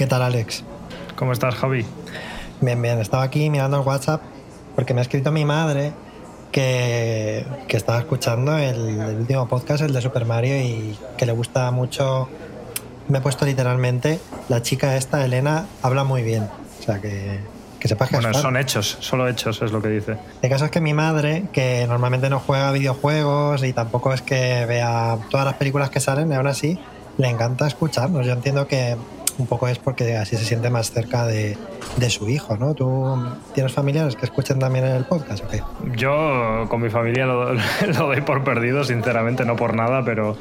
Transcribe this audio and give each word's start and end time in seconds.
¿Qué 0.00 0.06
tal, 0.06 0.22
Alex? 0.22 0.64
¿Cómo 1.14 1.32
estás, 1.32 1.56
Javi? 1.56 1.84
Bien, 2.62 2.80
bien. 2.80 2.98
Estaba 3.00 3.22
aquí 3.22 3.50
mirando 3.50 3.78
el 3.78 3.86
WhatsApp 3.86 4.22
porque 4.74 4.94
me 4.94 5.00
ha 5.00 5.02
escrito 5.02 5.30
mi 5.30 5.44
madre 5.44 5.92
que, 6.52 7.44
que 7.68 7.76
estaba 7.76 7.98
escuchando 7.98 8.56
el, 8.56 8.98
el 8.98 9.16
último 9.16 9.46
podcast, 9.46 9.82
el 9.82 9.92
de 9.92 10.00
Super 10.00 10.24
Mario, 10.24 10.56
y 10.56 10.98
que 11.18 11.26
le 11.26 11.32
gusta 11.32 11.70
mucho. 11.70 12.30
Me 13.08 13.18
he 13.18 13.20
puesto 13.20 13.44
literalmente, 13.44 14.20
la 14.48 14.62
chica 14.62 14.96
esta, 14.96 15.22
Elena, 15.22 15.66
habla 15.82 16.02
muy 16.04 16.22
bien. 16.22 16.48
O 16.78 16.82
sea, 16.82 16.98
que, 16.98 17.40
que 17.78 17.86
sepas 17.86 18.08
que 18.08 18.16
Bueno, 18.16 18.32
son 18.32 18.56
hechos, 18.56 18.96
solo 19.00 19.28
hechos 19.28 19.60
es 19.60 19.70
lo 19.70 19.82
que 19.82 19.88
dice. 19.88 20.16
El 20.40 20.48
caso 20.48 20.64
es 20.64 20.70
que 20.70 20.80
mi 20.80 20.94
madre, 20.94 21.44
que 21.52 21.84
normalmente 21.86 22.30
no 22.30 22.40
juega 22.40 22.72
videojuegos 22.72 23.62
y 23.64 23.74
tampoco 23.74 24.14
es 24.14 24.22
que 24.22 24.64
vea 24.64 25.18
todas 25.28 25.44
las 25.44 25.56
películas 25.56 25.90
que 25.90 26.00
salen, 26.00 26.32
y 26.32 26.36
aún 26.36 26.46
así 26.46 26.78
le 27.18 27.28
encanta 27.28 27.66
escucharnos. 27.66 28.24
Yo 28.24 28.32
entiendo 28.32 28.66
que 28.66 28.96
un 29.40 29.46
poco 29.46 29.66
es 29.68 29.78
porque 29.78 30.16
así 30.16 30.36
se 30.36 30.44
siente 30.44 30.70
más 30.70 30.92
cerca 30.92 31.26
de, 31.26 31.56
de 31.96 32.10
su 32.10 32.28
hijo, 32.28 32.56
¿no? 32.56 32.74
¿Tú 32.74 33.18
tienes 33.54 33.72
familiares 33.72 34.16
que 34.16 34.26
escuchen 34.26 34.58
también 34.58 34.84
el 34.84 35.04
podcast 35.04 35.44
o 35.44 35.48
qué? 35.48 35.62
Yo 35.96 36.66
con 36.68 36.80
mi 36.80 36.90
familia 36.90 37.26
lo, 37.26 37.54
lo 37.54 38.06
doy 38.06 38.20
por 38.20 38.44
perdido, 38.44 38.84
sinceramente, 38.84 39.44
no 39.44 39.56
por 39.56 39.74
nada, 39.74 40.04
pero 40.04 40.36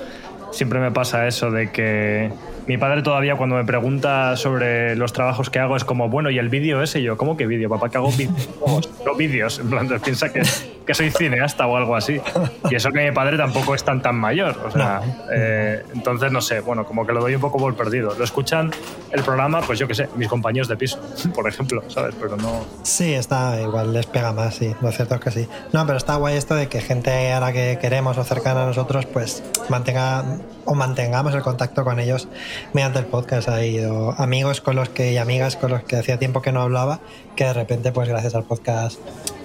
siempre 0.51 0.79
me 0.79 0.91
pasa 0.91 1.27
eso 1.27 1.51
de 1.51 1.71
que 1.71 2.31
mi 2.67 2.77
padre 2.77 3.01
todavía 3.01 3.35
cuando 3.35 3.55
me 3.55 3.65
pregunta 3.65 4.35
sobre 4.37 4.95
los 4.95 5.13
trabajos 5.13 5.49
que 5.49 5.59
hago 5.59 5.75
es 5.75 5.83
como, 5.83 6.09
bueno, 6.09 6.29
¿y 6.29 6.37
el 6.37 6.49
vídeo 6.49 6.81
ese? 6.83 6.99
Y 6.99 7.03
yo, 7.03 7.17
¿cómo 7.17 7.35
que 7.35 7.47
vídeo? 7.47 7.69
Papá, 7.69 7.89
que 7.89 7.97
hago 7.97 8.11
videojuegos, 8.11 8.89
no 9.05 9.15
vídeos. 9.15 9.59
En 9.59 9.69
plan, 9.69 9.89
piensa 10.03 10.31
que, 10.31 10.43
que 10.89 10.95
soy 10.95 11.11
cineasta 11.11 11.67
o 11.67 11.77
algo 11.77 11.95
así. 11.95 12.19
Y 12.67 12.73
eso 12.73 12.89
que 12.89 13.05
mi 13.05 13.11
padre 13.11 13.37
tampoco 13.37 13.75
es 13.75 13.83
tan 13.83 14.01
tan 14.01 14.15
mayor. 14.15 14.57
O 14.65 14.71
sea, 14.71 15.01
eh, 15.31 15.83
entonces 15.93 16.31
no 16.31 16.41
sé, 16.41 16.61
bueno, 16.61 16.83
como 16.83 17.05
que 17.05 17.13
lo 17.13 17.21
doy 17.21 17.35
un 17.35 17.41
poco 17.41 17.59
por 17.59 17.75
perdido. 17.75 18.15
Lo 18.17 18.23
escuchan 18.23 18.71
el 19.11 19.21
programa, 19.21 19.61
pues 19.61 19.77
yo 19.77 19.87
qué 19.87 19.93
sé, 19.93 20.09
mis 20.15 20.27
compañeros 20.27 20.67
de 20.67 20.77
piso, 20.77 20.99
por 21.35 21.47
ejemplo, 21.47 21.83
¿sabes? 21.89 22.15
Pero 22.19 22.37
no... 22.37 22.65
Sí, 22.81 23.13
está 23.13 23.61
igual, 23.61 23.93
les 23.93 24.07
pega 24.07 24.33
más, 24.33 24.55
sí, 24.55 24.75
lo 24.81 24.91
cierto 24.91 25.13
es 25.13 25.21
que 25.21 25.29
sí. 25.29 25.47
No, 25.73 25.85
pero 25.85 25.99
está 25.99 26.15
guay 26.15 26.37
esto 26.37 26.55
de 26.55 26.69
que 26.69 26.81
gente 26.81 27.33
a 27.33 27.39
la 27.39 27.53
que 27.53 27.77
queremos 27.79 28.17
o 28.17 28.23
cercana 28.23 28.63
a 28.63 28.65
nosotros, 28.65 29.05
pues 29.05 29.43
mantenga 29.69 30.23
o 30.65 30.73
mantengamos 30.73 31.35
el 31.35 31.43
contacto 31.43 31.83
con 31.83 31.99
ellos 31.99 32.27
mediante 32.73 32.97
el 32.97 33.05
podcast. 33.05 33.47
Ha 33.49 33.63
ido 33.63 34.15
amigos 34.19 34.59
con 34.59 34.75
los 34.75 34.89
que 34.89 35.11
y 35.11 35.17
amigas 35.17 35.55
con 35.55 35.69
los 35.69 35.83
que 35.83 35.97
hacía 35.97 36.17
tiempo 36.17 36.41
que 36.41 36.51
no 36.51 36.63
hablaba, 36.63 36.99
que 37.35 37.43
de 37.43 37.53
repente, 37.53 37.91
pues 37.91 38.09
gracias 38.09 38.33
al 38.33 38.43
podcast, 38.43 38.99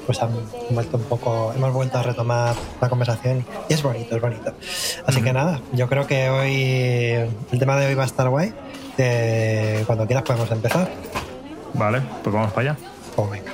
pues 0.06 0.22
han 0.22 0.30
vuelto 0.70 0.96
un 0.96 1.04
poco, 1.04 1.52
hemos 1.54 1.72
vuelto 1.72 1.98
a 1.98 2.02
retomar 2.02 2.54
la 2.80 2.88
conversación 2.88 3.44
y 3.68 3.74
es 3.74 3.82
bonito, 3.82 4.16
es 4.16 4.22
bonito. 4.22 4.52
Así 5.06 5.22
que 5.22 5.32
nada, 5.32 5.60
yo 5.72 5.88
creo 5.88 6.06
que 6.06 6.30
hoy 6.30 7.30
el 7.52 7.58
tema 7.58 7.76
de 7.76 7.86
hoy 7.86 7.94
va 7.94 8.04
a 8.04 8.06
estar 8.06 8.28
guay. 8.28 8.52
Eh, 8.98 9.82
cuando 9.86 10.06
quieras 10.06 10.24
podemos 10.24 10.50
empezar. 10.50 10.88
Vale, 11.72 12.00
pues 12.22 12.34
vamos 12.34 12.52
para 12.52 12.72
allá. 12.72 12.80
Pues 13.16 13.30
venga. 13.30 13.52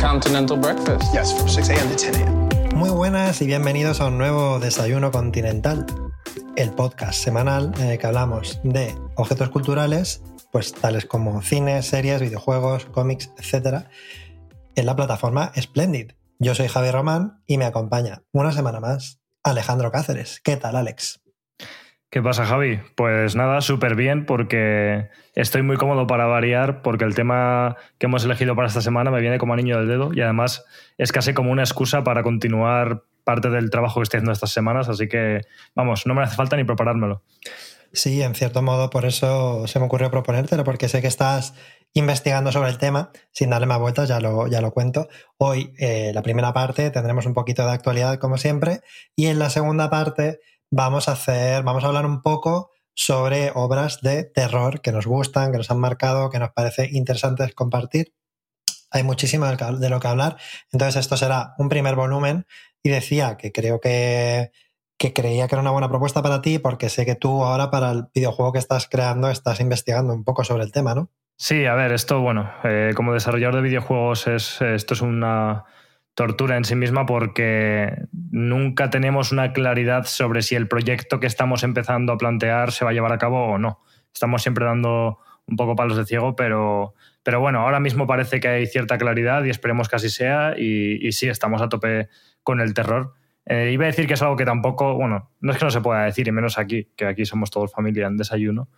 Continental 0.00 0.58
breakfast. 0.58 1.12
Yes, 1.12 1.32
from 1.32 1.48
6 1.48 1.70
a.m. 1.70 1.88
to 1.88 1.96
10 1.96 2.16
a.m. 2.16 2.40
Muy 2.74 2.90
buenas 2.90 3.40
y 3.42 3.46
bienvenidos 3.46 4.00
a 4.00 4.06
un 4.06 4.18
nuevo 4.18 4.58
Desayuno 4.58 5.10
Continental, 5.10 5.86
el 6.60 6.72
podcast 6.72 7.14
semanal 7.14 7.72
en 7.78 7.86
el 7.86 7.98
que 7.98 8.06
hablamos 8.06 8.60
de 8.62 8.94
objetos 9.14 9.48
culturales, 9.48 10.22
pues 10.52 10.74
tales 10.74 11.06
como 11.06 11.40
cine, 11.40 11.80
series, 11.80 12.20
videojuegos, 12.20 12.84
cómics, 12.84 13.32
etc. 13.38 13.86
en 14.76 14.84
la 14.84 14.94
plataforma 14.94 15.52
Splendid. 15.58 16.12
Yo 16.38 16.54
soy 16.54 16.68
Javier 16.68 16.92
Román 16.92 17.40
y 17.46 17.56
me 17.56 17.64
acompaña 17.64 18.24
una 18.32 18.52
semana 18.52 18.78
más 18.78 19.22
Alejandro 19.42 19.90
Cáceres. 19.90 20.42
¿Qué 20.44 20.58
tal, 20.58 20.76
Alex? 20.76 21.22
¿Qué 22.10 22.20
pasa, 22.20 22.44
Javi? 22.44 22.78
Pues 22.94 23.36
nada, 23.36 23.62
súper 23.62 23.94
bien 23.94 24.26
porque 24.26 25.08
estoy 25.34 25.62
muy 25.62 25.78
cómodo 25.78 26.06
para 26.06 26.26
variar 26.26 26.82
porque 26.82 27.04
el 27.04 27.14
tema 27.14 27.76
que 27.96 28.04
hemos 28.04 28.22
elegido 28.26 28.54
para 28.54 28.68
esta 28.68 28.82
semana 28.82 29.10
me 29.10 29.22
viene 29.22 29.38
como 29.38 29.54
anillo 29.54 29.78
del 29.78 29.88
dedo 29.88 30.10
y 30.12 30.20
además 30.20 30.66
es 30.98 31.10
casi 31.10 31.32
como 31.32 31.52
una 31.52 31.62
excusa 31.62 32.04
para 32.04 32.22
continuar 32.22 33.04
parte 33.24 33.50
del 33.50 33.70
trabajo 33.70 34.00
que 34.00 34.04
estoy 34.04 34.18
haciendo 34.18 34.32
estas 34.32 34.50
semanas, 34.50 34.88
así 34.88 35.08
que 35.08 35.40
vamos, 35.74 36.06
no 36.06 36.14
me 36.14 36.22
hace 36.22 36.36
falta 36.36 36.56
ni 36.56 36.64
preparármelo. 36.64 37.22
Sí, 37.92 38.22
en 38.22 38.34
cierto 38.34 38.62
modo, 38.62 38.88
por 38.88 39.04
eso 39.04 39.66
se 39.66 39.80
me 39.80 39.86
ocurrió 39.86 40.10
proponértelo, 40.10 40.62
porque 40.62 40.88
sé 40.88 41.00
que 41.00 41.08
estás 41.08 41.54
investigando 41.92 42.52
sobre 42.52 42.70
el 42.70 42.78
tema, 42.78 43.10
sin 43.32 43.50
darle 43.50 43.66
más 43.66 43.80
vueltas, 43.80 44.08
ya 44.08 44.20
lo, 44.20 44.46
ya 44.46 44.60
lo 44.60 44.70
cuento. 44.70 45.08
Hoy, 45.38 45.74
eh, 45.78 46.12
la 46.14 46.22
primera 46.22 46.52
parte, 46.52 46.90
tendremos 46.90 47.26
un 47.26 47.34
poquito 47.34 47.66
de 47.66 47.72
actualidad, 47.72 48.18
como 48.18 48.38
siempre, 48.38 48.82
y 49.16 49.26
en 49.26 49.40
la 49.40 49.50
segunda 49.50 49.90
parte 49.90 50.38
vamos 50.70 51.08
a 51.08 51.12
hacer, 51.12 51.64
vamos 51.64 51.82
a 51.82 51.88
hablar 51.88 52.06
un 52.06 52.22
poco 52.22 52.70
sobre 52.94 53.50
obras 53.54 54.00
de 54.02 54.24
terror 54.24 54.82
que 54.82 54.92
nos 54.92 55.06
gustan, 55.06 55.50
que 55.50 55.58
nos 55.58 55.70
han 55.70 55.80
marcado, 55.80 56.30
que 56.30 56.38
nos 56.38 56.50
parece 56.50 56.88
interesantes 56.92 57.54
compartir. 57.54 58.12
Hay 58.90 59.02
muchísimo 59.02 59.46
de 59.46 59.90
lo 59.90 60.00
que 60.00 60.08
hablar. 60.08 60.36
Entonces, 60.72 60.96
esto 60.96 61.16
será 61.16 61.54
un 61.58 61.68
primer 61.68 61.94
volumen. 61.94 62.46
Y 62.82 62.88
decía 62.88 63.36
que 63.36 63.52
creo 63.52 63.80
que, 63.80 64.52
que 64.96 65.12
creía 65.12 65.48
que 65.48 65.54
era 65.54 65.62
una 65.62 65.70
buena 65.70 65.88
propuesta 65.88 66.22
para 66.22 66.42
ti, 66.42 66.58
porque 66.58 66.88
sé 66.88 67.06
que 67.06 67.14
tú 67.14 67.42
ahora 67.44 67.70
para 67.70 67.90
el 67.90 68.04
videojuego 68.14 68.52
que 68.52 68.58
estás 68.58 68.88
creando 68.88 69.30
estás 69.30 69.60
investigando 69.60 70.12
un 70.12 70.24
poco 70.24 70.44
sobre 70.44 70.64
el 70.64 70.72
tema, 70.72 70.94
¿no? 70.94 71.10
Sí, 71.36 71.64
a 71.64 71.74
ver, 71.74 71.92
esto, 71.92 72.20
bueno, 72.20 72.50
eh, 72.64 72.92
como 72.94 73.14
desarrollador 73.14 73.56
de 73.56 73.62
videojuegos, 73.62 74.26
es, 74.26 74.60
esto 74.60 74.92
es 74.92 75.00
una 75.00 75.64
tortura 76.14 76.58
en 76.58 76.64
sí 76.66 76.74
misma 76.74 77.06
porque 77.06 77.94
nunca 78.30 78.90
tenemos 78.90 79.32
una 79.32 79.54
claridad 79.54 80.04
sobre 80.04 80.42
si 80.42 80.54
el 80.54 80.68
proyecto 80.68 81.18
que 81.18 81.26
estamos 81.26 81.62
empezando 81.62 82.12
a 82.12 82.18
plantear 82.18 82.72
se 82.72 82.84
va 82.84 82.90
a 82.90 82.94
llevar 82.94 83.12
a 83.12 83.18
cabo 83.18 83.52
o 83.52 83.58
no. 83.58 83.80
Estamos 84.12 84.42
siempre 84.42 84.66
dando 84.66 85.18
un 85.46 85.56
poco 85.56 85.76
palos 85.76 85.96
de 85.96 86.04
ciego, 86.04 86.36
pero, 86.36 86.92
pero 87.22 87.40
bueno, 87.40 87.60
ahora 87.60 87.80
mismo 87.80 88.06
parece 88.06 88.40
que 88.40 88.48
hay 88.48 88.66
cierta 88.66 88.98
claridad 88.98 89.44
y 89.44 89.50
esperemos 89.50 89.88
que 89.88 89.96
así 89.96 90.08
sea 90.08 90.54
y, 90.56 91.06
y 91.06 91.12
sí, 91.12 91.28
estamos 91.28 91.60
a 91.62 91.68
tope 91.68 92.08
con 92.42 92.60
el 92.60 92.74
terror. 92.74 93.14
Eh, 93.46 93.70
iba 93.72 93.84
a 93.84 93.86
decir 93.86 94.06
que 94.06 94.14
es 94.14 94.22
algo 94.22 94.36
que 94.36 94.44
tampoco, 94.44 94.94
bueno, 94.94 95.30
no 95.40 95.52
es 95.52 95.58
que 95.58 95.64
no 95.64 95.70
se 95.70 95.80
pueda 95.80 96.04
decir, 96.04 96.28
y 96.28 96.32
menos 96.32 96.58
aquí, 96.58 96.88
que 96.96 97.06
aquí 97.06 97.24
somos 97.24 97.50
todos 97.50 97.72
familia 97.72 98.06
en 98.06 98.16
desayuno, 98.16 98.68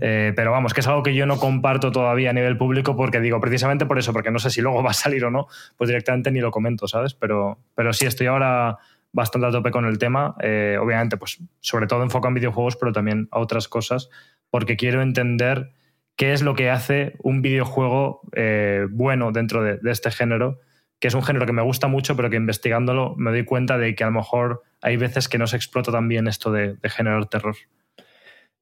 eh, 0.00 0.32
pero 0.36 0.52
vamos, 0.52 0.72
que 0.72 0.80
es 0.80 0.86
algo 0.86 1.02
que 1.02 1.14
yo 1.14 1.26
no 1.26 1.38
comparto 1.38 1.90
todavía 1.90 2.30
a 2.30 2.32
nivel 2.32 2.56
público 2.56 2.94
porque 2.94 3.20
digo, 3.20 3.40
precisamente 3.40 3.86
por 3.86 3.98
eso, 3.98 4.12
porque 4.12 4.30
no 4.30 4.38
sé 4.38 4.50
si 4.50 4.60
luego 4.60 4.82
va 4.84 4.90
a 4.90 4.94
salir 4.94 5.24
o 5.24 5.30
no, 5.30 5.48
pues 5.76 5.88
directamente 5.88 6.30
ni 6.30 6.40
lo 6.40 6.50
comento, 6.50 6.86
¿sabes? 6.86 7.14
Pero, 7.14 7.58
pero 7.74 7.92
sí, 7.92 8.06
estoy 8.06 8.28
ahora 8.28 8.78
bastante 9.12 9.48
a 9.48 9.50
tope 9.50 9.70
con 9.70 9.84
el 9.84 9.98
tema. 9.98 10.36
Eh, 10.40 10.78
obviamente, 10.80 11.16
pues 11.16 11.38
sobre 11.60 11.86
todo 11.86 12.02
enfoco 12.02 12.28
en 12.28 12.34
videojuegos, 12.34 12.76
pero 12.76 12.92
también 12.92 13.28
a 13.30 13.38
otras 13.38 13.68
cosas, 13.68 14.10
porque 14.50 14.76
quiero 14.76 15.02
entender 15.02 15.72
qué 16.16 16.32
es 16.32 16.42
lo 16.42 16.54
que 16.54 16.70
hace 16.70 17.14
un 17.22 17.42
videojuego 17.42 18.20
eh, 18.34 18.86
bueno 18.90 19.32
dentro 19.32 19.62
de, 19.62 19.78
este 19.90 20.10
género 20.10 20.58
que 21.00 21.08
es 21.08 21.14
un 21.14 21.22
género 21.22 21.44
que 21.44 21.52
me 21.52 21.60
gusta 21.60 21.86
mucho, 21.86 22.16
pero 22.16 22.30
que 22.30 22.36
investigándolo 22.36 23.14
me 23.16 23.30
doy 23.30 23.44
cuenta 23.44 23.76
de 23.76 23.94
que 23.94 24.04
a 24.04 24.06
lo 24.06 24.14
mejor 24.14 24.62
hay 24.80 24.96
veces 24.96 25.28
que 25.28 25.36
no 25.36 25.46
se 25.46 25.56
explota 25.56 25.92
tan 25.92 26.08
bien 26.08 26.28
esto 26.28 26.50
de, 26.50 26.76
de 26.76 26.88
generar 26.88 27.26
terror. 27.26 27.56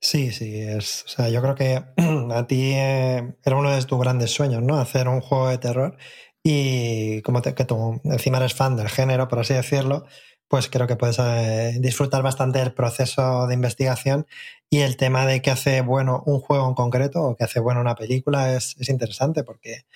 Sí, 0.00 0.32
sí, 0.32 0.60
es, 0.60 1.04
o 1.04 1.08
sea, 1.08 1.28
yo 1.28 1.40
creo 1.40 1.54
que 1.54 1.80
a 2.34 2.46
ti 2.48 2.72
eh, 2.74 3.34
era 3.44 3.56
uno 3.56 3.70
de 3.70 3.84
tus 3.84 4.00
grandes 4.00 4.32
sueños, 4.32 4.60
¿no? 4.60 4.80
Hacer 4.80 5.06
un 5.06 5.20
juego 5.20 5.48
de 5.48 5.58
terror 5.58 5.96
y 6.42 7.22
como 7.22 7.40
te, 7.40 7.54
que 7.54 7.64
tú 7.64 8.00
encima 8.04 8.38
eres 8.38 8.54
fan 8.54 8.76
del 8.76 8.88
género, 8.88 9.28
por 9.28 9.38
así 9.38 9.54
decirlo, 9.54 10.06
pues 10.52 10.68
creo 10.68 10.86
que 10.86 10.96
puedes 10.96 11.18
eh, 11.18 11.78
disfrutar 11.80 12.22
bastante 12.22 12.58
del 12.58 12.74
proceso 12.74 13.46
de 13.46 13.54
investigación 13.54 14.26
y 14.68 14.80
el 14.80 14.98
tema 14.98 15.24
de 15.24 15.40
qué 15.40 15.50
hace 15.50 15.80
bueno 15.80 16.22
un 16.26 16.40
juego 16.40 16.68
en 16.68 16.74
concreto 16.74 17.22
o 17.22 17.36
qué 17.36 17.44
hace 17.44 17.58
bueno 17.58 17.80
una 17.80 17.94
película 17.94 18.54
es, 18.54 18.76
es 18.78 18.90
interesante 18.90 19.44
porque 19.44 19.86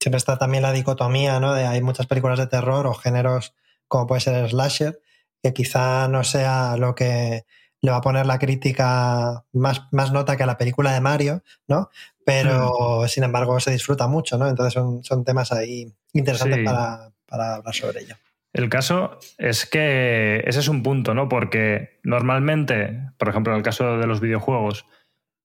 siempre 0.00 0.16
está 0.16 0.38
también 0.38 0.62
la 0.62 0.72
dicotomía, 0.72 1.40
¿no? 1.40 1.52
De 1.52 1.66
hay 1.66 1.82
muchas 1.82 2.06
películas 2.06 2.38
de 2.38 2.46
terror 2.46 2.86
o 2.86 2.94
géneros 2.94 3.52
como 3.86 4.06
puede 4.06 4.22
ser 4.22 4.36
el 4.36 4.48
slasher, 4.48 4.98
que 5.42 5.52
quizá 5.52 6.08
no 6.08 6.24
sea 6.24 6.78
lo 6.78 6.94
que 6.94 7.44
le 7.82 7.90
va 7.90 7.98
a 7.98 8.00
poner 8.00 8.24
la 8.24 8.38
crítica 8.38 9.44
más, 9.52 9.82
más 9.92 10.10
nota 10.10 10.38
que 10.38 10.42
a 10.44 10.46
la 10.46 10.56
película 10.56 10.90
de 10.94 11.02
Mario, 11.02 11.42
¿no? 11.66 11.90
Pero 12.24 13.06
sin 13.08 13.24
embargo 13.24 13.60
se 13.60 13.72
disfruta 13.72 14.06
mucho, 14.06 14.38
¿no? 14.38 14.48
Entonces 14.48 14.72
son, 14.72 15.04
son 15.04 15.22
temas 15.22 15.52
ahí 15.52 15.92
interesantes 16.14 16.60
Sí. 16.60 16.64
para, 16.64 17.12
para 17.26 17.56
hablar 17.56 17.74
sobre 17.74 18.00
ello. 18.00 18.16
El 18.52 18.68
caso 18.68 19.18
es 19.36 19.66
que 19.66 20.42
ese 20.46 20.60
es 20.60 20.68
un 20.68 20.82
punto, 20.82 21.14
¿no? 21.14 21.28
Porque 21.28 21.98
normalmente, 22.02 23.00
por 23.18 23.28
ejemplo, 23.28 23.52
en 23.52 23.58
el 23.58 23.62
caso 23.62 23.98
de 23.98 24.06
los 24.06 24.20
videojuegos, 24.20 24.86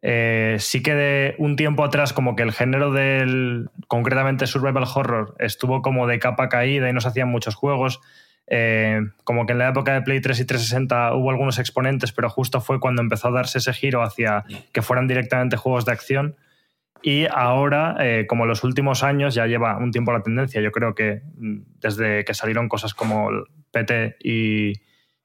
eh, 0.06 0.58
sí 0.60 0.84
que 0.84 0.94
de 0.94 1.36
un 1.38 1.56
tiempo 1.56 1.84
atrás 1.86 2.12
como 2.12 2.36
que 2.36 2.44
el 2.44 2.52
género 2.52 2.92
del, 2.92 3.70
concretamente 3.88 4.48
survival 4.48 4.84
horror, 4.94 5.36
estuvo 5.40 5.82
como 5.82 6.08
de 6.08 6.20
capa 6.20 6.50
caída 6.50 6.90
y 6.90 6.94
no 6.94 7.00
se 7.00 7.08
hacían 7.08 7.30
muchos 7.30 7.56
juegos. 7.56 8.02
Eh, 8.48 9.00
como 9.24 9.46
que 9.46 9.54
en 9.54 9.60
la 9.60 9.70
época 9.70 9.94
de 9.94 10.02
Play 10.02 10.20
3 10.20 10.42
y 10.42 10.46
360 10.46 11.16
hubo 11.16 11.30
algunos 11.30 11.58
exponentes, 11.58 12.12
pero 12.12 12.30
justo 12.30 12.60
fue 12.60 12.82
cuando 12.82 13.02
empezó 13.02 13.30
a 13.30 13.32
darse 13.32 13.60
ese 13.60 13.72
giro 13.72 14.04
hacia 14.04 14.44
que 14.74 14.82
fueran 14.82 15.08
directamente 15.08 15.56
juegos 15.56 15.86
de 15.86 15.94
acción. 15.94 16.36
Y 17.04 17.28
ahora, 17.30 17.98
eh, 18.00 18.26
como 18.28 18.46
los 18.46 18.64
últimos 18.64 19.04
años, 19.04 19.36
ya 19.36 19.46
lleva 19.46 19.78
un 19.78 19.92
tiempo 19.92 20.14
la 20.14 20.24
tendencia. 20.24 20.62
Yo 20.62 20.72
creo 20.72 20.96
que 20.96 21.22
mm, 21.38 21.60
desde 21.82 22.24
que 22.24 22.34
salieron 22.34 22.70
cosas 22.70 22.94
como 22.94 23.30
PT 23.72 24.16
y, 24.24 24.72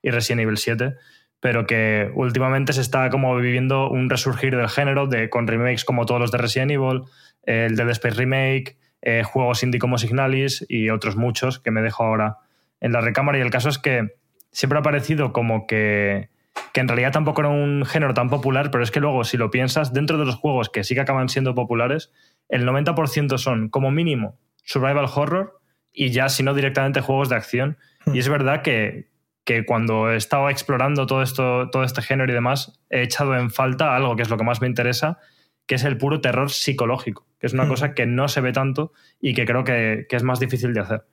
y 0.02 0.10
Resident 0.10 0.42
Evil 0.42 0.56
7, 0.58 0.94
pero 1.38 1.66
que 1.66 2.10
últimamente 2.14 2.72
se 2.72 2.80
está 2.80 3.08
como 3.10 3.36
viviendo 3.36 3.88
un 3.88 4.10
resurgir 4.10 4.56
del 4.56 4.68
género 4.68 5.06
de, 5.06 5.30
con 5.30 5.46
remakes 5.46 5.84
como 5.84 6.04
todos 6.04 6.20
los 6.20 6.32
de 6.32 6.38
Resident 6.38 6.72
Evil, 6.72 7.02
el 7.44 7.76
Dead 7.76 7.90
Space 7.90 8.16
Remake, 8.16 8.76
eh, 9.00 9.22
juegos 9.22 9.62
indie 9.62 9.78
como 9.78 9.98
Signalis 9.98 10.66
y 10.68 10.90
otros 10.90 11.14
muchos 11.14 11.60
que 11.60 11.70
me 11.70 11.80
dejo 11.80 12.02
ahora 12.02 12.38
en 12.80 12.92
la 12.92 13.00
recámara. 13.00 13.38
Y 13.38 13.42
el 13.42 13.50
caso 13.50 13.68
es 13.68 13.78
que 13.78 14.16
siempre 14.50 14.80
ha 14.80 14.82
parecido 14.82 15.32
como 15.32 15.68
que, 15.68 16.30
que 16.72 16.80
en 16.80 16.88
realidad 16.88 17.12
tampoco 17.12 17.40
era 17.40 17.50
un 17.50 17.84
género 17.84 18.14
tan 18.14 18.28
popular, 18.28 18.70
pero 18.70 18.84
es 18.84 18.90
que 18.90 19.00
luego, 19.00 19.24
si 19.24 19.36
lo 19.36 19.50
piensas, 19.50 19.92
dentro 19.92 20.18
de 20.18 20.24
los 20.26 20.36
juegos 20.36 20.68
que 20.70 20.84
sí 20.84 20.94
que 20.94 21.00
acaban 21.00 21.28
siendo 21.28 21.54
populares, 21.54 22.12
el 22.48 22.66
90% 22.66 23.38
son 23.38 23.68
como 23.68 23.90
mínimo 23.90 24.38
survival 24.64 25.06
horror 25.14 25.60
y 25.92 26.10
ya, 26.10 26.28
si 26.28 26.42
no 26.42 26.54
directamente, 26.54 27.00
juegos 27.00 27.28
de 27.28 27.36
acción. 27.36 27.78
Y 28.12 28.18
es 28.18 28.28
verdad 28.28 28.62
que, 28.62 29.08
que 29.44 29.64
cuando 29.64 30.10
he 30.10 30.16
estado 30.16 30.48
explorando 30.50 31.06
todo, 31.06 31.22
esto, 31.22 31.70
todo 31.70 31.82
este 31.84 32.02
género 32.02 32.30
y 32.30 32.34
demás, 32.34 32.80
he 32.90 33.02
echado 33.02 33.36
en 33.36 33.50
falta 33.50 33.96
algo 33.96 34.14
que 34.14 34.22
es 34.22 34.30
lo 34.30 34.36
que 34.36 34.44
más 34.44 34.60
me 34.60 34.66
interesa, 34.68 35.18
que 35.66 35.74
es 35.74 35.84
el 35.84 35.98
puro 35.98 36.20
terror 36.20 36.50
psicológico, 36.50 37.26
que 37.40 37.46
es 37.46 37.52
una 37.52 37.64
Mm. 37.64 37.68
cosa 37.68 37.94
que 37.94 38.06
no 38.06 38.28
se 38.28 38.40
ve 38.40 38.52
tanto 38.52 38.92
y 39.20 39.34
que 39.34 39.44
creo 39.44 39.64
que, 39.64 40.06
que 40.08 40.16
es 40.16 40.22
más 40.22 40.38
difícil 40.40 40.72
de 40.72 40.80
hacer. 40.80 41.04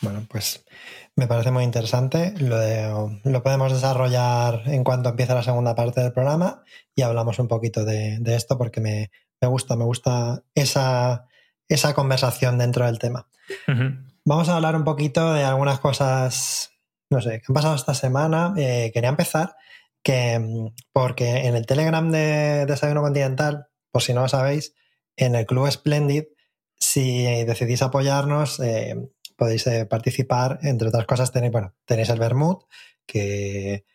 Bueno, 0.00 0.24
pues 0.28 0.64
me 1.18 1.26
parece 1.26 1.50
muy 1.50 1.64
interesante. 1.64 2.32
Lo, 2.38 2.56
de- 2.58 3.20
lo 3.24 3.42
podemos 3.42 3.72
desarrollar 3.72 4.62
en 4.66 4.84
cuanto 4.84 5.08
empiece 5.10 5.34
la 5.34 5.42
segunda 5.42 5.74
parte 5.74 6.00
del 6.00 6.12
programa 6.12 6.62
y 6.94 7.02
hablamos 7.02 7.38
un 7.40 7.48
poquito 7.48 7.84
de, 7.84 8.18
de 8.20 8.36
esto 8.36 8.56
porque 8.56 8.80
me, 8.80 9.10
me 9.40 9.48
gusta, 9.48 9.74
me 9.74 9.84
gusta 9.84 10.44
esa, 10.54 11.26
esa 11.68 11.92
conversación 11.94 12.56
dentro 12.58 12.86
del 12.86 12.98
tema. 13.00 13.28
Vamos 14.24 14.48
a 14.48 14.56
hablar 14.56 14.76
un 14.76 14.84
poquito 14.84 15.32
de 15.34 15.42
algunas 15.42 15.80
cosas, 15.80 16.70
no 17.10 17.20
sé, 17.20 17.40
que 17.40 17.46
han 17.48 17.54
pasado 17.54 17.74
esta 17.74 17.94
semana. 17.94 18.54
Eh, 18.56 18.90
quería 18.94 19.10
empezar 19.10 19.56
que, 20.04 20.70
porque 20.92 21.46
en 21.46 21.56
el 21.56 21.66
Telegram 21.66 22.10
de 22.12 22.64
Desayuno 22.66 23.02
Continental, 23.02 23.66
por 23.90 24.02
si 24.02 24.14
no 24.14 24.20
lo 24.22 24.28
sabéis, 24.28 24.74
en 25.16 25.34
el 25.34 25.46
Club 25.46 25.68
Splendid, 25.70 26.24
si 26.78 27.24
decidís 27.44 27.82
apoyarnos, 27.82 28.60
eh, 28.60 28.94
podéis 29.38 29.66
eh, 29.68 29.86
participar. 29.86 30.58
Entre 30.62 30.88
otras 30.88 31.06
cosas, 31.06 31.32
tenéis, 31.32 31.52
bueno, 31.52 31.74
tenéis 31.86 32.10
el 32.10 32.18
Bermud, 32.18 32.64
que, 33.06 33.86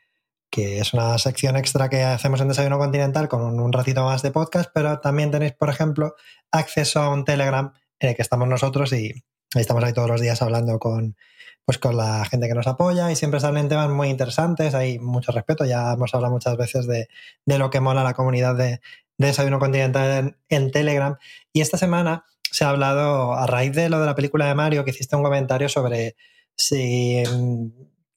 que 0.50 0.80
es 0.80 0.94
una 0.94 1.18
sección 1.20 1.58
extra 1.58 1.90
que 1.90 2.02
hacemos 2.04 2.40
en 2.42 2.48
Desayuno 2.48 2.80
Continental 2.80 3.28
con 3.28 3.60
un, 3.60 3.74
ratito 3.74 4.06
más 4.06 4.22
de 4.22 4.32
podcast, 4.32 4.72
pero 4.74 5.00
también 5.00 5.32
tenéis, 5.32 5.52
por 5.52 5.70
ejemplo, 5.70 6.16
acceso 6.52 7.02
a 7.02 7.10
un 7.10 7.26
Telegram 7.26 7.74
en 8.00 8.10
el 8.10 8.16
que 8.16 8.22
estamos 8.22 8.48
nosotros 8.48 8.94
y 8.94 9.12
estamos 9.54 9.84
ahí 9.84 9.94
todos 9.94 10.10
los 10.10 10.22
días 10.22 10.42
hablando 10.42 10.80
con, 10.80 11.18
pues, 11.66 11.78
con 11.78 11.98
la 11.98 12.24
gente 12.26 12.48
que 12.48 12.54
nos 12.54 12.68
apoya 12.68 13.12
y 13.12 13.16
siempre 13.18 13.42
salen 13.42 13.68
temas 13.68 13.90
muy 13.90 14.10
interesantes, 14.10 14.74
hay 14.76 14.98
mucho 14.98 15.34
respeto, 15.34 15.66
ya 15.66 15.92
hemos 15.94 16.14
hablado 16.16 16.34
muchas 16.34 16.56
veces 16.56 16.88
de, 16.88 17.10
de 17.46 17.58
lo 17.58 17.70
que 17.70 17.82
mola 17.82 18.04
la 18.04 18.14
comunidad 18.14 18.56
de, 18.56 18.80
de 19.18 19.28
Desayuno 19.28 19.60
Continental 19.60 20.12
en, 20.12 20.38
en 20.48 20.72
Telegram 20.72 21.18
y 21.52 21.62
esta 21.62 21.78
semana 21.78 22.26
se 22.54 22.64
ha 22.66 22.70
hablado 22.70 23.34
a 23.34 23.48
raíz 23.48 23.74
de 23.74 23.90
lo 23.90 24.00
de 24.00 24.06
la 24.06 24.16
película 24.16 24.46
de 24.48 24.54
Mario 24.56 24.84
que 24.86 24.92
hiciste 24.92 25.16
un 25.16 25.24
comentario 25.24 25.68
sobre 25.70 26.16
si 26.56 27.24
mm, 27.28 27.68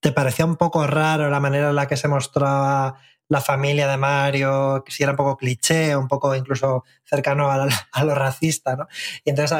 te 0.01 0.13
parecía 0.13 0.45
un 0.45 0.57
poco 0.57 0.87
raro 0.87 1.31
la 1.31 1.41
manera 1.41 1.71
en 1.71 1.77
la 1.77 1.89
que 1.89 1.97
se 1.97 2.07
mostraba 2.09 2.97
la 3.29 3.41
familia 3.41 3.89
de 3.89 3.97
Mario, 3.97 4.85
si 4.89 5.03
era 5.03 5.13
un 5.13 5.17
poco 5.17 5.37
cliché, 5.37 5.97
un 5.97 6.07
poco 6.07 6.35
incluso 6.37 6.85
cercano 7.05 7.51
a, 7.51 7.57
la- 7.57 8.05
lo 8.05 8.15
racista, 8.15 8.77
¿no? 8.77 8.87
Y 9.25 9.31
entonces 9.31 9.59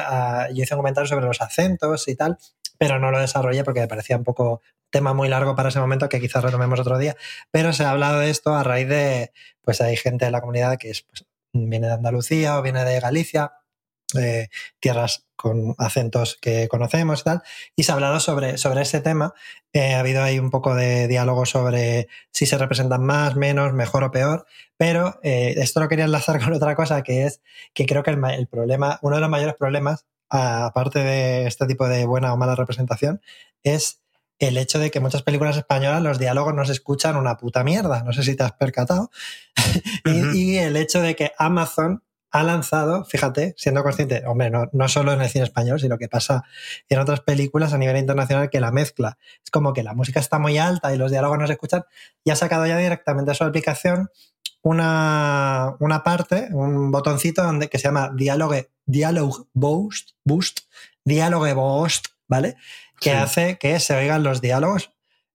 yo 0.55 0.63
hice 0.63 0.75
un 0.75 0.81
comentario 0.81 1.09
sobre 1.09 1.25
los 1.27 1.41
acentos 1.41 2.07
y 2.09 2.15
tal, 2.15 2.37
pero 2.79 2.99
no 2.99 3.11
lo 3.11 3.19
desarrollé 3.19 3.65
porque 3.65 3.81
me 3.81 3.89
parecía 3.89 4.17
un 4.19 4.25
poco 4.25 4.61
tema 4.91 5.15
muy 5.15 5.29
largo 5.29 5.57
para 5.57 5.71
ese 5.71 5.81
momento 5.81 6.09
que 6.09 6.21
quizás 6.21 6.45
retomemos 6.45 6.79
otro 6.79 6.99
día. 6.99 7.17
Pero 7.51 7.73
se 7.73 7.85
ha 7.85 7.91
hablado 7.91 8.21
de 8.21 8.31
esto 8.31 8.55
a 8.55 8.63
raíz 8.63 8.89
de, 8.89 9.33
pues 9.63 9.81
hay 9.81 9.97
gente 9.97 10.27
de 10.27 10.31
la 10.31 10.41
comunidad 10.43 10.77
que 10.79 10.91
es, 10.91 11.03
pues, 11.03 11.25
viene 11.53 11.87
de 11.89 11.95
Andalucía 11.95 12.59
o 12.59 12.63
viene 12.63 12.85
de 12.85 13.01
Galicia, 13.01 13.53
eh, 14.19 14.49
tierras 14.81 15.25
con 15.37 15.75
acentos 15.79 16.39
que 16.41 16.69
conocemos 16.69 17.21
y 17.21 17.25
tal, 17.25 17.43
y 17.75 17.83
se 17.83 17.93
ha 17.93 17.95
hablado 17.95 18.21
sobre, 18.21 18.57
sobre 18.59 18.83
ese 18.83 19.01
tema. 19.01 19.35
Eh, 19.73 19.95
ha 19.95 20.01
habido 20.01 20.23
ahí 20.23 20.39
un 20.39 20.51
poco 20.51 20.75
de 20.75 21.09
diálogo 21.09 21.45
sobre 21.45 22.09
si 22.33 22.47
se 22.47 22.57
representan 22.57 23.05
más, 23.05 23.37
menos, 23.37 23.73
mejor 23.73 24.05
o 24.05 24.11
peor, 24.11 24.47
pero 24.77 25.21
eh, 25.23 25.55
esto 25.59 25.81
lo 25.81 25.89
quería 25.89 26.07
enlazar 26.07 26.41
con 26.45 26.53
otra 26.53 26.75
cosa 26.75 27.03
que 27.03 27.25
es 27.25 27.43
que 27.75 27.87
creo 27.87 28.03
que 28.03 28.11
el, 28.11 28.17
ma- 28.17 28.35
el 28.35 28.47
problema, 28.47 28.99
uno 29.03 29.17
de 29.17 29.21
los 29.21 29.31
mayores 29.31 29.55
problemas, 29.55 30.07
aparte 30.29 31.01
de 31.01 31.47
este 31.47 31.67
tipo 31.67 31.87
de 31.89 32.05
buena 32.07 32.33
o 32.33 32.37
mala 32.37 32.55
representación, 32.55 33.21
es 33.63 34.01
el 34.39 34.59
hecho 34.59 34.79
de 34.79 34.91
que 34.91 35.01
muchas 35.01 35.23
películas 35.23 35.57
españolas 35.57 36.03
los 36.03 36.19
diálogos 36.19 36.53
no 36.55 36.65
se 36.65 36.73
escuchan 36.73 37.17
una 37.17 37.37
puta 37.37 37.65
mierda. 37.65 38.03
No 38.03 38.13
sé 38.13 38.23
si 38.23 38.37
te 38.37 38.43
has 38.43 38.53
percatado. 38.53 39.11
Y, 40.35 40.57
el 40.59 40.77
hecho 40.77 41.01
de 41.01 41.17
que 41.17 41.33
Amazon 41.39 42.03
ha 42.39 42.43
lanzado, 42.43 43.05
fíjate, 43.05 43.55
siendo 43.57 43.83
consciente, 43.83 44.23
hombre, 44.27 44.51
no, 44.51 44.69
no 44.73 44.89
solo 44.89 45.13
en 45.13 45.21
el 45.21 45.29
cine 45.29 45.45
español, 45.45 45.81
sino 45.81 45.99
que 45.99 46.09
pasa 46.09 46.45
en 46.89 46.99
otras 46.99 47.21
películas 47.21 47.73
a 47.73 47.79
nivel 47.79 47.97
internacional 47.97 48.51
que 48.51 48.61
la 48.61 48.71
mezcla. 48.73 49.19
Es 49.45 49.51
como 49.51 49.73
que 49.73 49.83
la 49.83 49.95
música 49.95 50.21
está 50.21 50.39
muy 50.39 50.59
alta 50.59 50.95
y 50.95 50.99
los 50.99 51.11
diálogos 51.11 51.39
no 51.39 51.47
se 51.47 51.55
escuchan, 51.55 51.85
y 52.25 52.31
ha 52.31 52.37
sacado 52.37 52.67
ya 52.67 52.77
directamente 52.77 53.31
a 53.31 53.35
su 53.35 53.45
aplicación 53.45 54.11
una, 54.63 55.77
una 55.81 56.03
parte, 56.03 56.49
un 56.53 56.91
botoncito 56.91 57.43
donde, 57.43 57.69
que 57.69 57.79
se 57.79 57.85
llama 57.85 58.11
Dialogue, 58.15 58.71
Dialogue 58.85 59.45
Boost, 59.53 60.11
Boost, 60.25 60.61
Dialogue 61.05 61.53
Boost, 61.55 62.07
¿vale? 62.27 62.57
Que 63.01 63.11
Sí. 63.11 63.17
hace 63.17 63.59
que 63.59 63.79
se 63.81 63.95
oigan 63.95 64.23
los 64.25 64.41
diálogos. 64.41 64.91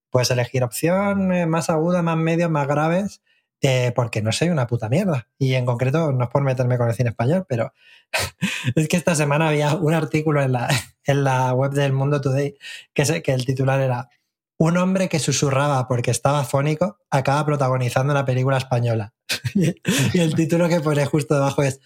Puedes 0.10 0.32
elegir 0.32 0.64
opción 0.64 1.32
eh, 1.34 1.46
más 1.46 1.70
aguda, 1.70 2.02
más 2.02 2.18
medios, 2.18 2.52
más 2.52 2.68
graves, 2.68 3.22
eh, 3.62 3.92
porque 3.96 4.22
no 4.22 4.32
soy 4.32 4.50
una 4.50 4.68
puta 4.68 4.90
mierda. 4.90 5.28
Y 5.38 5.54
en 5.54 5.66
concreto, 5.66 6.12
no 6.12 6.24
es 6.26 6.30
por 6.30 6.44
meterme 6.44 6.78
con 6.78 6.88
el 6.90 6.96
cine 6.96 7.10
español, 7.10 7.46
pero 7.48 7.74
es 8.76 8.88
que 8.88 8.98
esta 8.98 9.16
semana 9.16 9.50
había 9.50 9.76
un 9.76 9.94
artículo 9.94 10.42
en 10.42 10.52
la, 10.54 10.68
en 11.06 11.24
la 11.24 11.54
web 11.54 11.72
del 11.72 11.94
Mundo 11.94 12.22
Today 12.22 12.56
que, 12.94 13.06
se- 13.06 13.22
que 13.22 13.34
el 13.34 13.46
titular 13.46 13.80
era 13.82 14.10
Un 14.58 14.78
hombre 14.78 15.10
que 15.10 15.20
susurraba 15.20 15.88
porque 15.88 16.12
estaba 16.12 16.44
fónico 16.44 17.00
acaba 17.10 17.46
protagonizando 17.46 18.12
una 18.14 18.26
película 18.26 18.58
española. 18.58 19.14
y 19.56 20.20
el 20.20 20.36
título 20.36 20.68
que 20.70 20.80
pone 20.82 21.06
justo 21.06 21.34
debajo 21.36 21.64
es 21.64 21.80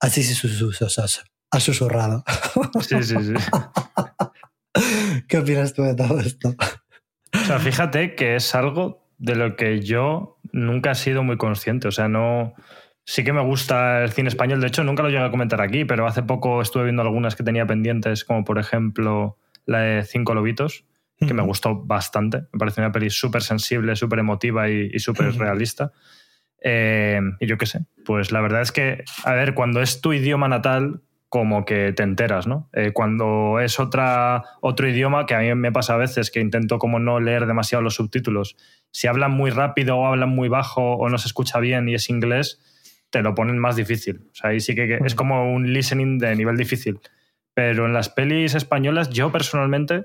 Así 0.00 0.22
se. 0.24 0.34
Ha 1.52 1.60
susurrado. 1.60 2.24
Sí, 2.80 3.02
sí, 3.02 3.14
sí. 3.22 3.34
¿Qué 5.28 5.38
opinas 5.38 5.74
tú 5.74 5.82
de 5.82 5.94
todo 5.94 6.18
esto? 6.20 6.54
O 7.34 7.44
sea, 7.46 7.58
fíjate 7.58 8.14
que 8.14 8.36
es 8.36 8.54
algo 8.54 9.06
de 9.18 9.34
lo 9.36 9.54
que 9.56 9.80
yo 9.80 10.38
nunca 10.52 10.92
he 10.92 10.94
sido 10.94 11.22
muy 11.22 11.36
consciente. 11.36 11.88
O 11.88 11.92
sea, 11.92 12.08
no. 12.08 12.54
Sí 13.04 13.24
que 13.24 13.32
me 13.32 13.42
gusta 13.42 14.04
el 14.04 14.12
cine 14.12 14.28
español. 14.28 14.60
De 14.60 14.68
hecho, 14.68 14.84
nunca 14.84 15.02
lo 15.02 15.08
llegué 15.08 15.24
a 15.24 15.30
comentar 15.30 15.60
aquí, 15.60 15.84
pero 15.84 16.06
hace 16.06 16.22
poco 16.22 16.62
estuve 16.62 16.84
viendo 16.84 17.02
algunas 17.02 17.34
que 17.34 17.42
tenía 17.42 17.66
pendientes, 17.66 18.24
como 18.24 18.44
por 18.44 18.58
ejemplo 18.60 19.38
la 19.66 19.80
de 19.80 20.04
Cinco 20.04 20.34
Lobitos, 20.34 20.84
que 21.18 21.34
me 21.34 21.42
gustó 21.42 21.74
bastante. 21.84 22.42
Me 22.52 22.58
pareció 22.60 22.82
una 22.82 22.92
peli 22.92 23.10
súper 23.10 23.42
sensible, 23.42 23.96
súper 23.96 24.20
emotiva 24.20 24.68
y, 24.68 24.88
y 24.92 24.98
súper 25.00 25.34
realista. 25.36 25.92
Eh, 26.64 27.20
y 27.40 27.46
yo 27.46 27.58
qué 27.58 27.66
sé, 27.66 27.80
pues 28.04 28.30
la 28.30 28.40
verdad 28.40 28.62
es 28.62 28.70
que, 28.70 29.04
a 29.24 29.34
ver, 29.34 29.54
cuando 29.54 29.82
es 29.82 30.00
tu 30.00 30.12
idioma 30.12 30.48
natal, 30.48 31.02
como 31.32 31.64
que 31.64 31.94
te 31.94 32.02
enteras, 32.02 32.46
¿no? 32.46 32.68
Eh, 32.74 32.90
cuando 32.92 33.58
es 33.58 33.80
otra, 33.80 34.42
otro 34.60 34.86
idioma, 34.86 35.24
que 35.24 35.34
a 35.34 35.38
mí 35.38 35.54
me 35.54 35.72
pasa 35.72 35.94
a 35.94 35.96
veces 35.96 36.30
que 36.30 36.40
intento 36.40 36.78
como 36.78 36.98
no 36.98 37.20
leer 37.20 37.46
demasiado 37.46 37.80
los 37.80 37.94
subtítulos, 37.94 38.54
si 38.90 39.06
hablan 39.06 39.30
muy 39.30 39.48
rápido 39.50 39.96
o 39.96 40.04
hablan 40.04 40.28
muy 40.28 40.50
bajo 40.50 40.92
o 40.96 41.08
no 41.08 41.16
se 41.16 41.28
escucha 41.28 41.58
bien 41.58 41.88
y 41.88 41.94
es 41.94 42.10
inglés, 42.10 42.60
te 43.08 43.22
lo 43.22 43.34
ponen 43.34 43.58
más 43.58 43.76
difícil. 43.76 44.28
O 44.30 44.34
sea, 44.34 44.50
ahí 44.50 44.60
sí 44.60 44.74
que 44.74 44.86
que 44.86 44.98
es 45.06 45.14
Mm. 45.14 45.16
como 45.16 45.54
un 45.54 45.72
listening 45.72 46.18
de 46.18 46.36
nivel 46.36 46.58
difícil. 46.58 47.00
Pero 47.54 47.86
en 47.86 47.94
las 47.94 48.10
pelis 48.10 48.54
españolas, 48.54 49.08
yo 49.08 49.32
personalmente 49.32 50.04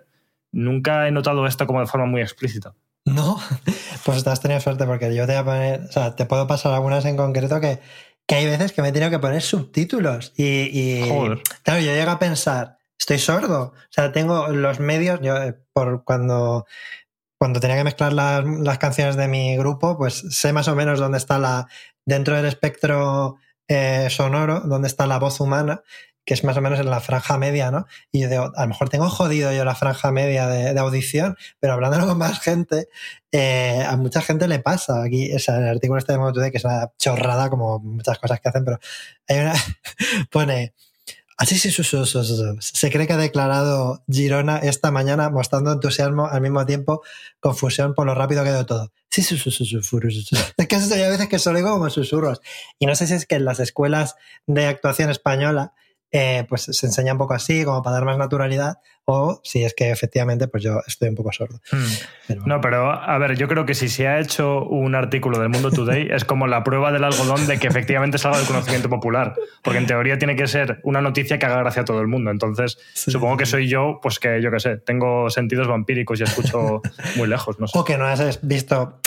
nunca 0.53 1.09
he 1.09 1.11
notado 1.11 1.45
esto 1.45 1.67
como 1.67 1.81
de 1.81 1.87
forma 1.87 2.05
muy 2.05 2.21
explícita. 2.21 2.73
No, 3.05 3.13
no, 3.13 3.37
pues 4.05 4.23
te 4.23 4.29
has 4.29 4.41
tenido 4.41 4.61
suerte 4.61 4.85
porque 4.85 5.13
yo 5.13 5.25
te 5.27 5.33
voy 5.33 5.41
a 5.41 5.43
poner, 5.43 5.81
o 5.81 5.91
sea, 5.91 6.15
te 6.15 6.25
puedo 6.25 6.47
pasar 6.47 6.73
algunas 6.73 7.03
en 7.03 7.17
concreto 7.17 7.59
que, 7.59 7.79
que 8.27 8.35
hay 8.35 8.45
veces 8.45 8.73
que 8.73 8.81
me 8.81 8.89
he 8.89 8.91
tenido 8.91 9.09
que 9.09 9.19
poner 9.19 9.41
subtítulos 9.41 10.33
y, 10.35 10.43
y 10.45 11.09
Joder. 11.09 11.41
claro, 11.63 11.79
yo 11.79 11.93
llego 11.93 12.11
a 12.11 12.19
pensar, 12.19 12.77
estoy 12.99 13.19
sordo, 13.19 13.73
o 13.73 13.91
sea, 13.91 14.11
tengo 14.11 14.49
los 14.49 14.79
medios, 14.79 15.19
yo 15.21 15.37
eh, 15.37 15.55
por 15.73 16.03
cuando 16.03 16.65
cuando 17.39 17.59
tenía 17.59 17.77
que 17.77 17.83
mezclar 17.83 18.13
las, 18.13 18.43
las 18.45 18.79
canciones 18.79 19.15
de 19.15 19.27
mi 19.27 19.55
grupo, 19.57 19.97
pues 19.97 20.23
sé 20.31 20.53
más 20.53 20.67
o 20.67 20.75
menos 20.75 20.99
dónde 20.99 21.19
está 21.19 21.37
la, 21.37 21.67
dentro 22.03 22.35
del 22.35 22.45
espectro 22.45 23.37
eh, 23.67 24.07
sonoro, 24.09 24.61
dónde 24.61 24.87
está 24.87 25.05
la 25.05 25.19
voz 25.19 25.39
humana, 25.39 25.83
que 26.27 26.33
es 26.33 26.43
más 26.43 26.57
o 26.57 26.61
menos 26.61 26.77
en 26.81 26.89
la 26.89 26.99
franja 26.99 27.37
media, 27.37 27.71
¿no? 27.71 27.87
Y 28.11 28.19
yo 28.19 28.27
digo, 28.27 28.51
a 28.53 28.63
lo 28.63 28.67
mejor 28.67 28.89
tengo 28.89 29.09
jodido 29.09 29.53
yo 29.53 29.63
la 29.63 29.75
franja 29.75 30.11
media 30.11 30.45
de, 30.47 30.77
audición, 30.77 31.37
pero 31.61 31.71
hablándolo 31.71 32.05
con 32.05 32.17
más 32.17 32.41
gente, 32.41 32.89
eh, 33.31 33.81
a 33.87 33.95
mucha 33.95 34.21
gente 34.21 34.49
le 34.49 34.59
pasa. 34.59 35.03
Aquí, 35.03 35.31
el 35.31 35.67
artículo 35.69 35.97
este 35.97 36.11
de 36.11 36.19
Moto 36.19 36.41
que 36.41 36.57
es 36.57 36.65
una 36.65 36.91
chorrada, 36.99 37.49
como 37.49 37.79
muchas 37.79 38.19
cosas 38.19 38.41
que 38.41 38.49
hacen, 38.49 38.65
pero 38.65 38.77
hay 39.29 39.39
una, 39.39 39.53
pone, 40.29 40.73
Así 41.39 41.55
sí, 41.59 41.69
sí, 41.69 41.83
se 42.59 42.91
cree 42.91 43.05
que 43.05 43.13
ha 43.13 43.17
declarado 43.17 44.03
Girona 44.09 44.57
esta 44.57 44.89
mañana 44.89 45.29
mostrando 45.29 45.71
entusiasmo 45.71 46.25
al 46.25 46.41
mismo 46.41 46.65
tiempo 46.65 47.03
confusión 47.39 47.93
por 47.93 48.07
lo 48.07 48.15
rápido 48.15 48.43
que 48.43 48.49
ido 48.49 48.65
todo. 48.65 48.91
Sí, 49.11 49.21
sí, 49.21 49.37
sí, 49.37 49.51
sí. 49.51 49.75
Es 50.57 50.67
que 50.67 50.75
eso 50.75 50.93
hay 50.95 51.01
veces 51.11 51.27
que 51.27 51.37
solo 51.37 51.59
digo 51.59 51.69
como 51.69 51.91
susurros. 51.91 52.41
Y 52.79 52.87
no 52.87 52.95
sé 52.95 53.05
si 53.05 53.13
es 53.13 53.27
que 53.27 53.35
en 53.35 53.45
las 53.45 53.59
escuelas 53.59 54.15
de 54.47 54.65
actuación 54.65 55.11
española 55.11 55.73
eh, 56.11 56.45
pues 56.47 56.63
se 56.63 56.85
enseña 56.85 57.13
un 57.13 57.17
poco 57.17 57.33
así, 57.33 57.63
como 57.63 57.81
para 57.81 57.95
dar 57.95 58.05
más 58.05 58.17
naturalidad, 58.17 58.77
o 59.09 59.39
si 59.43 59.63
es 59.63 59.73
que 59.73 59.89
efectivamente 59.89 60.47
pues 60.47 60.63
yo 60.63 60.81
estoy 60.85 61.09
un 61.09 61.15
poco 61.15 61.31
sordo. 61.31 61.59
Hmm. 61.71 61.85
Pero 62.27 62.41
bueno. 62.41 62.55
No, 62.55 62.61
pero 62.61 62.91
a 62.91 63.17
ver, 63.17 63.37
yo 63.37 63.47
creo 63.47 63.65
que 63.65 63.73
si 63.73 63.87
se 63.87 64.07
ha 64.07 64.19
hecho 64.19 64.63
un 64.65 64.95
artículo 64.95 65.39
del 65.39 65.49
Mundo 65.49 65.71
Today 65.71 66.09
es 66.11 66.25
como 66.25 66.47
la 66.47 66.63
prueba 66.63 66.91
del 66.91 67.03
algodón 67.03 67.47
de 67.47 67.57
que 67.57 67.67
efectivamente 67.67 68.17
salga 68.17 68.37
del 68.37 68.47
conocimiento 68.47 68.89
popular. 68.89 69.35
Porque 69.63 69.79
en 69.79 69.85
teoría 69.85 70.17
tiene 70.17 70.35
que 70.35 70.47
ser 70.47 70.81
una 70.83 71.01
noticia 71.01 71.39
que 71.39 71.45
haga 71.45 71.59
gracia 71.59 71.83
a 71.83 71.85
todo 71.85 72.01
el 72.01 72.07
mundo. 72.07 72.31
Entonces, 72.31 72.77
Sí, 72.93 73.11
supongo 73.11 73.35
sí, 73.35 73.39
que 73.39 73.45
soy 73.45 73.67
yo, 73.69 73.99
pues 74.01 74.19
que 74.19 74.41
yo 74.41 74.51
qué 74.51 74.59
sé, 74.59 74.77
tengo 74.77 75.29
sentidos 75.29 75.67
vampíricos 75.67 76.19
y 76.19 76.23
escucho 76.23 76.81
muy 77.15 77.27
lejos, 77.27 77.59
no 77.59 77.67
sé. 77.67 77.77
O 77.77 77.85
que 77.85 77.97
no 77.97 78.05
has 78.05 78.45
visto 78.45 78.99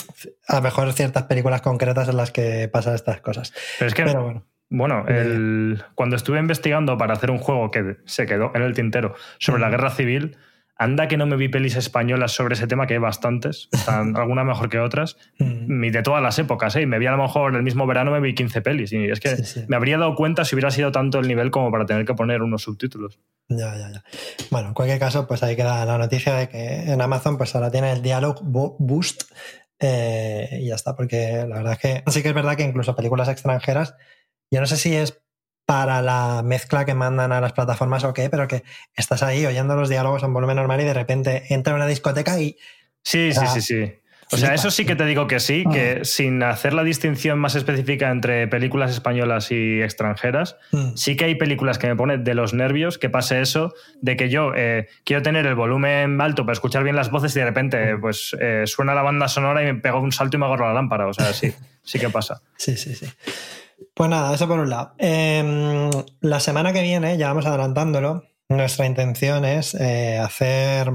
a 0.47 0.55
lo 0.55 0.61
mejor 0.61 0.91
ciertas 0.93 1.23
películas 1.23 1.61
concretas 1.61 2.09
en 2.09 2.17
las 2.17 2.31
que 2.31 2.67
pasan 2.67 2.95
estas 2.95 3.21
cosas. 3.21 3.53
Pero 3.77 3.87
es 3.87 3.93
que, 3.93 4.03
Pero 4.03 4.23
bueno. 4.23 4.50
Bueno, 4.71 5.05
el- 5.07 5.83
cuando 5.93 6.15
estuve 6.15 6.39
investigando 6.39 6.97
para 6.97 7.13
hacer 7.13 7.29
un 7.29 7.37
juego 7.37 7.69
que 7.69 7.97
se 8.05 8.25
quedó 8.25 8.51
en 8.55 8.63
el 8.63 8.73
tintero 8.73 9.13
sobre 9.37 9.61
la 9.61 9.69
guerra 9.69 9.91
civil, 9.91 10.37
anda 10.77 11.07
que 11.07 11.15
no 11.15 11.27
me 11.27 11.35
vi 11.35 11.47
pelis 11.47 11.75
españolas 11.75 12.31
sobre 12.31 12.55
ese 12.55 12.65
tema, 12.65 12.87
que 12.87 12.95
hay 12.95 12.99
bastantes, 12.99 13.69
están 13.71 14.15
algunas 14.17 14.45
mejor 14.45 14.69
que 14.69 14.79
otras, 14.79 15.17
y 15.37 15.89
de 15.91 16.01
todas 16.01 16.23
las 16.23 16.39
épocas, 16.39 16.75
¿eh? 16.75 16.81
Y 16.81 16.85
me 16.87 16.97
vi 16.97 17.05
a 17.05 17.11
lo 17.11 17.21
mejor 17.21 17.55
el 17.55 17.61
mismo 17.61 17.85
verano 17.85 18.09
me 18.09 18.19
vi 18.19 18.33
15 18.33 18.61
pelis, 18.63 18.91
y 18.91 19.05
es 19.05 19.19
que 19.19 19.35
Sí, 19.37 19.43
sí. 19.45 19.65
me 19.67 19.75
habría 19.75 19.99
dado 19.99 20.15
cuenta 20.15 20.43
si 20.43 20.55
hubiera 20.55 20.71
sido 20.71 20.91
tanto 20.91 21.19
el 21.19 21.27
nivel 21.27 21.51
como 21.51 21.69
para 21.71 21.85
tener 21.85 22.03
que 22.05 22.15
poner 22.15 22.41
unos 22.41 22.63
subtítulos. 22.63 23.19
Ya, 23.49 23.75
ya, 23.77 23.91
ya. 23.91 24.03
Bueno, 24.49 24.69
en 24.69 24.73
cualquier 24.73 24.97
caso, 24.97 25.27
pues 25.27 25.43
ahí 25.43 25.55
queda 25.55 25.85
la 25.85 25.99
noticia 25.99 26.33
de 26.33 26.49
que 26.49 26.91
en 26.91 26.99
Amazon 26.99 27.37
pues 27.37 27.53
ahora 27.53 27.69
tiene 27.69 27.91
el 27.91 28.01
Dialog 28.01 28.39
Bo- 28.41 28.75
Boost 28.79 29.23
eh, 29.79 30.59
y 30.61 30.67
ya 30.69 30.75
está, 30.75 30.95
porque 30.95 31.45
la 31.47 31.57
verdad 31.57 31.73
es 31.73 31.79
que 31.79 32.03
sí 32.11 32.21
que 32.23 32.29
es 32.29 32.35
verdad 32.35 32.55
que 32.55 32.63
incluso 32.63 32.95
películas 32.95 33.27
extranjeras, 33.29 33.95
yo 34.51 34.59
no 34.59 34.67
sé 34.67 34.77
si 34.77 34.95
es 34.95 35.19
para 35.65 36.01
la 36.01 36.41
mezcla 36.43 36.85
que 36.85 36.93
mandan 36.93 37.31
a 37.31 37.39
las 37.39 37.53
plataformas 37.53 38.03
o 38.03 38.13
qué, 38.13 38.29
pero 38.29 38.47
que 38.47 38.63
estás 38.95 39.23
ahí 39.23 39.45
oyendo 39.45 39.75
los 39.75 39.89
diálogos 39.89 40.21
en 40.23 40.33
volumen 40.33 40.57
normal 40.57 40.81
y 40.81 40.83
de 40.83 40.93
repente 40.93 41.53
entra 41.53 41.73
a 41.73 41.77
una 41.77 41.87
discoteca 41.87 42.39
y 42.39 42.57
Sí, 43.03 43.31
sí, 43.31 43.39
Ah, 43.41 43.47
sí, 43.47 43.61
sí. 43.61 43.93
O 44.33 44.37
sea, 44.37 44.53
eso 44.53 44.71
sí 44.71 44.85
que 44.85 44.95
te 44.95 45.05
digo 45.05 45.27
que 45.27 45.41
sí, 45.41 45.65
que 45.73 46.05
sin 46.05 46.41
hacer 46.41 46.73
la 46.73 46.85
distinción 46.85 47.37
más 47.37 47.55
específica 47.55 48.09
entre 48.09 48.47
películas 48.47 48.91
españolas 48.91 49.51
y 49.51 49.81
extranjeras, 49.81 50.55
mm, 50.71 50.95
sí 50.95 51.17
que 51.17 51.25
hay 51.25 51.35
películas 51.35 51.77
que 51.77 51.87
me 51.87 51.97
ponen 51.97 52.23
de 52.23 52.33
los 52.33 52.53
nervios 52.53 52.97
que 52.97 53.09
pase 53.09 53.41
eso, 53.41 53.73
de 54.01 54.15
que 54.15 54.29
yo 54.29 54.53
eh, 54.55 54.87
quiero 55.03 55.21
tener 55.21 55.45
el 55.47 55.55
volumen 55.55 56.21
alto 56.21 56.45
para 56.45 56.53
escuchar 56.53 56.85
bien 56.85 56.95
las 56.95 57.11
voces 57.11 57.35
y 57.35 57.39
de 57.39 57.45
repente 57.45 57.97
pues 57.97 58.33
eh, 58.39 58.63
suena 58.67 58.95
la 58.95 59.01
banda 59.01 59.27
sonora 59.27 59.63
y 59.63 59.65
me 59.65 59.75
pego 59.81 59.99
un 59.99 60.13
salto 60.13 60.37
y 60.37 60.39
me 60.39 60.45
agarro 60.45 60.65
la 60.67 60.75
lámpara. 60.75 61.07
O 61.07 61.13
sea, 61.13 61.33
sí, 61.33 61.53
sí 61.83 61.99
que 61.99 62.09
pasa. 62.09 62.41
Sí, 62.55 62.77
sí, 62.77 62.95
sí. 62.95 63.07
Pues 64.01 64.09
nada, 64.09 64.33
eso 64.33 64.47
por 64.47 64.59
un 64.59 64.71
lado. 64.71 64.95
Em, 64.97 65.91
la 66.21 66.39
semana 66.39 66.73
que 66.73 66.81
viene, 66.81 67.19
ya 67.19 67.27
vamos 67.27 67.45
adelantándolo, 67.45 68.23
nuestra 68.49 68.87
intención 68.87 69.45
es 69.45 69.75
eh, 69.75 70.17
hacer, 70.17 70.91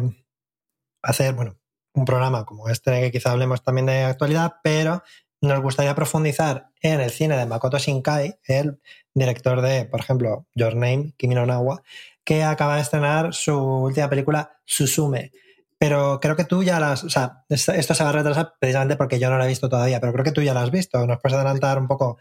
hacer, 1.03 1.35
bueno, 1.35 1.57
un 1.95 2.05
programa 2.05 2.45
como 2.45 2.69
este, 2.69 3.01
que 3.01 3.13
quizá 3.13 3.31
hablemos 3.31 3.63
también 3.63 3.87
de 3.87 4.03
actualidad, 4.03 4.55
pero 4.65 5.05
nos 5.41 5.61
gustaría 5.61 5.95
profundizar 5.95 6.71
en 6.81 7.01
el 7.01 7.11
cine 7.11 7.37
de 7.37 7.47
Makoto 7.47 7.79
Shinkai, 7.79 8.41
el 8.43 8.81
director 9.15 9.61
de, 9.61 9.85
por 9.85 10.01
ejemplo, 10.01 10.49
Your 10.57 10.75
Name, 10.75 11.13
Kimi 11.17 11.37
no 11.37 11.47
Nawa, 11.47 11.85
que 12.25 12.43
acaba 12.43 12.75
de 12.75 12.83
estrenar 12.83 13.33
su 13.35 13.57
última 13.57 14.11
película, 14.11 14.59
Susume. 14.65 15.31
Pero 15.79 16.19
creo 16.21 16.35
que 16.35 16.45
tú 16.45 16.65
ya 16.65 16.81
las. 16.81 17.05
O 17.05 17.11
sea, 17.11 17.45
esto 17.51 17.95
se 17.95 18.03
va 18.03 18.09
a 18.09 18.13
retrasar 18.13 18.55
precisamente 18.59 18.97
porque 18.97 19.19
yo 19.19 19.29
no 19.29 19.37
la 19.37 19.45
he 19.45 19.49
visto 19.49 19.69
todavía, 19.69 20.01
pero 20.01 20.13
creo 20.15 20.25
que 20.25 20.33
tú 20.33 20.41
ya 20.41 20.55
la 20.55 20.63
has 20.63 20.71
visto. 20.71 21.07
¿Nos 21.07 21.21
puedes 21.21 21.37
adelantar 21.37 21.79
un 21.79 21.87
poco 21.87 22.17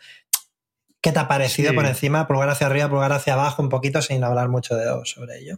qué 1.06 1.12
te 1.12 1.20
ha 1.20 1.28
parecido 1.28 1.70
Sí. 1.70 1.76
por 1.76 1.86
encima, 1.86 2.28
pulgar 2.28 2.50
hacia 2.50 2.66
arriba, 2.68 2.90
pulgar 2.90 3.12
hacia 3.12 3.34
abajo, 3.34 3.62
un 3.62 3.70
poquito 3.70 4.02
sin 4.02 4.24
hablar 4.24 4.50
mucho 4.50 4.76
de, 4.76 4.86
sobre 5.06 5.38
ello? 5.38 5.58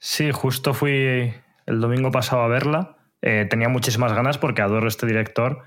Sí, 0.00 0.32
justo 0.32 0.74
fui 0.74 1.32
el 1.66 1.80
domingo 1.80 2.10
pasado 2.10 2.42
a 2.42 2.48
verla. 2.48 2.96
Eh, 3.22 3.46
tenía 3.48 3.68
muchísimas 3.68 4.12
ganas 4.12 4.38
porque 4.38 4.60
adoro 4.60 4.88
este 4.88 5.06
director. 5.06 5.62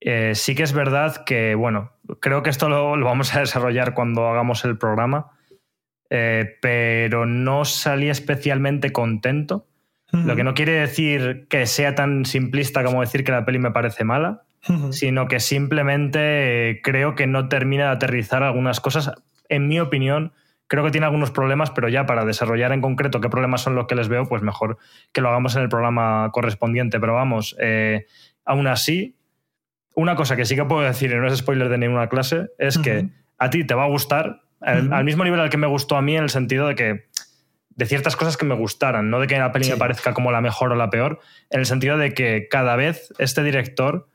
Eh, 0.00 0.32
sí 0.34 0.56
que 0.56 0.64
es 0.64 0.72
verdad 0.72 1.24
que, 1.24 1.54
bueno, 1.54 1.92
creo 2.20 2.42
que 2.42 2.50
esto 2.50 2.68
lo, 2.68 2.96
lo 2.96 3.06
vamos 3.06 3.34
a 3.34 3.40
desarrollar 3.40 3.94
cuando 3.94 4.26
hagamos 4.28 4.64
el 4.64 4.76
programa, 4.76 5.30
eh, 6.10 6.56
pero 6.60 7.24
no 7.26 7.64
salí 7.64 8.08
especialmente 8.08 8.90
contento. 8.92 9.66
Lo 10.10 10.34
que 10.36 10.42
no 10.42 10.54
quiere 10.54 10.72
decir 10.72 11.46
que 11.48 11.66
sea 11.66 11.94
tan 11.94 12.24
simplista 12.24 12.82
como 12.82 13.02
decir 13.02 13.24
que 13.24 13.30
la 13.30 13.44
peli 13.44 13.58
me 13.58 13.70
parece 13.72 14.04
mala, 14.04 14.42
Sino 14.90 15.28
que 15.28 15.40
simplemente 15.40 16.70
eh, 16.70 16.80
creo 16.82 17.14
que 17.14 17.26
no 17.26 17.48
termina 17.48 17.84
de 17.84 17.90
aterrizar 17.90 18.42
algunas 18.42 18.80
cosas. 18.80 19.12
En 19.48 19.68
mi 19.68 19.80
opinión, 19.80 20.32
creo 20.66 20.84
que 20.84 20.90
tiene 20.90 21.06
algunos 21.06 21.30
problemas, 21.30 21.70
pero 21.70 21.88
ya 21.88 22.06
para 22.06 22.24
desarrollar 22.24 22.72
en 22.72 22.80
concreto 22.80 23.20
qué 23.20 23.28
problemas 23.28 23.62
son 23.62 23.74
los 23.74 23.86
que 23.86 23.94
les 23.94 24.08
veo, 24.08 24.28
pues 24.28 24.42
mejor 24.42 24.78
que 25.12 25.20
lo 25.20 25.28
hagamos 25.28 25.56
en 25.56 25.62
el 25.62 25.68
programa 25.68 26.30
correspondiente. 26.32 27.00
Pero 27.00 27.14
vamos, 27.14 27.56
eh, 27.58 28.06
aún 28.44 28.66
así, 28.66 29.16
una 29.94 30.16
cosa 30.16 30.36
que 30.36 30.44
sí 30.44 30.54
que 30.54 30.64
puedo 30.64 30.82
decir, 30.82 31.10
y 31.10 31.14
no 31.14 31.26
es 31.26 31.38
spoiler 31.38 31.68
de 31.68 31.78
ninguna 31.78 32.08
clase, 32.08 32.48
es 32.58 32.78
que 32.78 33.08
a 33.38 33.50
ti 33.50 33.64
te 33.64 33.74
va 33.74 33.84
a 33.84 33.88
gustar, 33.88 34.42
al, 34.60 35.04
mismo 35.04 35.24
nivel 35.24 35.40
al 35.40 35.50
que 35.50 35.56
me 35.56 35.66
gustó 35.66 35.96
a 35.96 36.02
mí, 36.02 36.16
en 36.16 36.24
el 36.24 36.30
sentido 36.30 36.66
de 36.66 36.74
que 36.74 37.08
de 37.70 37.86
ciertas 37.86 38.16
cosas 38.16 38.36
que 38.36 38.44
me 38.44 38.56
gustaran, 38.56 39.08
no 39.08 39.20
de 39.20 39.28
que 39.28 39.38
la 39.38 39.52
peli 39.52 39.66
Sí. 39.66 39.70
me 39.70 39.76
parezca 39.76 40.12
como 40.12 40.32
la 40.32 40.40
mejor 40.40 40.72
o 40.72 40.74
la 40.74 40.90
peor, 40.90 41.20
en 41.50 41.60
el 41.60 41.66
sentido 41.66 41.96
de 41.96 42.12
que 42.12 42.48
cada 42.50 42.74
vez 42.74 43.14
este 43.18 43.44
director 43.44 44.08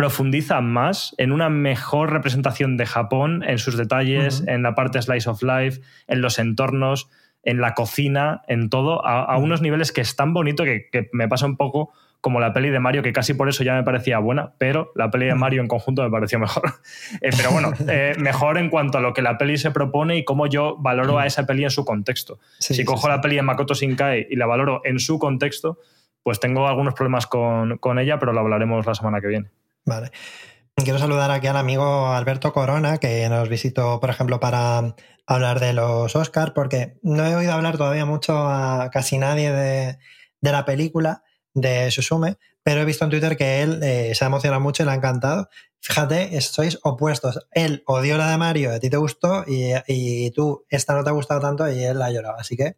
profundiza 0.00 0.62
más 0.62 1.14
en 1.18 1.30
una 1.30 1.50
mejor 1.50 2.10
representación 2.10 2.78
de 2.78 2.86
Japón, 2.86 3.44
en 3.46 3.58
sus 3.58 3.76
detalles, 3.76 4.42
en 4.46 4.62
la 4.62 4.74
parte 4.74 5.02
slice 5.02 5.28
of 5.28 5.42
life, 5.42 5.82
en 6.06 6.22
los 6.22 6.38
entornos, 6.38 7.10
en 7.42 7.60
la 7.60 7.74
cocina, 7.74 8.40
en 8.48 8.70
todo, 8.70 9.04
a, 9.04 9.36
unos 9.36 9.60
niveles 9.60 9.92
que 9.92 10.00
es 10.00 10.16
tan 10.16 10.32
bonito 10.32 10.64
que, 10.64 10.88
que 10.90 11.10
me 11.12 11.28
pasa 11.28 11.44
un 11.44 11.58
poco 11.58 11.92
como 12.22 12.40
la 12.40 12.54
peli 12.54 12.70
de 12.70 12.80
Mario, 12.80 13.02
que 13.02 13.12
casi 13.12 13.34
por 13.34 13.50
eso 13.50 13.62
ya 13.62 13.74
me 13.74 13.82
parecía 13.82 14.18
buena, 14.20 14.54
pero 14.56 14.90
la 14.94 15.10
peli 15.10 15.26
de. 15.26 15.34
Mario 15.34 15.60
en 15.60 15.68
conjunto 15.68 16.02
me 16.02 16.10
pareció 16.10 16.38
mejor. 16.38 16.62
Eh, 17.20 17.30
pero 17.36 17.50
bueno, 17.50 17.72
eh, 17.88 18.14
mejor 18.18 18.56
en 18.56 18.70
cuanto 18.70 18.96
a 18.96 19.02
lo 19.02 19.12
que 19.12 19.20
la 19.20 19.36
peli 19.36 19.58
se 19.58 19.70
propone 19.70 20.16
y 20.16 20.24
cómo 20.24 20.46
yo 20.46 20.78
valoro 20.78 21.18
a 21.18 21.26
esa 21.26 21.44
peli 21.44 21.64
en 21.64 21.70
su 21.70 21.84
contexto. 21.84 22.38
Sí, 22.58 22.72
si 22.72 22.80
sí, 22.80 22.84
cojo 22.86 23.02
sí. 23.02 23.08
la 23.08 23.20
peli 23.20 23.36
de 23.36 23.42
Makoto 23.42 23.74
Shinkai 23.74 24.28
y 24.30 24.36
la 24.36 24.46
valoro 24.46 24.80
en 24.84 24.98
su 24.98 25.18
contexto, 25.18 25.78
pues 26.22 26.40
tengo 26.40 26.66
algunos 26.66 26.94
problemas 26.94 27.26
con, 27.26 27.76
con 27.76 27.98
ella, 27.98 28.18
pero 28.18 28.32
lo 28.32 28.40
hablaremos 28.40 28.86
la 28.86 28.94
semana 28.94 29.20
que 29.20 29.26
viene. 29.26 29.50
Vale. 29.84 30.10
Quiero 30.76 30.98
saludar 30.98 31.30
aquí 31.30 31.46
al 31.46 31.56
amigo 31.56 32.08
Alberto 32.08 32.52
Corona, 32.52 32.98
que 32.98 33.28
nos 33.28 33.48
visitó, 33.48 34.00
por 34.00 34.10
ejemplo, 34.10 34.40
para 34.40 34.94
hablar 35.26 35.60
de 35.60 35.72
los 35.74 36.16
Oscars, 36.16 36.52
porque 36.52 36.98
no 37.02 37.26
he 37.26 37.34
oído 37.36 37.52
hablar 37.52 37.76
todavía 37.76 38.06
mucho 38.06 38.48
a 38.48 38.90
casi 38.90 39.18
nadie 39.18 39.52
de, 39.52 39.98
de 40.40 40.52
la 40.52 40.64
película 40.64 41.22
de 41.52 41.90
Susume, 41.90 42.38
pero 42.62 42.80
he 42.80 42.84
visto 42.84 43.04
en 43.04 43.10
Twitter 43.10 43.36
que 43.36 43.62
él 43.62 43.80
eh, 43.82 44.14
se 44.14 44.24
ha 44.24 44.28
emocionado 44.28 44.60
mucho 44.60 44.82
y 44.82 44.86
le 44.86 44.92
ha 44.92 44.94
encantado. 44.94 45.48
Fíjate, 45.80 46.40
sois 46.40 46.78
opuestos. 46.82 47.46
Él 47.52 47.82
odió 47.86 48.16
la 48.16 48.30
de 48.30 48.38
Mario, 48.38 48.72
a 48.72 48.78
ti 48.80 48.90
te 48.90 48.96
gustó, 48.96 49.44
y, 49.46 49.72
y 49.86 50.30
tú, 50.30 50.66
esta 50.68 50.94
no 50.94 51.04
te 51.04 51.10
ha 51.10 51.12
gustado 51.12 51.40
tanto 51.40 51.70
y 51.70 51.82
él 51.84 51.98
la 51.98 52.06
ha 52.06 52.10
llorado. 52.10 52.36
Así 52.38 52.56
que 52.56 52.76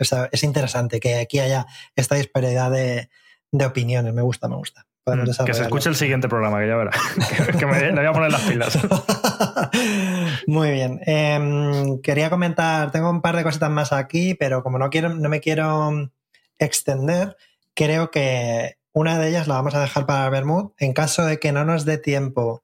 o 0.00 0.28
es 0.32 0.42
interesante 0.44 0.98
que 0.98 1.16
aquí 1.16 1.40
haya 1.40 1.66
esta 1.94 2.14
disparidad 2.14 2.70
de, 2.70 3.10
de 3.52 3.66
opiniones. 3.66 4.14
Me 4.14 4.22
gusta, 4.22 4.48
me 4.48 4.56
gusta. 4.56 4.86
Podemos 5.10 5.40
Mm, 5.40 5.44
que 5.44 5.54
se 5.54 5.62
escuche 5.62 5.88
el 5.88 5.96
siguiente 5.96 6.28
programa, 6.28 6.60
que 6.60 6.68
ya 6.68 6.76
verá. 6.76 6.90
que, 7.28 7.52
que 7.58 7.66
me, 7.66 7.80
le 7.80 7.92
voy 7.92 8.06
a 8.06 8.12
poner 8.12 8.32
las 8.32 8.42
pilas. 8.42 8.78
Muy 10.46 10.70
bien. 10.70 11.00
Em, 11.06 12.00
quería 12.00 12.30
comentar, 12.30 12.90
tengo 12.90 13.10
un 13.10 13.22
par 13.22 13.36
de 13.36 13.42
cositas 13.42 13.70
más 13.70 13.92
aquí, 13.92 14.34
pero 14.34 14.62
como 14.62 14.78
no 14.78 14.90
quiero, 14.90 15.10
no 15.10 15.28
me 15.28 15.40
quiero 15.40 16.10
extender, 16.58 17.36
creo 17.74 18.10
que 18.10 18.76
una 18.92 19.18
de 19.18 19.28
ellas 19.28 19.48
la 19.48 19.54
vamos 19.54 19.74
a 19.74 19.80
dejar 19.80 20.06
para 20.06 20.28
Bermud. 20.30 20.72
En 20.78 20.92
caso 20.92 21.24
de 21.24 21.38
que 21.38 21.52
no 21.52 21.64
nos 21.64 21.84
dé 21.84 21.98
tiempo 21.98 22.62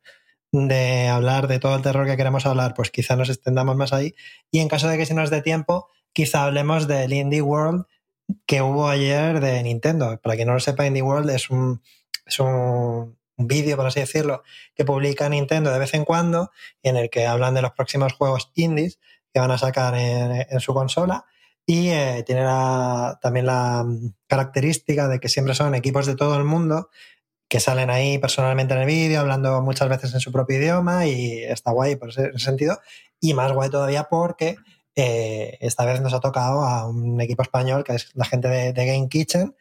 de 0.52 1.08
hablar 1.08 1.48
de 1.48 1.58
todo 1.58 1.76
el 1.76 1.82
terror 1.82 2.06
que 2.06 2.16
queremos 2.16 2.46
hablar, 2.46 2.74
pues 2.74 2.90
quizá 2.90 3.16
nos 3.16 3.28
extendamos 3.28 3.76
más 3.76 3.92
ahí. 3.92 4.14
Y 4.50 4.60
en 4.60 4.68
caso 4.68 4.88
de 4.88 4.98
que 4.98 5.06
si 5.06 5.14
nos 5.14 5.30
dé 5.30 5.42
tiempo, 5.42 5.88
quizá 6.12 6.44
hablemos 6.44 6.86
del 6.86 7.12
Indie 7.12 7.42
World 7.42 7.84
que 8.46 8.62
hubo 8.62 8.88
ayer 8.88 9.40
de 9.40 9.62
Nintendo. 9.62 10.18
Para 10.20 10.36
quien 10.36 10.48
no 10.48 10.54
lo 10.54 10.60
sepa, 10.60 10.86
Indie 10.86 11.02
World 11.02 11.30
es 11.30 11.50
un, 11.50 11.82
es 12.26 12.40
un, 12.40 13.16
vídeo, 13.38 13.76
por 13.76 13.86
así 13.86 14.00
decirlo, 14.00 14.42
que 14.74 14.84
publica 14.84 15.28
Nintendo 15.28 15.70
de 15.70 15.78
vez 15.78 15.92
en 15.92 16.06
cuando, 16.06 16.50
en 16.82 16.96
el 16.96 17.10
que 17.10 17.26
hablan 17.26 17.54
de 17.54 17.60
los 17.60 17.72
próximos 17.72 18.14
juegos 18.14 18.50
indies 18.54 18.98
que 19.32 19.40
van 19.40 19.50
a 19.50 19.58
sacar 19.58 19.94
en, 19.94 20.60
su 20.60 20.72
consola. 20.72 21.26
Y 21.66 21.88
eh, 21.88 22.22
tiene 22.24 22.44
también 23.20 23.44
la 23.44 23.84
característica 24.26 25.08
de 25.08 25.20
que 25.20 25.28
siempre 25.28 25.54
son 25.54 25.74
equipos 25.74 26.06
de 26.06 26.16
todo 26.16 26.36
el 26.36 26.44
mundo 26.44 26.88
que 27.48 27.60
salen 27.60 27.90
ahí 27.90 28.18
personalmente 28.18 28.74
en 28.74 28.80
el 28.80 28.86
vídeo, 28.86 29.20
hablando 29.20 29.62
muchas 29.62 29.88
veces 29.88 30.14
en 30.14 30.20
su 30.20 30.32
propio 30.32 30.58
idioma 30.58 31.06
y 31.06 31.44
está 31.44 31.70
guay 31.70 31.96
por 31.96 32.08
ese 32.10 32.36
sentido. 32.38 32.80
Y 33.20 33.34
más 33.34 33.52
guay 33.52 33.70
todavía 33.70 34.04
porque 34.04 34.56
eh, 34.96 35.58
esta 35.60 35.84
vez 35.84 36.00
nos 36.00 36.14
ha 36.14 36.20
tocado 36.20 36.62
a 36.62 36.88
un 36.88 37.20
equipo 37.20 37.42
español, 37.42 37.84
que 37.84 37.94
es 37.94 38.10
la 38.14 38.24
gente 38.24 38.48
de, 38.48 38.72
Game 38.72 39.08
Kitchen, 39.08 39.54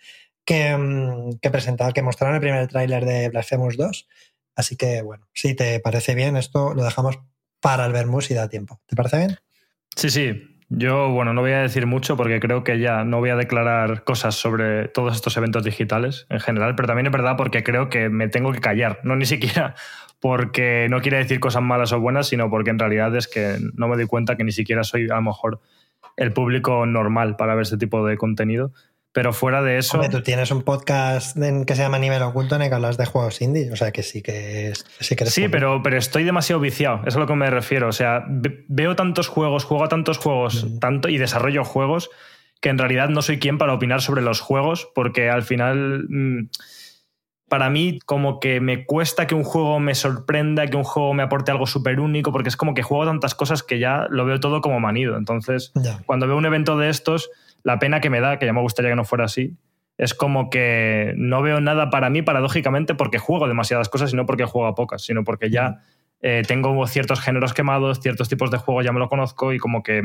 que, 0.45 0.75
mm, 0.75 1.39
que, 1.41 1.49
presentaron, 1.49 1.93
que 1.93 2.01
mostraron 2.01 2.35
el 2.35 2.41
primer 2.41 2.67
tráiler 2.67 3.05
de 3.05 3.29
Blasphemous 3.29 3.77
2. 3.77 4.07
Así 4.55 4.77
que, 4.77 5.01
bueno, 5.01 5.27
si 5.33 5.55
te 5.55 5.79
parece 5.79 6.15
bien, 6.15 6.37
esto 6.37 6.73
lo 6.73 6.83
dejamos 6.83 7.19
para 7.61 7.85
el 7.85 7.93
Vermus 7.93 8.31
y 8.31 8.35
da 8.35 8.47
tiempo. 8.47 8.79
¿Te 8.85 8.95
parece 8.95 9.17
bien? 9.17 9.37
Sí, 9.95 10.09
sí, 10.09 10.59
yo, 10.69 11.09
bueno, 11.09 11.33
no 11.33 11.41
voy 11.41 11.51
a 11.51 11.61
decir 11.61 11.85
mucho 11.85 12.17
porque 12.17 12.39
creo 12.39 12.63
que 12.63 12.79
ya 12.79 13.03
no 13.03 13.19
voy 13.19 13.29
a 13.29 13.35
declarar 13.35 14.03
cosas 14.03 14.35
sobre 14.35 14.87
todos 14.87 15.15
estos 15.15 15.35
eventos 15.37 15.63
digitales 15.63 16.25
en 16.29 16.39
general, 16.39 16.75
pero 16.75 16.87
también 16.87 17.07
es 17.07 17.11
verdad 17.11 17.35
porque 17.37 17.63
creo 17.63 17.89
que 17.89 18.09
me 18.09 18.27
tengo 18.29 18.51
que 18.51 18.61
callar, 18.61 18.99
no 19.03 19.15
ni 19.15 19.25
siquiera 19.25 19.75
porque 20.19 20.87
no 20.89 21.01
quiere 21.01 21.17
decir 21.17 21.39
cosas 21.39 21.61
malas 21.61 21.91
o 21.91 21.99
buenas, 21.99 22.27
sino 22.27 22.49
porque 22.49 22.71
en 22.71 22.79
realidad 22.79 23.15
es 23.15 23.27
que 23.27 23.57
no 23.75 23.87
me 23.87 23.95
doy 23.95 24.07
cuenta 24.07 24.35
que 24.35 24.43
ni 24.43 24.51
siquiera 24.51 24.83
soy 24.83 25.03
a 25.03 25.15
lo 25.15 25.21
mejor 25.21 25.59
el 26.17 26.33
público 26.33 26.85
normal 26.87 27.35
para 27.35 27.53
ver 27.53 27.63
este 27.63 27.77
tipo 27.77 28.03
de 28.05 28.17
contenido. 28.17 28.71
Pero 29.15 29.31
fuera 29.31 29.63
de 29.63 29.77
eso. 29.77 30.01
tú 30.11 30.21
tienes 30.21 30.51
un 30.51 30.63
podcast 30.63 31.37
que 31.37 31.75
se 31.75 31.81
llama 31.81 31.97
Nivel 31.97 32.21
Oculto 32.21 32.57
en 32.57 32.63
el 32.63 32.67
que 32.67 32.75
hablas 32.75 32.97
de 32.97 33.05
juegos 33.05 33.41
indie. 33.41 33.71
O 33.71 33.77
sea 33.77 33.93
que 33.93 34.03
sí 34.03 34.21
que, 34.21 34.73
sí 34.99 35.15
que 35.15 35.25
Sí, 35.27 35.47
pero, 35.47 35.81
pero 35.81 35.97
estoy 35.97 36.25
demasiado 36.25 36.59
viciado. 36.59 36.97
Eso 36.97 37.07
es 37.07 37.15
a 37.15 37.19
lo 37.19 37.25
que 37.25 37.33
me 37.33 37.49
refiero. 37.49 37.87
O 37.87 37.93
sea, 37.93 38.25
veo 38.27 38.97
tantos 38.97 39.29
juegos, 39.29 39.63
juego 39.63 39.85
a 39.85 39.87
tantos 39.87 40.17
juegos 40.17 40.65
mm. 40.65 40.79
tanto, 40.79 41.07
y 41.07 41.17
desarrollo 41.17 41.63
juegos 41.63 42.09
que 42.59 42.67
en 42.67 42.77
realidad 42.77 43.07
no 43.07 43.21
soy 43.21 43.39
quien 43.39 43.57
para 43.57 43.73
opinar 43.73 44.01
sobre 44.01 44.21
los 44.21 44.41
juegos, 44.41 44.89
porque 44.93 45.29
al 45.29 45.43
final. 45.43 46.07
Mm, 46.09 46.49
para 47.47 47.69
mí, 47.69 47.99
como 48.05 48.39
que 48.39 48.59
me 48.59 48.85
cuesta 48.85 49.27
que 49.27 49.35
un 49.35 49.43
juego 49.43 49.79
me 49.79 49.93
sorprenda, 49.93 50.65
que 50.65 50.75
un 50.75 50.83
juego 50.83 51.13
me 51.13 51.21
aporte 51.23 51.51
algo 51.51 51.67
súper 51.67 51.99
único, 51.99 52.31
porque 52.31 52.49
es 52.49 52.57
como 52.57 52.73
que 52.73 52.81
juego 52.81 53.05
tantas 53.05 53.35
cosas 53.35 53.61
que 53.61 53.77
ya 53.77 54.07
lo 54.09 54.25
veo 54.25 54.39
todo 54.39 54.61
como 54.61 54.79
manido. 54.79 55.15
Entonces, 55.15 55.71
cuando 56.07 56.27
veo 56.27 56.35
un 56.35 56.45
evento 56.47 56.75
de 56.75 56.89
estos 56.89 57.29
la 57.65 57.79
pena 57.79 57.99
que 57.99 58.11
me 58.11 58.21
da, 58.21 58.37
que 58.37 58.45
ya 58.45 58.53
me 58.53 58.61
gustaría 58.61 58.91
que 58.91 58.95
no 58.95 59.03
fuera 59.03 59.25
así, 59.25 59.57
es 59.97 60.13
como 60.13 60.51
que 60.51 61.13
no 61.17 61.41
veo 61.41 61.59
nada 61.61 61.89
para 61.89 62.11
mí, 62.11 62.21
paradójicamente, 62.21 62.93
porque 62.93 63.17
juego 63.17 63.47
demasiadas 63.47 63.89
cosas 63.89 64.13
y 64.13 64.15
no 64.15 64.27
porque 64.27 64.45
juego 64.45 64.67
a 64.67 64.75
pocas, 64.75 65.01
sino 65.01 65.23
porque 65.23 65.49
ya 65.49 65.81
eh, 66.21 66.43
tengo 66.47 66.85
ciertos 66.85 67.21
géneros 67.21 67.55
quemados, 67.55 67.99
ciertos 68.01 68.29
tipos 68.29 68.51
de 68.51 68.59
juegos 68.59 68.85
ya 68.85 68.93
me 68.93 68.99
lo 68.99 69.09
conozco 69.09 69.51
y 69.51 69.57
como 69.57 69.81
que 69.81 70.03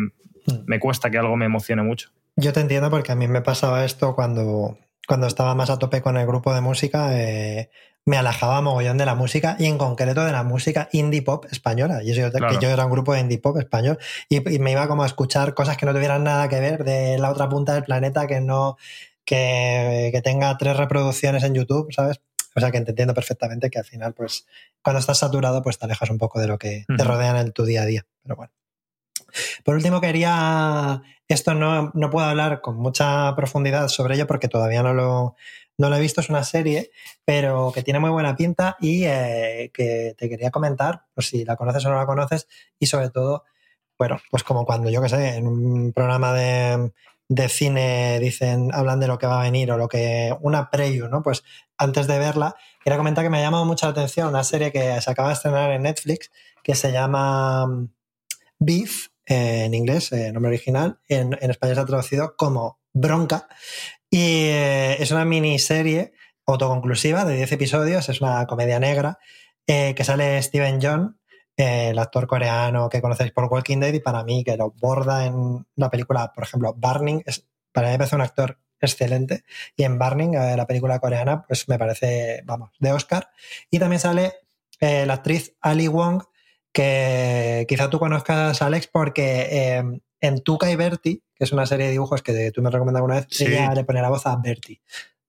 me 0.67 0.81
cuesta 0.81 1.11
que 1.11 1.19
algo 1.19 1.37
me 1.37 1.45
emocione 1.45 1.83
mucho. 1.83 2.11
Yo 2.37 2.55
te 2.55 2.61
entiendo 2.61 2.88
porque 2.88 3.12
a 3.12 3.14
mí 3.14 3.29
me 3.29 3.43
pasaba 3.43 3.85
esto 3.85 4.14
cuando, 4.14 4.79
cuando 5.07 5.26
estaba 5.26 5.54
más 5.54 5.71
a 5.71 5.78
tope 5.78 6.02
con 6.02 6.16
el 6.16 6.26
grupo 6.26 6.54
de 6.54 6.61
música. 6.61 7.19
Eh, 7.19 7.71
me 8.07 8.16
alejaba 8.16 8.61
mogollón 8.62 8.97
de 8.99 9.07
la 9.07 9.14
música 9.14 9.57
y 9.59 9.66
en 9.66 9.78
concreto 9.78 10.25
de 10.25 10.33
la 10.33 10.42
música 10.42 10.88
indie 10.92 11.23
pop 11.23 11.45
española. 11.50 12.02
Y 12.02 12.11
eso 12.11 12.30
que 12.33 12.59
yo 12.61 12.71
era 12.71 12.87
un 12.87 12.92
grupo 12.92 13.12
de 13.12 13.21
indie 13.21 13.38
pop 13.38 13.57
español 13.59 13.99
y, 14.28 14.40
me 14.59 14.73
iba 14.73 14.88
como 14.88 15.02
a 15.02 15.07
escuchar 15.07 15.54
cosas 15.54 15.76
que 15.76 15.87
no 15.87 15.92
tuvieran 15.92 16.25
nada 16.25 16.49
que 16.49 16.61
ver 16.61 16.85
de 16.85 17.19
la 17.19 17.30
otra 17.30 17.49
punta 17.49 17.75
del 17.75 17.85
planeta 17.85 18.26
que 18.26 18.40
no 18.40 18.78
que, 19.25 20.21
tenga 20.25 20.57
tres 20.59 20.76
reproducciones 20.76 21.45
en 21.45 21.54
YouTube, 21.54 21.93
¿sabes? 21.93 22.21
O 22.56 22.60
sea 22.60 22.71
que 22.73 22.78
entiendo 22.78 23.15
perfectamente 23.15 23.71
que 23.71 23.78
al 23.78 23.84
final, 23.84 24.13
pues, 24.13 24.47
cuando 24.82 24.99
estás 24.99 25.19
saturado, 25.19 25.63
pues 25.63 25.78
te 25.78 25.84
alejas 25.84 26.10
un 26.10 26.19
poco 26.19 26.41
de 26.41 26.49
lo 26.49 26.58
que 26.58 26.84
te 26.97 27.04
rodean 27.04 27.36
en 27.36 27.52
tu 27.52 27.65
día 27.65 27.82
a 27.82 27.86
día. 27.86 28.06
Pero 28.23 28.34
bueno. 28.34 28.52
Por 29.65 29.76
último, 29.76 30.00
quería. 30.00 31.00
Esto 31.30 31.54
no, 31.54 31.93
no 31.95 32.10
puedo 32.10 32.26
hablar 32.26 32.60
con 32.60 32.76
mucha 32.76 33.34
profundidad 33.36 33.86
sobre 33.86 34.16
ello 34.16 34.26
porque 34.26 34.49
todavía 34.49 34.82
no 34.82 34.93
lo, 34.93 35.36
no 35.78 35.88
lo 35.88 35.95
he 35.95 36.00
visto, 36.00 36.21
es 36.21 36.28
una 36.28 36.43
serie, 36.43 36.90
pero 37.25 37.71
que 37.73 37.84
tiene 37.84 38.00
muy 38.00 38.10
buena 38.10 38.34
pinta 38.34 38.76
y 38.80 39.04
eh, 39.04 39.71
que 39.73 40.16
te 40.19 40.28
quería 40.28 40.50
comentar, 40.50 41.04
por 41.14 41.23
si 41.23 41.45
la 41.45 41.54
conoces 41.54 41.86
o 41.86 41.90
no 41.90 41.95
la 41.95 42.04
conoces, 42.04 42.49
y 42.80 42.86
sobre 42.86 43.10
todo, 43.10 43.45
bueno, 43.97 44.19
pues 44.28 44.43
como 44.43 44.66
cuando 44.66 44.90
yo 44.90 45.00
que 45.00 45.08
sé, 45.08 45.36
en 45.36 45.47
un 45.47 45.93
programa 45.93 46.32
de, 46.34 46.90
cine 47.49 48.19
dicen, 48.19 48.71
hablan 48.75 48.99
de 48.99 49.06
lo 49.06 49.16
que 49.16 49.28
va 49.28 49.40
a 49.40 49.45
venir 49.45 49.71
o 49.71 49.78
lo 49.78 49.86
que, 49.86 50.36
una 50.40 50.69
preview, 50.69 51.06
¿no? 51.08 51.23
Pues 51.23 51.45
antes 51.78 52.08
de 52.08 52.19
verla, 52.19 52.56
quería 52.82 52.99
comentar 52.99 53.23
que 53.23 53.30
me 53.30 53.38
ha 53.38 53.43
llamado 53.43 53.64
mucho 53.64 53.86
la 53.86 53.93
atención 53.93 54.26
una 54.26 54.43
serie 54.43 54.73
que 54.73 55.00
se 55.00 55.10
acaba 55.10 55.28
de 55.28 55.34
estrenar 55.34 55.71
en 55.71 55.82
Netflix 55.82 56.32
que 56.64 56.75
se 56.75 56.90
llama 56.90 57.69
mm, 57.69 57.88
En 59.26 59.75
inglés, 59.75 60.13
en 60.13 60.35
nombre 60.35 60.49
original, 60.49 60.99
en, 61.09 61.37
en 61.41 61.50
español 61.50 61.76
se 61.76 61.83
ha 61.83 61.87
traducido 61.87 62.35
como 62.37 62.80
Bronca, 62.93 63.49
y 64.11 64.47
eh, 64.49 64.97
es 65.00 65.13
una 65.13 65.25
miniserie 65.25 66.13
autoconclusiva 66.47 67.25
de 67.25 67.37
10 67.37 67.52
episodios, 67.52 68.09
es 68.09 68.21
una 68.21 68.45
comedia 68.47 68.80
negra, 68.80 69.19
eh, 69.67 69.95
que 69.95 70.02
sale 70.02 70.43
Steven 70.43 70.80
John, 70.83 71.21
eh, 71.56 71.91
el 71.91 71.99
actor 71.99 72.26
coreano 72.26 72.89
que 72.89 73.00
conocéis 73.00 73.30
por 73.30 73.45
Walking 73.45 73.78
Dead, 73.78 73.95
y 73.95 74.00
para 74.00 74.25
mí 74.25 74.43
que 74.43 74.56
lo 74.56 74.73
borda 74.73 75.26
en 75.26 75.65
la 75.76 75.91
película, 75.91 76.33
por 76.35 76.43
ejemplo, 76.43 76.75
Burning, 76.76 77.23
es, 77.25 77.47
para 77.73 77.89
mí 77.89 77.93
me 77.93 77.99
parece 77.99 78.17
un 78.17 78.23
actor 78.23 78.59
excelente, 78.80 79.45
y 79.76 79.85
en 79.85 79.97
Burning, 79.99 80.33
la 80.33 80.67
película 80.67 80.99
coreana, 80.99 81.45
pues 81.47 81.69
me 81.69 81.78
parece, 81.78 82.43
vamos, 82.47 82.71
de 82.80 82.93
Oscar. 82.93 83.30
Y 83.71 83.78
también 83.78 84.00
sale 84.00 84.33
la 84.80 85.13
actriz 85.13 85.54
Ali 85.61 85.87
Wong, 85.87 86.23
que 86.73 87.67
quizá 87.69 87.91
tú 87.91 87.99
conozcas, 87.99 88.63
Alex, 88.63 88.87
porque 88.87 89.83
en 90.21 90.43
Tuca 90.43 90.71
y 90.71 90.76
Bertie, 90.76 91.23
que 91.35 91.45
es 91.45 91.52
una 91.52 91.67
serie 91.67 91.87
de 91.87 91.93
dibujos 91.93 92.23
que 92.23 92.50
tú 92.52 92.63
me 92.63 92.71
recomendas 92.71 93.02
una 93.02 93.17
vez, 93.17 93.26
ella 93.41 93.75
le 93.75 93.85
pone 93.85 94.02
la 94.02 94.11
voz 94.11 94.26
a 94.26 94.37
Bertie. 94.37 94.80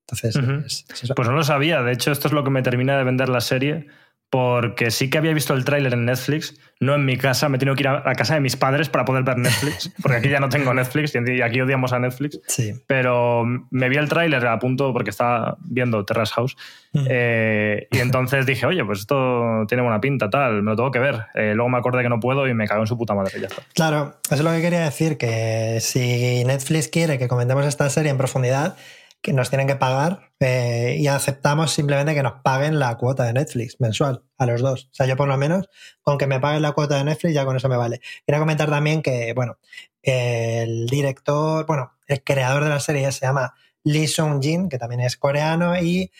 Entonces, 0.08 0.84
pues 1.15 1.27
no 1.27 1.34
lo 1.34 1.43
sabía. 1.43 1.82
De 1.84 1.93
hecho, 1.93 2.12
esto 2.12 2.27
es 2.27 2.34
lo 2.34 2.43
que 2.43 2.49
me 2.49 2.62
termina 2.62 2.97
de 2.97 3.06
vender 3.06 3.30
la 3.30 3.39
serie, 3.39 3.88
porque 4.32 4.91
sí 4.91 5.10
que 5.10 5.17
había 5.17 5.34
visto 5.34 5.54
el 5.54 5.65
tráiler 5.65 5.94
en 5.94 6.06
Netflix, 6.06 6.58
no 6.80 6.96
en 6.96 7.04
mi 7.04 7.17
casa, 7.17 7.50
me 7.50 7.58
he 7.58 7.60
tenido 7.60 7.76
que 7.76 7.84
ir 7.84 7.89
a 7.89 8.02
la 8.02 8.15
casa 8.15 8.34
de 8.34 8.39
mis 8.39 8.56
padres 8.56 8.88
para 8.88 9.04
poder 9.04 9.24
ver 9.24 9.38
Netflix, 9.38 9.91
porque 10.02 10.17
aquí 10.17 10.30
ya 10.30 10.39
no 10.39 10.48
tengo 10.48 10.74
Netflix 10.74 11.13
y 11.13 11.41
aquí 11.41 11.60
odiamos 11.60 11.91
a 11.91 12.00
Netflix. 12.00 12.39
Sí. 12.48 12.72
Pero 12.88 13.44
me 13.70 13.89
vi 13.89 13.98
el 13.98 14.08
tráiler 14.08 14.48
a 14.48 14.58
punto 14.58 14.94
porque 14.94 15.10
estaba 15.10 15.58
viendo 15.60 16.06
Terrace 16.06 16.34
House 16.34 16.56
mm. 16.94 17.06
eh, 17.10 17.88
y 17.91 17.98
entonces 17.98 18.46
dije, 18.46 18.65
oye, 18.65 18.86
pues 18.86 19.00
esto 19.02 19.65
tiene 19.67 19.84
buena 19.84 20.00
pinta, 20.00 20.30
tal, 20.30 20.63
me 20.63 20.72
lo 20.72 20.78
tengo 20.78 20.91
que 20.91 21.00
ver. 21.00 21.26
Eh, 21.36 21.52
luego 21.54 21.67
me 21.67 21.78
acordé 21.78 22.02
que 22.02 22.10
no 22.10 22.22
puedo 22.22 22.48
y 22.48 22.54
me 22.54 22.67
cago 22.67 22.84
en 22.84 22.88
su 22.88 22.98
puta 22.98 23.13
madre, 23.13 23.38
ya 23.38 23.48
está. 23.48 23.63
Claro, 23.74 24.15
eso 24.24 24.36
es 24.36 24.41
lo 24.41 24.52
que 24.52 24.62
quería 24.62 24.86
decir, 24.86 25.17
que 25.17 25.80
si 25.82 26.46
Netflix 26.46 26.88
quiere 26.88 27.20
que 27.20 27.28
comentemos 27.28 27.65
esta 27.65 27.89
serie 27.89 28.12
en 28.12 28.17
profundidad, 28.17 28.78
que 29.21 29.34
nos 29.34 29.49
tienen 29.49 29.67
que 29.67 29.75
pagar 29.75 30.31
eh, 30.39 30.97
y 30.99 31.07
aceptamos 31.07 31.71
simplemente 31.71 32.15
que 32.15 32.23
nos 32.23 32.41
paguen 32.41 32.79
la 32.79 32.97
cuota 32.97 33.23
de 33.23 33.34
Netflix 33.34 33.79
mensual 33.79 34.23
a 34.38 34.45
los 34.47 34.62
dos. 34.62 34.86
O 34.86 34.93
sea, 34.93 35.05
yo 35.05 35.15
por 35.15 35.27
lo 35.27 35.38
menos, 35.38 35.69
con 36.01 36.17
que 36.17 36.27
me 36.27 36.39
paguen 36.39 36.63
la 36.63 36.71
cuota 36.71 36.97
de 36.97 37.03
Netflix, 37.03 37.34
ya 37.34 37.45
con 37.45 37.55
eso 37.55 37.69
me 37.69 37.77
vale. 37.77 38.01
Quería 38.25 38.39
comentar 38.39 38.69
también 38.69 39.01
que, 39.01 39.34
bueno, 39.34 39.57
el 40.01 40.88
director, 40.88 41.65
bueno, 41.67 41.93
el 42.07 42.23
creador 42.23 42.63
de 42.63 42.69
la 42.69 42.79
serie 42.79 43.12
se 43.12 43.25
llama 43.25 43.53
Lee 43.84 44.07
Sung 44.07 44.41
Jin, 44.41 44.69
que 44.69 44.79
también 44.79 45.01
es 45.01 45.17
coreano 45.17 45.79
y 45.79 46.12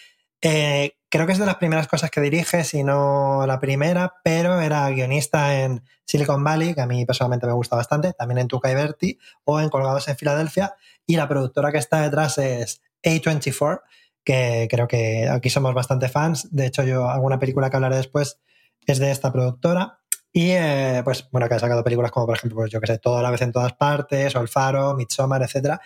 eh, 0.42 0.96
creo 1.10 1.28
que 1.28 1.34
es 1.34 1.40
de 1.40 1.46
las 1.46 1.58
primeras 1.58 1.88
cosas 1.88 2.10
que 2.10 2.22
dirige, 2.22 2.64
si 2.64 2.84
no 2.84 3.46
la 3.46 3.60
primera, 3.60 4.16
pero 4.24 4.60
era 4.62 4.90
guionista 4.90 5.62
en 5.62 5.84
Silicon 6.06 6.44
Valley, 6.44 6.74
que 6.74 6.82
a 6.82 6.88
mí 6.88 7.06
personalmente 7.06 7.46
me 7.46 7.54
gusta 7.54 7.76
bastante, 7.76 8.14
también 8.14 8.40
en 8.40 8.48
Tuca 8.48 8.72
y 8.72 8.76
Berti 8.76 9.20
o 9.44 9.60
en 9.60 9.70
Colgados 9.70 10.08
en 10.08 10.18
Filadelfia, 10.18 10.76
y 11.06 11.16
la 11.18 11.28
productora 11.28 11.72
que 11.72 11.78
está 11.78 12.02
detrás 12.02 12.38
es 12.38 12.82
a24, 13.04 13.82
que 14.24 14.68
creo 14.70 14.88
que 14.88 15.28
aquí 15.30 15.50
somos 15.50 15.74
bastante 15.74 16.10
fans. 16.10 16.48
De 16.52 16.66
hecho, 16.68 16.84
yo 16.84 17.10
alguna 17.10 17.40
película 17.40 17.70
que 17.70 17.76
hablaré 17.76 17.98
después 17.98 18.40
es 18.86 19.00
de 19.00 19.12
esta 19.12 19.32
productora. 19.32 20.00
Y 20.34 20.52
eh, 20.52 21.02
pues 21.04 21.28
bueno, 21.32 21.50
que 21.50 21.56
ha 21.56 21.60
sacado 21.60 21.84
películas 21.84 22.12
como 22.12 22.26
por 22.26 22.38
ejemplo, 22.38 22.58
pues 22.58 22.72
yo 22.72 22.80
que 22.80 22.88
sé, 22.88 23.00
Toda 23.00 23.22
la 23.22 23.32
vez 23.32 23.42
en 23.42 23.52
todas 23.52 23.74
partes, 23.74 24.36
o 24.36 24.40
El 24.40 24.48
Faro, 24.48 24.96
Midsommar, 24.96 25.42
etc. 25.44 25.78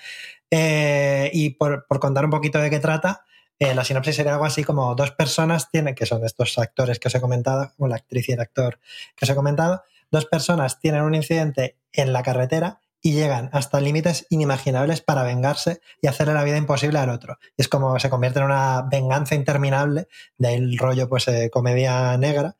Eh, 0.51 1.31
y 1.33 1.51
por, 1.51 1.85
contar 1.99 2.25
un 2.25 2.31
poquito 2.31 2.59
de 2.59 2.69
qué 2.69 2.79
trata, 2.79 3.25
eh, 3.57 3.73
la 3.73 3.83
sinopsis 3.83 4.15
sería 4.15 4.33
algo 4.33 4.45
así 4.45 4.63
como 4.63 4.93
dos 4.93 5.11
personas 5.11 5.71
tienen, 5.71 5.95
que 5.95 6.05
son 6.05 6.23
estos 6.23 6.57
actores 6.59 6.99
que 6.99 7.07
os 7.07 7.15
he 7.15 7.21
comentado, 7.21 7.71
o 7.77 7.87
la 7.87 7.95
actriz 7.95 8.29
y 8.29 8.33
el 8.33 8.39
actor 8.39 8.79
que 9.15 9.25
os 9.25 9.29
he 9.29 9.35
comentado, 9.35 9.83
dos 10.11 10.25
personas 10.25 10.79
tienen 10.79 11.01
un 11.01 11.15
incidente 11.15 11.77
en 11.91 12.13
la 12.13 12.21
carretera 12.21 12.81
y 13.05 13.11
llegan 13.11 13.51
hasta 13.53 13.79
límites 13.79 14.25
inimaginables 14.31 14.99
para 14.99 15.21
vengarse 15.21 15.79
y 16.01 16.07
hacerle 16.07 16.33
la 16.33 16.43
vida 16.43 16.57
imposible 16.57 16.97
al 16.97 17.11
otro. 17.11 17.37
Es 17.55 17.67
como 17.67 17.99
se 17.99 18.09
convierte 18.09 18.39
en 18.39 18.45
una 18.45 18.81
venganza 18.81 19.35
interminable, 19.35 20.07
del 20.39 20.75
rollo 20.79 21.07
pues 21.07 21.27
eh, 21.27 21.51
comedia 21.51 22.17
negra. 22.17 22.55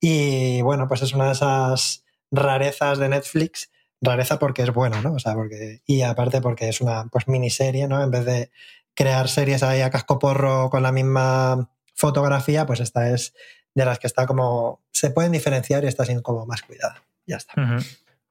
Y 0.00 0.62
bueno, 0.62 0.86
pues 0.86 1.02
es 1.02 1.14
una 1.14 1.26
de 1.26 1.32
esas 1.32 2.04
rarezas 2.30 2.98
de 2.98 3.08
Netflix, 3.08 3.72
rareza 4.00 4.38
porque 4.38 4.62
es 4.62 4.72
bueno, 4.72 5.02
¿no? 5.02 5.14
O 5.14 5.18
sea, 5.18 5.34
porque, 5.34 5.82
y 5.84 6.02
aparte 6.02 6.40
porque 6.40 6.68
es 6.68 6.80
una 6.80 7.08
pues 7.08 7.26
miniserie, 7.26 7.88
¿no? 7.88 8.00
En 8.00 8.12
vez 8.12 8.24
de 8.24 8.52
crear 8.94 9.28
series 9.28 9.64
ahí 9.64 9.80
a 9.80 9.90
casco 9.90 10.20
porro 10.20 10.70
con 10.70 10.84
la 10.84 10.92
misma 10.92 11.70
fotografía, 11.96 12.66
pues 12.66 12.78
esta 12.78 13.10
es 13.10 13.34
de 13.74 13.84
las 13.84 13.98
que 13.98 14.06
está 14.06 14.28
como, 14.28 14.80
se 14.92 15.10
pueden 15.10 15.32
diferenciar 15.32 15.82
y 15.82 15.88
está 15.88 16.04
siendo 16.04 16.22
como 16.22 16.46
más 16.46 16.62
cuidada. 16.62 17.02
Ya 17.26 17.38
está. 17.38 17.54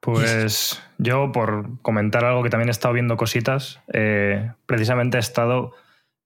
Pues 0.08 0.82
yo, 0.98 1.34
por 1.34 1.82
comentar 1.82 2.24
algo 2.24 2.42
que 2.42 2.50
también 2.50 2.70
he 2.70 2.72
estado 2.72 2.94
viendo 2.94 3.18
cositas, 3.18 3.82
eh, 3.92 4.54
precisamente 4.66 5.18
he 5.18 5.20
estado 5.20 5.74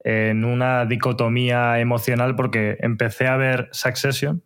en 0.03 0.45
una 0.45 0.85
dicotomía 0.85 1.79
emocional 1.79 2.35
porque 2.35 2.77
empecé 2.81 3.25
a 3.25 3.37
ver 3.37 3.69
Succession 3.71 4.43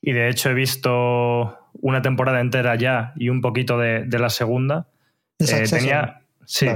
y 0.00 0.12
de 0.12 0.28
hecho 0.28 0.50
he 0.50 0.54
visto 0.54 1.58
una 1.72 2.02
temporada 2.02 2.40
entera 2.40 2.76
ya 2.76 3.14
y 3.16 3.30
un 3.30 3.40
poquito 3.40 3.80
de, 3.80 4.06
la 4.08 4.30
segunda. 4.30 4.86
Eh, 5.40 5.64
tenía, 5.68 6.20
sí, 6.44 6.68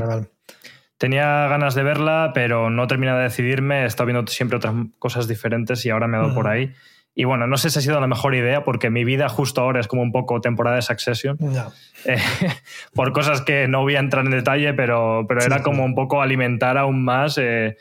tenía 0.99 1.47
ganas 1.47 1.77
de 1.77 1.85
verla, 1.85 2.33
pero 2.35 2.69
no 2.69 2.89
terminé 2.89 3.13
de 3.13 3.23
decidirme. 3.23 3.85
He 3.85 3.87
estado 3.87 4.09
viendo 4.09 4.27
siempre 4.27 4.57
otras 4.57 4.75
cosas 4.99 5.29
diferentes 5.29 5.87
y 5.87 5.91
ahora 5.91 6.09
me 6.09 6.17
he 6.17 6.21
dado 6.21 6.35
por 6.35 6.49
ahí. 6.49 6.75
Y 7.19 7.25
bueno, 7.25 7.47
no 7.47 7.57
sé 7.57 7.71
si 7.71 7.79
ha 7.79 7.83
sido 7.83 7.99
la 7.99 8.07
mejor 8.07 8.35
idea 8.35 8.63
porque 8.63 8.91
mi 8.91 9.03
vida 9.03 9.31
justo 9.31 9.63
ahora 9.63 9.81
es 9.81 9.89
como 9.89 10.03
un 10.03 10.13
poco 10.13 10.43
temporada 10.43 10.77
de 10.77 10.83
Succession. 10.83 11.39
Eh, 12.05 12.19
por 12.95 13.13
cosas 13.13 13.41
que 13.41 13.67
no 13.67 13.81
voy 13.81 13.97
a 13.97 13.99
entrar 13.99 14.25
en 14.25 14.31
detalle, 14.31 14.75
pero, 14.75 15.25
pero 15.27 15.43
era 15.43 15.65
como 15.65 15.85
un 15.85 15.97
poco 15.97 16.23
alimentar 16.23 16.79
aún 16.79 17.03
más. 17.03 17.37
Eh, 17.37 17.79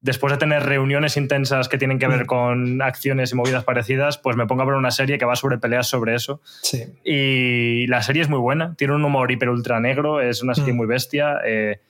después 0.00 0.32
de 0.32 0.38
tener 0.38 0.62
reuniones 0.62 1.16
intensas 1.16 1.68
que 1.68 1.76
tienen 1.76 1.98
que 1.98 2.06
ver 2.06 2.22
mm. 2.22 2.26
con 2.26 2.82
acciones 2.82 3.32
y 3.32 3.34
movidas 3.34 3.64
parecidas, 3.64 4.18
pues 4.18 4.36
me 4.36 4.46
pongo 4.46 4.62
a 4.62 4.66
ver 4.66 4.74
una 4.74 4.92
serie 4.92 5.18
que 5.18 5.24
va 5.24 5.34
sobre 5.34 5.58
peleas 5.58 5.88
sobre 5.88 6.14
eso. 6.14 6.40
Sí. 6.62 6.84
Y 7.04 7.88
la 7.88 8.02
serie 8.02 8.22
es 8.22 8.28
muy 8.28 8.38
buena, 8.38 8.76
tiene 8.76 8.94
un 8.94 9.04
humor 9.04 9.32
hiper 9.32 9.48
ultra 9.48 9.80
negro, 9.80 10.20
es 10.20 10.42
una 10.42 10.54
serie 10.54 10.74
mm. 10.74 10.76
muy 10.76 10.86
bestia. 10.86 11.38
Eh, 11.44 11.80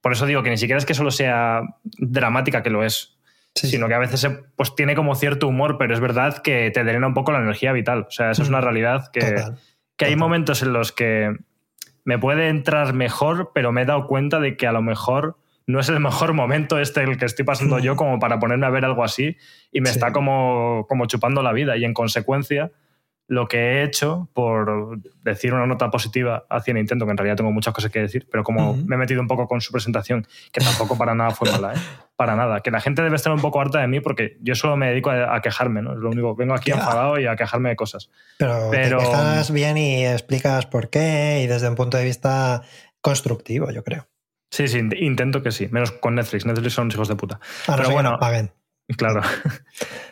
por 0.00 0.12
eso 0.12 0.26
digo 0.26 0.42
que 0.42 0.50
ni 0.50 0.56
siquiera 0.56 0.78
es 0.78 0.86
que 0.86 0.94
solo 0.94 1.12
sea 1.12 1.62
dramática, 1.98 2.64
que 2.64 2.70
lo 2.70 2.82
es 2.82 3.17
sino 3.66 3.88
que 3.88 3.94
a 3.94 3.98
veces 3.98 4.28
pues, 4.56 4.74
tiene 4.74 4.94
como 4.94 5.14
cierto 5.14 5.48
humor, 5.48 5.76
pero 5.78 5.94
es 5.94 6.00
verdad 6.00 6.38
que 6.38 6.70
te 6.70 6.84
drena 6.84 7.06
un 7.06 7.14
poco 7.14 7.32
la 7.32 7.38
energía 7.38 7.72
vital. 7.72 8.06
O 8.08 8.10
sea, 8.10 8.30
eso 8.30 8.42
es 8.42 8.48
una 8.48 8.58
mm. 8.58 8.64
realidad 8.64 9.10
que, 9.12 9.36
que 9.96 10.04
hay 10.04 10.16
momentos 10.16 10.62
en 10.62 10.72
los 10.72 10.92
que 10.92 11.36
me 12.04 12.18
puede 12.18 12.48
entrar 12.48 12.94
mejor, 12.94 13.50
pero 13.54 13.72
me 13.72 13.82
he 13.82 13.84
dado 13.84 14.06
cuenta 14.06 14.40
de 14.40 14.56
que 14.56 14.66
a 14.66 14.72
lo 14.72 14.82
mejor 14.82 15.36
no 15.66 15.80
es 15.80 15.88
el 15.90 16.00
mejor 16.00 16.32
momento 16.32 16.78
este 16.78 17.02
el 17.02 17.18
que 17.18 17.26
estoy 17.26 17.44
pasando 17.44 17.78
yo 17.78 17.94
mm. 17.94 17.96
como 17.96 18.18
para 18.18 18.38
ponerme 18.38 18.66
a 18.66 18.70
ver 18.70 18.84
algo 18.84 19.04
así 19.04 19.36
y 19.70 19.80
me 19.80 19.90
está 19.90 20.12
como, 20.12 20.86
como 20.88 21.06
chupando 21.06 21.42
la 21.42 21.52
vida 21.52 21.76
y 21.76 21.84
en 21.84 21.92
consecuencia 21.92 22.72
lo 23.28 23.46
que 23.46 23.58
he 23.58 23.82
hecho, 23.84 24.30
por 24.32 24.98
decir 25.22 25.52
una 25.52 25.66
nota 25.66 25.90
positiva 25.90 26.46
hacia 26.48 26.72
Nintendo, 26.72 27.04
que 27.04 27.10
en 27.10 27.18
realidad 27.18 27.36
tengo 27.36 27.52
muchas 27.52 27.74
cosas 27.74 27.92
que 27.92 28.00
decir, 28.00 28.26
pero 28.30 28.42
como 28.42 28.74
me 28.74 28.96
he 28.96 28.98
metido 28.98 29.20
un 29.20 29.28
poco 29.28 29.46
con 29.46 29.60
su 29.60 29.70
presentación, 29.70 30.26
que 30.50 30.62
tampoco 30.62 30.96
para 30.96 31.14
nada 31.14 31.32
fue 31.32 31.50
mala, 31.50 31.74
¿eh? 31.74 31.78
para 32.16 32.36
nada. 32.36 32.60
Que 32.60 32.70
la 32.70 32.80
gente 32.80 33.02
debe 33.02 33.16
estar 33.16 33.30
un 33.30 33.42
poco 33.42 33.60
harta 33.60 33.80
de 33.80 33.86
mí 33.86 34.00
porque 34.00 34.38
yo 34.40 34.54
solo 34.54 34.78
me 34.78 34.88
dedico 34.88 35.10
a, 35.10 35.40
quejarme, 35.42 35.82
¿no? 35.82 35.92
Es 35.92 35.98
lo 35.98 36.08
único. 36.08 36.34
Vengo 36.34 36.54
aquí 36.54 36.70
enfadado 36.70 37.20
y 37.20 37.26
a 37.26 37.36
quejarme 37.36 37.68
de 37.68 37.76
cosas. 37.76 38.10
Pero, 38.38 38.68
pero 38.70 38.98
te 38.98 39.04
quejas 39.04 39.50
bien 39.50 39.76
y 39.76 40.06
explicas 40.06 40.64
por 40.64 40.88
qué 40.88 41.42
y 41.44 41.46
desde 41.46 41.68
un 41.68 41.74
punto 41.74 41.98
de 41.98 42.04
vista 42.04 42.62
constructivo, 43.02 43.70
yo 43.70 43.84
creo. 43.84 44.08
Sí, 44.50 44.68
sí, 44.68 44.80
intento 45.00 45.42
que 45.42 45.52
sí. 45.52 45.68
Menos 45.70 45.92
con 45.92 46.14
Netflix. 46.14 46.46
Netflix 46.46 46.72
son 46.72 46.90
hijos 46.90 47.08
de 47.08 47.16
puta. 47.16 47.38
pero 47.66 47.90
bueno, 47.90 48.18
paguen. 48.18 48.52
Claro. 48.96 49.20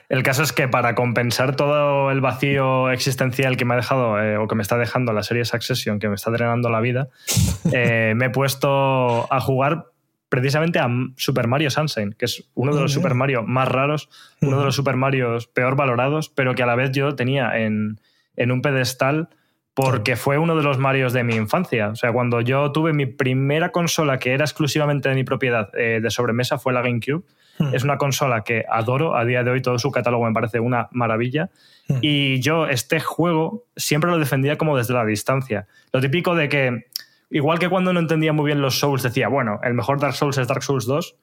El 0.08 0.22
caso 0.22 0.42
es 0.42 0.52
que 0.52 0.68
para 0.68 0.94
compensar 0.94 1.56
todo 1.56 2.10
el 2.10 2.20
vacío 2.20 2.90
existencial 2.90 3.56
que 3.56 3.64
me 3.64 3.74
ha 3.74 3.76
dejado 3.76 4.22
eh, 4.22 4.36
o 4.36 4.46
que 4.46 4.54
me 4.54 4.62
está 4.62 4.76
dejando 4.78 5.12
la 5.12 5.22
serie 5.22 5.44
Succession, 5.44 5.98
que 5.98 6.08
me 6.08 6.14
está 6.14 6.30
drenando 6.30 6.68
la 6.68 6.80
vida, 6.80 7.08
eh, 7.72 8.12
me 8.14 8.26
he 8.26 8.30
puesto 8.30 9.32
a 9.32 9.40
jugar 9.40 9.86
precisamente 10.28 10.78
a 10.78 10.88
Super 11.16 11.48
Mario 11.48 11.70
Sunshine, 11.70 12.12
que 12.12 12.26
es 12.26 12.48
uno 12.54 12.74
de 12.74 12.82
los 12.82 12.92
Super 12.92 13.14
Mario 13.14 13.42
más 13.44 13.68
raros, 13.68 14.08
uno 14.42 14.58
de 14.58 14.64
los 14.64 14.74
Super 14.74 14.96
Mario 14.96 15.38
peor 15.54 15.76
valorados, 15.76 16.28
pero 16.28 16.54
que 16.54 16.62
a 16.62 16.66
la 16.66 16.74
vez 16.74 16.90
yo 16.92 17.14
tenía 17.14 17.58
en, 17.58 18.00
en 18.36 18.52
un 18.52 18.60
pedestal 18.60 19.28
porque 19.72 20.16
fue 20.16 20.38
uno 20.38 20.56
de 20.56 20.62
los 20.62 20.78
Marios 20.78 21.12
de 21.12 21.22
mi 21.22 21.36
infancia. 21.36 21.88
O 21.88 21.96
sea, 21.96 22.12
cuando 22.12 22.40
yo 22.40 22.72
tuve 22.72 22.92
mi 22.92 23.06
primera 23.06 23.72
consola 23.72 24.18
que 24.18 24.32
era 24.32 24.44
exclusivamente 24.44 25.08
de 25.08 25.14
mi 25.14 25.22
propiedad 25.22 25.68
eh, 25.76 26.00
de 26.02 26.10
sobremesa 26.10 26.58
fue 26.58 26.72
la 26.72 26.82
GameCube 26.82 27.24
Hmm. 27.58 27.74
Es 27.74 27.84
una 27.84 27.98
consola 27.98 28.42
que 28.42 28.64
adoro, 28.68 29.16
a 29.16 29.24
día 29.24 29.42
de 29.42 29.50
hoy 29.50 29.62
todo 29.62 29.78
su 29.78 29.90
catálogo 29.90 30.24
me 30.24 30.32
parece 30.32 30.60
una 30.60 30.88
maravilla. 30.92 31.50
Hmm. 31.88 31.98
Y 32.02 32.40
yo 32.40 32.66
este 32.66 33.00
juego 33.00 33.64
siempre 33.76 34.10
lo 34.10 34.18
defendía 34.18 34.56
como 34.58 34.76
desde 34.76 34.94
la 34.94 35.04
distancia. 35.04 35.66
Lo 35.92 36.00
típico 36.00 36.34
de 36.34 36.48
que, 36.48 36.86
igual 37.30 37.58
que 37.58 37.68
cuando 37.68 37.92
no 37.92 38.00
entendía 38.00 38.32
muy 38.32 38.46
bien 38.46 38.60
los 38.60 38.78
Souls, 38.78 39.02
decía, 39.02 39.28
bueno, 39.28 39.60
el 39.62 39.74
mejor 39.74 40.00
Dark 40.00 40.14
Souls 40.14 40.38
es 40.38 40.48
Dark 40.48 40.62
Souls 40.62 40.86
2, 40.86 41.16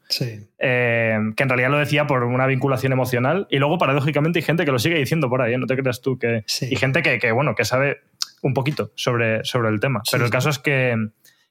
eh, 0.59 1.17
que 1.35 1.43
en 1.43 1.49
realidad 1.49 1.69
lo 1.69 1.77
decía 1.77 2.07
por 2.07 2.23
una 2.23 2.47
vinculación 2.47 2.93
emocional. 2.93 3.47
Y 3.49 3.57
luego, 3.57 3.77
paradójicamente, 3.77 4.39
hay 4.39 4.43
gente 4.43 4.65
que 4.65 4.71
lo 4.71 4.79
sigue 4.79 4.97
diciendo 4.97 5.29
por 5.29 5.41
ahí, 5.41 5.53
¿eh? 5.53 5.57
no 5.57 5.67
te 5.67 5.75
creas 5.75 6.01
tú 6.01 6.17
que... 6.17 6.43
Y 6.61 6.75
gente 6.75 7.01
que, 7.01 7.31
bueno, 7.31 7.55
que 7.55 7.65
sabe 7.65 8.01
un 8.41 8.53
poquito 8.53 8.91
sobre, 8.95 9.43
sobre 9.45 9.69
el 9.69 9.79
tema. 9.79 10.01
Pero 10.11 10.25
el 10.25 10.31
caso 10.31 10.49
es 10.49 10.59
que 10.59 10.95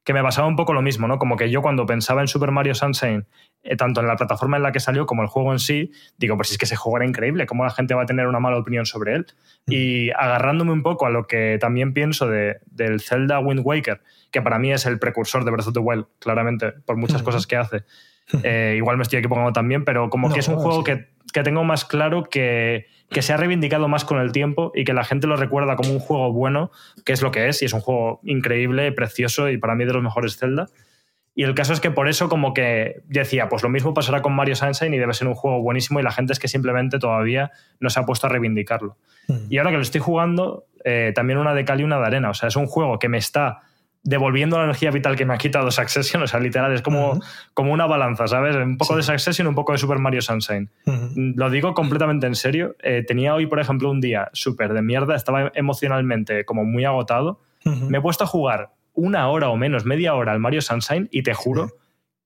que 0.05 0.13
me 0.13 0.23
pasaba 0.23 0.49
un 0.49 0.57
poco 0.57 0.73
lo 0.73 0.83
mismo, 0.83 1.07
¿no? 1.07 1.19
Como 1.19 1.37
que 1.37 1.51
yo 1.51 1.63
cuando 1.63 1.87
pensaba 1.87 2.21
en 2.21 2.29
Super 2.29 2.51
Mario 2.51 2.75
Sunshine, 2.75 3.27
eh, 3.63 3.77
tanto 3.77 4.01
en 4.01 4.09
la 4.09 4.17
plataforma 4.17 4.57
en 4.57 4.65
la 4.65 4.73
que 4.73 4.81
salió 4.81 5.07
como 5.07 5.23
el 5.23 5.29
juego 5.29 5.53
en 5.53 5.59
sí, 5.59 5.93
digo, 6.19 6.37
pues 6.37 6.51
es 6.51 6.59
que 6.59 6.65
ese 6.65 6.77
juego 6.77 6.99
era 6.99 7.07
increíble, 7.07 7.47
¿cómo 7.47 7.65
la 7.65 7.71
gente 7.71 7.95
va 7.95 8.03
a 8.03 8.07
tener 8.07 8.27
una 8.27 8.41
mala 8.41 8.59
opinión 8.59 8.85
sobre 8.85 9.15
él? 9.15 9.27
Mm. 9.67 9.73
Y 9.73 10.11
agarrándome 10.11 10.73
un 10.73 10.83
poco 10.83 11.07
a 11.07 11.11
lo 11.11 11.27
que 11.27 11.59
también 11.61 11.93
pienso 11.93 12.27
de, 12.27 12.57
del 12.67 13.01
Zelda 13.01 13.39
Wind 13.39 13.63
Waker, 13.65 14.03
que 14.33 14.43
para 14.43 14.59
mí 14.59 14.73
es 14.73 14.87
el 14.87 14.99
precursor 14.99 15.45
de 15.45 15.53
Breath 15.53 15.69
of 15.69 15.75
the 15.75 15.81
Wild, 15.81 16.07
claramente, 16.19 16.73
por 16.73 16.97
muchas 16.97 17.23
cosas 17.23 17.47
que 17.47 17.57
hace. 17.57 17.85
Eh, 18.45 18.77
igual 18.79 18.97
me 18.97 19.03
estoy 19.03 19.19
equivocando 19.19 19.53
también, 19.53 19.85
pero 19.85 20.09
como 20.09 20.33
que 20.33 20.41
es 20.41 20.49
un 20.49 20.55
juego 20.55 20.85
que, 20.85 21.09
que, 21.35 21.43
tengo 21.43 21.65
más 21.65 21.85
claro 21.85 22.23
que, 22.23 22.87
que, 23.13 23.23
se 23.23 23.33
ha 23.33 23.37
reivindicado 23.37 23.89
más 23.89 24.05
con 24.05 24.21
el 24.21 24.33
tiempo 24.33 24.73
y 24.75 24.85
que 24.85 24.93
la 24.93 25.05
gente 25.05 25.27
lo 25.27 25.37
recuerda 25.37 25.77
como 25.77 25.93
un 25.93 25.99
juego 25.99 26.33
bueno, 26.33 26.71
que 27.05 27.13
es 27.13 27.23
lo 27.23 27.31
que 27.31 27.49
es, 27.49 27.63
y 27.63 27.67
es 27.67 27.73
un 27.73 27.81
juego 27.81 28.21
increíble, 28.25 28.93
precioso 28.93 29.49
y 29.49 29.59
para 29.59 29.75
mí 29.75 29.85
de 29.85 29.93
los 29.93 30.03
mejores 30.03 30.37
Zelda. 30.37 30.67
Y 31.35 31.45
el 31.45 31.55
caso 31.55 31.73
es 31.73 31.81
que 31.81 31.91
por 31.91 32.09
eso 32.09 32.29
como 32.29 32.53
que 32.53 33.03
decía, 33.07 33.49
pues 33.49 33.63
lo 33.63 33.71
mismo 33.71 33.95
pasará 33.95 34.21
con 34.21 34.35
Mario 34.35 34.55
Sunshine 34.55 34.93
y 34.93 34.99
debe 34.99 35.15
ser 35.15 35.29
un 35.29 35.35
juego 35.35 35.63
buenísimo 35.63 35.99
y 35.99 36.03
la 36.03 36.13
gente 36.13 36.33
es 36.33 36.39
que 36.39 36.49
simplemente 36.49 36.99
todavía 36.99 37.53
no 37.81 37.89
se 37.89 38.01
ha 38.01 38.05
puesto 38.05 38.27
a 38.27 38.31
reivindicarlo. 38.31 38.99
Hmm. 39.29 39.47
Y 39.49 39.57
ahora 39.57 39.71
que 39.71 39.77
lo 39.77 39.83
estoy 39.83 40.01
jugando, 40.01 40.67
eh, 40.85 41.13
también 41.15 41.39
una 41.39 41.55
de 41.55 41.65
cal 41.65 41.81
y 41.81 41.85
una 41.85 41.99
de 41.99 42.07
arena. 42.07 42.31
O 42.31 42.35
sea, 42.35 42.49
es 42.49 42.57
un 42.57 42.67
juego 42.67 42.99
que 42.99 43.09
me 43.09 43.19
está 43.19 43.61
devolviendo 44.05 44.59
la 44.59 44.65
energía 44.65 44.91
vital 44.91 45.17
que 45.17 45.25
me 45.25 45.35
ha 45.35 45.39
quitado 45.39 45.71
Succession. 45.71 46.23
O 46.23 46.27
sea, 46.27 46.41
literal, 46.41 46.73
es 46.73 46.83
como, 46.83 47.21
como 47.55 47.73
una 47.73 47.87
balanza, 47.87 48.27
¿sabes? 48.27 48.57
Un 48.57 48.77
poco 48.77 48.97
de 48.97 49.03
Succession, 49.03 49.47
un 49.47 49.55
poco 49.55 49.73
de 49.73 49.79
Super 49.79 49.99
Mario 49.99 50.23
Sunshine. 50.23 50.71
Lo 51.37 51.51
digo 51.51 51.75
completamente 51.75 52.27
en 52.27 52.35
serio. 52.35 52.77
Eh, 52.83 53.05
tenía 53.07 53.35
hoy, 53.35 53.47
por 53.47 53.61
ejemplo, 53.61 53.91
un 53.91 54.01
día 54.01 54.31
súper 54.33 54.73
de 54.73 54.83
mierda, 54.83 55.15
estaba 55.15 55.53
emocionalmente 55.55 56.45
como 56.45 56.65
muy 56.65 56.85
agotado. 56.85 57.41
Me 57.65 57.99
he 57.99 58.01
puesto 58.01 58.25
a 58.25 58.27
jugar 58.27 58.71
una 58.95 59.29
hora 59.29 59.49
o 59.49 59.57
menos, 59.57 59.85
media 59.85 60.15
hora 60.15 60.33
al 60.33 60.41
Mario 60.41 60.61
Sunshine 60.63 61.09
y 61.13 61.23
te 61.23 61.33
juro 61.33 61.71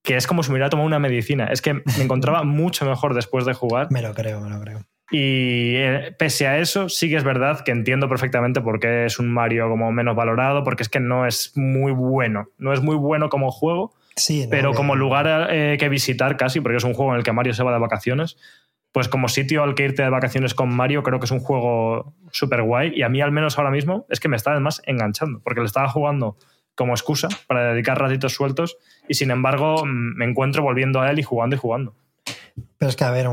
que 0.02 0.16
es 0.16 0.26
como 0.26 0.42
si 0.42 0.50
me 0.50 0.54
hubiera 0.54 0.70
tomado 0.70 0.86
una 0.86 0.98
medicina. 0.98 1.46
Es 1.46 1.60
que 1.60 1.74
me 1.74 2.02
encontraba 2.04 2.42
mucho 2.44 2.86
mejor 2.86 3.12
después 3.12 3.44
de 3.44 3.52
jugar. 3.52 3.88
Me 3.90 4.00
lo 4.00 4.14
creo, 4.14 4.40
me 4.40 4.48
lo 4.48 4.60
creo. 4.60 4.80
Y 5.10 5.76
eh, 5.76 6.14
pese 6.18 6.46
a 6.46 6.58
eso, 6.58 6.88
sí 6.88 7.08
que 7.08 7.16
es 7.16 7.24
verdad 7.24 7.60
que 7.60 7.70
entiendo 7.70 8.08
perfectamente 8.08 8.60
por 8.60 8.80
qué 8.80 9.04
es 9.06 9.18
un 9.18 9.32
Mario 9.32 9.68
como 9.68 9.92
menos 9.92 10.16
valorado, 10.16 10.64
porque 10.64 10.82
es 10.82 10.88
que 10.88 11.00
no 11.00 11.26
es 11.26 11.52
muy 11.56 11.92
bueno. 11.92 12.48
No 12.58 12.72
es 12.72 12.80
muy 12.82 12.96
bueno 12.96 13.28
como 13.28 13.50
juego, 13.50 13.94
sí, 14.16 14.48
pero 14.50 14.72
como 14.72 14.96
lugar 14.96 15.48
eh, 15.50 15.76
que 15.78 15.88
visitar 15.88 16.36
casi, 16.36 16.60
porque 16.60 16.78
es 16.78 16.84
un 16.84 16.94
juego 16.94 17.12
en 17.12 17.18
el 17.18 17.24
que 17.24 17.32
Mario 17.32 17.54
se 17.54 17.62
va 17.62 17.72
de 17.72 17.78
vacaciones, 17.78 18.36
pues 18.90 19.08
como 19.08 19.28
sitio 19.28 19.62
al 19.62 19.74
que 19.74 19.84
irte 19.84 20.02
de 20.02 20.10
vacaciones 20.10 20.54
con 20.54 20.74
Mario, 20.74 21.02
creo 21.02 21.20
que 21.20 21.26
es 21.26 21.30
un 21.30 21.40
juego 21.40 22.14
súper 22.32 22.62
guay. 22.62 22.92
Y 22.94 23.02
a 23.02 23.08
mí, 23.08 23.20
al 23.20 23.30
menos 23.30 23.58
ahora 23.58 23.70
mismo, 23.70 24.06
es 24.08 24.18
que 24.20 24.28
me 24.28 24.36
está 24.36 24.52
además 24.52 24.82
enganchando, 24.86 25.40
porque 25.44 25.60
le 25.60 25.66
estaba 25.66 25.88
jugando 25.88 26.36
como 26.74 26.92
excusa 26.92 27.28
para 27.46 27.72
dedicar 27.72 27.98
ratitos 27.98 28.34
sueltos 28.34 28.76
y 29.08 29.14
sin 29.14 29.30
embargo 29.30 29.84
mm, 29.84 30.16
me 30.16 30.24
encuentro 30.24 30.62
volviendo 30.62 31.00
a 31.00 31.10
él 31.10 31.18
y 31.18 31.22
jugando 31.22 31.56
y 31.56 31.58
jugando. 31.58 31.94
Pero 32.78 32.90
es 32.90 32.96
que, 32.96 33.04
a 33.04 33.10
ver, 33.10 33.26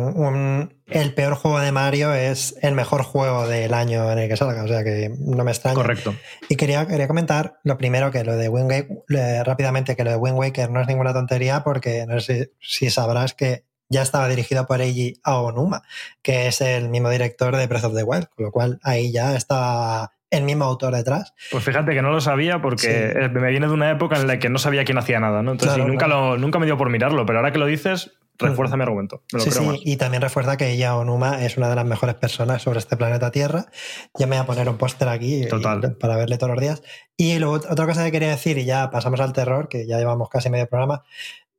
el 0.87 1.13
peor 1.13 1.35
juego 1.35 1.59
de 1.59 1.71
Mario 1.71 2.13
es 2.13 2.55
el 2.61 2.73
mejor 2.73 3.03
juego 3.03 3.47
del 3.47 3.73
año 3.73 4.09
en 4.11 4.19
el 4.19 4.29
que 4.29 4.37
salga, 4.37 4.63
o 4.63 4.67
sea 4.67 4.83
que 4.83 5.11
no 5.19 5.43
me 5.43 5.51
extraña. 5.51 5.75
Correcto. 5.75 6.15
Y 6.49 6.55
quería, 6.55 6.87
quería 6.87 7.07
comentar 7.07 7.59
lo 7.63 7.77
primero 7.77 8.09
que 8.11 8.23
lo 8.23 8.37
de 8.37 8.47
Wind 8.47 8.69
Waker, 8.69 9.45
rápidamente, 9.45 9.95
que 9.95 10.03
lo 10.05 10.11
de 10.11 10.17
Wind 10.17 10.37
Waker 10.37 10.69
no 10.69 10.79
es 10.81 10.87
ninguna 10.87 11.13
tontería 11.13 11.63
porque 11.63 12.05
no 12.07 12.19
sé 12.21 12.51
si, 12.61 12.89
sabrás 12.89 13.33
que 13.33 13.65
ya 13.89 14.01
estaba 14.01 14.27
dirigido 14.29 14.65
por 14.65 14.81
Eiji 14.81 15.19
Aonuma, 15.23 15.83
que 16.21 16.47
es 16.47 16.61
el 16.61 16.89
mismo 16.89 17.09
director 17.09 17.55
de 17.55 17.67
Breath 17.67 17.83
of 17.85 17.95
the 17.95 18.03
Wild, 18.03 18.27
con 18.35 18.45
lo 18.45 18.51
cual 18.51 18.79
ahí 18.83 19.11
ya 19.11 19.35
está 19.35 20.13
el 20.31 20.43
mismo 20.43 20.63
autor 20.65 20.95
detrás. 20.95 21.33
Pues 21.51 21.63
fíjate 21.63 21.93
que 21.93 22.01
no 22.01 22.09
lo 22.11 22.19
sabía 22.21 22.59
porque 22.61 23.13
Sí. 23.13 23.29
me 23.39 23.49
viene 23.51 23.67
de 23.67 23.73
una 23.73 23.91
época 23.91 24.15
en 24.15 24.25
la 24.25 24.39
que 24.39 24.49
no 24.49 24.57
sabía 24.57 24.83
quién 24.85 24.97
hacía 24.97 25.19
nada, 25.19 25.43
¿no? 25.43 25.51
Entonces 25.51 25.75
Claro, 25.75 25.89
nunca, 25.91 26.05
claro. 26.05 26.29
lo, 26.31 26.37
nunca 26.39 26.57
me 26.57 26.65
dio 26.65 26.75
por 26.77 26.89
mirarlo, 26.89 27.25
pero 27.27 27.37
ahora 27.39 27.51
que 27.51 27.59
lo 27.59 27.67
dices, 27.67 28.13
refuerza 28.37 28.75
mi 28.77 28.83
argumento. 28.83 29.23
Me 29.31 29.39
lo 29.39 29.45
Sí, 29.45 29.49
creo 29.51 29.61
sí, 29.61 29.67
más. 29.69 29.77
y 29.83 29.97
también 29.97 30.21
refuerza 30.21 30.57
que 30.57 30.71
ella 30.71 30.95
Onuma 30.97 31.43
es 31.45 31.57
una 31.57 31.69
de 31.69 31.75
las 31.75 31.85
mejores 31.85 32.15
personas 32.15 32.61
sobre 32.61 32.79
este 32.79 32.97
planeta 32.97 33.31
Tierra. 33.31 33.67
Ya 34.17 34.25
me 34.27 34.35
voy 34.37 34.43
a 34.43 34.45
poner 34.47 34.67
un 34.69 34.77
póster 34.77 35.07
aquí 35.07 35.43
y- 35.43 35.47
Total. 35.47 35.95
para 35.97 36.15
verle 36.17 36.37
todos 36.37 36.53
los 36.53 36.61
días. 36.61 36.81
Y 37.15 37.37
luego 37.39 37.55
otra 37.55 37.85
cosa 37.85 38.03
que 38.05 38.11
quería 38.11 38.29
decir, 38.29 38.57
y 38.57 38.65
ya 38.65 38.89
pasamos 38.91 39.19
al 39.19 39.33
terror, 39.33 39.69
que 39.69 39.85
ya 39.87 39.97
llevamos 39.97 40.29
casi 40.29 40.49
medio 40.49 40.67
programa. 40.67 41.03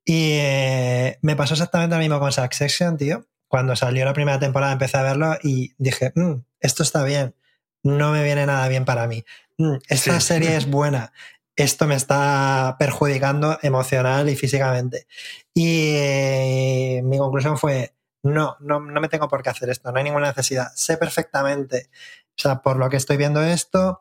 Y 0.05 0.33
eh, 0.41 1.19
me 1.23 1.37
pasó 1.37 1.55
exactamente 1.55 1.95
lo 1.97 2.01
mismo 2.01 2.19
con 2.21 2.33
Succession, 2.33 2.97
tío. 2.97 3.27
Cuando 3.49 3.77
salió 3.77 4.05
la 4.05 4.13
primera 4.13 4.39
temporada 4.39 4.73
empecé 4.73 4.97
a 4.99 5.03
verlo 5.03 5.37
y 5.43 5.75
dije, 5.79 6.13
"Mm, 6.17 6.43
esto 6.61 6.83
está 6.83 7.05
bien, 7.05 7.35
no 7.83 8.11
me 8.13 8.23
viene 8.25 8.47
nada 8.47 8.67
bien 8.69 8.85
para 8.85 9.07
mí. 9.07 9.25
Mm, 9.59 9.77
esta 9.89 10.19
Sí. 10.21 10.27
serie 10.27 10.57
es 10.57 10.69
buena, 10.69 11.13
esto 11.57 11.87
me 11.87 11.95
está 11.95 12.77
perjudicando 12.79 13.59
emocional 13.62 14.29
y 14.29 14.37
físicamente. 14.37 15.07
Y 15.53 15.95
eh, 15.97 17.03
mi 17.05 17.19
conclusión 17.19 17.59
fue, 17.59 17.95
no, 18.23 18.57
no, 18.61 18.81
no 18.81 19.01
me 19.01 19.09
tengo 19.09 19.29
por 19.29 19.43
qué 19.43 19.51
hacer 19.51 19.71
esto, 19.71 19.93
no 19.93 19.99
hay 19.99 20.05
ninguna 20.05 20.29
necesidad. 20.29 20.69
Sé 20.75 20.97
perfectamente, 20.97 21.90
o 22.38 22.43
sea, 22.43 22.62
por 22.62 22.77
lo 22.77 22.88
que 22.90 22.97
estoy 22.97 23.17
viendo 23.17 23.43
esto, 23.43 24.01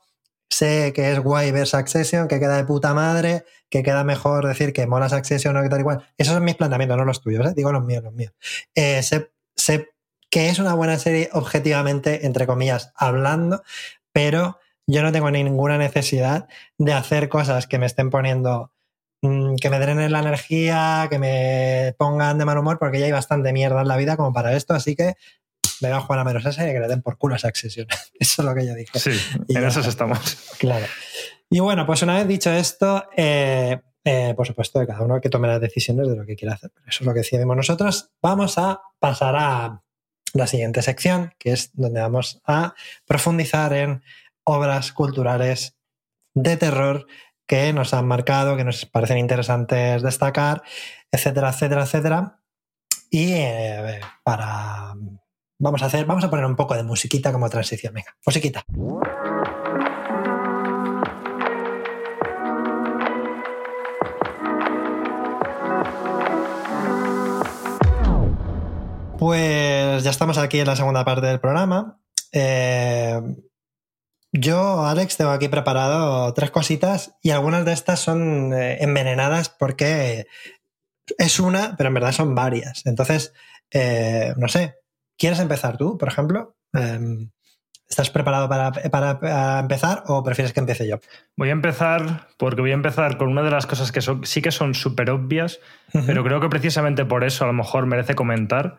sé 0.50 0.94
que 0.94 1.12
es 1.12 1.20
guay 1.20 1.52
ver 1.52 1.68
Succession, 1.68 2.28
que 2.28 2.40
queda 2.40 2.58
de 2.58 2.64
puta 2.66 2.94
madre, 2.94 3.46
que 3.70 3.84
queda 3.84 4.04
mejor 4.04 4.48
decir 4.48 4.74
que 4.74 4.88
mola 4.88 5.10
Succession 5.10 5.56
o 5.58 5.62
que 5.62 5.70
tal 5.70 5.80
igual. 5.80 6.08
Esos 6.18 6.34
son 6.34 6.44
mis 6.44 6.56
planteamientos, 6.56 6.98
no 6.98 7.06
los 7.06 7.22
tuyos, 7.22 7.46
¿eh? 7.48 7.54
digo 7.56 7.72
los 7.72 7.84
míos, 7.84 8.04
los 8.04 8.14
míos. 8.14 8.34
Eh, 8.76 9.04
sé, 9.04 9.32
sé 9.56 9.90
que 10.30 10.50
es 10.50 10.60
una 10.60 10.74
buena 10.74 10.98
serie 10.98 11.30
objetivamente, 11.34 12.26
entre 12.26 12.48
comillas, 12.48 12.92
hablando, 12.96 13.64
pero 14.12 14.58
yo 14.88 15.02
no 15.02 15.12
tengo 15.12 15.32
ninguna 15.32 15.78
necesidad 15.78 16.48
de 16.78 16.94
hacer 16.94 17.30
cosas 17.30 17.68
que 17.68 17.80
me 17.80 17.86
estén 17.86 18.10
poniendo, 18.10 18.72
mm, 19.22 19.56
que 19.56 19.70
me 19.70 19.80
drenen 19.80 20.12
la 20.12 20.20
energía, 20.20 21.08
que 21.10 21.20
me 21.20 21.96
pongan 21.98 22.38
de 22.38 22.46
mal 22.46 22.58
humor, 22.58 22.80
porque 22.80 23.00
ya 23.00 23.06
hay 23.06 23.12
bastante 23.12 23.54
mierda 23.54 23.82
en 23.82 23.88
la 23.88 23.98
vida 23.98 24.18
como 24.18 24.34
para 24.34 24.56
esto, 24.56 24.74
así 24.74 24.96
que 24.96 25.16
me 25.82 25.90
voy 25.90 25.98
a 25.98 26.02
jugar 26.02 26.20
a 26.20 26.24
menos 26.24 26.46
esa 26.46 26.68
y 26.68 26.74
que 26.74 26.80
le 26.80 26.88
den 26.88 27.02
por 27.02 27.18
culo 27.18 27.36
a 27.36 27.40
Succession. 27.40 27.88
Eso 28.20 28.42
es 28.42 28.46
lo 28.46 28.56
que 28.56 28.66
yo 28.66 28.74
dije. 28.74 28.98
Sí, 29.00 29.12
Y 29.48 29.56
en 29.56 29.62
ya 29.62 29.68
está. 29.68 29.82
estamos. 29.82 30.20
Claro. 30.58 30.86
Y 31.50 31.60
bueno, 31.60 31.86
pues 31.86 32.02
una 32.02 32.16
vez 32.16 32.28
dicho 32.28 32.52
esto, 32.52 33.06
eh, 33.16 33.80
eh, 34.04 34.34
por 34.36 34.48
supuesto, 34.48 34.80
de 34.80 34.88
cada 34.88 35.02
uno 35.02 35.22
que 35.22 35.30
tome 35.30 35.48
las 35.48 35.62
decisiones 35.62 36.08
de 36.08 36.16
lo 36.16 36.26
que 36.26 36.36
quiera 36.36 36.56
hacer. 36.56 36.72
Pero 36.74 36.88
eso 36.88 37.04
es 37.04 37.06
lo 37.06 37.14
que 37.14 37.20
decidimos 37.20 37.56
nosotros. 37.56 38.12
Vamos 38.22 38.58
a 38.58 38.82
pasar 39.00 39.36
a 39.38 39.82
la 40.34 40.48
siguiente 40.48 40.82
sección, 40.82 41.34
que 41.38 41.52
es 41.52 41.70
donde 41.74 42.02
vamos 42.02 42.42
a 42.46 42.74
profundizar 43.06 43.74
en 43.74 44.04
obras 44.44 44.92
culturales 44.92 45.78
de 46.36 46.58
terror 46.58 47.08
que 47.48 47.74
nos 47.74 47.94
han 47.94 48.08
marcado, 48.08 48.58
que 48.58 48.64
nos 48.64 48.86
parecen 48.86 49.18
interesantes 49.18 50.02
destacar, 50.02 50.64
etcétera, 51.12 51.50
etcétera, 51.50 51.84
etcétera. 51.84 52.40
Y 53.10 53.34
eh, 53.34 54.00
para 54.24 54.96
vamos 55.60 55.84
a 55.84 55.86
hacer, 55.86 56.06
vamos 56.06 56.24
a 56.24 56.30
poner 56.30 56.46
un 56.46 56.56
poco 56.56 56.76
de 56.76 56.84
musiquita 56.84 57.32
como 57.32 57.50
transición. 57.50 57.94
Venga, 57.94 58.16
musiquita. 58.26 58.64
Pues 69.18 70.04
ya 70.04 70.10
estamos 70.10 70.38
aquí 70.38 70.60
en 70.60 70.68
la 70.68 70.76
segunda 70.76 71.06
parte 71.06 71.28
del 71.28 71.40
programa. 71.40 72.00
Eh, 72.32 73.22
yo, 74.34 74.86
Alex, 74.86 75.16
tengo 75.18 75.32
aquí 75.32 75.48
preparado 75.48 76.34
tres 76.34 76.52
cositas 76.52 77.16
y 77.22 77.30
algunas 77.32 77.64
de 77.66 77.74
estas 77.74 78.00
son 78.00 78.52
eh, 78.54 78.78
envenenadas 78.82 79.50
porque 79.50 80.26
es 81.18 81.40
una, 81.40 81.76
pero 81.78 81.88
en 81.90 81.94
verdad 81.94 82.12
son 82.12 82.34
varias. 82.36 82.86
Entonces, 82.86 83.34
eh, 83.72 84.34
no 84.38 84.48
sé, 84.48 84.76
¿quieres 85.18 85.40
empezar 85.40 85.78
tú, 85.78 85.98
por 85.98 86.08
ejemplo? 86.10 86.56
Eh, 86.74 87.28
¿Estás 87.88 88.10
preparado 88.10 88.50
para, 88.50 88.72
para- 88.72 89.20
para 89.20 89.60
empezar 89.60 90.04
o 90.08 90.24
prefieres 90.24 90.52
que 90.52 90.60
empiece 90.62 90.88
yo? 90.88 90.98
Voy 91.38 91.50
a 91.50 91.52
empezar 91.52 92.28
porque 92.38 92.62
voy 92.62 92.72
a 92.72 92.76
empezar 92.76 93.18
con 93.18 93.28
una 93.30 93.44
de 93.44 93.52
las 93.52 93.68
cosas 93.68 93.92
que 93.92 94.02
son- 94.02 94.26
sí 94.26 94.42
que 94.42 94.50
son 94.52 94.74
súper 94.74 95.12
obvias, 95.12 95.60
pero 96.08 96.24
creo 96.24 96.40
que 96.42 96.50
precisamente 96.50 97.06
por 97.06 97.24
eso 97.24 97.44
a 97.44 97.48
lo 97.48 97.54
mejor 97.54 97.86
merece 97.86 98.16
comentar. 98.16 98.78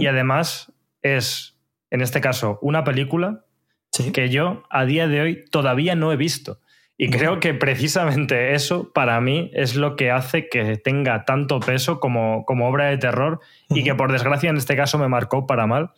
Y 0.00 0.06
además 0.06 0.70
es, 1.00 1.56
en 1.90 2.02
este 2.02 2.20
caso, 2.20 2.60
una 2.62 2.84
película 2.84 3.46
Sí. 3.92 4.10
que 4.12 4.28
yo 4.30 4.62
a 4.70 4.84
día 4.84 5.06
de 5.06 5.20
hoy 5.20 5.44
todavía 5.50 5.94
no 5.94 6.12
he 6.12 6.16
visto. 6.16 6.58
Y 6.98 7.10
creo 7.10 7.40
que 7.40 7.52
precisamente 7.54 8.54
eso 8.54 8.92
para 8.92 9.20
mí 9.20 9.50
es 9.54 9.74
lo 9.74 9.96
que 9.96 10.10
hace 10.10 10.48
que 10.48 10.76
tenga 10.76 11.24
tanto 11.24 11.58
peso 11.58 11.98
como, 12.00 12.44
como 12.44 12.68
obra 12.68 12.86
de 12.86 12.98
terror 12.98 13.40
y 13.70 13.82
que 13.82 13.94
por 13.94 14.12
desgracia 14.12 14.50
en 14.50 14.56
este 14.56 14.76
caso 14.76 14.98
me 14.98 15.08
marcó 15.08 15.46
para 15.46 15.66
mal, 15.66 15.90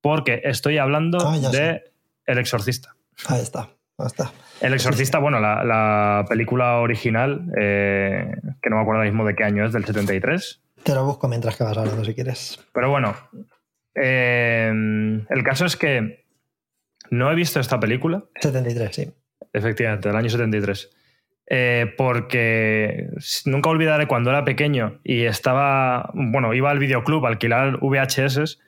porque 0.00 0.40
estoy 0.44 0.78
hablando 0.78 1.18
Ah, 1.20 1.36
de 1.38 1.50
sé. 1.50 1.84
El 2.24 2.38
Exorcista. 2.38 2.94
Ahí 3.26 3.40
está, 3.42 3.68
ahí 3.98 4.06
está. 4.06 4.32
El 4.60 4.72
Exorcista, 4.74 5.18
bueno, 5.18 5.38
la, 5.38 5.64
la 5.64 6.24
película 6.28 6.76
original, 6.78 7.52
eh, 7.58 8.32
que 8.62 8.70
no 8.70 8.76
me 8.76 8.82
acuerdo 8.82 9.02
mismo 9.02 9.24
de 9.26 9.34
qué 9.34 9.44
año 9.44 9.66
es, 9.66 9.72
del 9.72 9.84
73. 9.84 10.62
Te 10.82 10.94
lo 10.94 11.04
busco 11.04 11.28
mientras 11.28 11.56
que 11.56 11.64
vas 11.64 11.76
hablando 11.76 12.04
si 12.04 12.14
quieres. 12.14 12.58
Pero 12.72 12.88
bueno, 12.90 13.14
eh, 13.94 14.70
el 15.28 15.42
caso 15.42 15.66
es 15.66 15.76
que 15.76 16.24
no 17.10 17.30
he 17.30 17.34
visto 17.34 17.60
esta 17.60 17.78
película, 17.80 18.24
73, 18.40 18.94
sí. 18.94 19.10
efectivamente, 19.52 20.08
del 20.08 20.16
año 20.16 20.30
73. 20.30 20.90
eh, 21.50 21.94
porque 21.96 23.08
nunca 23.46 23.70
olvidaré 23.70 24.06
cuando 24.06 24.30
era 24.30 24.44
pequeño 24.44 25.00
y 25.02 25.24
estaba, 25.24 26.10
bueno, 26.12 26.52
iba 26.52 26.70
al 26.70 26.78
videoclub 26.78 27.24
a 27.24 27.28
alquilar 27.30 27.78
VHS 27.80 28.58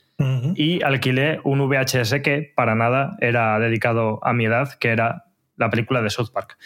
y 0.54 0.82
alquilé 0.82 1.40
un 1.44 1.66
VHS 1.66 2.20
que 2.22 2.52
para 2.54 2.74
nada 2.74 3.16
era 3.20 3.58
dedicado 3.58 4.20
a 4.22 4.34
mi 4.34 4.44
edad, 4.44 4.68
que 4.78 4.88
era 4.88 5.24
la 5.56 5.70
película 5.70 6.02
de 6.02 6.10
South 6.10 6.28
Park. 6.32 6.58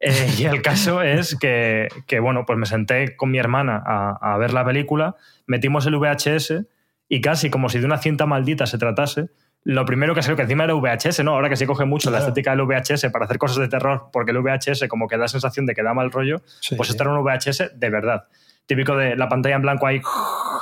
Eh, 0.00 0.30
y 0.38 0.44
el 0.44 0.62
caso 0.62 1.02
es 1.02 1.36
que, 1.38 1.88
que, 2.06 2.20
bueno, 2.20 2.44
pues 2.46 2.58
me 2.58 2.64
senté 2.66 3.14
con 3.16 3.30
mi 3.30 3.38
hermana 3.38 3.82
a, 3.84 4.34
a 4.34 4.38
ver 4.38 4.54
la 4.54 4.64
película, 4.64 5.16
metimos 5.46 5.86
el 5.86 5.96
VHS 5.96 6.64
y 7.08 7.20
casi 7.20 7.50
como 7.50 7.68
si 7.68 7.80
de 7.80 7.84
una 7.86 7.98
cinta 7.98 8.24
maldita 8.24 8.64
se 8.66 8.78
tratase, 8.78 9.28
lo 9.64 9.84
primero 9.84 10.14
que 10.14 10.22
salió, 10.22 10.34
que 10.36 10.42
encima 10.42 10.64
era 10.64 10.74
VHS, 10.74 11.22
¿no? 11.22 11.32
Ahora 11.32 11.48
que 11.48 11.56
se 11.56 11.66
coge 11.66 11.84
mucho 11.84 12.10
la 12.10 12.18
estética 12.18 12.50
del 12.56 12.62
VHS 12.66 13.10
para 13.12 13.26
hacer 13.26 13.38
cosas 13.38 13.58
de 13.58 13.68
terror, 13.68 14.08
porque 14.12 14.32
el 14.32 14.38
VHS 14.38 14.88
como 14.88 15.06
que 15.06 15.16
da 15.16 15.28
sensación 15.28 15.66
de 15.66 15.74
que 15.74 15.82
da 15.82 15.94
mal 15.94 16.10
rollo, 16.10 16.42
Sí, 16.60 16.74
pues 16.74 16.90
esto 16.90 17.04
era 17.04 17.12
un 17.12 17.22
VHS 17.24 17.72
de 17.78 17.90
verdad. 17.90 18.24
Típico 18.66 18.96
de 18.96 19.16
la 19.16 19.28
pantalla 19.28 19.56
en 19.56 19.62
blanco 19.62 19.86
ahí, 19.86 20.00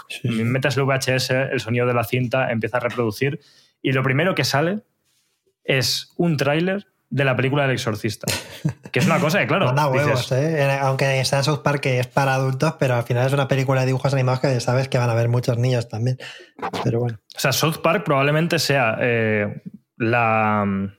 Sí, 0.09 0.21
sí. 0.29 0.45
metes 0.45 0.77
el 0.77 0.85
VHS, 0.85 1.31
el 1.53 1.61
sonido 1.61 1.87
de 1.87 1.95
la 1.95 2.05
cinta 2.05 2.51
empieza 2.51 2.77
a 2.79 2.81
reproducir 2.81 3.41
y 3.83 3.93
lo 3.93 4.03
primero 4.03 4.35
que 4.35 4.45
sale 4.45 4.81
es 5.65 6.13
un 6.17 6.37
tráiler 6.37 6.87
de 7.11 7.25
la 7.25 7.37
película 7.37 7.63
del 7.63 7.73
exorcista. 7.73 8.27
Que 8.91 9.01
es 9.01 9.07
una 9.07 9.19
cosa 9.19 9.41
que, 9.41 9.47
claro, 9.47 9.67
Manda 9.75 9.89
huevos, 9.89 10.31
dices, 10.31 10.33
¿eh? 10.33 10.79
Aunque 10.81 11.25
sea 11.25 11.43
South 11.43 11.61
Park 11.63 11.81
que 11.81 11.99
es 11.99 12.07
para 12.07 12.35
adultos, 12.35 12.75
pero 12.79 12.95
al 12.95 13.03
final 13.03 13.27
es 13.27 13.33
una 13.33 13.49
película 13.49 13.81
de 13.81 13.89
dibujos 13.89 14.15
animados 14.15 14.41
que 14.41 14.61
sabes 14.61 14.89
que 14.89 14.99
van 14.99 15.11
a 15.11 15.15
ver 15.15 15.29
muchos 15.29 15.59
niños 15.59 15.89
también. 15.89 16.19
Pero 16.85 17.01
bueno. 17.01 17.19
o 17.37 17.39
sea, 17.39 17.53
South 17.53 17.79
Park 17.83 18.05
probablemente 18.05 18.59
sea 18.59 18.97
eh, 19.01 19.63
la 19.97 20.65
mm, 20.65 20.93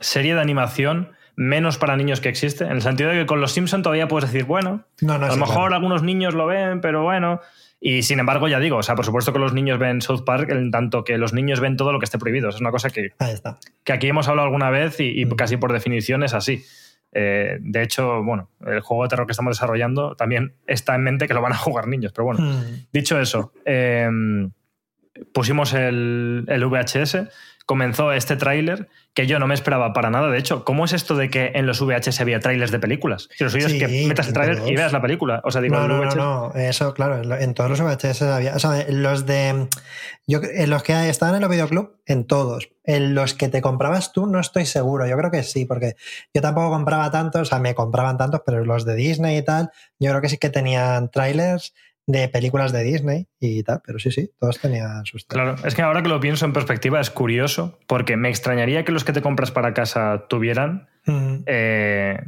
serie 0.00 0.34
de 0.34 0.40
animación 0.40 1.12
menos 1.36 1.78
para 1.78 1.96
niños 1.96 2.20
que 2.20 2.28
existe, 2.28 2.64
en 2.64 2.72
el 2.72 2.82
sentido 2.82 3.10
de 3.10 3.20
que 3.20 3.26
con 3.26 3.40
los 3.40 3.52
Simpson 3.52 3.82
todavía 3.82 4.06
puedes 4.08 4.30
decir, 4.30 4.46
bueno, 4.46 4.84
No, 5.00 5.18
no, 5.18 5.26
a 5.26 5.28
lo 5.28 5.34
sí, 5.34 5.40
mejor 5.40 5.54
claro. 5.56 5.74
algunos 5.74 6.02
niños 6.02 6.34
lo 6.34 6.46
ven, 6.46 6.80
pero 6.80 7.02
bueno. 7.02 7.40
Y 7.86 8.02
sin 8.02 8.18
embargo, 8.18 8.48
ya 8.48 8.58
digo, 8.60 8.78
o 8.78 8.82
sea, 8.82 8.94
por 8.94 9.04
supuesto 9.04 9.34
que 9.34 9.38
los 9.38 9.52
niños 9.52 9.78
ven 9.78 10.00
South 10.00 10.24
Park, 10.24 10.48
en 10.50 10.70
tanto 10.70 11.04
que 11.04 11.18
los 11.18 11.34
niños 11.34 11.60
ven 11.60 11.76
todo 11.76 11.92
lo 11.92 11.98
que 11.98 12.06
esté 12.06 12.16
prohibido. 12.18 12.48
Es 12.48 12.58
una 12.58 12.70
cosa 12.70 12.88
que, 12.88 13.10
está. 13.20 13.58
que 13.84 13.92
aquí 13.92 14.08
hemos 14.08 14.26
hablado 14.26 14.46
alguna 14.46 14.70
vez 14.70 15.00
y, 15.00 15.20
y 15.20 15.26
Mm. 15.26 15.30
casi 15.36 15.58
por 15.58 15.70
definición 15.70 16.22
es 16.22 16.32
así. 16.32 16.64
Eh, 17.12 17.58
de 17.60 17.82
hecho, 17.82 18.22
bueno, 18.22 18.48
el 18.66 18.80
juego 18.80 19.02
de 19.02 19.10
terror 19.10 19.26
que 19.26 19.32
estamos 19.32 19.54
desarrollando 19.54 20.16
también 20.16 20.54
está 20.66 20.94
en 20.94 21.02
mente 21.02 21.28
que 21.28 21.34
lo 21.34 21.42
van 21.42 21.52
a 21.52 21.56
jugar 21.58 21.86
niños, 21.86 22.12
pero 22.14 22.24
bueno. 22.24 22.40
Mm. 22.40 22.86
Dicho 22.90 23.20
eso, 23.20 23.52
eh, 23.66 24.08
pusimos 25.34 25.74
el, 25.74 26.44
el 26.48 26.64
VHS, 26.66 27.18
comenzó 27.66 28.12
este 28.12 28.36
tráiler 28.36 28.88
que 29.14 29.26
yo 29.26 29.38
no 29.38 29.46
me 29.46 29.54
esperaba 29.54 29.92
para 29.92 30.10
nada. 30.10 30.28
De 30.28 30.38
hecho, 30.38 30.64
¿cómo 30.64 30.84
es 30.84 30.92
esto 30.92 31.14
de 31.14 31.30
que 31.30 31.52
en 31.54 31.66
los 31.66 31.80
VHS 31.80 32.20
había 32.20 32.40
trailers 32.40 32.72
de 32.72 32.80
películas? 32.80 33.28
Si 33.36 33.44
lo 33.44 33.50
suyo 33.50 33.68
Sí, 33.68 33.80
es 33.80 33.88
que 33.88 34.06
metas 34.08 34.26
el 34.26 34.34
tráiler 34.34 34.62
y 34.66 34.74
veas 34.74 34.92
la 34.92 35.00
película. 35.00 35.40
O 35.44 35.50
sea, 35.50 35.60
digo, 35.60 35.76
No, 35.76 35.86
no, 35.86 35.96
no, 35.96 36.04
VHS 36.04 36.16
no, 36.16 36.52
eso 36.54 36.94
claro, 36.94 37.22
en 37.38 37.54
todos 37.54 37.70
los 37.70 37.80
VHS 37.80 38.22
había, 38.22 38.56
o 38.56 38.58
sea, 38.58 38.80
en 38.80 39.02
los 39.02 39.24
de, 39.24 39.68
yo, 40.26 40.40
en 40.42 40.68
los 40.68 40.82
que 40.82 41.08
estaban 41.08 41.36
en 41.36 41.40
los 41.40 41.50
videoclub, 41.50 41.96
en 42.06 42.26
todos, 42.26 42.70
en 42.82 43.14
los 43.14 43.34
que 43.34 43.48
te 43.48 43.62
comprabas 43.62 44.12
tú 44.12 44.26
no 44.26 44.40
estoy 44.40 44.66
seguro, 44.66 45.06
yo 45.06 45.16
creo 45.16 45.30
que 45.30 45.44
sí, 45.44 45.64
porque 45.64 45.94
yo 46.34 46.42
tampoco 46.42 46.70
compraba 46.70 47.10
tantos, 47.10 47.42
o 47.42 47.44
sea, 47.44 47.60
me 47.60 47.74
compraban 47.74 48.18
tantos, 48.18 48.42
pero 48.44 48.64
los 48.64 48.84
de 48.84 48.96
Disney 48.96 49.38
y 49.38 49.42
tal, 49.42 49.70
yo 49.98 50.10
creo 50.10 50.20
que 50.20 50.28
sí 50.28 50.38
que 50.38 50.50
tenían 50.50 51.10
trailers 51.10 51.72
de 52.06 52.28
películas 52.28 52.72
de 52.72 52.82
Disney 52.82 53.26
y 53.40 53.62
tal, 53.62 53.80
pero 53.84 53.98
sí, 53.98 54.10
sí, 54.10 54.30
todos 54.38 54.58
tenían 54.58 55.06
sus... 55.06 55.24
Claro, 55.24 55.56
es 55.64 55.74
que 55.74 55.82
ahora 55.82 56.02
que 56.02 56.08
lo 56.08 56.20
pienso 56.20 56.44
en 56.44 56.52
perspectiva 56.52 57.00
es 57.00 57.10
curioso, 57.10 57.78
porque 57.86 58.16
me 58.16 58.28
extrañaría 58.28 58.84
que 58.84 58.92
los 58.92 59.04
que 59.04 59.12
te 59.12 59.22
compras 59.22 59.50
para 59.50 59.72
casa 59.72 60.26
tuvieran. 60.28 60.88
Eh, 61.46 62.18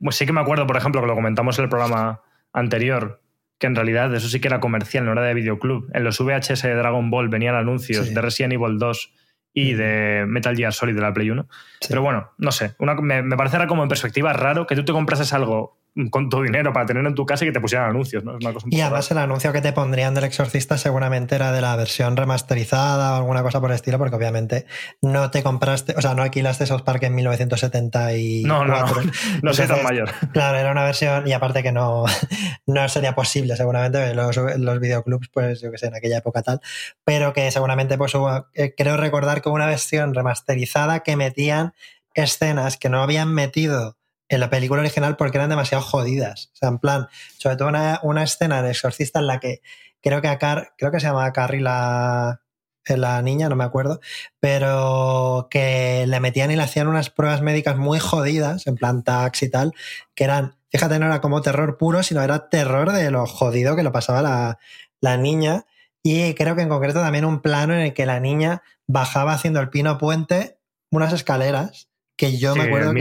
pues 0.00 0.16
sí 0.16 0.26
que 0.26 0.32
me 0.32 0.40
acuerdo, 0.40 0.66
por 0.66 0.76
ejemplo, 0.76 1.00
que 1.00 1.06
lo 1.06 1.14
comentamos 1.14 1.58
en 1.58 1.64
el 1.64 1.68
programa 1.68 2.22
anterior, 2.52 3.22
que 3.58 3.66
en 3.66 3.76
realidad 3.76 4.12
eso 4.14 4.28
sí 4.28 4.40
que 4.40 4.48
era 4.48 4.60
comercial, 4.60 5.04
no 5.04 5.12
era 5.12 5.22
de 5.22 5.34
videoclub. 5.34 5.90
En 5.94 6.02
los 6.02 6.18
VHS 6.18 6.62
de 6.62 6.74
Dragon 6.74 7.10
Ball 7.10 7.28
venían 7.28 7.54
anuncios 7.54 8.12
de 8.12 8.20
Resident 8.20 8.54
Evil 8.54 8.78
2 8.78 9.14
y 9.52 9.74
de 9.74 10.24
Metal 10.26 10.56
Gear 10.56 10.72
Solid 10.72 10.94
de 10.94 11.02
la 11.02 11.12
Play 11.12 11.30
1. 11.30 11.46
Pero 11.88 12.02
bueno, 12.02 12.32
no 12.38 12.50
sé, 12.50 12.74
me, 13.02 13.22
me 13.22 13.36
parece 13.36 13.64
como 13.66 13.82
en 13.82 13.88
perspectiva 13.88 14.32
raro 14.32 14.66
que 14.66 14.74
tú 14.74 14.84
te 14.84 14.92
comprases 14.92 15.32
algo 15.32 15.79
con 16.10 16.28
tu 16.28 16.42
dinero 16.42 16.72
para 16.72 16.86
tener 16.86 17.04
en 17.04 17.14
tu 17.14 17.26
casa 17.26 17.44
y 17.44 17.48
que 17.48 17.52
te 17.52 17.60
pusieran 17.60 17.90
anuncios, 17.90 18.24
¿no? 18.24 18.38
y 18.70 18.80
además 18.80 19.10
el 19.10 19.18
anuncio 19.18 19.52
que 19.52 19.60
te 19.60 19.72
pondrían 19.72 20.14
del 20.14 20.24
exorcista 20.24 20.78
seguramente 20.78 21.34
era 21.34 21.52
de 21.52 21.60
la 21.60 21.74
versión 21.76 22.16
remasterizada 22.16 23.14
o 23.14 23.16
alguna 23.16 23.42
cosa 23.42 23.60
por 23.60 23.70
el 23.70 23.74
estilo, 23.74 23.98
porque 23.98 24.14
obviamente 24.16 24.66
no 25.02 25.30
te 25.30 25.42
compraste, 25.42 25.94
o 25.96 26.00
sea, 26.00 26.14
no 26.14 26.22
alquilaste 26.22 26.66
South 26.66 26.82
Park 26.82 27.02
en 27.02 27.14
1974. 27.16 28.46
No, 28.46 28.64
no, 28.64 28.86
no, 28.86 29.10
no 29.42 29.54
soy 29.54 29.66
tan 29.66 29.82
mayor. 29.82 30.10
Claro, 30.32 30.58
era 30.58 30.70
una 30.70 30.84
versión, 30.84 31.26
y 31.26 31.32
aparte 31.32 31.62
que 31.62 31.72
no, 31.72 32.04
no 32.66 32.88
sería 32.88 33.14
posible 33.14 33.56
seguramente 33.56 34.14
los, 34.14 34.36
los 34.36 34.80
videoclubs, 34.80 35.28
pues 35.28 35.60
yo 35.60 35.72
que 35.72 35.78
sé, 35.78 35.86
en 35.86 35.96
aquella 35.96 36.18
época 36.18 36.42
tal, 36.42 36.60
pero 37.04 37.32
que 37.32 37.50
seguramente 37.50 37.98
pues 37.98 38.14
hubo, 38.14 38.46
eh, 38.54 38.74
creo 38.76 38.96
recordar 38.96 39.42
que 39.42 39.48
hubo 39.48 39.56
una 39.56 39.66
versión 39.66 40.14
remasterizada 40.14 41.00
que 41.00 41.16
metían 41.16 41.72
escenas 42.14 42.76
que 42.76 42.88
no 42.88 43.02
habían 43.02 43.32
metido 43.32 43.99
en 44.30 44.40
la 44.40 44.48
película 44.48 44.80
original 44.80 45.16
porque 45.16 45.36
eran 45.36 45.50
demasiado 45.50 45.82
jodidas. 45.82 46.50
O 46.54 46.56
sea, 46.56 46.68
en 46.70 46.78
plan, 46.78 47.08
sobre 47.36 47.56
todo 47.56 47.68
una, 47.68 48.22
escena 48.22 48.62
de 48.62 48.70
exorcista 48.70 49.18
en 49.18 49.26
la 49.26 49.40
que 49.40 49.60
creo 50.00 50.22
que 50.22 50.28
a 50.28 50.38
Car, 50.38 50.72
creo 50.78 50.92
que 50.92 51.00
se 51.00 51.06
llamaba 51.06 51.32
Carrie 51.32 51.60
la, 51.60 52.40
la 52.86 53.20
niña, 53.22 53.48
no 53.48 53.56
me 53.56 53.64
acuerdo, 53.64 54.00
pero 54.38 55.48
que 55.50 56.06
le 56.06 56.20
metían 56.20 56.52
y 56.52 56.56
le 56.56 56.62
hacían 56.62 56.86
unas 56.86 57.10
pruebas 57.10 57.42
médicas 57.42 57.76
muy 57.76 57.98
jodidas, 57.98 58.68
en 58.68 58.76
plan 58.76 59.02
tax 59.02 59.42
y 59.42 59.50
tal, 59.50 59.74
que 60.14 60.24
eran, 60.24 60.56
fíjate, 60.70 61.00
no 61.00 61.06
era 61.06 61.20
como 61.20 61.42
terror 61.42 61.76
puro, 61.76 62.04
sino 62.04 62.22
era 62.22 62.48
terror 62.48 62.92
de 62.92 63.10
lo 63.10 63.26
jodido 63.26 63.74
que 63.74 63.82
lo 63.82 63.92
pasaba 63.92 64.22
la, 64.22 64.58
la 65.00 65.16
niña. 65.16 65.66
Y 66.04 66.34
creo 66.34 66.54
que 66.54 66.62
en 66.62 66.68
concreto 66.68 67.00
también 67.00 67.24
un 67.24 67.42
plano 67.42 67.74
en 67.74 67.80
el 67.80 67.94
que 67.94 68.06
la 68.06 68.20
niña 68.20 68.62
bajaba 68.86 69.32
haciendo 69.32 69.60
el 69.60 69.70
pino 69.70 69.98
puente 69.98 70.58
unas 70.92 71.12
escaleras 71.12 71.89
que 72.20 72.36
yo 72.36 72.54
me 72.54 72.64
acuerdo 72.64 72.92
que 72.92 73.00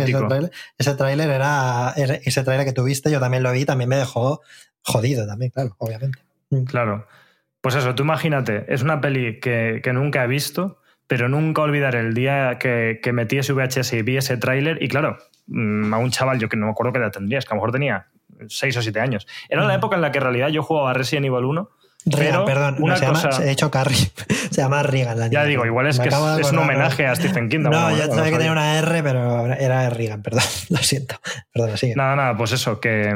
ese 0.78 0.96
tráiler, 0.96 1.30
era, 1.30 1.94
ese 1.98 2.42
tráiler 2.42 2.66
que 2.66 2.72
tuviste, 2.72 3.12
yo 3.12 3.20
también 3.20 3.44
lo 3.44 3.52
vi, 3.52 3.66
también 3.66 3.90
me 3.90 3.98
dejó 3.98 4.40
jodido 4.82 5.28
también, 5.28 5.52
claro, 5.52 5.76
obviamente. 5.78 6.20
Mm. 6.52 6.64
Claro. 6.64 7.06
Pues 7.60 7.76
eso, 7.76 7.94
tú 7.96 8.04
imagínate, 8.04 8.64
es 8.74 8.82
una 8.82 9.02
peli 9.02 9.42
que, 9.42 9.82
nunca 9.94 10.24
he 10.24 10.28
visto, 10.28 10.80
pero 11.06 11.28
nunca 11.28 11.64
olvidaré 11.64 12.00
el 12.00 12.14
día 12.14 12.58
que, 12.60 13.02
que 13.04 13.12
metí 13.12 13.38
ese 13.38 13.52
VHS 13.52 13.92
y 13.92 14.04
vi 14.04 14.16
ese 14.16 14.38
tráiler 14.38 14.82
y 14.82 14.88
claro, 14.88 15.18
mm, 15.48 15.94
a 15.94 15.98
un 15.98 16.12
chaval, 16.12 16.40
yo 16.40 16.48
que 16.48 16.56
no 16.56 16.68
me 16.68 16.72
acuerdo 16.72 16.94
qué 16.94 17.00
edad 17.00 17.12
tendría, 17.12 17.40
es 17.40 17.46
que 17.46 17.54
a 17.54 17.56
lo 17.56 17.62
mejor 17.62 17.74
tenía 17.74 18.08
6 18.48 18.78
o 18.78 18.82
7 18.82 19.02
años. 19.02 19.28
Era 19.50 19.66
la 19.66 19.76
época 19.76 19.98
en 19.98 20.02
la 20.02 20.14
que 20.14 20.20
en 20.20 20.24
realidad 20.24 20.48
yo 20.48 20.64
jugaba 20.64 20.94
Resident 20.94 21.26
Evil 21.26 21.44
1 21.44 21.70
Regan, 22.06 22.46
perdón, 22.46 22.78
una 22.80 22.96
se 22.96 23.06
cosa... 23.06 23.30
llama, 23.30 23.46
he 23.46 23.52
hecho 23.52 23.70
Carrie, 23.70 23.98
se 24.52 24.62
llama 24.62 24.84
Regan. 24.84 25.20
La 25.20 25.28
ya 25.28 25.44
digo, 25.44 25.66
igual 25.66 25.88
es 25.88 26.00
que 26.00 26.08
es, 26.08 26.52
un 26.52 26.58
homenaje 26.58 27.06
a 27.06 27.16
Stephen 27.16 27.50
King. 27.50 27.60
No, 27.60 27.92
yo 27.92 28.08
sabía 28.08 28.32
que 28.32 28.38
tenía 28.38 28.52
una 28.52 28.78
R, 28.80 29.04
pero 29.04 29.54
era 29.54 29.90
Regan, 29.90 30.22
perdón, 30.24 30.44
lo 30.70 30.78
siento. 30.78 31.16
Perdón, 31.54 31.78
sigue. 31.78 31.96
Nada, 31.96 32.16
nada, 32.16 32.38
pues 32.38 32.54
eso, 32.54 32.80
que, 32.80 33.14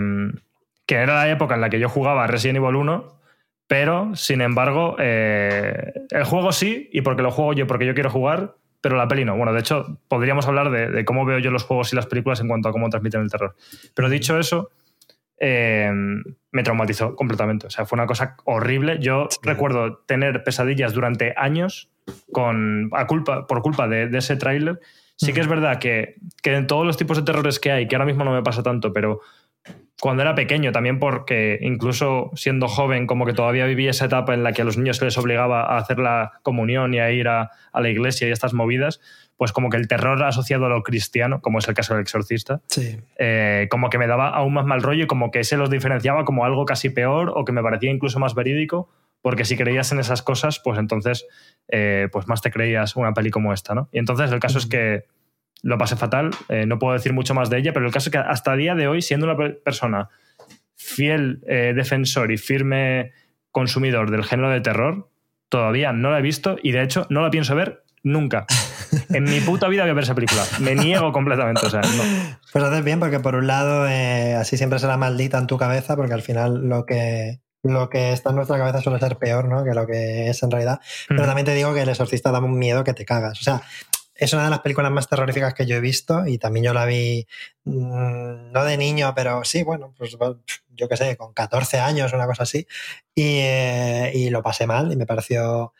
que 0.86 0.96
era 0.96 1.16
la 1.16 1.30
época 1.30 1.56
en 1.56 1.62
la 1.62 1.70
que 1.70 1.80
yo 1.80 1.88
jugaba 1.88 2.28
Resident 2.28 2.58
Evil 2.58 2.76
1, 2.76 3.20
pero 3.68 4.16
sin 4.16 4.42
embargo, 4.42 4.98
eh, 5.00 5.94
el 6.10 6.24
juego 6.26 6.52
sí, 6.52 6.90
y 6.92 7.02
porque 7.02 7.22
lo 7.22 7.32
juego 7.32 7.54
yo, 7.54 7.68
porque 7.68 7.86
yo 7.86 7.94
quiero 7.94 8.10
jugar, 8.10 8.56
pero 8.82 8.98
la 8.98 9.08
peli 9.08 9.24
no. 9.24 9.38
Bueno, 9.38 9.54
de 9.54 9.62
hecho, 9.62 9.98
podríamos 10.10 10.46
hablar 10.46 10.70
de, 10.70 10.90
de 10.90 11.06
cómo 11.06 11.24
veo 11.24 11.40
yo 11.40 11.52
los 11.52 11.64
juegos 11.64 11.94
y 11.94 11.96
las 11.96 12.06
películas 12.06 12.42
en 12.42 12.50
cuanto 12.50 12.68
a 12.68 12.74
cómo 12.74 12.90
transmiten 12.90 13.22
el 13.22 13.32
terror. 13.32 13.56
Pero 13.96 14.10
dicho 14.10 14.38
eso, 14.38 14.72
eh, 15.46 15.92
me 16.52 16.64
traumatizó 16.64 17.18
completamente. 17.18 17.68
O 17.68 17.70
sea, 17.70 17.86
fue 17.86 17.98
una 17.98 18.08
cosa 18.08 18.38
horrible. 18.46 18.98
Yo 19.02 19.28
recuerdo 19.42 19.98
tener 20.06 20.42
pesadillas 20.46 20.94
durante 20.94 21.34
años 21.36 21.90
con, 22.32 22.90
a 22.94 23.08
culpa, 23.08 23.46
por 23.46 23.62
culpa 23.62 23.90
de, 23.90 24.10
ese 24.18 24.38
tráiler. 24.38 24.80
Sí 25.18 25.34
que 25.34 25.42
es 25.42 25.48
verdad 25.48 25.80
que, 25.80 26.16
que, 26.42 26.56
en 26.56 26.66
todos 26.66 26.86
los 26.86 26.96
tipos 26.96 27.18
de 27.18 27.24
terrores 27.24 27.60
que 27.60 27.72
hay, 27.72 27.88
que 27.90 27.96
ahora 27.96 28.06
mismo 28.06 28.24
no 28.24 28.32
me 28.32 28.42
pasa 28.42 28.64
tanto, 28.64 28.94
pero 28.94 29.20
cuando 30.00 30.22
era 30.22 30.34
pequeño, 30.34 30.72
también 30.72 30.98
porque 30.98 31.60
incluso 31.62 32.32
siendo 32.36 32.70
joven, 32.70 33.06
como 33.06 33.26
que 33.26 33.34
todavía 33.34 33.66
vivía 33.66 33.92
esa 33.92 34.06
etapa 34.06 34.34
en 34.34 34.44
la 34.44 34.54
que 34.54 34.62
a 34.62 34.66
los 34.66 34.78
niños 34.78 34.98
se 34.98 35.06
les 35.06 35.18
obligaba 35.18 35.62
a 35.62 35.78
hacer 35.78 36.00
la 36.00 36.40
comunión 36.42 36.94
y 36.94 37.00
a 37.00 37.12
ir 37.12 37.28
a, 37.28 37.52
a 37.72 37.82
la 37.82 37.90
iglesia 37.90 38.28
y 38.28 38.32
estas 38.32 38.54
movidas, 38.54 39.02
pues 39.38 39.52
como 39.52 39.70
que 39.70 39.78
el 39.78 39.88
terror 39.88 40.22
asociado 40.24 40.66
a 40.66 40.70
lo 40.70 40.84
cristiano, 40.84 41.42
como 41.42 41.60
es 41.60 41.68
el 41.68 41.74
caso 41.74 41.94
del 41.94 42.04
exorcista, 42.04 42.62
eh, 43.18 43.68
como 43.70 43.90
que 43.90 43.98
me 43.98 44.08
daba 44.08 44.30
aún 44.30 44.54
más 44.54 44.66
mal 44.66 44.82
rollo 44.82 45.04
y 45.04 45.08
como 45.08 45.32
que 45.32 45.44
se 45.44 45.58
los 45.58 45.70
diferenciaba 45.70 46.24
como 46.24 46.46
algo 46.46 46.66
casi 46.66 46.90
peor 46.90 47.32
o 47.36 47.44
que 47.44 47.52
me 47.52 47.64
parecía 47.64 47.92
incluso 47.92 48.20
más 48.20 48.36
verídico, 48.36 48.90
porque 49.22 49.46
si 49.46 49.58
creías 49.58 49.92
en 49.92 50.00
esas 50.00 50.22
cosas, 50.22 50.60
pues 50.64 50.78
entonces 50.78 51.26
eh, 51.68 52.10
pues 52.12 52.28
más 52.28 52.42
te 52.42 52.52
creías 52.52 52.96
una 52.96 53.14
peli 53.14 53.32
como 53.32 53.54
esta, 53.54 53.74
¿no? 53.74 53.90
Y 53.92 54.00
entonces 54.00 54.32
el 54.32 54.40
caso 54.40 54.60
es 54.60 54.68
que 54.68 55.06
lo 55.62 55.78
pasé 55.78 55.96
fatal, 55.96 56.32
eh, 56.50 56.66
no 56.66 56.78
puedo 56.78 56.94
decir 56.94 57.14
mucho 57.14 57.34
más 57.34 57.50
de 57.50 57.58
ella, 57.58 57.74
pero 57.74 57.86
el 57.86 57.92
caso 57.92 58.10
es 58.10 58.12
que 58.12 58.18
hasta 58.18 58.54
el 58.54 58.60
día 58.60 58.76
de 58.76 58.88
hoy, 58.88 59.02
siendo 59.02 59.26
una 59.26 59.38
persona 59.64 60.10
fiel 60.76 61.40
defensor 61.42 62.32
y 62.32 62.38
firme 62.38 63.14
consumidor 63.52 64.12
del 64.12 64.26
género 64.26 64.50
de 64.50 64.60
terror, 64.60 65.10
todavía 65.48 65.94
no 65.94 66.12
la 66.12 66.20
he 66.20 66.22
visto 66.22 66.58
y 66.62 66.72
de 66.72 66.84
hecho 66.84 67.08
no 67.10 67.22
la 67.22 67.30
pienso 67.30 67.56
ver 67.56 67.84
nunca. 68.04 68.46
En 69.10 69.24
mi 69.24 69.40
puta 69.40 69.68
vida 69.68 69.84
voy 69.84 69.92
a 69.92 69.94
ver 69.94 70.04
esa 70.04 70.16
película. 70.16 70.44
Me 70.60 70.76
niego 70.76 71.12
completamente. 71.12 71.66
O 71.66 71.70
sea, 71.70 71.82
Pues 72.52 72.64
haces 72.64 72.84
bien, 72.84 73.00
porque 73.00 73.20
por 73.20 73.36
un 73.36 73.48
lado, 73.48 73.88
eh, 73.88 74.36
así 74.36 74.58
siempre 74.58 74.80
será 74.80 74.98
maldita 74.98 75.38
en 75.38 75.48
tu 75.48 75.58
cabeza, 75.58 75.96
porque 75.96 76.14
al 76.14 76.22
final 76.22 76.68
lo 76.68 76.86
que, 76.86 77.42
lo 77.64 77.90
que 77.90 78.14
está 78.14 78.30
en 78.30 78.38
nuestra 78.38 78.58
cabeza 78.58 78.82
suele 78.82 79.00
ser 79.00 79.18
peor 79.18 79.48
¿no? 79.48 79.64
que 79.64 79.74
lo 79.74 79.88
que 79.88 80.30
es 80.30 80.44
en 80.44 80.52
realidad. 80.52 80.80
Pero 81.08 81.26
también 81.26 81.46
te 81.46 81.54
digo 81.54 81.74
que 81.74 81.82
El 81.82 81.90
Exorcista 81.90 82.32
da 82.32 82.40
un 82.40 82.58
miedo 82.58 82.84
que 82.84 82.94
te 82.94 83.06
cagas. 83.06 83.40
O 83.40 83.44
sea, 83.44 83.62
es 84.16 84.32
una 84.34 84.44
de 84.44 84.50
las 84.50 84.60
películas 84.60 84.92
más 84.92 85.10
terroríficas 85.10 85.54
que 85.54 85.66
yo 85.66 85.76
he 85.76 85.82
visto 85.82 86.26
y 86.28 86.38
también 86.38 86.66
yo 86.66 86.74
la 86.74 86.86
vi 86.86 87.26
mm, 87.64 88.52
no 88.52 88.64
de 88.64 88.78
niño, 88.78 89.14
pero 89.16 89.44
sí, 89.44 89.64
bueno, 89.64 89.94
pues 89.98 90.16
yo 90.70 90.88
qué 90.88 90.98
sé, 90.98 91.18
con 91.18 91.34
14 91.34 91.80
años, 91.80 92.14
una 92.14 92.28
cosa 92.28 92.44
así. 92.44 92.68
Y, 93.16 93.40
eh, 93.40 94.12
y 94.14 94.30
lo 94.30 94.44
pasé 94.44 94.68
mal 94.68 94.92
y 94.92 94.96
me 94.96 95.06
pareció 95.06 95.74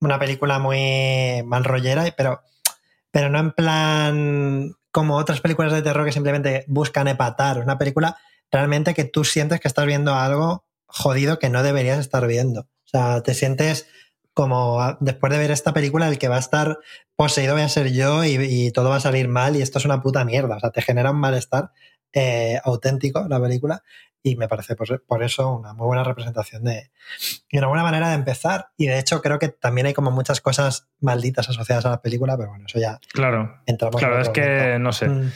una 0.00 0.18
película 0.18 0.58
muy 0.58 1.42
mal 1.44 1.64
rollera, 1.64 2.04
pero, 2.16 2.42
pero 3.10 3.30
no 3.30 3.38
en 3.38 3.52
plan 3.52 4.72
como 4.90 5.16
otras 5.16 5.40
películas 5.40 5.72
de 5.72 5.82
terror 5.82 6.04
que 6.04 6.12
simplemente 6.12 6.64
buscan 6.66 7.08
epatar. 7.08 7.58
Una 7.58 7.78
película 7.78 8.16
realmente 8.50 8.94
que 8.94 9.04
tú 9.04 9.24
sientes 9.24 9.60
que 9.60 9.68
estás 9.68 9.86
viendo 9.86 10.14
algo 10.14 10.64
jodido 10.86 11.38
que 11.38 11.50
no 11.50 11.62
deberías 11.62 11.98
estar 11.98 12.26
viendo. 12.26 12.62
O 12.62 12.88
sea, 12.90 13.22
te 13.22 13.34
sientes 13.34 13.86
como 14.34 14.80
ah, 14.80 14.96
después 15.00 15.32
de 15.32 15.38
ver 15.38 15.50
esta 15.50 15.74
película 15.74 16.08
el 16.08 16.18
que 16.18 16.28
va 16.28 16.36
a 16.36 16.40
estar 16.40 16.78
poseído 17.16 17.54
voy 17.54 17.62
a 17.62 17.68
ser 17.68 17.92
yo 17.92 18.24
y, 18.24 18.70
todo 18.72 18.88
va 18.88 18.96
a 18.96 19.00
salir 19.00 19.28
mal 19.28 19.56
y 19.56 19.62
esto 19.62 19.78
es 19.78 19.84
una 19.84 20.00
puta 20.00 20.24
mierda. 20.24 20.56
O 20.56 20.60
sea, 20.60 20.70
te 20.70 20.82
genera 20.82 21.10
un 21.10 21.18
malestar 21.18 21.72
eh, 22.12 22.58
auténtico 22.64 23.26
la 23.28 23.40
película 23.40 23.82
y 24.22 24.36
me 24.36 24.48
parece 24.48 24.74
por, 24.74 25.22
eso 25.22 25.54
una 25.54 25.72
muy 25.72 25.86
buena 25.86 26.04
representación 26.04 26.64
de 26.64 26.90
y 27.50 27.58
una 27.58 27.68
buena 27.68 27.82
manera 27.82 28.08
de 28.08 28.14
empezar 28.14 28.68
y 28.76 28.86
de 28.86 28.98
hecho 28.98 29.22
creo 29.22 29.38
que 29.38 29.48
también 29.48 29.86
hay 29.86 29.94
como 29.94 30.10
muchas 30.10 30.40
cosas 30.40 30.88
malditas 31.00 31.48
asociadas 31.48 31.86
a 31.86 31.90
la 31.90 32.02
película 32.02 32.36
pero 32.36 32.50
bueno 32.50 32.64
eso 32.66 32.78
ya 32.78 32.98
claro 33.12 33.60
entramos 33.66 33.96
claro 33.96 34.20
es 34.20 34.28
que 34.28 34.78
no 34.80 34.92
sé 34.92 35.08
mm. 35.08 35.32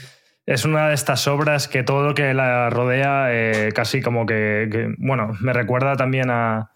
es 0.47 0.65
una 0.65 0.89
de 0.89 0.95
estas 0.95 1.27
obras 1.29 1.69
que 1.69 1.83
todo 1.83 2.03
lo 2.03 2.15
que 2.15 2.35
la 2.35 2.71
rodea 2.71 3.29
eh, 3.31 3.71
casi 3.75 4.03
como 4.03 4.27
que, 4.27 4.95
bueno 4.99 5.33
me 5.41 5.53
recuerda 5.53 5.97
también 5.97 6.31
a 6.31 6.73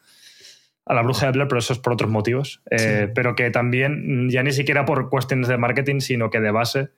a 0.88 0.95
la 0.95 1.03
bruja 1.03 1.27
de 1.27 1.33
Blair, 1.33 1.49
pero 1.49 1.59
eso 1.59 1.73
es 1.73 1.81
por 1.81 1.92
otros 1.92 2.09
motivos. 2.09 2.62
Eh, 2.71 3.11
pero 3.12 3.35
que 3.35 3.51
también, 3.51 4.31
ya 4.31 4.45
ni 4.45 4.53
siquiera 4.53 4.85
por 4.85 5.11
cuestiones 5.11 5.49
de 5.49 5.59
marketing, 5.59 5.99
sino 5.99 6.31
que 6.31 6.40
de 6.40 6.53
base, 6.53 6.90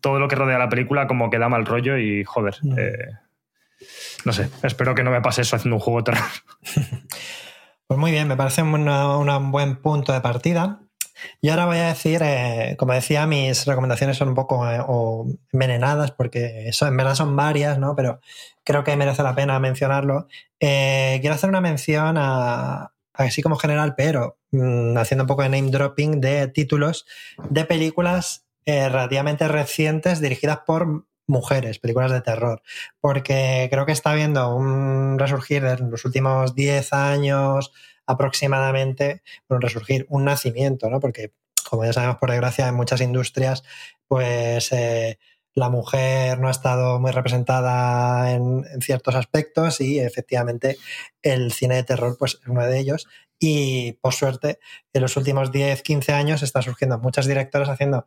todo 0.00 0.18
lo 0.18 0.26
que 0.26 0.36
rodea 0.36 0.58
la 0.58 0.70
película 0.70 1.06
como 1.06 1.28
que 1.28 1.38
da 1.38 1.50
mal 1.50 1.66
rollo 1.66 1.98
y 1.98 2.24
joder. 2.24 2.56
Mm. 2.62 2.78
Eh, 2.78 3.08
no 4.24 4.32
sé, 4.32 4.50
espero 4.62 4.94
que 4.94 5.02
no 5.02 5.10
me 5.10 5.20
pase 5.20 5.42
eso 5.42 5.56
haciendo 5.56 5.76
un 5.76 5.82
juego 5.82 6.04
terror. 6.04 6.24
Pues 7.86 7.98
muy 7.98 8.12
bien, 8.12 8.28
me 8.28 8.36
parece 8.36 8.62
un 8.62 9.50
buen 9.50 9.82
punto 9.82 10.12
de 10.12 10.20
partida. 10.20 10.80
Y 11.40 11.48
ahora 11.48 11.66
voy 11.66 11.78
a 11.78 11.88
decir, 11.88 12.20
eh, 12.24 12.76
como 12.78 12.92
decía, 12.92 13.26
mis 13.26 13.66
recomendaciones 13.66 14.16
son 14.16 14.28
un 14.28 14.34
poco 14.34 14.68
eh, 14.68 14.80
envenenadas 15.52 16.12
porque 16.12 16.68
eso 16.68 16.86
en 16.86 16.96
verdad 16.96 17.14
son 17.14 17.34
varias, 17.36 17.78
¿no? 17.78 17.94
Pero 17.96 18.20
creo 18.64 18.84
que 18.84 18.96
merece 18.96 19.22
la 19.22 19.34
pena 19.34 19.58
mencionarlo. 19.58 20.28
Eh, 20.58 21.18
quiero 21.20 21.34
hacer 21.34 21.50
una 21.50 21.60
mención 21.60 22.16
a, 22.18 22.92
así 23.14 23.42
como 23.42 23.56
general, 23.56 23.94
pero 23.96 24.38
mm, 24.52 24.96
haciendo 24.96 25.24
un 25.24 25.28
poco 25.28 25.42
de 25.42 25.48
name 25.48 25.70
dropping 25.70 26.20
de 26.20 26.48
títulos 26.48 27.06
de 27.48 27.64
películas 27.64 28.46
relativamente 28.66 29.48
recientes 29.48 30.20
dirigidas 30.20 30.60
por 30.64 31.04
mujeres, 31.30 31.78
películas 31.78 32.12
de 32.12 32.20
terror, 32.20 32.62
porque 33.00 33.68
creo 33.70 33.86
que 33.86 33.92
está 33.92 34.10
habiendo 34.10 34.54
un 34.54 35.18
resurgir 35.18 35.64
en 35.64 35.90
los 35.90 36.04
últimos 36.04 36.54
10 36.54 36.92
años 36.92 37.72
aproximadamente, 38.06 39.22
un 39.48 39.60
resurgir, 39.60 40.06
un 40.10 40.24
nacimiento, 40.24 40.90
¿no? 40.90 41.00
Porque, 41.00 41.32
como 41.68 41.84
ya 41.84 41.92
sabemos, 41.92 42.16
por 42.16 42.30
desgracia, 42.30 42.68
en 42.68 42.74
muchas 42.74 43.00
industrias, 43.00 43.62
pues 44.08 44.72
eh, 44.72 45.18
la 45.54 45.68
mujer 45.68 46.38
no 46.38 46.48
ha 46.48 46.50
estado 46.50 46.98
muy 47.00 47.12
representada 47.12 48.32
en, 48.32 48.64
en, 48.72 48.80
ciertos 48.82 49.14
aspectos 49.14 49.80
y 49.80 50.00
efectivamente 50.00 50.76
el 51.22 51.52
cine 51.52 51.76
de 51.76 51.84
terror 51.84 52.16
pues, 52.18 52.38
es 52.42 52.48
uno 52.48 52.64
de 52.66 52.78
ellos. 52.78 53.06
Y 53.38 53.92
por 54.02 54.12
suerte, 54.12 54.58
en 54.92 55.02
los 55.02 55.16
últimos 55.16 55.50
10, 55.50 55.82
15 55.82 56.12
años 56.12 56.42
están 56.42 56.62
surgiendo 56.62 56.98
muchas 56.98 57.26
directoras 57.26 57.68
haciendo 57.68 58.04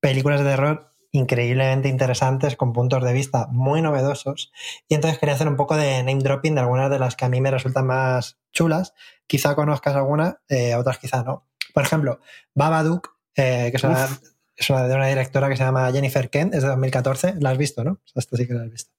películas 0.00 0.40
de 0.40 0.50
terror 0.50 0.93
increíblemente 1.14 1.88
interesantes, 1.88 2.56
con 2.56 2.72
puntos 2.72 3.02
de 3.04 3.12
vista 3.12 3.46
muy 3.50 3.80
novedosos. 3.80 4.52
Y 4.88 4.96
entonces 4.96 5.20
quería 5.20 5.36
hacer 5.36 5.46
un 5.46 5.54
poco 5.56 5.76
de 5.76 6.02
name 6.02 6.20
dropping 6.20 6.56
de 6.56 6.60
algunas 6.60 6.90
de 6.90 6.98
las 6.98 7.14
que 7.14 7.24
a 7.24 7.28
mí 7.28 7.40
me 7.40 7.52
resultan 7.52 7.86
más 7.86 8.40
chulas. 8.52 8.94
Quizá 9.28 9.54
conozcas 9.54 9.94
alguna, 9.94 10.40
eh, 10.48 10.74
otras 10.74 10.98
quizá 10.98 11.22
no. 11.22 11.46
Por 11.72 11.84
ejemplo, 11.84 12.18
Babadook, 12.54 13.16
eh, 13.36 13.68
que 13.70 13.76
es 13.76 13.84
una, 13.84 14.08
es 14.56 14.70
una, 14.70 14.88
de 14.88 14.94
una 14.96 15.06
directora 15.06 15.48
que 15.48 15.56
se 15.56 15.62
llama 15.62 15.90
Jennifer 15.92 16.28
Kent, 16.30 16.52
es 16.52 16.62
de 16.62 16.68
2014. 16.68 17.34
La 17.38 17.50
has 17.50 17.58
visto, 17.58 17.84
¿no? 17.84 18.00
Esto 18.16 18.36
sí 18.36 18.48
que 18.48 18.54
la 18.54 18.62
has 18.62 18.70
visto. 18.70 18.92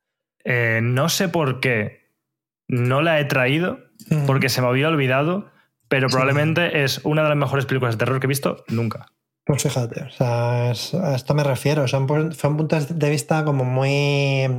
Eh, 0.46 0.80
no 0.82 1.10
sé 1.10 1.28
por 1.28 1.60
qué 1.60 2.14
no 2.70 3.02
la 3.02 3.20
he 3.20 3.26
traído, 3.26 3.80
porque 4.26 4.48
se 4.48 4.62
me 4.62 4.68
había 4.68 4.88
olvidado, 4.88 5.52
pero 5.90 6.08
probablemente 6.08 6.70
sí. 6.70 6.78
es 6.78 7.02
una 7.04 7.24
de 7.24 7.30
las 7.30 7.38
mejores 7.38 7.66
películas 7.66 7.96
de 7.96 8.06
terror 8.06 8.22
que 8.22 8.28
he 8.28 8.30
visto 8.30 8.64
nunca. 8.70 9.08
Pues 9.46 9.62
fíjate, 9.62 10.02
o 10.02 10.10
sea, 10.10 10.72
a 10.72 11.16
esto 11.16 11.34
me 11.36 11.44
refiero. 11.44 11.88
Son, 11.88 12.34
son, 12.34 12.58
puntos 12.58 12.98
de 12.98 13.10
vista 13.12 13.46
como 13.46 13.64
muy 13.64 14.50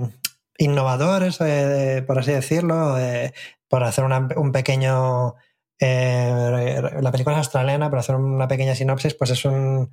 innovadores, 0.58 1.40
eh, 1.40 2.04
por 2.06 2.20
así 2.20 2.30
decirlo, 2.30 2.96
eh, 2.96 3.34
por 3.68 3.82
hacer 3.82 4.04
una, 4.04 4.28
un 4.36 4.52
pequeño... 4.52 5.34
Eh, 5.80 6.80
la 7.00 7.10
película 7.10 7.34
es 7.34 7.38
australiana, 7.38 7.90
por 7.90 7.98
hacer 7.98 8.14
una 8.14 8.46
pequeña 8.46 8.76
sinopsis, 8.76 9.14
pues 9.14 9.30
es 9.30 9.44
un... 9.44 9.90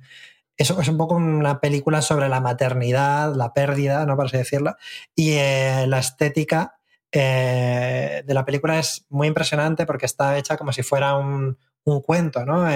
Es, 0.56 0.70
es 0.70 0.88
un 0.88 0.96
poco 0.96 1.16
una 1.16 1.60
película 1.60 2.00
sobre 2.00 2.28
la 2.28 2.40
maternidad, 2.40 3.34
la 3.34 3.52
pérdida, 3.52 4.06
¿no? 4.06 4.14
Por 4.14 4.26
así 4.26 4.36
decirlo. 4.36 4.76
Y 5.16 5.32
eh, 5.32 5.86
la 5.88 5.98
estética 5.98 6.78
de 7.10 8.24
la 8.26 8.44
película 8.44 8.78
es 8.78 9.06
muy 9.08 9.28
impresionante 9.28 9.86
porque 9.86 10.06
está 10.06 10.36
hecha 10.36 10.56
como 10.56 10.72
si 10.72 10.82
fuera 10.82 11.14
un, 11.14 11.58
un 11.84 12.00
cuento, 12.00 12.44
¿no? 12.44 12.68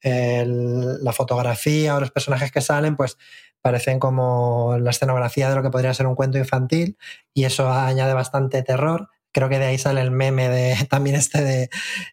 El, 0.00 1.02
la 1.02 1.12
fotografía 1.12 1.96
o 1.96 2.00
los 2.00 2.10
personajes 2.10 2.52
que 2.52 2.60
salen, 2.60 2.96
pues 2.96 3.16
parecen 3.60 3.98
como 3.98 4.76
la 4.80 4.90
escenografía 4.90 5.48
de 5.48 5.56
lo 5.56 5.62
que 5.62 5.70
podría 5.70 5.94
ser 5.94 6.06
un 6.06 6.14
cuento 6.14 6.38
infantil 6.38 6.96
y 7.34 7.44
eso 7.44 7.70
añade 7.70 8.14
bastante 8.14 8.62
terror. 8.62 9.10
Creo 9.30 9.48
que 9.48 9.58
de 9.58 9.66
ahí 9.66 9.78
sale 9.78 10.00
el 10.00 10.10
meme 10.10 10.48
de 10.48 10.76
también 10.90 11.16
este 11.16 11.42
de, 11.42 11.70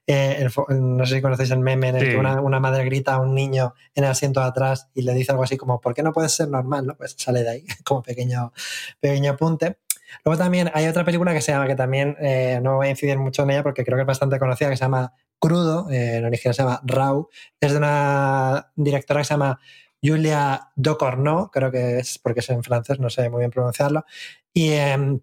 eh, 0.07 0.37
el, 0.39 0.51
no 0.97 1.05
sé 1.05 1.15
si 1.15 1.21
conocéis 1.21 1.51
el 1.51 1.59
meme 1.59 1.89
en 1.89 1.95
el 1.95 2.01
sí. 2.01 2.09
que 2.09 2.17
una, 2.17 2.41
una, 2.41 2.59
madre 2.59 2.83
grita 2.83 3.13
a 3.13 3.21
un 3.21 3.33
niño 3.33 3.73
en 3.93 4.03
el 4.03 4.09
asiento 4.09 4.41
de 4.41 4.47
atrás 4.47 4.89
y 4.93 5.03
le 5.03 5.13
dice 5.13 5.31
algo 5.31 5.43
así 5.43 5.57
como, 5.57 5.79
¿por 5.79 5.93
qué 5.93 6.03
no 6.03 6.11
puedes 6.11 6.33
ser 6.33 6.49
normal? 6.49 6.85
¿no? 6.85 6.95
Pues 6.97 7.15
sale 7.17 7.43
de 7.43 7.49
ahí 7.49 7.65
como 7.85 8.01
pequeño, 8.01 8.51
pequeño 8.99 9.31
apunte. 9.31 9.77
Luego 10.23 10.37
también 10.37 10.71
hay 10.73 10.87
otra 10.87 11.03
película 11.03 11.33
que 11.33 11.41
se 11.41 11.51
llama, 11.51 11.67
que 11.67 11.75
también 11.75 12.15
eh, 12.19 12.59
no 12.61 12.75
voy 12.75 12.87
a 12.87 12.89
incidir 12.91 13.17
mucho 13.17 13.43
en 13.43 13.51
ella 13.51 13.63
porque 13.63 13.83
creo 13.83 13.97
que 13.97 14.01
es 14.01 14.07
bastante 14.07 14.39
conocida, 14.39 14.69
que 14.69 14.77
se 14.77 14.83
llama 14.83 15.13
Crudo, 15.45 15.91
eh, 15.91 16.15
en 16.17 16.25
original 16.25 16.55
se 16.55 16.63
llama 16.63 16.81
Raw, 16.83 17.29
es 17.59 17.71
de 17.71 17.77
una 17.77 18.71
directora 18.75 19.19
que 19.19 19.25
se 19.25 19.33
llama 19.35 19.59
Julia 20.01 20.71
Docorno, 20.75 21.51
creo 21.51 21.71
que 21.71 21.99
es 21.99 22.17
porque 22.17 22.39
es 22.39 22.49
en 22.49 22.63
francés, 22.63 22.99
no 22.99 23.11
sé 23.11 23.29
muy 23.29 23.41
bien 23.41 23.51
pronunciarlo. 23.51 24.05
Y 24.53 24.69
eh, 24.71 25.19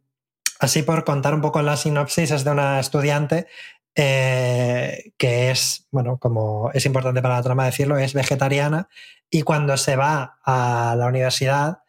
así 0.60 0.84
por 0.84 1.02
contar 1.02 1.34
un 1.34 1.40
poco 1.40 1.60
la 1.60 1.76
sinopsis, 1.76 2.30
es 2.30 2.44
de 2.44 2.52
una 2.52 2.78
estudiante 2.78 3.48
eh, 3.96 5.12
que 5.18 5.50
es, 5.50 5.88
bueno, 5.90 6.18
como 6.18 6.70
es 6.72 6.86
importante 6.86 7.20
para 7.20 7.34
la 7.34 7.42
trama 7.42 7.66
decirlo, 7.66 7.98
es 7.98 8.14
vegetariana 8.14 8.88
y 9.28 9.42
cuando 9.42 9.76
se 9.76 9.96
va 9.96 10.38
a 10.44 10.94
la 10.96 11.06
universidad 11.08 11.81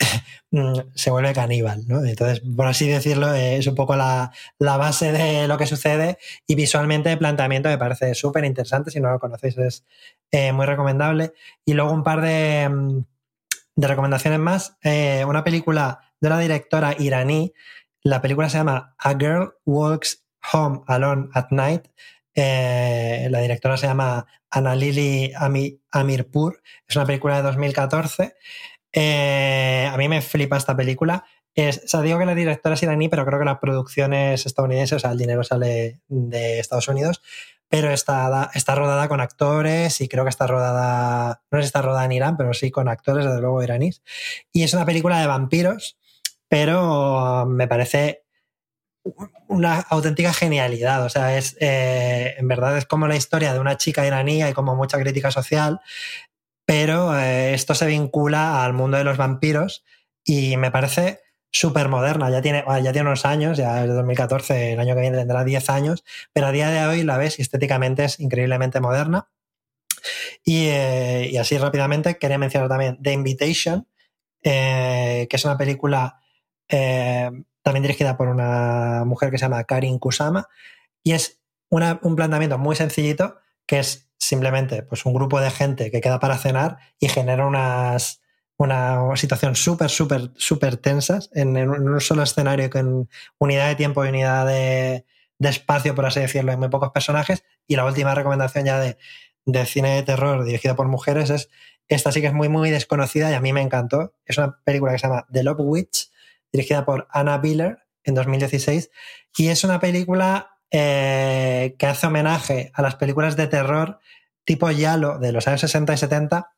se 0.94 1.10
vuelve 1.10 1.32
caníbal, 1.32 1.86
¿no? 1.86 2.04
Entonces, 2.04 2.40
por 2.40 2.66
así 2.66 2.88
decirlo, 2.88 3.32
es 3.34 3.66
un 3.66 3.74
poco 3.74 3.96
la, 3.96 4.32
la, 4.58 4.76
base 4.76 5.12
de 5.12 5.46
lo 5.46 5.58
que 5.58 5.66
sucede 5.66 6.18
y 6.46 6.54
visualmente 6.54 7.12
el 7.12 7.18
planteamiento 7.18 7.68
me 7.68 7.78
parece 7.78 8.14
súper 8.14 8.44
interesante, 8.44 8.90
si 8.90 9.00
no 9.00 9.10
lo 9.10 9.18
conocéis 9.18 9.56
es 9.58 9.84
eh, 10.30 10.52
muy 10.52 10.66
recomendable. 10.66 11.32
Y 11.64 11.74
luego 11.74 11.92
un 11.92 12.02
par 12.02 12.20
de, 12.20 13.02
de 13.76 13.88
recomendaciones 13.88 14.40
más, 14.40 14.76
eh, 14.82 15.24
una 15.26 15.44
película 15.44 16.00
de 16.20 16.28
una 16.28 16.38
directora 16.38 16.94
iraní, 16.98 17.52
la 18.02 18.20
película 18.20 18.48
se 18.48 18.58
llama 18.58 18.94
A 18.98 19.14
Girl 19.14 19.54
Walks 19.64 20.24
Home 20.52 20.80
Alone 20.86 21.28
at 21.34 21.48
Night, 21.50 21.88
eh, 22.34 23.28
la 23.30 23.40
directora 23.40 23.76
se 23.76 23.86
llama 23.86 24.26
Annalili 24.50 25.32
Amirpur, 25.90 26.62
es 26.88 26.96
una 26.96 27.06
película 27.06 27.36
de 27.36 27.42
2014 27.42 28.34
eh, 28.92 29.88
a 29.90 29.96
mí 29.96 30.08
me 30.08 30.22
flipa 30.22 30.56
esta 30.56 30.76
película. 30.76 31.24
Es, 31.54 31.82
o 31.84 31.88
sea, 31.88 32.02
digo 32.02 32.18
que 32.18 32.26
la 32.26 32.34
directora 32.34 32.74
es 32.74 32.82
iraní, 32.82 33.08
pero 33.08 33.26
creo 33.26 33.38
que 33.38 33.44
la 33.44 33.60
producción 33.60 34.14
es 34.14 34.46
estadounidense, 34.46 34.94
o 34.94 34.98
sea, 34.98 35.10
el 35.10 35.18
dinero 35.18 35.42
sale 35.42 36.00
de 36.08 36.60
Estados 36.60 36.88
Unidos, 36.88 37.22
pero 37.68 37.90
está, 37.90 38.50
está 38.54 38.74
rodada 38.74 39.08
con 39.08 39.20
actores 39.20 40.00
y 40.00 40.08
creo 40.08 40.24
que 40.24 40.30
está 40.30 40.46
rodada, 40.46 41.42
no 41.50 41.58
sé 41.58 41.62
si 41.62 41.66
está 41.66 41.82
rodada 41.82 42.04
en 42.04 42.12
Irán, 42.12 42.36
pero 42.36 42.54
sí 42.54 42.70
con 42.70 42.88
actores, 42.88 43.24
desde 43.24 43.40
luego, 43.40 43.62
iraníes. 43.62 44.02
Y 44.52 44.62
es 44.62 44.74
una 44.74 44.86
película 44.86 45.20
de 45.20 45.26
vampiros, 45.26 45.98
pero 46.48 47.46
me 47.46 47.68
parece 47.68 48.24
una 49.48 49.80
auténtica 49.80 50.32
genialidad. 50.32 51.04
O 51.04 51.08
sea, 51.08 51.36
es 51.36 51.56
eh, 51.60 52.34
en 52.38 52.48
verdad 52.48 52.76
es 52.76 52.86
como 52.86 53.06
la 53.06 53.16
historia 53.16 53.52
de 53.52 53.60
una 53.60 53.76
chica 53.76 54.06
iraní, 54.06 54.42
hay 54.42 54.52
como 54.52 54.74
mucha 54.76 54.98
crítica 54.98 55.30
social, 55.30 55.80
pero 56.70 57.18
eh, 57.18 57.52
esto 57.52 57.74
se 57.74 57.84
vincula 57.84 58.64
al 58.64 58.74
mundo 58.74 58.96
de 58.96 59.02
los 59.02 59.16
vampiros 59.16 59.84
y 60.24 60.56
me 60.56 60.70
parece 60.70 61.18
súper 61.50 61.88
moderna. 61.88 62.30
Ya 62.30 62.42
tiene, 62.42 62.62
ya 62.64 62.92
tiene 62.92 63.08
unos 63.08 63.26
años, 63.26 63.58
ya 63.58 63.82
es 63.82 63.88
de 63.88 63.94
2014, 63.94 64.74
el 64.74 64.78
año 64.78 64.94
que 64.94 65.00
viene 65.00 65.18
tendrá 65.18 65.42
10 65.42 65.68
años, 65.68 66.04
pero 66.32 66.46
a 66.46 66.52
día 66.52 66.70
de 66.70 66.86
hoy 66.86 67.02
la 67.02 67.18
ves 67.18 67.40
y 67.40 67.42
estéticamente 67.42 68.04
es 68.04 68.20
increíblemente 68.20 68.78
moderna. 68.78 69.28
Y, 70.44 70.66
eh, 70.68 71.36
así 71.40 71.58
rápidamente 71.58 72.18
quería 72.18 72.38
mencionar 72.38 72.68
también 72.68 73.02
The 73.02 73.14
Invitation, 73.14 73.88
eh, 74.44 75.26
que 75.28 75.36
es 75.36 75.44
una 75.44 75.58
película 75.58 76.20
también 76.68 77.82
dirigida 77.82 78.16
por 78.16 78.28
una 78.28 79.02
mujer 79.04 79.32
que 79.32 79.38
se 79.38 79.46
llama 79.46 79.64
Karin 79.64 79.98
Kusama, 79.98 80.46
y 81.02 81.14
es 81.14 81.40
un 81.68 82.14
planteamiento 82.14 82.58
muy 82.58 82.76
sencillito, 82.76 83.40
que 83.66 83.80
es 83.80 84.09
simplemente 84.20 84.82
pues, 84.84 85.04
un 85.06 85.14
grupo 85.14 85.40
de 85.40 85.50
gente 85.50 85.90
que 85.90 86.00
queda 86.00 86.20
para 86.20 86.38
cenar 86.38 86.78
y 87.00 87.08
genera 87.08 87.46
unas, 87.46 88.20
una 88.58 89.16
situación 89.16 89.56
súper, 89.56 89.90
súper, 89.90 90.30
súper 90.36 90.76
tensas 90.76 91.30
en, 91.32 91.56
un 91.56 92.00
solo 92.00 92.22
escenario 92.22 92.70
con 92.70 93.08
unidad 93.38 93.68
de 93.68 93.74
tiempo 93.74 94.04
y 94.04 94.10
unidad 94.10 94.46
de, 94.46 95.04
espacio, 95.40 95.94
por 95.94 96.04
así 96.04 96.20
decirlo, 96.20 96.52
en 96.52 96.58
muy 96.58 96.68
pocos 96.68 96.90
personajes. 96.90 97.42
Y 97.66 97.76
la 97.76 97.86
última 97.86 98.14
recomendación 98.14 98.66
ya 98.66 98.78
de, 98.78 98.98
de 99.46 99.64
cine 99.64 99.96
de 99.96 100.02
terror 100.02 100.44
dirigido 100.44 100.76
por 100.76 100.86
mujeres 100.86 101.30
es 101.30 101.48
esta 101.88 102.12
sí 102.12 102.20
que 102.20 102.28
es 102.28 102.32
muy, 102.32 102.48
muy 102.48 102.70
desconocida 102.70 103.30
y 103.30 103.34
a 103.34 103.40
mí 103.40 103.52
me 103.52 103.62
encantó. 103.62 104.14
Es 104.24 104.38
una 104.38 104.60
película 104.62 104.92
que 104.92 104.98
se 104.98 105.08
llama 105.08 105.26
The 105.32 105.42
Love 105.42 105.60
Witch, 105.60 106.10
dirigida 106.52 106.84
por 106.84 107.08
Anna 107.10 107.38
Biller 107.38 107.78
en 108.04 108.14
2016. 108.14 108.90
Y 109.36 109.48
es 109.48 109.64
una 109.64 109.80
película 109.80 110.59
eh, 110.70 111.74
que 111.78 111.86
hace 111.86 112.06
homenaje 112.06 112.70
a 112.74 112.82
las 112.82 112.96
películas 112.96 113.36
de 113.36 113.46
terror 113.46 113.98
tipo 114.44 114.70
Yalo 114.70 115.18
de 115.18 115.32
los 115.32 115.46
años 115.46 115.60
60 115.60 115.94
y 115.94 115.96
70, 115.96 116.52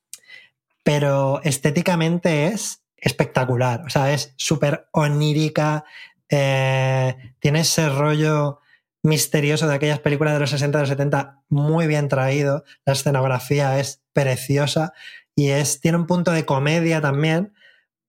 pero 0.83 1.41
estéticamente 1.45 2.47
es 2.47 2.83
espectacular. 2.97 3.83
O 3.87 3.91
sea, 3.91 4.13
es 4.13 4.35
súper 4.37 4.87
onírica, 4.93 5.85
eh, 6.29 7.35
tiene 7.41 7.61
ese 7.61 7.89
rollo 7.89 8.61
misterioso 9.03 9.67
de 9.67 9.75
aquellas 9.75 9.99
películas 9.99 10.35
de 10.35 10.41
los 10.41 10.51
60 10.51 10.79
y 10.79 10.81
los 10.81 10.89
70 10.89 11.43
muy 11.49 11.87
bien 11.87 12.09
traído. 12.09 12.65
La 12.85 12.93
escenografía 12.93 13.79
es 13.79 14.01
preciosa 14.13 14.93
y 15.35 15.49
es, 15.49 15.81
tiene 15.81 15.99
un 15.99 16.07
punto 16.07 16.31
de 16.31 16.47
comedia 16.47 17.01
también, 17.01 17.53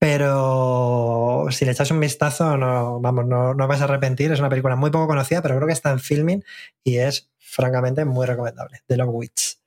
pero 0.03 1.47
si 1.51 1.63
le 1.63 1.71
echas 1.71 1.89
un 1.89 2.01
vistazo, 2.01 2.57
no, 2.57 2.99
vamos, 2.99 3.25
no, 3.25 3.53
no 3.53 3.67
vas 3.69 3.79
a 3.79 3.85
arrepentir. 3.85 4.33
Es 4.33 4.39
una 4.39 4.49
película 4.49 4.75
muy 4.75 4.91
poco 4.91 5.07
conocida, 5.07 5.41
pero 5.41 5.55
creo 5.55 5.65
que 5.65 5.71
está 5.71 5.91
en 5.91 6.01
filming 6.01 6.43
y 6.83 6.97
es 6.97 7.31
francamente 7.37 8.03
muy 8.03 8.25
recomendable. 8.25 8.81
The 8.85 8.97
Love 8.97 9.11
Witch. 9.13 9.62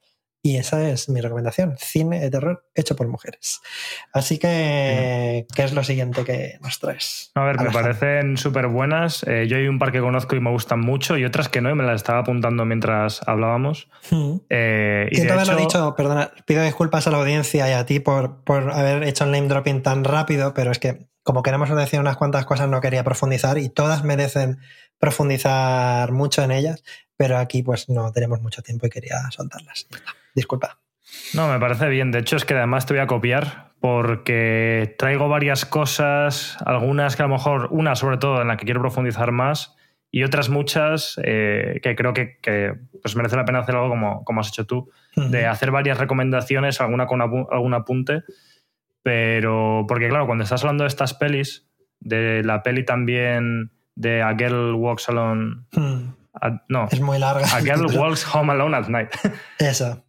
Y 0.47 0.59
esa 0.59 0.89
es 0.89 1.09
mi 1.09 1.21
recomendación, 1.21 1.75
cine 1.77 2.21
de 2.21 2.31
terror 2.31 2.65
hecho 2.73 2.95
por 2.95 3.09
mujeres. 3.09 3.61
Así 4.13 4.39
que, 4.39 5.45
¿qué 5.53 5.65
es 5.65 5.73
lo 5.73 5.83
siguiente 5.83 6.23
que 6.23 6.61
nos 6.63 6.79
traes? 6.79 7.33
A 7.35 7.43
ver, 7.43 7.61
me 7.61 7.73
parecen 7.73 8.37
súper 8.37 8.69
buenas. 8.69 9.25
Eh, 9.27 9.49
yo 9.49 9.57
hay 9.57 9.67
un 9.67 9.81
par 9.81 9.91
que 9.91 9.99
conozco 9.99 10.37
y 10.37 10.41
me 10.41 10.53
gustan 10.53 10.79
mucho 10.79 11.19
y 11.19 11.25
otras 11.25 11.49
que 11.49 11.61
no, 11.61 11.69
y 11.69 11.75
me 11.75 11.83
las 11.83 11.97
estaba 11.97 12.21
apuntando 12.21 12.65
mientras 12.65 13.27
hablábamos. 13.27 13.89
Hmm. 14.09 14.37
Eh, 14.49 15.09
y 15.11 15.23
todavía 15.23 15.43
hecho, 15.43 15.59
he 15.59 15.61
dicho, 15.63 15.95
perdona, 15.97 16.31
pido 16.47 16.63
disculpas 16.63 17.09
a 17.09 17.11
la 17.11 17.17
audiencia 17.17 17.69
y 17.69 17.73
a 17.73 17.85
ti 17.85 17.99
por, 17.99 18.45
por 18.45 18.71
haber 18.71 19.03
hecho 19.03 19.25
el 19.25 19.33
name 19.33 19.49
dropping 19.49 19.83
tan 19.83 20.05
rápido, 20.05 20.55
pero 20.55 20.71
es 20.71 20.79
que 20.79 21.09
como 21.25 21.43
queremos 21.43 21.69
decir 21.75 21.99
unas 21.99 22.17
cuantas 22.17 22.47
cosas, 22.47 22.69
no 22.69 22.81
quería 22.81 23.03
profundizar 23.03 23.59
y 23.59 23.69
todas 23.69 24.05
merecen 24.05 24.61
profundizar 25.01 26.13
mucho 26.13 26.45
en 26.45 26.53
ellas, 26.53 26.85
pero 27.17 27.39
aquí 27.39 27.65
pues 27.65 27.89
no 27.89 28.13
tenemos 28.13 28.41
mucho 28.43 28.63
tiempo 28.63 28.87
y 28.87 28.91
quería 28.91 29.29
soltarlas. 29.33 29.89
Disculpa. 30.37 30.78
No, 31.34 31.49
me 31.49 31.59
parece 31.59 31.89
bien. 31.89 32.12
De 32.12 32.20
hecho, 32.20 32.37
es 32.37 32.45
que 32.45 32.55
además 32.55 32.87
te 32.87 32.95
voy 32.95 33.01
a 33.01 33.07
copiar 33.07 33.72
porque 33.80 34.95
traigo 34.99 35.28
varias 35.28 35.64
cosas, 35.64 36.57
algunas 36.64 37.16
que 37.16 37.22
a 37.22 37.26
lo 37.26 37.32
mejor, 37.32 37.68
una 37.70 37.95
sobre 37.97 38.18
todo 38.18 38.43
en 38.43 38.49
la 38.49 38.57
que 38.57 38.66
quiero 38.66 38.80
profundizar 38.80 39.32
más 39.32 39.76
y 40.11 40.24
otras 40.24 40.49
muchas 40.49 41.18
eh, 41.24 41.80
que 41.82 41.97
creo 41.97 42.12
que, 42.12 42.39
pues 43.03 43.16
merece 43.16 43.37
la 43.37 43.45
pena 43.45 43.61
hacer 43.61 43.76
algo 43.76 43.89
como, 43.89 44.24
como 44.24 44.41
has 44.41 44.49
hecho 44.49 44.66
tú, 44.66 44.91
de 45.14 45.47
hacer 45.47 45.70
varias 45.70 45.99
recomendaciones, 45.99 46.80
alguna 46.80 47.07
con 47.07 47.20
algún 47.22 47.74
apunte, 47.74 48.22
pero 49.03 49.84
porque 49.89 50.09
claro, 50.09 50.26
cuando 50.26 50.45
estás 50.45 50.62
hablando 50.62 50.84
de 50.84 50.89
estas 50.89 51.14
pelis, 51.14 51.66
de 52.01 52.43
la 52.45 52.62
peli 52.62 52.84
también 52.84 53.72
de 53.95 54.22
A 54.22 54.34
Girl 54.37 54.74
Walks 54.74 55.09
Alone... 55.09 55.64
Hmm. 55.72 56.14
no, 56.68 56.89
es 56.91 57.01
muy 57.01 57.18
larga. 57.18 57.47
A 57.55 57.61
Girl 57.61 57.87
Walks 57.97 58.26
Home 58.34 58.53
Alone 58.53 58.76
at 58.76 58.89
Night. 58.89 59.11
Eso 59.59 60.06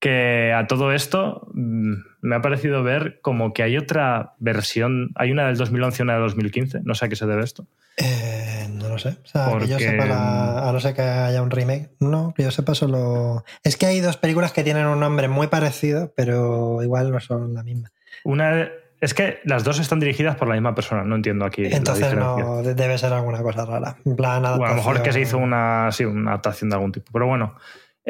que 0.00 0.52
a 0.52 0.66
todo 0.66 0.92
esto 0.92 1.46
mm, 1.52 1.92
me 2.22 2.34
ha 2.34 2.40
parecido 2.40 2.82
ver 2.82 3.20
como 3.20 3.52
que 3.52 3.62
hay 3.62 3.76
otra 3.76 4.34
versión, 4.38 5.10
hay 5.14 5.30
una 5.30 5.46
del 5.46 5.56
2011 5.56 6.02
y 6.02 6.04
una 6.04 6.14
del 6.14 6.22
2015, 6.22 6.80
no 6.84 6.94
sé 6.94 7.04
a 7.04 7.08
qué 7.08 7.16
se 7.16 7.26
debe 7.26 7.44
esto. 7.44 7.66
Eh, 7.98 8.66
no 8.72 8.88
lo 8.88 8.98
sé, 8.98 9.10
o 9.22 9.26
sea, 9.26 9.58
que 9.58 9.68
yo 9.68 9.78
sepa, 9.78 10.68
a 10.68 10.72
no 10.72 10.80
ser 10.80 10.94
que 10.94 11.02
haya 11.02 11.42
un 11.42 11.50
remake, 11.50 11.90
no, 12.00 12.32
que 12.34 12.42
yo 12.42 12.50
sepa 12.50 12.74
solo... 12.74 13.44
Es 13.62 13.76
que 13.76 13.86
hay 13.86 14.00
dos 14.00 14.16
películas 14.16 14.52
que 14.52 14.64
tienen 14.64 14.86
un 14.86 15.00
nombre 15.00 15.28
muy 15.28 15.48
parecido, 15.48 16.12
pero 16.16 16.82
igual 16.82 17.12
no 17.12 17.20
son 17.20 17.52
la 17.52 17.62
misma. 17.62 17.92
Una 18.24 18.70
es 19.00 19.14
que 19.14 19.40
las 19.44 19.64
dos 19.64 19.80
están 19.80 20.00
dirigidas 20.00 20.36
por 20.36 20.48
la 20.48 20.54
misma 20.54 20.74
persona, 20.74 21.04
no 21.04 21.14
entiendo 21.14 21.44
aquí. 21.44 21.66
Entonces 21.66 22.14
no 22.14 22.62
debe 22.62 22.96
ser 22.96 23.12
alguna 23.12 23.42
cosa 23.42 23.66
rara. 23.66 23.96
En 24.04 24.16
plan, 24.16 24.44
a 24.46 24.56
lo 24.56 24.74
mejor 24.74 24.96
es 24.96 25.02
que 25.02 25.12
se 25.12 25.20
hizo 25.20 25.36
una, 25.38 25.90
sí, 25.92 26.04
una 26.04 26.32
adaptación 26.32 26.70
de 26.70 26.76
algún 26.76 26.92
tipo. 26.92 27.10
Pero 27.12 27.26
bueno, 27.26 27.54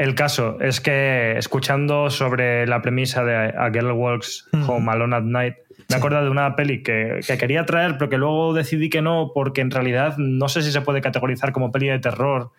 el 0.01 0.15
caso 0.15 0.59
es 0.61 0.81
que 0.81 1.37
escuchando 1.37 2.09
sobre 2.09 2.67
la 2.67 2.81
premisa 2.81 3.23
de 3.23 3.35
A 3.37 3.71
Girl 3.71 3.93
Walks 3.93 4.49
Home 4.67 4.91
Alone 4.91 5.15
at 5.15 5.23
Night, 5.25 5.55
me 5.91 5.97
acuerdo 5.97 6.25
de 6.25 6.31
una 6.31 6.57
peli 6.57 6.83
que, 6.83 7.21
quería 7.39 7.67
traer, 7.67 7.99
pero 7.99 8.09
que 8.09 8.17
luego 8.17 8.55
decidí 8.55 8.89
que 8.89 9.03
no, 9.03 9.33
porque 9.35 9.61
en 9.61 9.71
realidad 9.71 10.17
no 10.17 10.49
sé 10.49 10.63
si 10.63 10.73
se 10.73 10.81
puede 10.81 11.03
categorizar 11.03 11.53
como 11.53 11.71
peli 11.71 11.89
de 11.89 11.99
terror 11.99 12.51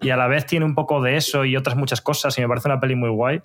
y 0.00 0.10
a 0.10 0.16
la 0.16 0.26
vez 0.26 0.44
tiene 0.46 0.64
un 0.64 0.74
poco 0.74 1.00
de 1.00 1.16
eso 1.16 1.44
y 1.44 1.56
otras 1.56 1.76
muchas 1.76 2.00
cosas 2.00 2.36
y 2.36 2.40
me 2.40 2.48
parece 2.48 2.66
una 2.66 2.80
peli 2.80 2.96
muy 2.96 3.10
guay, 3.10 3.42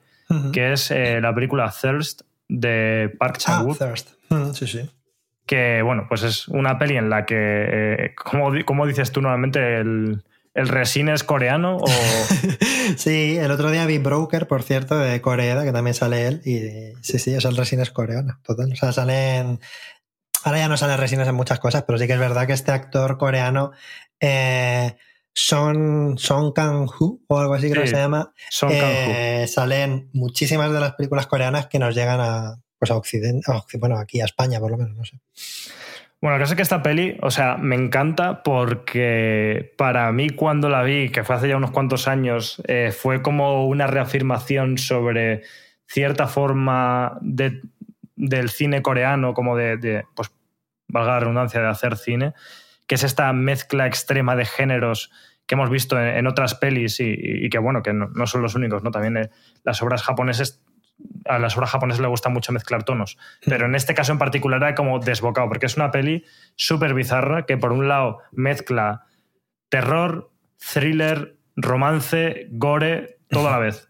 que 0.52 0.74
es 0.74 0.90
eh, 0.90 1.22
la 1.22 1.36
película 1.36 1.72
Thirst 1.80 2.24
de 2.50 3.14
Park 3.20 3.38
Chan-wook. 3.38 3.78
Ah, 3.80 3.86
Thirst. 3.86 4.16
sí, 4.54 4.66
sí. 4.66 4.90
Que, 5.46 5.84
bueno, 5.84 6.08
pues 6.10 6.24
es 6.24 6.48
una 6.48 6.80
peli 6.80 6.98
en 6.98 7.12
la 7.12 7.26
que, 7.28 7.36
eh, 7.38 8.16
como, 8.16 8.52
como 8.66 8.88
dices 8.88 9.12
tú 9.12 9.22
nuevamente, 9.22 9.78
el 9.78 10.24
¿El 10.54 10.68
resin 10.68 11.10
es 11.10 11.24
coreano? 11.24 11.78
O... 11.78 11.88
sí, 12.98 13.38
el 13.38 13.52
otro 13.52 13.72
día 13.72 13.86
vi 13.86 13.98
Broker, 13.98 14.48
por 14.48 14.64
cierto, 14.64 14.98
de 14.98 15.20
Corea, 15.22 15.64
que 15.64 15.72
también 15.72 15.94
sale 15.96 16.28
él. 16.28 16.42
Y 16.46 16.94
sí, 17.02 17.18
sí, 17.20 17.34
el 17.34 17.58
resin 17.58 17.80
es 17.80 17.92
coreano, 17.92 18.40
total. 18.44 18.72
O 18.72 18.76
sea, 18.76 18.92
salen. 18.92 19.60
Ahora 20.44 20.60
ya 20.60 20.68
no 20.68 20.78
salen 20.78 21.00
resines 21.00 21.28
en 21.28 21.36
muchas 21.36 21.60
cosas, 21.60 21.84
pero 21.88 21.98
sí 21.98 22.06
que 22.06 22.14
es 22.14 22.20
verdad 22.20 22.46
que 22.46 22.54
este 22.54 22.72
actor 22.72 23.18
coreano. 23.18 23.72
Eh, 24.20 24.96
Son, 25.34 26.18
Son 26.20 26.52
Kang-ho 26.52 27.20
o 27.28 27.40
algo 27.40 27.56
así 27.56 27.72
creo 27.72 27.84
que 27.84 27.90
se 27.90 27.96
llama. 27.96 28.34
Son 28.50 28.70
eh, 28.72 29.48
salen 29.48 30.10
muchísimas 30.14 30.72
de 30.72 30.80
las 30.80 30.94
películas 30.94 31.26
coreanas 31.26 31.68
que 31.68 31.80
nos 31.80 31.96
llegan 31.96 32.20
a, 32.22 32.62
pues 32.78 32.92
a 32.92 32.98
Occidente, 32.98 33.50
bueno, 33.80 33.98
aquí 33.98 34.22
a 34.22 34.26
España 34.26 34.60
por 34.60 34.70
lo 34.70 34.78
menos, 34.78 34.96
no 34.96 35.06
sé. 35.06 35.18
Bueno, 36.24 36.38
creo 36.42 36.56
que 36.56 36.62
esta 36.62 36.82
peli, 36.82 37.18
o 37.22 37.32
sea, 37.32 37.58
me 37.58 37.76
encanta 37.76 38.44
porque 38.44 39.74
para 39.78 40.10
mí 40.14 40.30
cuando 40.30 40.70
la 40.70 40.82
vi, 40.82 41.10
que 41.10 41.26
fue 41.26 41.36
hace 41.36 41.50
ya 41.50 41.58
unos 41.58 41.72
cuantos 41.72 42.08
años, 42.08 42.64
eh, 42.66 42.94
fue 42.98 43.22
como 43.22 43.68
una 43.68 43.88
reafirmación 43.88 44.78
sobre 44.78 45.42
cierta 45.86 46.28
forma 46.28 47.18
de, 47.20 47.62
del 48.16 48.50
cine 48.52 48.82
coreano, 48.82 49.34
como 49.34 49.58
de, 49.58 50.06
pues, 50.16 50.32
valga 50.88 51.12
la 51.12 51.20
redundancia, 51.20 51.60
de 51.60 51.68
hacer 51.68 51.98
cine, 51.98 52.34
que 52.88 52.96
es 52.96 53.04
esta 53.04 53.34
mezcla 53.34 53.86
extrema 53.86 54.38
de 54.38 54.46
géneros 54.46 55.12
que 55.46 55.56
hemos 55.56 55.70
visto 55.70 56.00
en, 56.00 56.26
otras 56.26 56.56
pelis 56.56 57.02
y, 57.02 57.50
que, 57.50 57.58
bueno, 57.58 57.84
que 57.84 57.92
no, 57.92 58.28
son 58.28 58.42
los 58.42 58.56
únicos, 58.56 58.82
¿no? 58.82 58.92
También 58.92 59.18
eh, 59.18 59.30
las 59.66 59.82
obras 59.82 60.04
japonesas 60.04 60.63
a 61.26 61.40
las 61.40 61.56
obras 61.58 61.72
japonesas 61.72 62.02
le 62.02 62.08
gusta 62.08 62.30
mucho 62.30 62.52
mezclar 62.52 62.84
tonos. 62.84 63.18
Hmm. 63.46 63.50
Pero 63.50 63.66
en 63.66 63.76
este 63.76 63.94
caso 63.94 64.12
en 64.12 64.20
particular 64.20 64.62
era 64.62 64.76
como 64.76 65.00
desbocado, 65.00 65.48
porque 65.48 65.66
es 65.66 65.78
una 65.78 65.92
peli 65.92 66.26
súper 66.56 66.94
bizarra 66.94 67.46
que 67.46 67.58
por 67.58 67.72
un 67.72 67.88
lado 67.88 68.20
mezcla 68.32 69.06
terror, 69.70 70.32
thriller, 70.58 71.36
romance, 71.56 72.48
gore, 72.52 73.18
todo 73.30 73.48
a 73.48 73.52
la 73.52 73.60
vez. 73.60 73.90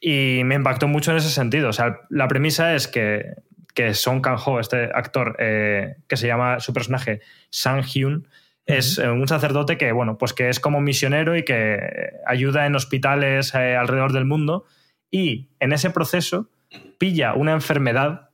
Y 0.00 0.42
me 0.44 0.56
impactó 0.56 0.88
mucho 0.88 1.12
en 1.12 1.18
ese 1.18 1.30
sentido. 1.30 1.68
O 1.68 1.72
sea, 1.72 2.00
la 2.10 2.26
premisa 2.28 2.74
es 2.74 2.88
que, 2.88 3.34
que 3.74 3.94
Song 3.94 4.20
Kang-ho, 4.20 4.58
este 4.58 4.90
actor 4.92 5.36
eh, 5.38 5.96
que 6.08 6.16
se 6.16 6.26
llama 6.26 6.58
su 6.58 6.72
personaje 6.72 7.20
Sang 7.50 7.82
Hyun, 7.84 8.26
es 8.66 8.98
eh, 8.98 9.08
un 9.08 9.26
sacerdote 9.28 9.78
que, 9.78 9.92
bueno, 9.92 10.18
pues 10.18 10.32
que 10.32 10.48
es 10.48 10.60
como 10.60 10.80
misionero 10.80 11.36
y 11.36 11.44
que 11.44 12.12
ayuda 12.26 12.66
en 12.66 12.74
hospitales 12.74 13.54
eh, 13.54 13.76
alrededor 13.76 14.12
del 14.12 14.24
mundo 14.24 14.66
y 15.12 15.50
en 15.60 15.72
ese 15.72 15.90
proceso 15.90 16.48
pilla 16.98 17.34
una 17.34 17.52
enfermedad, 17.52 18.30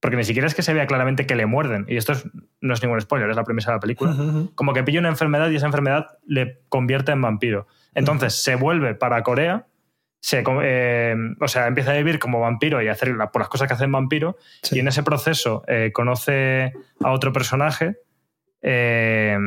porque 0.00 0.18
ni 0.18 0.24
siquiera 0.24 0.46
es 0.46 0.54
que 0.54 0.62
se 0.62 0.74
vea 0.74 0.86
claramente 0.86 1.26
que 1.26 1.36
le 1.36 1.46
muerden, 1.46 1.86
y 1.88 1.96
esto 1.96 2.12
no 2.60 2.74
es 2.74 2.82
ningún 2.82 3.00
spoiler, 3.00 3.30
es 3.30 3.36
la 3.36 3.44
premisa 3.44 3.70
de 3.70 3.76
la 3.76 3.80
película, 3.80 4.14
como 4.54 4.74
que 4.74 4.82
pilla 4.82 5.00
una 5.00 5.08
enfermedad 5.08 5.48
y 5.50 5.56
esa 5.56 5.66
enfermedad 5.66 6.18
le 6.26 6.58
convierte 6.68 7.12
en 7.12 7.22
vampiro. 7.22 7.66
Entonces 7.94 8.42
se 8.42 8.56
vuelve 8.56 8.94
para 8.94 9.22
Corea, 9.22 9.66
se, 10.20 10.42
eh, 10.62 11.14
o 11.40 11.48
sea, 11.48 11.68
empieza 11.68 11.92
a 11.92 11.96
vivir 11.96 12.18
como 12.18 12.40
vampiro 12.40 12.82
y 12.82 12.88
a 12.88 12.92
hacer 12.92 13.16
por 13.32 13.40
las 13.40 13.48
cosas 13.48 13.68
que 13.68 13.74
hacen 13.74 13.92
vampiro, 13.92 14.36
y 14.72 14.80
en 14.80 14.88
ese 14.88 15.04
proceso 15.04 15.62
eh, 15.68 15.92
conoce 15.94 16.72
a 17.02 17.12
otro 17.12 17.32
personaje. 17.32 17.96
Eh, 18.68 19.38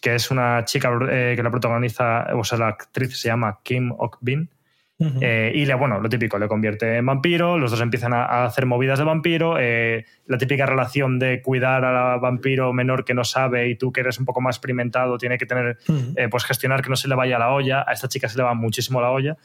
que 0.00 0.14
es 0.14 0.30
una 0.30 0.64
chica 0.64 0.96
que 1.00 1.40
la 1.42 1.50
protagoniza, 1.50 2.28
o 2.36 2.44
sea, 2.44 2.58
la 2.58 2.68
actriz 2.68 3.18
se 3.18 3.26
llama 3.26 3.58
Kim 3.64 3.90
Ok-bin, 3.90 4.50
eh, 4.98 5.52
y 5.54 5.64
le, 5.64 5.74
bueno, 5.74 6.00
lo 6.00 6.08
típico, 6.08 6.38
le 6.38 6.48
convierte 6.48 6.96
en 6.96 7.06
vampiro, 7.06 7.56
los 7.58 7.70
dos 7.70 7.80
empiezan 7.80 8.12
a, 8.12 8.44
hacer 8.44 8.66
movidas 8.66 8.98
de 8.98 9.04
vampiro, 9.04 9.56
eh, 9.58 10.04
la 10.28 10.38
típica 10.38 10.66
relación 10.66 11.18
de 11.18 11.42
cuidar 11.42 11.84
al 11.84 12.20
vampiro 12.20 12.72
menor 12.72 13.04
que 13.04 13.14
no 13.14 13.24
sabe 13.24 13.68
y 13.68 13.76
tú 13.76 13.92
que 13.92 14.00
eres 14.00 14.18
un 14.18 14.24
poco 14.24 14.40
más 14.40 14.56
experimentado 14.56 15.18
tiene 15.18 15.38
que 15.38 15.46
tener, 15.46 15.78
eh, 16.16 16.28
pues 16.30 16.44
gestionar 16.44 16.82
que 16.82 16.90
no 16.90 16.96
se 16.96 17.08
le 17.08 17.14
vaya 17.14 17.38
la 17.38 17.52
olla, 17.52 17.84
a 17.86 17.92
esta 17.92 18.08
chica 18.08 18.28
se 18.28 18.36
le 18.36 18.44
va 18.44 18.54
muchísimo 18.54 19.00
la 19.00 19.10
olla. 19.10 19.36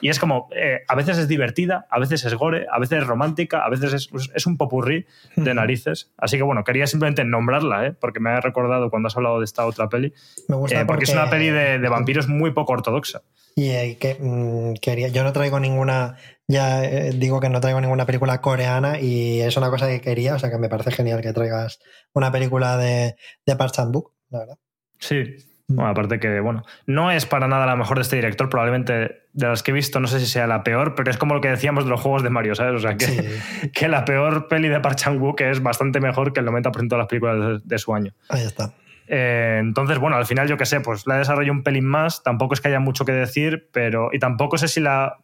Y 0.00 0.08
es 0.08 0.18
como, 0.18 0.48
a 0.88 0.94
veces 0.94 1.18
es 1.18 1.28
divertida, 1.28 1.86
a 1.90 1.98
veces 1.98 2.24
es 2.24 2.34
gore, 2.34 2.66
a 2.70 2.78
veces 2.78 2.98
es 2.98 3.06
romántica, 3.06 3.64
a 3.64 3.70
veces 3.70 3.92
es, 3.92 4.30
es 4.34 4.46
un 4.46 4.56
popurrí 4.56 5.06
de 5.36 5.54
narices, 5.54 6.10
así 6.18 6.36
que 6.36 6.42
bueno, 6.42 6.64
quería 6.64 6.86
simplemente 6.86 7.24
nombrarla, 7.24 7.94
porque 8.00 8.20
me 8.20 8.30
ha 8.30 8.40
recordado 8.40 8.90
cuando 8.90 9.06
has 9.06 9.16
hablado 9.16 9.38
de 9.38 9.44
esta 9.44 9.64
otra 9.64 9.88
peli, 9.88 10.12
me 10.48 10.56
gusta 10.56 10.86
porque, 10.86 11.04
es 11.04 11.12
una 11.12 11.30
peli 11.30 11.48
de, 11.48 11.78
de 11.78 11.88
vampiros 11.88 12.28
muy 12.28 12.52
poco 12.52 12.72
ortodoxa. 12.72 13.22
Y 13.54 13.96
que 13.96 14.16
mm, 14.18 14.74
quería, 14.80 15.08
yo 15.08 15.24
no 15.24 15.32
traigo 15.32 15.60
ninguna, 15.60 16.16
ya 16.48 16.84
eh, 16.84 17.12
digo 17.14 17.40
que 17.40 17.48
no 17.48 17.60
traigo 17.60 17.80
ninguna 17.80 18.06
película 18.06 18.40
coreana 18.40 18.98
y 19.00 19.40
es 19.40 19.56
una 19.56 19.70
cosa 19.70 19.88
que 19.88 20.00
quería, 20.00 20.34
o 20.34 20.38
sea 20.38 20.50
que 20.50 20.58
me 20.58 20.68
parece 20.68 20.90
genial 20.90 21.22
que 21.22 21.32
traigas 21.32 21.80
una 22.12 22.30
película 22.32 22.76
de, 22.76 23.16
de 23.46 23.56
Park 23.56 23.72
Chan 23.72 23.92
Book, 23.92 24.12
la 24.30 24.40
verdad. 24.40 24.58
Sí, 24.98 25.24
mm. 25.68 25.74
bueno, 25.74 25.90
aparte 25.90 26.18
que, 26.18 26.40
bueno, 26.40 26.64
no 26.86 27.10
es 27.10 27.26
para 27.26 27.48
nada 27.48 27.66
la 27.66 27.76
mejor 27.76 27.98
de 27.98 28.02
este 28.02 28.16
director, 28.16 28.48
probablemente 28.48 29.22
de 29.32 29.46
las 29.46 29.62
que 29.62 29.70
he 29.70 29.74
visto, 29.74 30.00
no 30.00 30.08
sé 30.08 30.20
si 30.20 30.26
sea 30.26 30.46
la 30.46 30.62
peor, 30.62 30.94
pero 30.94 31.10
es 31.10 31.16
como 31.16 31.34
lo 31.34 31.40
que 31.40 31.48
decíamos 31.48 31.84
de 31.84 31.90
los 31.90 32.00
juegos 32.00 32.22
de 32.22 32.30
Mario, 32.30 32.54
¿sabes? 32.54 32.74
O 32.74 32.78
sea, 32.80 32.96
que, 32.96 33.40
que 33.72 33.88
la 33.88 34.04
peor 34.04 34.48
peli 34.48 34.68
de 34.68 34.80
Park 34.80 34.96
Chan-wook 34.96 35.40
es 35.40 35.62
bastante 35.62 36.00
mejor 36.00 36.32
que 36.32 36.40
el 36.40 36.46
90% 36.46 36.88
de 36.88 36.98
las 36.98 37.06
películas 37.06 37.62
de 37.64 37.78
su 37.78 37.94
año. 37.94 38.12
Ahí 38.28 38.42
está. 38.42 38.74
Eh, 39.08 39.58
entonces, 39.60 39.98
bueno, 39.98 40.16
al 40.16 40.26
final 40.26 40.48
yo 40.48 40.56
qué 40.56 40.66
sé, 40.66 40.80
pues 40.80 41.06
la 41.06 41.18
desarrollo 41.18 41.52
un 41.52 41.62
pelín 41.62 41.84
más, 41.84 42.22
tampoco 42.22 42.54
es 42.54 42.60
que 42.60 42.68
haya 42.68 42.80
mucho 42.80 43.04
que 43.04 43.12
decir, 43.12 43.68
pero 43.72 44.10
y 44.12 44.18
tampoco 44.18 44.58
sé 44.58 44.68
si 44.68 44.80
la 44.80 45.18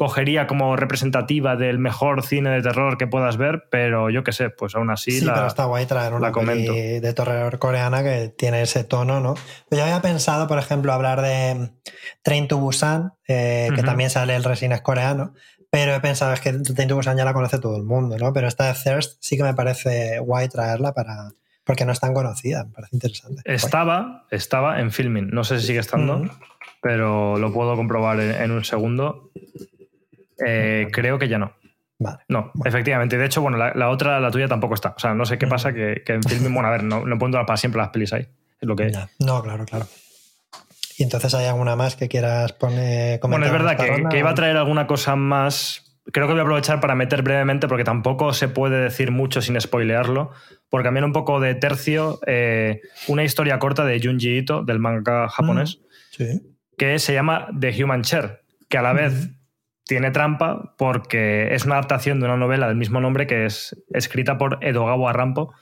cogería 0.00 0.46
como 0.46 0.76
representativa 0.76 1.56
del 1.56 1.78
mejor 1.78 2.22
cine 2.22 2.48
de 2.48 2.62
terror 2.62 2.96
que 2.96 3.06
puedas 3.06 3.36
ver, 3.36 3.68
pero 3.70 4.08
yo 4.08 4.24
qué 4.24 4.32
sé, 4.32 4.48
pues 4.48 4.74
aún 4.74 4.88
así 4.88 5.20
sí, 5.20 5.26
pero 5.26 5.46
está 5.46 5.66
guay 5.66 5.84
traer 5.84 6.14
una 6.14 6.32
peli 6.32 7.00
de 7.00 7.12
terror 7.12 7.58
coreana 7.58 8.02
que 8.02 8.32
tiene 8.34 8.62
ese 8.62 8.82
tono, 8.82 9.20
¿no? 9.20 9.34
Yo 9.70 9.82
había 9.82 10.00
pensado, 10.00 10.48
por 10.48 10.58
ejemplo, 10.58 10.94
hablar 10.94 11.20
de 11.20 11.72
Train 12.22 12.48
to 12.48 12.56
Busan, 12.56 13.12
eh, 13.28 13.68
que 13.76 13.82
también 13.82 14.08
sale 14.08 14.34
el 14.34 14.42
resines 14.42 14.80
coreano, 14.80 15.34
pero 15.68 15.94
he 15.94 16.00
pensado 16.00 16.32
es 16.32 16.40
que 16.40 16.54
Train 16.54 16.88
to 16.88 16.96
Busan 16.96 17.18
ya 17.18 17.26
la 17.26 17.34
conoce 17.34 17.58
todo 17.58 17.76
el 17.76 17.82
mundo, 17.82 18.16
¿no? 18.16 18.32
Pero 18.32 18.48
esta 18.48 18.72
de 18.72 18.80
Thirst 18.82 19.18
sí 19.20 19.36
que 19.36 19.42
me 19.42 19.52
parece 19.52 20.18
guay 20.20 20.48
traerla 20.48 20.94
para 20.94 21.28
porque 21.64 21.84
no 21.84 21.92
es 21.92 22.00
tan 22.00 22.14
conocida, 22.14 22.64
me 22.64 22.72
parece 22.72 22.96
interesante. 22.96 23.42
Estaba, 23.44 24.26
estaba 24.30 24.80
en 24.80 24.90
filming, 24.90 25.28
no 25.28 25.44
sé 25.44 25.60
si 25.60 25.66
sigue 25.66 25.80
estando, 25.80 26.22
pero 26.80 27.38
lo 27.38 27.52
puedo 27.52 27.76
comprobar 27.76 28.20
en, 28.20 28.50
un 28.50 28.64
segundo. 28.64 29.30
Eh, 30.44 30.88
creo 30.92 31.18
que 31.18 31.28
ya 31.28 31.38
no. 31.38 31.52
Vale. 31.98 32.18
No, 32.28 32.50
efectivamente. 32.64 33.18
De 33.18 33.26
hecho, 33.26 33.42
bueno, 33.42 33.58
la, 33.58 33.88
otra, 33.90 34.20
la 34.20 34.30
tuya 34.30 34.48
tampoco 34.48 34.74
está. 34.74 34.94
O 34.96 34.98
sea, 34.98 35.14
no 35.14 35.26
sé 35.26 35.38
qué 35.38 35.46
pasa 35.46 35.72
que, 35.72 36.02
en 36.06 36.22
film, 36.22 36.54
bueno, 36.54 36.68
a 36.68 36.72
ver, 36.72 36.82
no, 36.82 37.04
no 37.04 37.18
puedo 37.18 37.32
para 37.44 37.56
siempre 37.56 37.80
las 37.80 37.90
pelis 37.90 38.12
ahí. 38.12 38.26
Es 38.60 38.68
lo 38.68 38.74
que. 38.74 38.90
No, 39.18 39.42
claro, 39.42 39.64
claro. 39.66 39.86
¿Y 40.96 41.02
entonces 41.02 41.34
hay 41.34 41.46
alguna 41.46 41.76
más 41.76 41.96
que 41.96 42.08
quieras 42.08 42.52
poner? 42.52 43.20
Bueno, 43.20 43.46
es 43.46 43.52
verdad 43.52 43.76
que, 43.76 44.04
que, 44.10 44.18
iba 44.18 44.30
a 44.30 44.34
traer 44.34 44.56
alguna 44.56 44.86
cosa 44.86 45.16
más 45.16 45.90
creo 46.12 46.26
que 46.26 46.32
voy 46.32 46.40
a 46.40 46.42
aprovechar 46.42 46.80
para 46.80 46.94
meter 46.94 47.22
brevemente, 47.22 47.68
porque 47.68 47.84
tampoco 47.84 48.32
se 48.32 48.48
puede 48.48 48.82
decir 48.82 49.10
mucho 49.10 49.42
sin 49.42 49.60
spoilearlo, 49.60 50.30
por 50.68 50.82
cambiar 50.82 51.04
un 51.04 51.12
poco 51.12 51.40
de 51.40 51.54
tercio, 51.54 52.20
eh, 52.26 52.80
una 53.08 53.24
historia 53.24 53.58
corta 53.58 53.84
de 53.84 54.00
Junji 54.00 54.38
Ito, 54.38 54.62
del 54.62 54.78
manga 54.78 55.28
japonés, 55.28 55.80
mm, 56.18 56.24
que 56.76 56.98
se 56.98 57.12
llama 57.12 57.48
The 57.58 57.82
Human 57.82 58.02
Chair, 58.02 58.42
que 58.68 58.78
a 58.78 58.82
la 58.82 58.92
vez 58.92 59.30
tiene 59.90 60.12
trampa 60.12 60.72
porque 60.78 61.52
es 61.52 61.64
una 61.64 61.74
adaptación 61.74 62.20
de 62.20 62.26
una 62.26 62.36
novela 62.36 62.68
del 62.68 62.76
mismo 62.76 63.00
nombre 63.00 63.26
que 63.26 63.44
es 63.44 63.76
escrita 63.92 64.38
por 64.38 64.58
Edogawa 64.60 65.12
Rampo, 65.12 65.52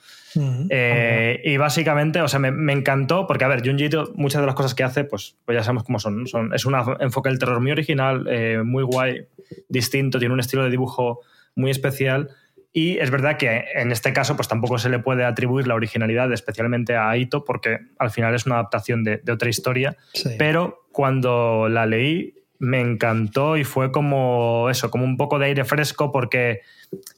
eh, 0.69 1.41
y 1.43 1.57
básicamente, 1.57 2.21
o 2.21 2.27
sea, 2.27 2.39
me, 2.39 2.71
encantó 2.71 3.25
porque, 3.25 3.45
a 3.45 3.47
ver, 3.47 3.65
Junji 3.65 3.89
muchas 4.13 4.41
de 4.41 4.45
las 4.45 4.53
cosas 4.53 4.75
que 4.75 4.83
hace, 4.83 5.03
pues, 5.03 5.35
pues 5.45 5.57
ya 5.57 5.63
sabemos 5.63 5.83
cómo 5.83 5.97
son. 5.97 6.27
son 6.27 6.53
es 6.53 6.63
un 6.67 6.75
enfoque 6.99 7.29
del 7.29 7.39
terror 7.39 7.59
muy 7.59 7.71
original, 7.71 8.27
eh, 8.29 8.61
muy 8.63 8.83
guay, 8.83 9.25
distinto, 9.67 10.19
tiene 10.19 10.35
un 10.35 10.39
estilo 10.39 10.63
de 10.63 10.69
dibujo 10.69 11.21
muy 11.55 11.71
especial. 11.71 12.29
Y 12.71 12.99
es 12.99 13.09
verdad 13.09 13.37
que 13.37 13.65
en 13.73 13.91
este 13.91 14.13
caso, 14.13 14.35
pues 14.35 14.47
tampoco 14.47 14.77
se 14.77 14.89
le 14.89 14.99
puede 14.99 15.25
atribuir 15.25 15.65
la 15.65 15.73
originalidad 15.73 16.31
especialmente 16.31 16.95
a 16.95 17.17
Ito, 17.17 17.43
porque 17.43 17.79
al 17.97 18.11
final 18.11 18.35
es 18.35 18.45
una 18.45 18.55
adaptación 18.55 19.03
de, 19.03 19.21
otra 19.31 19.49
historia. 19.49 19.97
Pero 20.37 20.85
cuando 20.91 21.67
la 21.67 21.87
leí, 21.87 22.35
me 22.59 22.81
encantó 22.81 23.57
y 23.57 23.63
fue 23.63 23.91
como 23.91 24.69
eso, 24.69 24.91
como 24.91 25.05
un 25.05 25.17
poco 25.17 25.39
de 25.39 25.47
aire 25.47 25.65
fresco, 25.65 26.11
porque 26.11 26.61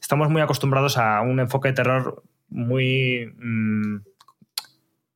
estamos 0.00 0.30
muy 0.30 0.40
acostumbrados 0.40 0.96
a 0.96 1.20
un 1.20 1.40
enfoque 1.40 1.68
de 1.68 1.74
terror 1.74 2.22
muy 2.48 3.32
mm, 3.38 3.96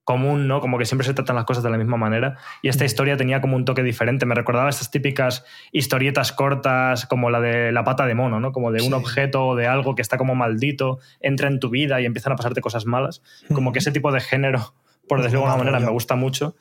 común, 0.03 0.49
¿no? 0.49 0.61
Como 0.61 0.79
que 0.79 0.85
siempre 0.85 1.07
se 1.07 1.15
tratan 1.15 1.37
las 1.37 1.45
cosas 1.45 1.63
de 1.63 1.71
la 1.71 1.79
misma 1.79 1.97
manera. 1.97 2.39
Y 2.63 2.69
esta 2.69 2.85
historia 2.85 3.17
tenía 3.17 3.41
como 3.41 3.57
un 3.57 3.65
toque 3.65 3.83
diferente. 3.83 4.27
Me 4.27 4.35
recordaba 4.35 4.69
estas 4.69 4.91
típicas 4.91 5.45
historietas 5.73 6.33
cortas, 6.33 7.07
como 7.07 7.31
la 7.31 7.41
de 7.41 7.73
la 7.73 7.85
pata 7.85 8.07
de 8.07 8.15
mono, 8.15 8.41
¿no? 8.41 8.53
Como 8.53 8.73
de 8.73 8.83
un 8.83 8.95
objeto 8.95 9.47
o 9.47 9.57
de 9.57 9.67
algo 9.67 9.95
que 9.95 10.03
está 10.03 10.19
como 10.19 10.35
maldito, 10.35 10.99
entra 11.21 11.49
en 11.49 11.61
tu 11.61 11.71
vida 11.71 12.01
y 12.01 12.07
empiezan 12.07 12.33
a 12.33 12.37
pasarte 12.37 12.61
cosas 12.61 12.87
malas. 12.87 13.23
Como 13.53 13.73
que 13.73 13.81
ese 13.81 13.93
tipo 13.93 14.11
de 14.13 14.21
género 14.21 14.75
por 15.09 15.23
decirlo 15.23 15.41
de 15.41 15.47
alguna 15.47 15.65
manera, 15.65 15.81
me 15.81 15.93
gusta 15.93 16.17
mucho. 16.17 16.57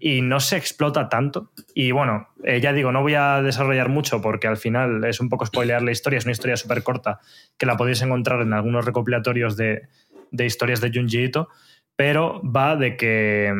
Y 0.00 0.22
no 0.22 0.40
se 0.40 0.56
explota 0.56 1.08
tanto. 1.08 1.52
Y 1.74 1.92
bueno, 1.92 2.28
eh, 2.44 2.60
ya 2.60 2.72
digo, 2.72 2.92
no 2.92 3.02
voy 3.02 3.14
a 3.14 3.42
desarrollar 3.42 3.88
mucho 3.88 4.20
porque 4.20 4.46
al 4.46 4.56
final 4.56 5.04
es 5.04 5.20
un 5.20 5.28
poco 5.28 5.46
spoilear 5.46 5.82
la 5.82 5.92
historia. 5.92 6.18
Es 6.18 6.24
una 6.24 6.32
historia 6.32 6.56
súper 6.56 6.82
corta 6.82 7.20
que 7.58 7.66
la 7.66 7.76
podéis 7.76 8.02
encontrar 8.02 8.40
en 8.42 8.52
algunos 8.52 8.84
recopilatorios 8.84 9.56
de, 9.56 9.82
de 10.30 10.46
historias 10.46 10.80
de 10.80 10.90
Junji 10.92 11.24
Ito, 11.24 11.48
pero 11.96 12.42
va 12.44 12.76
de 12.76 12.96
que, 12.96 13.52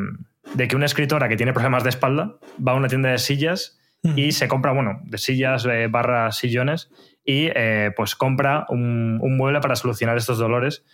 de 0.54 0.68
que 0.68 0.76
una 0.76 0.86
escritora 0.86 1.28
que 1.28 1.36
tiene 1.36 1.52
problemas 1.52 1.84
de 1.84 1.90
espalda 1.90 2.36
va 2.66 2.72
a 2.72 2.76
una 2.76 2.88
tienda 2.88 3.10
de 3.10 3.18
sillas 3.18 3.78
y 4.16 4.32
se 4.32 4.48
compra, 4.48 4.72
bueno, 4.72 5.00
de 5.04 5.16
sillas 5.16 5.64
eh, 5.64 5.86
barra 5.88 6.32
sillones 6.32 6.90
y 7.24 7.50
eh, 7.54 7.92
pues 7.96 8.16
compra 8.16 8.66
un, 8.68 9.18
mueble 9.18 9.60
para 9.60 9.76
solucionar 9.76 10.16
estos 10.16 10.38
dolores 10.38 10.84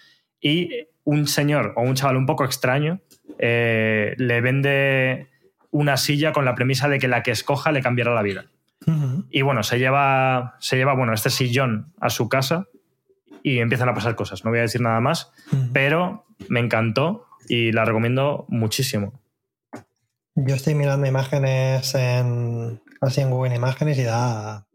y 0.41 0.89
un 1.05 1.26
señor 1.26 1.72
o 1.76 1.82
un 1.82 1.95
chaval 1.95 2.18
un 2.18 2.26
poco 2.26 2.45
extraño 2.45 3.01
eh, 3.39 4.14
le 4.18 4.41
vende 4.41 5.28
una 5.70 5.97
silla 5.97 6.32
con 6.32 6.45
la 6.45 6.55
premisa 6.55 6.89
de 6.89 6.99
que 6.99 7.09
la 7.09 7.22
que 7.22 7.30
escoja 7.30 7.72
le 7.72 7.82
cambiará 7.82 8.14
la 8.14 8.22
vida. 8.22 8.47
Y 9.28 9.43
bueno, 9.43 9.62
se 9.64 9.78
lleva, 9.78 10.57
se 10.61 10.76
lleva 10.76 10.95
bueno, 10.95 11.12
este 11.12 11.28
sillón 11.28 11.93
a 12.01 12.09
su 12.09 12.30
casa 12.30 12.68
y 13.43 13.59
empiezan 13.59 13.91
a 13.91 13.95
pasar 13.95 14.14
cosas. 14.14 14.47
No 14.47 14.51
voy 14.51 14.61
a 14.61 14.62
decir 14.62 14.80
nada 14.80 14.99
más, 15.01 15.30
pero 15.74 16.24
me 16.49 16.61
encantó 16.61 17.26
y 17.49 17.72
la 17.72 17.84
recomiendo 17.84 18.47
muchísimo. 18.49 19.20
Yo 20.34 20.55
estoy 20.55 20.74
mirando 20.74 21.07
imágenes 21.07 21.95
en, 21.95 22.80
así 23.01 23.20
en 23.20 23.30
Google 23.30 23.55
Imágenes 23.55 23.99
y 23.99 24.05
da, 24.05 24.68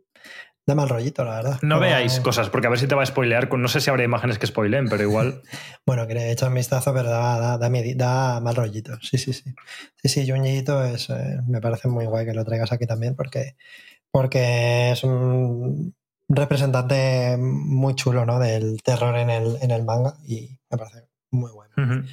da 0.66 0.76
mal 0.76 0.88
rollito, 0.88 1.26
la 1.26 1.36
verdad. 1.36 1.60
No 1.62 1.80
veáis 1.80 2.20
cosas, 2.20 2.50
porque 2.50 2.68
a 2.68 2.70
ver 2.70 2.80
si 2.80 2.88
te 2.88 2.96
va 2.96 3.04
a 3.04 3.06
spoilear. 3.06 3.52
No 3.54 3.68
sé 3.68 3.82
si 3.82 3.90
habrá 3.90 4.04
imágenes 4.04 4.40
que 4.40 4.48
spoileen, 4.48 4.88
pero 4.88 5.04
igual. 5.04 5.42
bueno, 5.86 6.08
que 6.08 6.14
le 6.14 6.28
he 6.28 6.32
hecho 6.32 6.48
un 6.48 6.54
vistazo, 6.54 6.94
pero 6.94 7.10
da, 7.10 7.58
da, 7.58 8.40
mal 8.40 8.56
rollito. 8.56 8.98
Sí, 9.02 9.18
sí, 9.18 9.34
sí. 9.34 9.54
Sí, 9.96 10.10
sí, 10.10 10.30
Junjito 10.30 10.84
es, 10.84 11.10
eh, 11.10 11.40
me 11.48 11.60
parece 11.60 11.88
muy 11.88 12.06
guay 12.06 12.26
que 12.26 12.34
lo 12.34 12.46
traigas 12.46 12.72
aquí 12.72 12.86
también, 12.86 13.16
porque, 13.16 13.56
porque 14.12 14.92
es 14.92 15.04
un 15.04 15.94
representante 16.30 17.36
muy 17.38 17.96
chulo 17.96 18.26
¿no? 18.26 18.40
del 18.40 18.82
terror 18.82 19.18
en 19.18 19.30
el, 19.30 19.58
en 19.62 19.72
el 19.72 19.84
manga 19.84 20.16
y 20.26 20.58
me 20.70 20.78
parece 20.78 21.08
muy 21.32 21.52
bueno. 21.52 22.06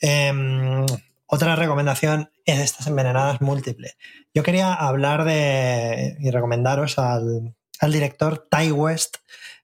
Em, 0.00 0.86
otra 1.26 1.56
recomendación 1.56 2.30
es 2.44 2.60
estas 2.60 2.86
envenenadas 2.86 3.40
múltiples. 3.40 3.96
Yo 4.32 4.42
quería 4.42 4.74
hablar 4.74 5.24
de 5.24 6.16
y 6.20 6.30
recomendaros 6.30 6.98
al, 6.98 7.54
director 7.80 8.48
Ty 8.50 8.72
West, 8.72 9.16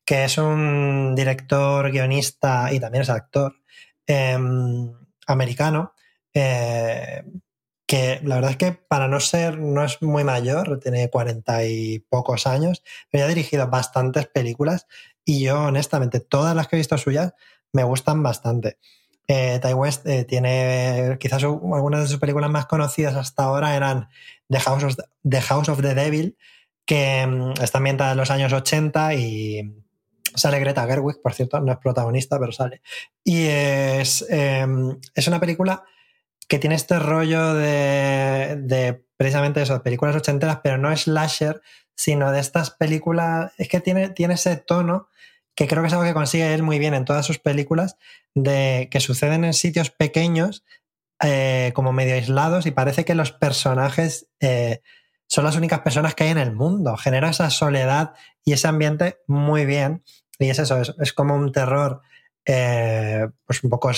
que 0.04 0.24
es 0.24 0.38
un 0.38 1.14
director, 1.14 1.90
guionista 1.90 2.72
y 2.72 2.80
también 2.80 3.02
es 3.02 3.11
actor 3.11 3.54
em, 4.06 4.92
americano. 5.26 5.94
Eh, 6.34 7.22
que 7.86 8.20
la 8.22 8.36
verdad 8.36 8.52
es 8.52 8.56
que 8.56 8.72
para 8.72 9.08
no 9.08 9.18
ser, 9.18 9.58
no 9.58 9.84
es 9.84 10.00
muy 10.00 10.22
mayor, 10.22 10.78
tiene 10.78 11.11
cuarenta 11.11 11.64
y 11.64 11.98
pocos 11.98 12.46
años, 12.46 12.84
pero 13.11 13.22
ya 13.22 13.24
ha 13.24 13.28
dirigido 13.28 13.66
bastantes 13.66 14.28
películas 14.28 14.86
y 15.24 15.42
yo 15.42 15.64
honestamente 15.64 16.20
todas 16.20 16.54
las 16.54 16.68
que 16.68 16.76
he 16.76 16.78
visto 16.78 16.96
suyas 16.98 17.34
me 17.72 17.82
gustan 17.82 18.22
bastante. 18.22 18.78
Eh, 19.26 19.58
Ty 19.61 19.74
West 19.74 20.06
eh, 20.06 20.24
tiene 20.24 21.16
quizás 21.18 21.42
algunas 21.42 22.02
de 22.02 22.06
sus 22.06 22.18
películas 22.18 22.50
más 22.50 22.66
conocidas 22.66 23.16
hasta 23.16 23.44
ahora 23.44 23.74
eran 23.74 24.08
The 24.48 24.61
House 24.61 24.84
of 24.84 24.96
the, 25.28 25.40
House 25.40 25.68
of 25.68 25.82
the 25.82 25.94
Devil, 25.94 26.36
que 26.85 27.26
mm, 27.26 27.62
está 27.62 27.78
ambientada 27.78 28.12
en 28.12 28.18
los 28.18 28.31
años 28.31 28.53
80 28.53 29.14
y 29.14 29.74
sale 30.35 30.61
Greta 30.61 30.87
Gerwig, 30.87 31.20
por 31.22 31.35
cierto, 31.35 31.61
no 31.61 31.72
es 31.72 31.78
protagonista, 31.78 32.39
pero 32.39 32.53
sale. 32.53 32.83
Y 33.24 33.47
es, 33.47 34.24
em, 34.28 34.99
es 35.14 35.26
una 35.28 35.41
película 35.41 35.85
que 36.49 36.59
tiene 36.59 36.74
este 36.74 36.99
rollo 36.99 37.55
de, 37.55 39.05
precisamente 39.16 39.62
esas 39.62 39.81
películas 39.83 40.16
ochenteras, 40.16 40.61
pero 40.62 40.78
no 40.78 40.95
slasher, 40.97 41.62
sino 41.95 42.33
de 42.33 42.41
estas 42.41 42.70
películas, 42.72 43.53
es 43.57 43.68
que 43.68 43.81
tiene, 43.81 44.09
tiene 44.11 44.35
ese 44.35 44.57
tono 44.57 45.09
que 45.55 45.68
creo 45.68 45.83
que 45.83 45.89
es 45.89 45.93
algo 45.93 46.05
que 46.05 46.14
consigue 46.14 46.55
él 46.55 46.62
muy 46.62 46.78
bien 46.78 46.95
en 46.95 47.05
todas 47.05 47.26
sus 47.26 47.39
películas, 47.39 47.97
de 48.35 48.89
que 48.91 48.99
suceden 49.01 49.45
en 49.45 49.53
sitios 49.53 49.91
pequeños, 49.91 50.64
eh, 51.22 51.72
como 51.74 51.93
medio 51.93 52.14
aislados, 52.14 52.66
y 52.66 52.70
parece 52.70 53.05
que 53.05 53.14
los 53.14 53.31
personajes 53.31 54.28
eh, 54.41 54.81
son 55.31 55.45
las 55.45 55.55
únicas 55.55 55.81
personas 55.81 56.16
que 56.16 56.24
hay 56.24 56.31
en 56.31 56.39
el 56.39 56.53
mundo. 56.53 56.97
Genera 56.97 57.31
esa 57.31 57.51
soledad 57.51 58.14
y 58.45 58.53
ese 58.53 58.66
ambiente 58.66 59.20
muy 59.28 59.64
bien. 59.64 60.03
Y 60.41 60.51
es 60.51 60.59
eso, 60.59 60.81
es, 60.81 61.12
como 61.12 61.37
un 61.37 61.53
terror, 61.53 62.01
eh, 62.45 63.28
pues 63.45 63.62
un 63.62 63.70
poco 63.70 63.91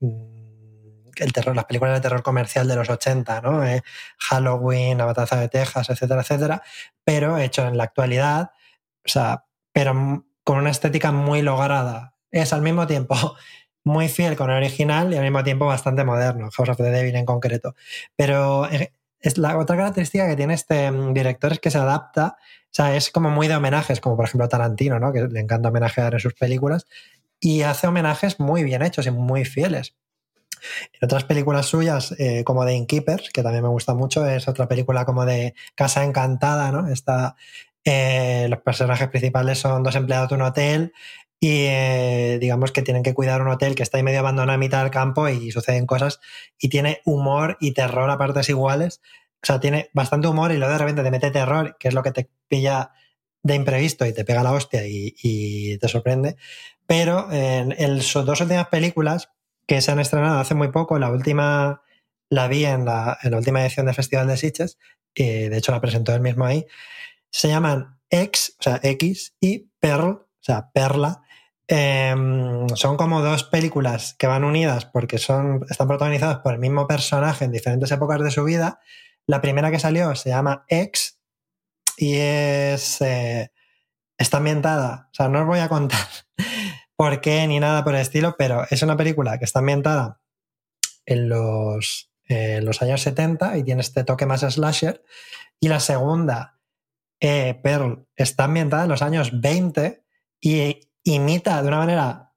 el 0.00 1.32
terror, 1.32 1.54
las 1.54 1.66
películas 1.66 1.94
de 1.94 2.00
terror 2.00 2.24
comercial 2.24 2.66
de 2.66 2.74
los 2.74 2.90
80, 2.90 3.40
¿no? 3.40 3.64
Eh, 3.64 3.82
Halloween, 4.18 4.98
La 4.98 5.06
Matanza 5.06 5.36
de 5.36 5.48
Texas, 5.48 5.90
etcétera, 5.90 6.22
etcétera, 6.22 6.62
pero 7.04 7.38
hecho 7.38 7.64
en 7.64 7.76
la 7.76 7.84
actualidad, 7.84 8.50
o 9.04 9.08
sea, 9.08 9.44
pero 9.72 10.26
con 10.42 10.58
una 10.58 10.70
estética 10.70 11.12
muy 11.12 11.42
lograda. 11.42 12.16
Es 12.32 12.52
al 12.52 12.62
mismo 12.62 12.88
tiempo 12.88 13.14
muy 13.84 14.08
fiel 14.08 14.34
con 14.34 14.50
el 14.50 14.56
original 14.56 15.12
y 15.12 15.16
al 15.16 15.22
mismo 15.22 15.44
tiempo 15.44 15.66
bastante 15.66 16.04
moderno, 16.04 16.50
House 16.50 16.68
of 16.70 16.76
the 16.78 16.90
Devil 16.90 17.14
en 17.14 17.26
concreto. 17.26 17.76
Pero 18.16 18.68
eh, 18.72 18.92
es 19.20 19.38
la 19.38 19.58
otra 19.58 19.76
característica 19.76 20.28
que 20.28 20.36
tiene 20.36 20.54
este 20.54 20.90
mm, 20.90 21.14
director 21.14 21.52
es 21.52 21.60
que 21.60 21.70
se 21.70 21.78
adapta, 21.78 22.36
o 22.38 22.70
sea, 22.70 22.96
es 22.96 23.10
como 23.10 23.30
muy 23.30 23.48
de 23.48 23.56
homenajes, 23.56 24.00
como 24.00 24.16
por 24.16 24.26
ejemplo 24.26 24.48
Tarantino, 24.48 24.98
¿no? 24.98 25.12
Que 25.12 25.26
le 25.26 25.40
encanta 25.40 25.68
homenajear 25.68 26.14
en 26.14 26.20
sus 26.20 26.34
películas, 26.34 26.86
y 27.40 27.62
hace 27.62 27.86
homenajes 27.86 28.40
muy 28.40 28.64
bien 28.64 28.82
hechos 28.82 29.06
y 29.06 29.10
muy 29.10 29.44
fieles. 29.44 29.94
En 30.92 31.06
otras 31.06 31.24
películas 31.24 31.66
suyas, 31.66 32.14
eh, 32.18 32.42
como 32.44 32.64
The 32.66 32.74
Innkeepers, 32.74 33.30
que 33.30 33.42
también 33.42 33.62
me 33.62 33.68
gusta 33.68 33.94
mucho, 33.94 34.26
es 34.26 34.48
otra 34.48 34.66
película 34.66 35.04
como 35.04 35.24
de 35.24 35.54
Casa 35.74 36.04
Encantada, 36.04 36.72
¿no? 36.72 36.88
Está, 36.88 37.36
eh, 37.84 38.48
los 38.50 38.60
personajes 38.60 39.08
principales 39.08 39.58
son 39.58 39.82
dos 39.82 39.94
empleados 39.94 40.28
de 40.30 40.34
un 40.34 40.42
hotel 40.42 40.92
y 41.40 41.66
eh, 41.66 42.38
digamos 42.40 42.72
que 42.72 42.82
tienen 42.82 43.02
que 43.02 43.14
cuidar 43.14 43.42
un 43.42 43.48
hotel 43.48 43.74
que 43.74 43.82
está 43.82 43.96
ahí 43.96 44.02
medio 44.02 44.20
abandonado 44.20 44.54
a 44.54 44.58
mitad 44.58 44.82
del 44.82 44.90
campo 44.90 45.28
y 45.28 45.50
suceden 45.52 45.86
cosas 45.86 46.20
y 46.58 46.68
tiene 46.68 47.00
humor 47.04 47.56
y 47.60 47.72
terror 47.72 48.10
a 48.10 48.18
partes 48.18 48.48
iguales. 48.48 49.00
O 49.42 49.46
sea, 49.46 49.60
tiene 49.60 49.90
bastante 49.92 50.26
humor 50.26 50.50
y 50.50 50.56
luego 50.56 50.72
de 50.72 50.78
repente 50.78 51.02
te 51.04 51.10
mete 51.10 51.30
terror, 51.30 51.76
que 51.78 51.88
es 51.88 51.94
lo 51.94 52.02
que 52.02 52.10
te 52.10 52.30
pilla 52.48 52.90
de 53.42 53.54
imprevisto 53.54 54.04
y 54.04 54.12
te 54.12 54.24
pega 54.24 54.42
la 54.42 54.52
hostia 54.52 54.82
y, 54.84 55.78
te 55.78 55.88
sorprende. 55.88 56.36
Pero 56.86 57.30
en, 57.30 57.72
en 57.78 58.02
sus 58.02 58.26
dos 58.26 58.40
últimas 58.40 58.66
películas, 58.68 59.30
que 59.68 59.82
se 59.82 59.92
han 59.92 60.00
estrenado 60.00 60.40
hace 60.40 60.54
muy 60.54 60.68
poco. 60.72 60.98
La 60.98 61.10
última 61.10 61.82
la 62.30 62.48
vi 62.48 62.64
en 62.64 62.84
la, 62.84 63.18
última 63.32 63.62
edición 63.62 63.86
del 63.86 63.94
Festival 63.94 64.26
de 64.26 64.36
Sitges, 64.36 64.78
y 65.14 65.48
de 65.48 65.56
hecho 65.56 65.72
la 65.72 65.80
presentó 65.80 66.14
él 66.14 66.20
mismo 66.20 66.46
ahí. 66.46 66.66
Se 67.30 67.48
llaman 67.48 67.98
X, 68.10 68.56
o 68.58 68.62
sea, 68.62 68.80
X 68.82 69.36
y 69.40 69.70
Pearl, 69.78 70.26
sea, 70.40 70.70
Perla, 70.72 71.22
em, 71.68 72.66
son 72.74 72.96
como 72.96 73.22
dos 73.22 73.44
películas 73.44 74.14
que 74.18 74.26
van 74.26 74.44
unidas 74.44 74.86
porque 74.86 75.18
son, 75.18 75.64
están 75.70 75.88
protagonizadas 75.88 76.38
por 76.38 76.54
el 76.54 76.58
mismo 76.58 76.86
personaje 76.86 77.44
en 77.44 77.52
diferentes 77.52 77.90
épocas 77.92 78.20
de 78.22 78.30
su 78.30 78.44
vida. 78.44 78.80
La 79.26 79.40
primera 79.40 79.70
que 79.70 79.78
salió 79.78 80.14
se 80.16 80.30
llama 80.30 80.64
X 80.68 81.20
y 81.96 82.16
es... 82.16 83.00
Eh, 83.00 83.52
está 84.18 84.38
ambientada, 84.38 85.08
o 85.12 85.14
sea, 85.14 85.28
no 85.28 85.40
os 85.40 85.46
voy 85.46 85.60
a 85.60 85.68
contar 85.68 86.06
por 86.96 87.20
qué 87.20 87.46
ni 87.46 87.60
nada 87.60 87.84
por 87.84 87.94
el 87.94 88.00
estilo, 88.00 88.34
pero 88.36 88.66
es 88.68 88.82
una 88.82 88.96
película 88.96 89.38
que 89.38 89.44
está 89.44 89.60
ambientada 89.60 90.20
en 91.06 91.28
los, 91.28 92.10
los 92.28 92.82
años 92.82 93.00
70 93.00 93.56
y 93.56 93.62
tiene 93.62 93.80
este 93.80 94.04
toque 94.04 94.26
más 94.26 94.40
slasher. 94.40 95.02
Y 95.60 95.68
la 95.68 95.80
segunda, 95.80 96.60
eh, 97.20 97.58
Pearl, 97.62 98.06
está 98.16 98.44
ambientada 98.44 98.82
en 98.82 98.90
los 98.90 99.02
años 99.02 99.40
20 99.40 100.04
y 100.40 100.87
imita 101.14 101.62
de 101.62 101.68
una 101.68 101.78
manera 101.78 102.32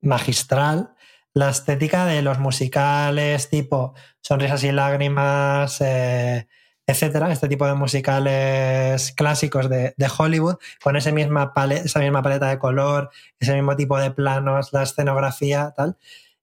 magistral 0.00 0.94
la 1.32 1.50
estética 1.50 2.06
de 2.06 2.22
los 2.22 2.38
musicales 2.38 3.48
tipo 3.50 3.94
Sonrisas 4.20 4.64
y 4.64 4.72
Lágrimas, 4.72 5.80
eh, 5.80 6.48
etcétera, 6.86 7.30
este 7.30 7.48
tipo 7.48 7.66
de 7.66 7.74
musicales 7.74 9.12
clásicos 9.12 9.68
de, 9.68 9.94
Hollywood, 10.18 10.56
con 10.82 10.96
esa 10.96 11.12
misma, 11.12 11.54
paleta, 11.54 11.84
esa 11.84 12.00
misma 12.00 12.22
paleta 12.22 12.48
de 12.48 12.58
color, 12.58 13.10
ese 13.38 13.54
mismo 13.54 13.76
tipo 13.76 13.98
de 13.98 14.10
planos, 14.10 14.72
la 14.72 14.82
escenografía, 14.82 15.72
tal. 15.76 15.96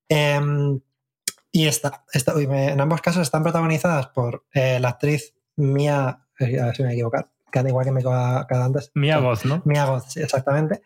Em, 0.08 0.80
y 1.52 1.68
esta, 1.68 2.04
en 2.14 2.80
ambos 2.80 3.02
casos 3.02 3.24
están 3.24 3.44
protagonizadas 3.44 4.08
por 4.08 4.46
eh, 4.54 4.80
la 4.80 4.90
actriz 4.90 5.34
Mia, 5.58 6.22
eh, 6.40 6.60
a 6.62 6.68
ver 6.68 6.76
si 6.76 6.84
me 6.84 6.90
he 6.90 6.94
equivocado, 6.94 7.28
igual 7.68 7.86
que 7.86 7.92
me 7.92 8.02
he 8.02 8.04
quedado 8.04 8.64
antes. 8.64 8.92
Mia 8.94 9.18
Goth, 9.18 9.44
¿no? 9.46 9.62
Mia 9.66 9.86
Goth, 9.86 10.06
sí, 10.08 10.22
exactamente. 10.22 10.82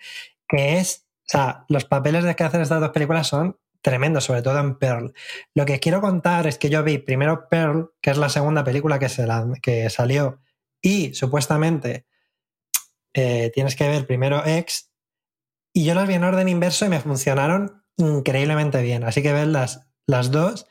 Que 0.52 0.80
es, 0.80 1.08
o 1.20 1.32
sea, 1.32 1.66
los 1.70 1.86
papeles 1.86 2.26
de 2.26 2.36
que 2.36 2.44
hacen 2.44 2.60
estas 2.60 2.82
dos 2.82 2.90
películas 2.90 3.28
son 3.28 3.58
tremendo, 3.82 4.20
sobre 4.20 4.42
todo 4.42 4.60
en 4.60 4.78
Pearl. 4.78 5.14
Lo 5.56 5.66
que 5.66 5.80
quiero 5.80 6.02
contar 6.02 6.46
es 6.46 6.58
que 6.58 6.70
yo 6.70 6.84
vi 6.84 6.98
primero 6.98 7.48
Pearl, 7.50 7.94
que 8.02 8.12
es 8.12 8.18
la 8.18 8.28
segunda 8.28 8.66
película 8.66 9.00
que, 9.00 9.08
se 9.08 9.26
que 9.62 9.90
salió, 9.90 10.42
y 10.82 11.14
supuestamente 11.14 12.06
eh, 13.14 13.50
tienes 13.54 13.76
que 13.76 13.88
ver 13.88 14.06
primero 14.06 14.46
X, 14.46 14.92
y 15.74 15.86
yo 15.86 15.96
las 15.96 16.08
vi 16.08 16.16
en 16.16 16.26
orden 16.26 16.50
inverso 16.50 16.86
y 16.86 16.90
me 16.90 17.00
funcionaron 17.00 17.86
increíblemente 17.96 18.82
bien. 18.82 19.06
Así 19.06 19.24
que 19.24 19.32
ven 19.32 19.54
las, 19.54 19.88
las 20.06 20.32
dos 20.32 20.68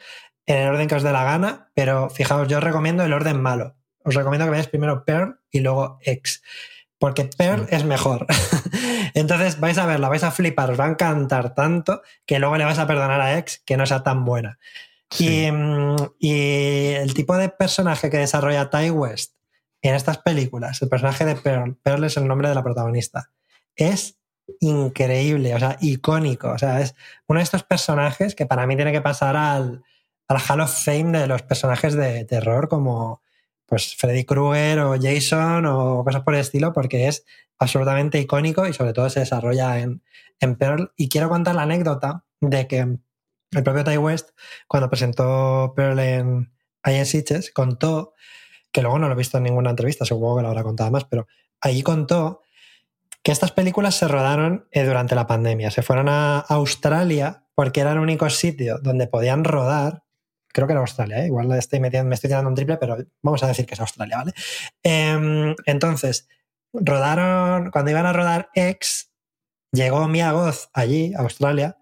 en 0.47 0.57
el 0.59 0.68
orden 0.68 0.89
que 0.89 0.97
os 0.97 1.03
dé 1.03 1.12
la 1.12 1.24
gana, 1.24 1.70
pero 1.74 2.11
fijaos, 2.11 2.49
yo 2.49 2.59
os 2.59 2.64
recomiendo 2.64 3.03
el 3.03 3.12
orden 3.14 3.41
malo. 3.41 3.76
Os 4.05 4.14
recomiendo 4.14 4.45
que 4.45 4.51
veáis 4.51 4.68
primero 4.68 5.05
Pearl 5.05 5.41
y 5.51 5.61
luego 5.61 5.99
X 6.03 6.43
porque 7.01 7.24
Pearl 7.24 7.66
es 7.70 7.82
mejor. 7.82 8.26
Entonces 9.14 9.59
vais 9.59 9.78
a 9.78 9.86
verla, 9.86 10.11
vais 10.11 10.22
a 10.22 10.30
flipar, 10.30 10.70
os 10.70 10.78
va 10.78 10.84
a 10.84 10.90
encantar 10.90 11.55
tanto 11.55 12.03
que 12.26 12.38
luego 12.38 12.59
le 12.59 12.66
vas 12.66 12.78
a 12.78 12.86
perdonar 12.86 13.20
a 13.22 13.38
X 13.38 13.62
que 13.64 13.78
no 13.78 13.86
sea 13.86 14.03
tan 14.03 14.24
buena. 14.26 14.59
Mm, 15.18 15.96
y, 16.18 16.92
el 16.92 17.14
tipo 17.14 17.36
de 17.36 17.48
personaje 17.48 18.11
que 18.11 18.18
desarrolla 18.18 18.68
Ty 18.68 18.90
West 18.90 19.34
en 19.82 19.94
estas 19.94 20.18
películas, 20.18 20.80
el 20.82 20.90
personaje 20.90 21.24
de 21.24 21.36
Pearl, 21.36 21.74
Pearl 21.82 22.05
es 22.05 22.18
el 22.18 22.28
nombre 22.28 22.51
de 22.51 22.55
la 22.55 22.62
protagonista, 22.62 23.30
es 23.74 24.18
increíble, 24.61 25.55
o 25.55 25.59
sea, 25.59 25.78
icónico. 25.80 26.51
O 26.51 26.59
sea, 26.59 26.82
es 26.82 26.94
uno 27.26 27.40
de 27.40 27.44
estos 27.44 27.62
personajes 27.62 28.34
que 28.34 28.44
para 28.44 28.66
mí 28.66 28.76
tiene 28.76 28.92
que 28.92 29.01
pasar 29.01 29.36
al, 29.36 29.82
al 30.28 30.38
Hall 30.48 30.61
of 30.61 30.84
Fame 30.84 31.18
de 31.18 31.26
los 31.26 31.42
personajes 31.42 31.94
de 31.94 32.26
terror 32.26 32.68
como 32.68 33.22
pues 33.71 33.95
Freddy 33.95 34.25
Krueger 34.25 34.81
o 34.81 34.97
Jason 35.01 35.64
o 35.64 36.05
cosas 36.05 36.23
por 36.23 36.35
el 36.35 36.41
estilo, 36.41 36.73
porque 36.73 37.07
es 37.07 37.25
absolutamente 37.57 38.18
icónico 38.18 38.66
y 38.66 38.73
sobre 38.73 38.93
todo 38.93 39.09
se 39.09 39.21
desarrolla 39.21 39.79
en, 39.79 40.03
en 40.41 40.57
Pearl. 40.57 40.93
Y 40.97 41.09
quiero 41.09 41.29
contar 41.29 41.55
la 41.55 41.62
anécdota 41.62 42.25
de 42.41 42.66
que 42.66 42.79
el 42.81 43.62
propio 43.62 43.85
Ty 43.85 43.97
West, 43.99 44.31
cuando 44.66 44.91
presentó 44.91 45.73
Pearl 45.77 46.01
en 46.01 46.53
IN 46.85 47.07
Sitches, 47.07 47.53
contó, 47.53 48.14
que 48.73 48.83
luego 48.83 48.99
no 48.99 49.07
lo 49.07 49.14
he 49.14 49.18
visto 49.18 49.39
en 49.39 49.45
ninguna 49.45 49.71
entrevista, 49.71 50.05
supongo 50.05 50.39
que 50.39 50.43
lo 50.43 50.49
habrá 50.49 50.64
contado 50.64 50.91
más, 50.91 51.05
pero 51.05 51.29
allí 51.61 51.85
contó 51.85 52.43
que 53.23 53.31
estas 53.31 53.53
películas 53.53 53.95
se 53.95 54.09
rodaron 54.09 54.66
eh, 54.73 54.85
durante 54.85 55.14
la 55.14 55.29
pandemia. 55.29 55.71
Se 55.71 55.83
fueron 55.83 56.09
a 56.09 56.41
Australia 56.41 57.45
porque 57.55 57.83
era 57.83 57.93
el 57.93 57.99
único 57.99 58.29
sitio 58.31 58.79
donde 58.83 59.07
podían 59.07 59.45
rodar 59.45 60.03
creo 60.53 60.66
que 60.66 60.72
era 60.72 60.80
Australia, 60.80 61.22
¿eh? 61.22 61.26
igual 61.26 61.51
estoy 61.53 61.80
metiendo, 61.80 62.09
me 62.09 62.14
estoy 62.14 62.28
tirando 62.28 62.48
un 62.48 62.55
triple, 62.55 62.76
pero 62.76 62.96
vamos 63.22 63.42
a 63.42 63.46
decir 63.46 63.66
que 63.66 63.74
es 63.74 63.80
Australia, 63.80 64.18
¿vale? 64.18 64.32
Em, 64.82 65.55
entonces, 65.66 66.28
rodaron, 66.72 67.70
cuando 67.70 67.90
iban 67.90 68.07
a 68.07 68.12
rodar 68.12 68.51
X, 68.55 69.12
llegó 69.72 70.09
Mia 70.09 70.32
Goth 70.32 70.70
allí, 70.72 71.14
a 71.14 71.20
Australia, 71.20 71.76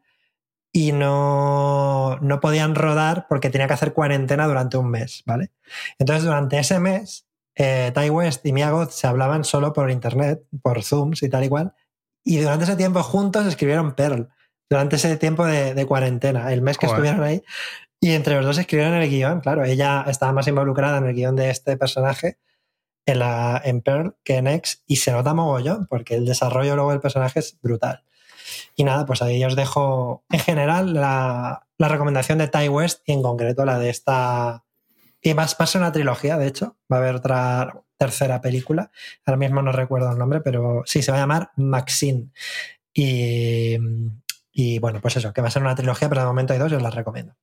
y 0.73 0.93
no, 0.93 2.19
no 2.21 2.41
podían 2.41 2.75
rodar 2.75 3.27
porque 3.29 3.51
tenía 3.51 3.67
que 3.67 3.75
hacer 3.75 3.93
cuarentena 3.95 4.47
durante 4.47 4.77
un 4.77 4.91
mes, 4.91 5.23
¿vale? 5.27 5.51
Entonces, 5.99 6.25
durante 6.25 6.59
ese 6.59 6.79
mes, 6.79 7.27
eh, 7.57 7.91
Ty 7.95 8.11
West 8.11 8.45
y 8.47 8.53
Mia 8.53 8.71
Goth 8.71 8.91
se 8.91 9.07
hablaban 9.07 9.45
solo 9.45 9.73
por 9.73 9.91
internet, 9.91 10.43
por 10.63 10.83
Zooms 10.83 11.23
y 11.23 11.29
tal 11.29 11.45
y 11.45 11.49
cual, 11.49 11.75
y 12.25 12.39
durante 12.39 12.65
ese 12.65 12.77
tiempo 12.77 13.03
juntos 13.03 13.47
escribieron 13.47 13.95
Pearl 13.95 14.29
durante 14.71 14.97
ese 14.97 15.17
tiempo 15.17 15.47
de, 15.47 15.87
cuarentena, 15.87 16.53
el 16.53 16.63
mes 16.63 16.77
que 16.77 16.87
estuvieron 16.87 17.23
ahí. 17.23 17.43
Y 18.01 18.13
entre 18.13 18.37
los 18.37 18.45
dos 18.45 18.59
escribieron 18.59 18.95
el 18.95 19.11
guion, 19.11 19.41
claro, 19.41 19.65
ella 19.65 20.05
estaba 20.07 20.33
más 20.33 20.47
involucrada 20.47 20.99
en 20.99 21.05
el 21.05 21.15
guion 21.15 21.35
de 21.35 21.51
este 21.51 21.77
personaje 21.77 22.39
en, 23.07 23.19
la, 23.19 23.61
en 23.65 23.81
Pearl 23.81 24.17
que 24.23 24.37
en 24.37 24.47
X 24.47 24.83
y 24.87 24.97
se 24.97 25.13
nota 25.13 25.35
mogollón 25.35 25.87
porque 25.87 26.15
el 26.15 26.27
desarrollo 26.27 26.77
luego 26.77 26.91
del 26.91 27.01
personaje 27.01 27.41
es 27.41 27.59
brutal. 27.61 28.05
Y 28.77 28.85
nada, 28.85 29.05
pues 29.07 29.23
ahí 29.23 29.45
os 29.45 29.57
dejo 29.57 30.25
en 30.31 30.41
general 30.41 30.95
la, 30.95 31.67
recomendación 31.79 32.39
de 32.39 32.49
Ty 32.49 32.69
West 32.69 33.01
y 33.07 33.13
en 33.13 33.23
concreto 33.23 33.65
la 33.65 33.79
de 33.79 33.91
esta... 33.91 34.65
Y 35.21 35.35
más 35.35 35.55
pasa 35.55 35.79
una 35.79 35.93
trilogía, 35.93 36.39
de 36.39 36.47
hecho, 36.47 36.77
va 36.91 36.99
a 36.99 37.01
haber 37.01 37.17
otra 37.17 37.83
tercera 37.97 38.41
película, 38.41 38.93
ahora 39.27 39.37
mismo 39.37 39.61
no 39.61 39.73
recuerdo 39.73 40.13
el 40.13 40.19
nombre, 40.19 40.41
pero 40.41 40.85
sí, 40.87 41.03
se 41.03 41.11
va 41.11 41.19
a 41.19 41.21
llamar 41.23 41.51
Maxine. 41.57 42.31
Y, 42.95 43.77
y 44.53 44.79
bueno, 44.79 45.01
pues 45.01 45.17
eso, 45.17 45.33
que 45.33 45.41
va 45.41 45.49
a 45.49 45.51
ser 45.51 45.63
una 45.63 45.75
trilogía, 45.75 46.09
pero 46.09 46.21
de 46.21 46.29
momento 46.29 46.53
hay 46.53 46.61
dos 46.61 46.71
y 46.71 46.77
os 46.77 46.83
las 46.83 46.95
recomiendo. 46.95 47.35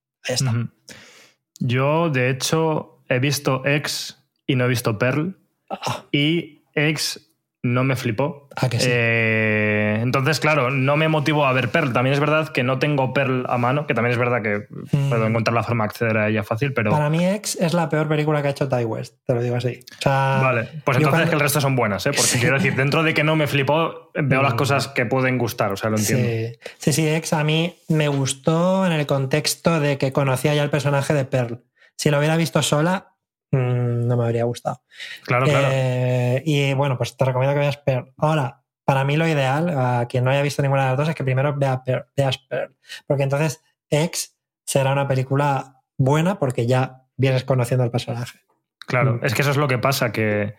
Yo, 1.59 2.09
de 2.09 2.29
hecho, 2.29 3.03
he 3.09 3.19
visto 3.19 3.65
X 3.65 4.17
y 4.47 4.55
no 4.55 4.65
he 4.65 4.67
visto 4.67 4.97
Pearl. 4.97 5.37
Ah. 5.69 6.05
Y 6.11 6.63
X 6.73 7.34
no 7.65 7.83
me 7.83 7.95
flipó. 7.95 8.47
Ah, 8.55 8.69
que 8.69 8.79
sí? 8.79 8.87
Eh, 8.91 9.97
entonces, 10.01 10.39
claro, 10.39 10.69
no 10.69 10.97
me 10.97 11.07
motivó 11.07 11.47
a 11.47 11.53
ver 11.53 11.69
Pearl. 11.69 11.91
También 11.93 12.13
es 12.13 12.19
verdad 12.19 12.49
que 12.49 12.63
no 12.63 12.77
tengo 12.77 13.11
Pearl 13.11 13.45
a 13.49 13.57
mano, 13.57 13.87
que 13.87 13.95
también 13.95 14.11
es 14.11 14.19
verdad 14.19 14.43
que 14.43 14.67
mm. 14.69 15.09
puedo 15.09 15.25
encontrar 15.25 15.55
la 15.55 15.63
forma 15.63 15.85
de 15.85 15.89
acceder 15.89 16.17
a 16.17 16.29
ella 16.29 16.43
fácil, 16.43 16.73
pero... 16.73 16.91
Para 16.91 17.09
mí 17.09 17.25
X 17.25 17.57
es 17.59 17.73
la 17.73 17.89
peor 17.89 18.07
película 18.07 18.43
que 18.43 18.49
ha 18.49 18.51
hecho 18.51 18.69
Ty 18.69 18.85
West, 18.85 19.15
te 19.25 19.33
lo 19.33 19.41
digo 19.41 19.55
así. 19.55 19.79
vale, 20.05 20.69
pues 20.83 20.97
entonces 20.97 21.27
que 21.27 21.33
el 21.33 21.41
resto 21.41 21.59
son 21.59 21.75
buenas, 21.75 22.05
¿eh? 22.05 22.11
porque 22.15 22.33
quiero 22.39 22.57
decir, 22.57 22.75
dentro 22.75 23.01
de 23.01 23.15
que 23.15 23.23
no 23.23 23.35
me 23.35 23.47
flipó, 23.47 24.11
veo 24.13 24.43
las 24.43 24.53
mm. 24.53 24.57
cosas 24.57 24.87
que 24.87 25.07
pueden 25.07 25.39
gustar, 25.39 25.71
o 25.71 25.75
sea, 25.75 25.89
lo 25.89 25.97
entiendo. 25.97 26.27
Sí. 26.27 26.59
sí, 26.77 26.93
sí, 26.93 27.07
X 27.07 27.33
a 27.33 27.43
mí 27.43 27.75
me 27.87 28.07
gustó 28.09 28.85
en 28.85 28.91
el 28.91 29.07
contexto 29.07 29.79
de 29.79 29.97
que 29.97 30.13
conocía 30.13 30.53
ya 30.53 30.61
el 30.61 30.69
personaje 30.69 31.15
de 31.15 31.25
Pearl. 31.25 31.63
Si 31.97 32.11
lo 32.11 32.19
hubiera 32.19 32.37
visto 32.37 32.61
sola, 32.61 33.14
Mm, 33.55 34.07
no 34.07 34.17
me 34.17 34.25
habría 34.25 34.43
gustado. 34.43 34.81
Claro, 35.23 35.45
claro. 35.45 35.67
Eh, 35.71 36.43
y 36.45 36.73
bueno, 36.73 36.97
pues 36.97 37.15
te 37.15 37.25
recomiendo 37.25 37.53
que 37.53 37.59
veas 37.59 37.77
Pearl. 37.77 38.13
Ahora, 38.17 38.63
para 38.83 39.03
mí 39.03 39.17
lo 39.17 39.27
ideal, 39.27 39.69
a 39.69 40.07
quien 40.07 40.23
no 40.23 40.31
haya 40.31 40.41
visto 40.41 40.61
ninguna 40.61 40.83
de 40.83 40.89
las 40.89 40.97
dos, 40.97 41.09
es 41.09 41.15
que 41.15 41.23
primero 41.23 41.55
vea 41.55 41.83
veas 42.15 42.37
Pearl. 42.37 42.75
Porque 43.07 43.23
entonces 43.23 43.63
X 43.89 44.35
será 44.65 44.91
una 44.91 45.07
película 45.07 45.81
buena 45.97 46.37
porque 46.37 46.67
ya 46.67 47.03
vienes 47.15 47.43
conociendo 47.43 47.83
al 47.83 47.91
personaje. 47.91 48.39
Claro, 48.79 49.13
mm. 49.13 49.25
es 49.25 49.33
que 49.33 49.41
eso 49.41 49.51
es 49.51 49.57
lo 49.57 49.67
que 49.67 49.77
pasa, 49.77 50.11
que 50.11 50.55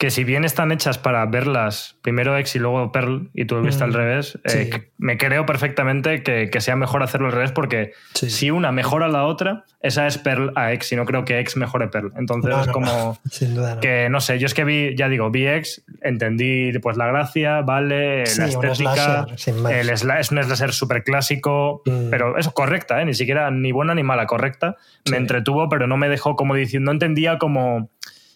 que 0.00 0.10
si 0.10 0.24
bien 0.24 0.46
están 0.46 0.72
hechas 0.72 0.96
para 0.96 1.26
verlas 1.26 1.98
primero 2.00 2.34
X 2.38 2.56
y 2.56 2.58
luego 2.58 2.90
Pearl, 2.90 3.28
y 3.34 3.44
tú 3.44 3.60
viste 3.60 3.84
al 3.84 3.90
mm, 3.90 3.94
revés, 3.94 4.38
eh, 4.44 4.88
me 4.96 5.18
creo 5.18 5.44
perfectamente 5.44 6.22
que, 6.22 6.48
sea 6.62 6.74
mejor 6.74 7.02
hacerlo 7.02 7.26
al 7.26 7.34
revés, 7.34 7.52
porque 7.52 7.92
si 8.14 8.50
una 8.50 8.72
mejora 8.72 9.08
la 9.08 9.26
otra, 9.26 9.66
esa 9.82 10.06
es 10.06 10.16
Pearl 10.16 10.52
a 10.56 10.72
X, 10.72 10.92
y 10.92 10.96
no 10.96 11.04
creo 11.04 11.26
que 11.26 11.38
X 11.40 11.58
mejore 11.58 11.88
Pearl. 11.88 12.14
Entonces 12.16 12.50
es 12.62 12.68
como 12.68 13.18
que, 13.82 14.08
no 14.08 14.22
sé, 14.22 14.38
yo 14.38 14.46
es 14.46 14.54
que 14.54 14.64
vi, 14.64 14.96
ya 14.96 15.10
digo, 15.10 15.30
vi 15.30 15.46
X, 15.46 15.84
entendí 16.00 16.72
pues 16.78 16.96
la 16.96 17.06
gracia, 17.06 17.60
vale, 17.60 18.24
la 18.24 18.46
estética, 18.46 19.26
el 19.68 19.90
es 19.90 20.02
un 20.02 20.42
slasher 20.42 20.72
súper 20.72 21.04
clásico, 21.04 21.82
mm. 21.84 22.08
pero 22.08 22.38
eso, 22.38 22.52
correcta, 22.52 23.02
¿eh? 23.02 23.04
ni 23.04 23.12
siquiera 23.12 23.50
ni 23.50 23.70
buena 23.70 23.94
ni 23.94 24.02
mala, 24.02 24.26
correcta. 24.26 24.76
Me 25.10 25.18
entretuvo, 25.18 25.68
pero 25.68 25.86
no 25.86 25.98
me 25.98 26.08
dejó 26.08 26.36
como 26.36 26.54
diciendo, 26.54 26.86
no 26.86 26.92
entendía 26.92 27.36
como 27.36 27.90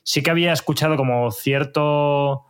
sí 0.04 0.22
que 0.22 0.30
había 0.30 0.52
escuchado 0.52 0.96
como 0.96 1.32
cierto 1.32 2.44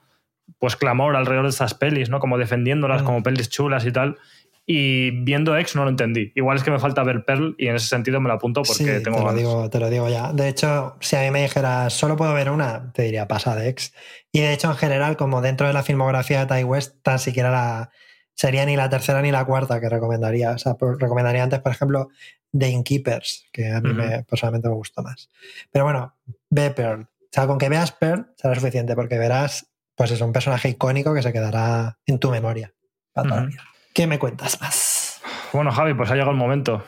pues 0.59 0.77
clamor 0.77 1.17
alrededor 1.17 1.45
de 1.45 1.51
estas 1.51 1.75
pelis, 1.75 2.11
¿no? 2.11 2.21
Como 2.21 2.37
defendiéndolas 2.37 3.03
mm. 3.03 3.05
como 3.07 3.23
pelis 3.23 3.49
chulas 3.49 3.87
y 3.87 3.93
tal. 3.93 4.19
Y 4.67 5.11
viendo 5.25 5.57
X 5.59 5.77
no 5.77 5.85
lo 5.85 5.91
entendí. 5.91 6.33
Igual 6.35 6.57
es 6.57 6.63
que 6.63 6.71
me 6.71 6.79
falta 6.79 7.03
ver 7.03 7.25
Pearl 7.25 7.55
y 7.59 7.69
en 7.69 7.77
ese 7.77 7.87
sentido 7.87 8.21
me 8.21 8.29
lo 8.29 8.35
apunto 8.35 8.63
porque 8.63 9.01
tengo 9.01 9.19
te 9.19 9.25
lo, 9.25 9.35
digo, 9.35 9.71
te 9.71 9.79
lo 9.79 9.91
digo 9.91 10.09
ya. 10.09 10.33
De 10.33 10.49
hecho, 10.49 10.97
si 11.01 11.17
a 11.17 11.21
mí 11.21 11.31
me 11.31 11.43
dijeras 11.43 11.93
solo 11.93 12.17
puedo 12.17 12.33
ver 12.33 12.51
una, 12.51 12.91
te 12.93 13.03
diría 13.03 13.29
pasa 13.29 13.55
de 13.57 13.69
X. 13.69 13.93
Y 14.33 14.41
de 14.41 14.55
hecho, 14.55 14.71
en 14.71 14.77
general, 14.77 15.17
como 15.17 15.43
dentro 15.43 15.67
de 15.67 15.75
la 15.75 15.83
filmografía 15.83 16.45
de 16.45 16.55
Ty 16.55 16.65
West, 16.65 17.03
tan 17.03 17.19
siquiera 17.19 17.51
la, 17.51 17.91
sería 18.35 18.65
ni 18.65 18.75
la 18.75 18.89
tercera 18.89 19.21
ni 19.21 19.31
la 19.31 19.45
cuarta 19.45 19.81
que 19.81 19.89
recomendaría. 19.91 20.53
O 20.53 20.59
sea, 20.59 20.75
por- 20.75 21.01
recomendaría 21.01 21.43
antes, 21.43 21.61
por 21.61 21.73
ejemplo, 21.73 22.09
The 22.57 22.71
Innkeepers, 22.71 23.47
que 23.53 23.71
a 23.71 23.83
mí 23.83 23.91
Ujú. 23.91 23.99
me, 23.99 24.25
personalmente 24.25 24.69
me 24.69 24.75
gustó 24.75 25.03
más. 25.03 25.29
Pero 25.71 25.85
bueno, 25.85 26.15
ve 26.49 26.71
Pearl. 26.71 27.07
O 27.35 27.37
sea, 27.37 27.49
con 27.49 27.59
que 27.59 27.69
veas 27.69 27.91
Pearl 27.91 28.29
será 28.37 28.55
suficiente 28.55 28.95
porque 28.95 29.19
verás, 29.19 29.67
pues 29.97 30.13
es 30.13 30.21
un 30.21 30.33
personaje 30.33 30.69
icónico 30.69 31.13
que 31.13 31.21
se 31.21 31.33
quedará 31.33 31.99
en 32.07 32.21
tu 32.21 32.31
memoria 32.31 32.73
para 33.13 33.27
toda 33.29 33.41
la 33.41 33.47
Ujú. 33.49 33.51
vida. 33.51 33.65
¿Qué 33.93 34.07
me 34.07 34.21
cuentas 34.21 34.61
más? 34.61 35.21
Bueno, 35.53 35.73
Javi, 35.73 35.95
pues 35.95 36.09
ha 36.13 36.15
llegado 36.15 36.31
el 36.31 36.37
momento. 36.37 36.85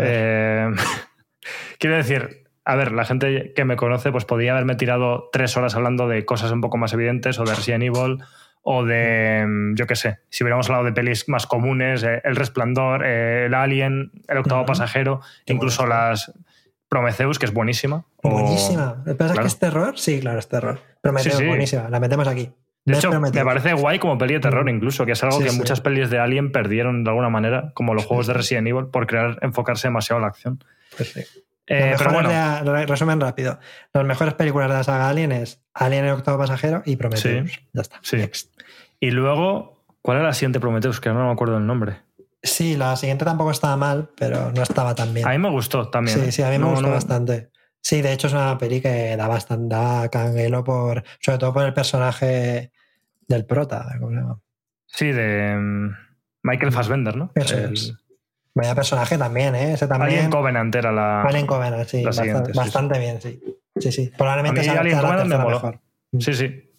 Eh, 0.00 0.70
quiero 1.78 1.96
decir, 1.96 2.44
a 2.64 2.76
ver, 2.76 2.92
la 2.92 3.04
gente 3.04 3.52
que 3.54 3.66
me 3.66 3.76
conoce, 3.76 4.10
pues 4.10 4.24
podría 4.24 4.52
haberme 4.52 4.74
tirado 4.74 5.28
tres 5.34 5.54
horas 5.58 5.74
hablando 5.74 6.08
de 6.08 6.24
cosas 6.24 6.50
un 6.50 6.62
poco 6.62 6.78
más 6.78 6.94
evidentes, 6.94 7.38
o 7.38 7.44
de 7.44 7.54
Resident 7.54 7.84
Evil, 7.84 8.24
o 8.62 8.86
de, 8.86 9.44
mm, 9.46 9.74
yo 9.74 9.86
qué 9.86 9.96
sé, 9.96 10.20
si 10.30 10.44
hubiéramos 10.44 10.66
hablado 10.70 10.86
de 10.86 10.92
pelis 10.92 11.28
más 11.28 11.46
comunes, 11.46 12.04
eh, 12.04 12.22
El 12.24 12.36
Resplandor, 12.36 13.04
eh, 13.04 13.44
El 13.46 13.54
Alien, 13.54 14.12
El 14.28 14.38
Octavo. 14.38 14.64
Pasajero, 14.64 15.20
Qué 15.44 15.52
incluso 15.52 15.86
las 15.86 16.32
Prometheus, 16.90 17.38
que 17.38 17.46
es 17.46 17.52
buenísima. 17.54 18.04
Buenísima. 18.22 19.02
¿Pensas 19.04 19.28
claro. 19.32 19.40
que 19.42 19.46
es 19.46 19.58
terror? 19.58 19.98
Sí, 19.98 20.20
claro, 20.20 20.38
es 20.38 20.48
terror. 20.48 20.80
Prometeo, 21.00 21.32
Sí, 21.32 21.38
sí. 21.38 21.46
buenísima. 21.46 21.88
La 21.88 22.00
metemos 22.00 22.28
aquí. 22.28 22.50
De 22.84 22.94
hecho, 22.96 23.10
Prometheus. 23.10 23.36
me 23.44 23.48
parece 23.48 23.72
guay 23.74 23.98
como 23.98 24.18
peli 24.18 24.34
de 24.34 24.40
terror, 24.40 24.68
incluso, 24.68 25.06
que 25.06 25.12
es 25.12 25.22
algo 25.22 25.38
Sí, 25.38 25.44
que 25.44 25.52
muchas 25.52 25.80
pelis 25.80 26.10
de 26.10 26.18
Alien 26.18 26.50
perdieron 26.52 27.04
de 27.04 27.10
alguna 27.10 27.28
manera, 27.30 27.70
como 27.74 27.94
los 27.94 28.04
juegos 28.04 28.26
de. 28.26 28.34
Resident 28.34 28.66
Evil, 28.68 28.86
por 28.86 29.06
crear, 29.06 29.38
enfocarse 29.42 29.88
demasiado 29.88 30.18
en 30.18 30.22
la 30.22 30.28
acción. 30.28 30.64
Pues 30.96 31.12
sí. 31.12 31.20
Eh, 31.72 31.94
pero 31.96 32.12
bueno, 32.12 32.28
de- 32.28 32.86
resumen 32.86 33.20
rápido. 33.20 33.60
Las 33.92 34.04
mejores 34.04 34.34
películas 34.34 34.68
de 34.68 34.74
la 34.74 34.82
saga 34.82 35.08
Alien 35.08 35.30
es 35.30 35.62
Alien 35.72 36.04
el 36.06 36.12
octavo 36.12 36.38
pasajero 36.38 36.82
y 36.84 36.96
Prometheus. 36.96 37.60
Ya 37.72 37.82
está. 37.82 38.00
Y 38.98 39.12
luego, 39.12 39.84
¿cuál 40.02 40.16
era 40.18 40.26
la 40.26 40.34
siguiente 40.34 40.58
Prometheus? 40.58 41.00
Que 41.00 41.10
no 41.10 41.26
me 41.26 41.32
acuerdo 41.32 41.58
el 41.58 41.66
nombre. 41.66 41.98
Sí, 42.42 42.76
la 42.76 42.96
siguiente 42.96 43.24
tampoco 43.24 43.50
estaba 43.50 43.76
mal, 43.76 44.08
pero 44.16 44.50
no 44.52 44.62
estaba 44.62 44.94
tan 44.94 45.12
bien. 45.12 45.26
A 45.28 45.30
mí 45.32 45.38
me 45.38 45.50
gustó 45.50 45.88
también. 45.90 46.18
Sí, 46.18 46.32
sí, 46.32 46.42
a 46.42 46.46
mí 46.48 46.52
me 46.52 46.64
No, 46.64 46.70
gustó 46.70 46.86
no- 46.86 46.92
bastante. 46.94 47.50
Sí, 47.82 48.02
de 48.02 48.12
hecho 48.12 48.26
es 48.26 48.32
una 48.34 48.56
peli 48.58 48.80
que 48.80 49.16
da 49.16 49.26
bastante 49.28 49.74
da 49.74 50.08
canguelo 50.10 50.62
por, 50.64 51.02
sobre 51.20 51.38
todo 51.38 51.52
por 51.52 51.64
el 51.64 51.72
personaje 51.74 52.72
del 53.26 53.46
prota. 53.46 53.86
¿cómo 53.98 54.10
se 54.10 54.16
llama? 54.16 54.40
Sí, 54.86 55.12
de 55.12 55.56
mm, 55.56 55.90
Michael 56.42 56.72
Fassbender, 56.72 57.16
¿no? 57.16 57.32
Eso 57.34 57.56
El- 57.56 57.72
es. 57.74 57.94
Vaya 58.52 58.74
personaje 58.74 59.16
también, 59.16 59.54
¿eh? 59.54 59.74
Ese 59.74 59.86
también. 59.86 60.10
Alien 60.18 60.30
Covenant 60.30 60.74
era 60.74 60.90
la. 60.90 61.22
Alien 61.22 61.46
Covenant, 61.46 61.86
sí. 61.88 62.00
la 62.02 62.06
bastante, 62.10 62.52
sí, 62.52 62.58
bastante 62.58 62.98
bien, 62.98 63.20
sí. 63.20 63.40
Sí, 63.78 63.92
sí. 63.92 64.12
Probablemente 64.18 64.62
sea, 64.64 64.82
la 64.82 65.00
Covenant 65.00 65.28
me 65.30 65.38
moló. 65.38 65.56
mejor. 65.56 65.80
Sí, 66.18 66.34
sí. 66.34 66.69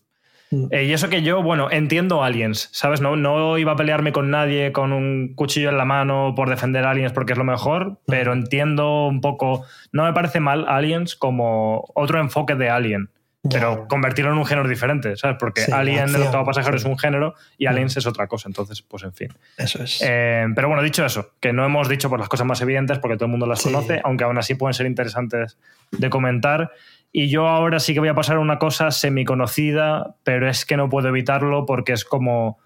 Mm. 0.51 0.65
Eh, 0.71 0.83
y 0.83 0.93
eso 0.93 1.09
que 1.09 1.21
yo, 1.23 1.41
bueno, 1.41 1.69
entiendo 1.71 2.23
aliens, 2.23 2.69
¿sabes? 2.73 2.99
No, 3.01 3.15
no 3.15 3.57
iba 3.57 3.71
a 3.71 3.75
pelearme 3.75 4.11
con 4.11 4.29
nadie 4.29 4.71
con 4.73 4.91
un 4.93 5.33
cuchillo 5.35 5.69
en 5.69 5.77
la 5.77 5.85
mano 5.85 6.33
por 6.35 6.49
defender 6.49 6.85
aliens 6.85 7.13
porque 7.13 7.31
es 7.33 7.37
lo 7.37 7.45
mejor, 7.45 7.99
pero 8.05 8.33
entiendo 8.33 9.07
un 9.07 9.21
poco. 9.21 9.65
No 9.91 10.03
me 10.03 10.13
parece 10.13 10.39
mal 10.41 10.65
aliens 10.67 11.15
como 11.15 11.85
otro 11.95 12.19
enfoque 12.19 12.55
de 12.55 12.69
alien, 12.69 13.09
Ya. 13.43 13.59
pero 13.59 13.87
convertirlo 13.87 14.31
en 14.33 14.37
un 14.37 14.45
género 14.45 14.67
diferente, 14.67 15.15
¿sabes? 15.15 15.37
Porque 15.39 15.61
Sí, 15.61 15.71
alien 15.71 15.99
acción, 16.01 16.21
el 16.21 16.27
octavo 16.27 16.45
pasajero 16.45 16.77
sí. 16.77 16.83
es 16.85 16.89
un 16.91 16.97
género 16.99 17.33
y 17.57 17.65
aliens 17.67 17.95
es 17.97 18.05
otra 18.05 18.27
cosa, 18.27 18.49
entonces, 18.49 18.81
pues 18.81 19.03
en 19.03 19.13
fin. 19.13 19.29
Eso 19.57 19.81
es. 19.81 20.01
Eh, 20.05 20.45
pero 20.53 20.67
bueno, 20.67 20.83
dicho 20.83 21.05
eso, 21.05 21.31
que 21.39 21.53
no 21.53 21.65
hemos 21.65 21.87
dicho 21.89 22.09
por 22.09 22.19
las 22.19 22.27
cosas 22.29 22.45
más 22.45 22.61
evidentes 22.61 22.99
porque 22.99 23.15
todo 23.15 23.25
el 23.25 23.31
mundo 23.31 23.47
las 23.47 23.61
conoce, 23.63 24.01
aunque 24.03 24.25
aún 24.25 24.37
así 24.37 24.55
pueden 24.55 24.73
ser 24.73 24.85
interesantes 24.85 25.57
de 25.91 26.09
comentar. 26.09 26.71
Y 27.11 27.29
yo 27.29 27.47
ahora 27.47 27.79
sí 27.79 27.93
que 27.93 27.99
voy 27.99 28.09
a 28.09 28.15
pasar 28.15 28.37
a 28.37 28.39
una 28.39 28.57
cosa 28.57 28.89
semiconocida, 28.91 30.15
pero 30.23 30.47
es 30.49 30.65
que 30.65 30.77
no 30.77 30.89
puedo 30.89 31.09
evitarlo 31.09 31.65
porque 31.65 31.93
es 31.93 32.05
como. 32.05 32.59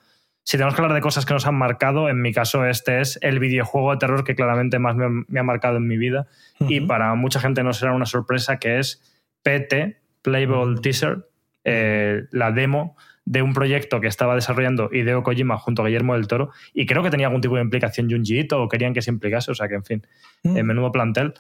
Si 0.44 0.58
tenemos 0.58 0.76
que 0.76 0.82
hablar 0.84 0.94
de 0.94 1.02
cosas 1.02 1.26
que 1.26 1.34
nos 1.34 1.48
han 1.48 1.56
marcado, 1.56 2.08
en 2.08 2.22
mi 2.22 2.32
caso 2.32 2.66
este 2.66 3.02
es 3.02 3.18
el 3.24 3.40
videojuego 3.40 3.92
de 3.92 3.98
terror 3.98 4.24
que 4.24 4.36
claramente 4.36 4.78
más 4.78 4.96
me, 4.96 5.24
me 5.28 5.40
ha 5.40 5.44
marcado 5.44 5.78
en 5.78 5.88
mi 5.88 5.98
vida. 5.98 6.28
Y 6.60 6.82
para 6.82 7.16
mucha 7.16 7.40
gente 7.40 7.64
no 7.64 7.74
será 7.74 7.94
una 7.94 8.06
sorpresa 8.06 8.58
que 8.60 8.78
es 8.78 9.02
PT, 9.42 9.98
Playable. 10.22 10.80
Teaser, 10.82 11.28
eh, 11.64 12.26
la 12.30 12.52
demo 12.52 12.96
de 13.26 13.42
un 13.42 13.56
proyecto 13.56 14.00
que 14.00 14.08
estaba 14.08 14.36
desarrollando 14.36 14.92
Hideo 14.94 15.24
Kojima 15.24 15.58
junto 15.58 15.82
a 15.82 15.88
Guillermo 15.88 16.14
del 16.14 16.28
Toro 16.28 16.52
y 16.76 16.86
creo 16.86 17.02
que 17.02 17.10
tenía 17.10 17.26
algún 17.26 17.42
tipo 17.42 17.56
de 17.56 17.62
implicación 17.64 18.08
Junji 18.08 18.42
Ito 18.42 18.62
o 18.62 18.70
querían 18.70 18.94
que 18.94 19.02
se 19.02 19.10
implicase, 19.10 19.50
o 19.50 19.56
sea 19.56 19.68
que 19.68 19.74
en 19.74 19.84
fin, 19.84 20.08
Mm. 20.44 20.58
en 20.58 20.66
menudo 20.68 20.92
plantel. 20.92 21.34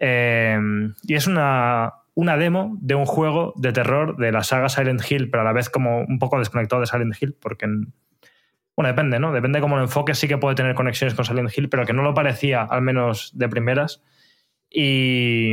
Eh, 0.00 0.58
y 1.04 1.14
es 1.14 1.26
una, 1.26 1.92
una 2.20 2.36
demo 2.36 2.76
de 2.80 2.94
un 2.94 3.06
juego 3.06 3.52
de 3.56 3.72
terror 3.72 4.16
de 4.16 4.30
la 4.32 4.42
saga 4.42 4.68
Silent 4.68 5.02
Hill, 5.10 5.30
pero 5.30 5.40
a 5.40 5.44
la 5.44 5.52
vez 5.52 5.70
como 5.70 6.00
un 6.00 6.18
poco 6.18 6.38
desconectado 6.38 6.80
de 6.80 6.86
Silent 6.86 7.14
Hill, 7.20 7.34
porque, 7.40 7.64
en- 7.64 7.92
bueno, 8.76 8.88
depende, 8.88 9.18
¿no? 9.18 9.32
Depende 9.32 9.58
de 9.58 9.62
cómo 9.62 9.76
lo 9.76 9.82
enfoques, 9.82 10.18
sí 10.18 10.28
que 10.28 10.38
puede 10.38 10.54
tener 10.54 10.74
conexiones 10.74 11.14
con 11.14 11.24
Silent 11.24 11.50
Hill, 11.56 11.68
pero 11.68 11.84
que 11.86 11.92
no 11.92 12.02
lo 12.02 12.14
parecía, 12.14 12.62
al 12.62 12.82
menos 12.82 13.32
de 13.34 13.48
primeras. 13.48 14.02
Y, 14.72 15.52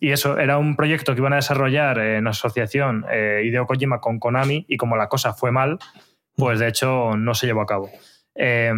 eso, 0.00 0.38
era 0.38 0.56
un 0.58 0.74
proyecto 0.74 1.14
que 1.14 1.20
iban 1.20 1.34
a 1.34 1.36
desarrollar 1.36 1.98
en 1.98 2.26
asociación 2.26 3.04
eh, 3.10 3.42
Hideo 3.44 3.66
Kojima 3.66 4.00
con 4.00 4.18
Konami 4.18 4.64
y 4.68 4.76
como 4.78 4.96
la 4.96 5.08
cosa 5.08 5.34
fue 5.34 5.52
mal, 5.52 5.78
pues 6.36 6.58
de 6.60 6.68
hecho 6.68 7.16
no 7.16 7.34
se 7.34 7.46
llevó 7.46 7.60
a 7.60 7.66
cabo. 7.66 7.90
Eh, 8.34 8.72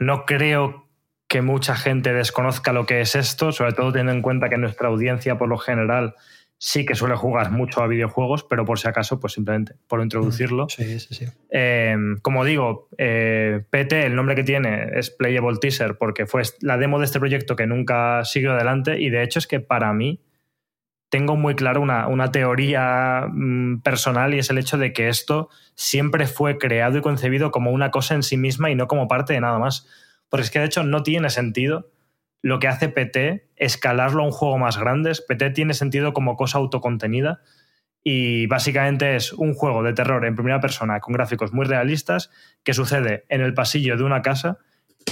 no 0.00 0.24
creo 0.24 0.88
que 1.32 1.40
mucha 1.40 1.74
gente 1.74 2.12
desconozca 2.12 2.74
lo 2.74 2.84
que 2.84 3.00
es 3.00 3.14
esto, 3.14 3.52
sobre 3.52 3.72
todo 3.72 3.90
teniendo 3.90 4.12
en 4.12 4.20
cuenta 4.20 4.50
que 4.50 4.58
nuestra 4.58 4.88
audiencia 4.88 5.38
por 5.38 5.48
lo 5.48 5.56
general 5.56 6.14
sí 6.58 6.84
que 6.84 6.94
suele 6.94 7.16
jugar 7.16 7.50
mucho 7.50 7.82
a 7.82 7.86
videojuegos, 7.86 8.44
pero 8.44 8.66
por 8.66 8.78
si 8.78 8.86
acaso, 8.86 9.18
pues 9.18 9.32
simplemente 9.32 9.74
por 9.88 10.02
introducirlo. 10.02 10.68
Sí, 10.68 11.00
sí, 11.00 11.14
sí. 11.14 11.24
Eh, 11.50 11.96
como 12.20 12.44
digo, 12.44 12.90
eh, 12.98 13.64
PT, 13.70 14.04
el 14.04 14.14
nombre 14.14 14.34
que 14.34 14.44
tiene 14.44 14.90
es 14.92 15.08
Playable 15.08 15.56
Teaser, 15.58 15.96
porque 15.96 16.26
fue 16.26 16.42
la 16.60 16.76
demo 16.76 16.98
de 16.98 17.06
este 17.06 17.18
proyecto 17.18 17.56
que 17.56 17.66
nunca 17.66 18.26
siguió 18.26 18.52
adelante. 18.52 19.00
Y 19.00 19.08
de 19.08 19.22
hecho 19.22 19.38
es 19.38 19.46
que 19.46 19.58
para 19.58 19.94
mí 19.94 20.20
tengo 21.08 21.36
muy 21.36 21.54
claro 21.54 21.80
una, 21.80 22.08
una 22.08 22.30
teoría 22.30 23.26
mm, 23.32 23.80
personal 23.80 24.34
y 24.34 24.38
es 24.38 24.50
el 24.50 24.58
hecho 24.58 24.76
de 24.76 24.92
que 24.92 25.08
esto 25.08 25.48
siempre 25.76 26.26
fue 26.26 26.58
creado 26.58 26.98
y 26.98 27.00
concebido 27.00 27.50
como 27.50 27.70
una 27.70 27.90
cosa 27.90 28.14
en 28.14 28.22
sí 28.22 28.36
misma 28.36 28.70
y 28.70 28.74
no 28.74 28.86
como 28.86 29.08
parte 29.08 29.32
de 29.32 29.40
nada 29.40 29.58
más. 29.58 29.88
Porque 30.32 30.44
es 30.44 30.50
que 30.50 30.60
de 30.60 30.64
hecho 30.64 30.82
no 30.82 31.02
tiene 31.02 31.28
sentido 31.28 31.90
lo 32.40 32.58
que 32.58 32.66
hace 32.66 32.88
PT 32.88 33.50
escalarlo 33.56 34.22
a 34.22 34.24
un 34.24 34.32
juego 34.32 34.56
más 34.56 34.78
grande. 34.78 35.12
PT 35.28 35.50
tiene 35.50 35.74
sentido 35.74 36.14
como 36.14 36.38
cosa 36.38 36.56
autocontenida 36.56 37.42
y 38.02 38.46
básicamente 38.46 39.14
es 39.14 39.34
un 39.34 39.52
juego 39.52 39.82
de 39.82 39.92
terror 39.92 40.24
en 40.24 40.34
primera 40.34 40.58
persona 40.58 41.00
con 41.00 41.12
gráficos 41.12 41.52
muy 41.52 41.66
realistas 41.66 42.30
que 42.64 42.72
sucede 42.72 43.26
en 43.28 43.42
el 43.42 43.52
pasillo 43.52 43.98
de 43.98 44.04
una 44.04 44.22
casa 44.22 44.56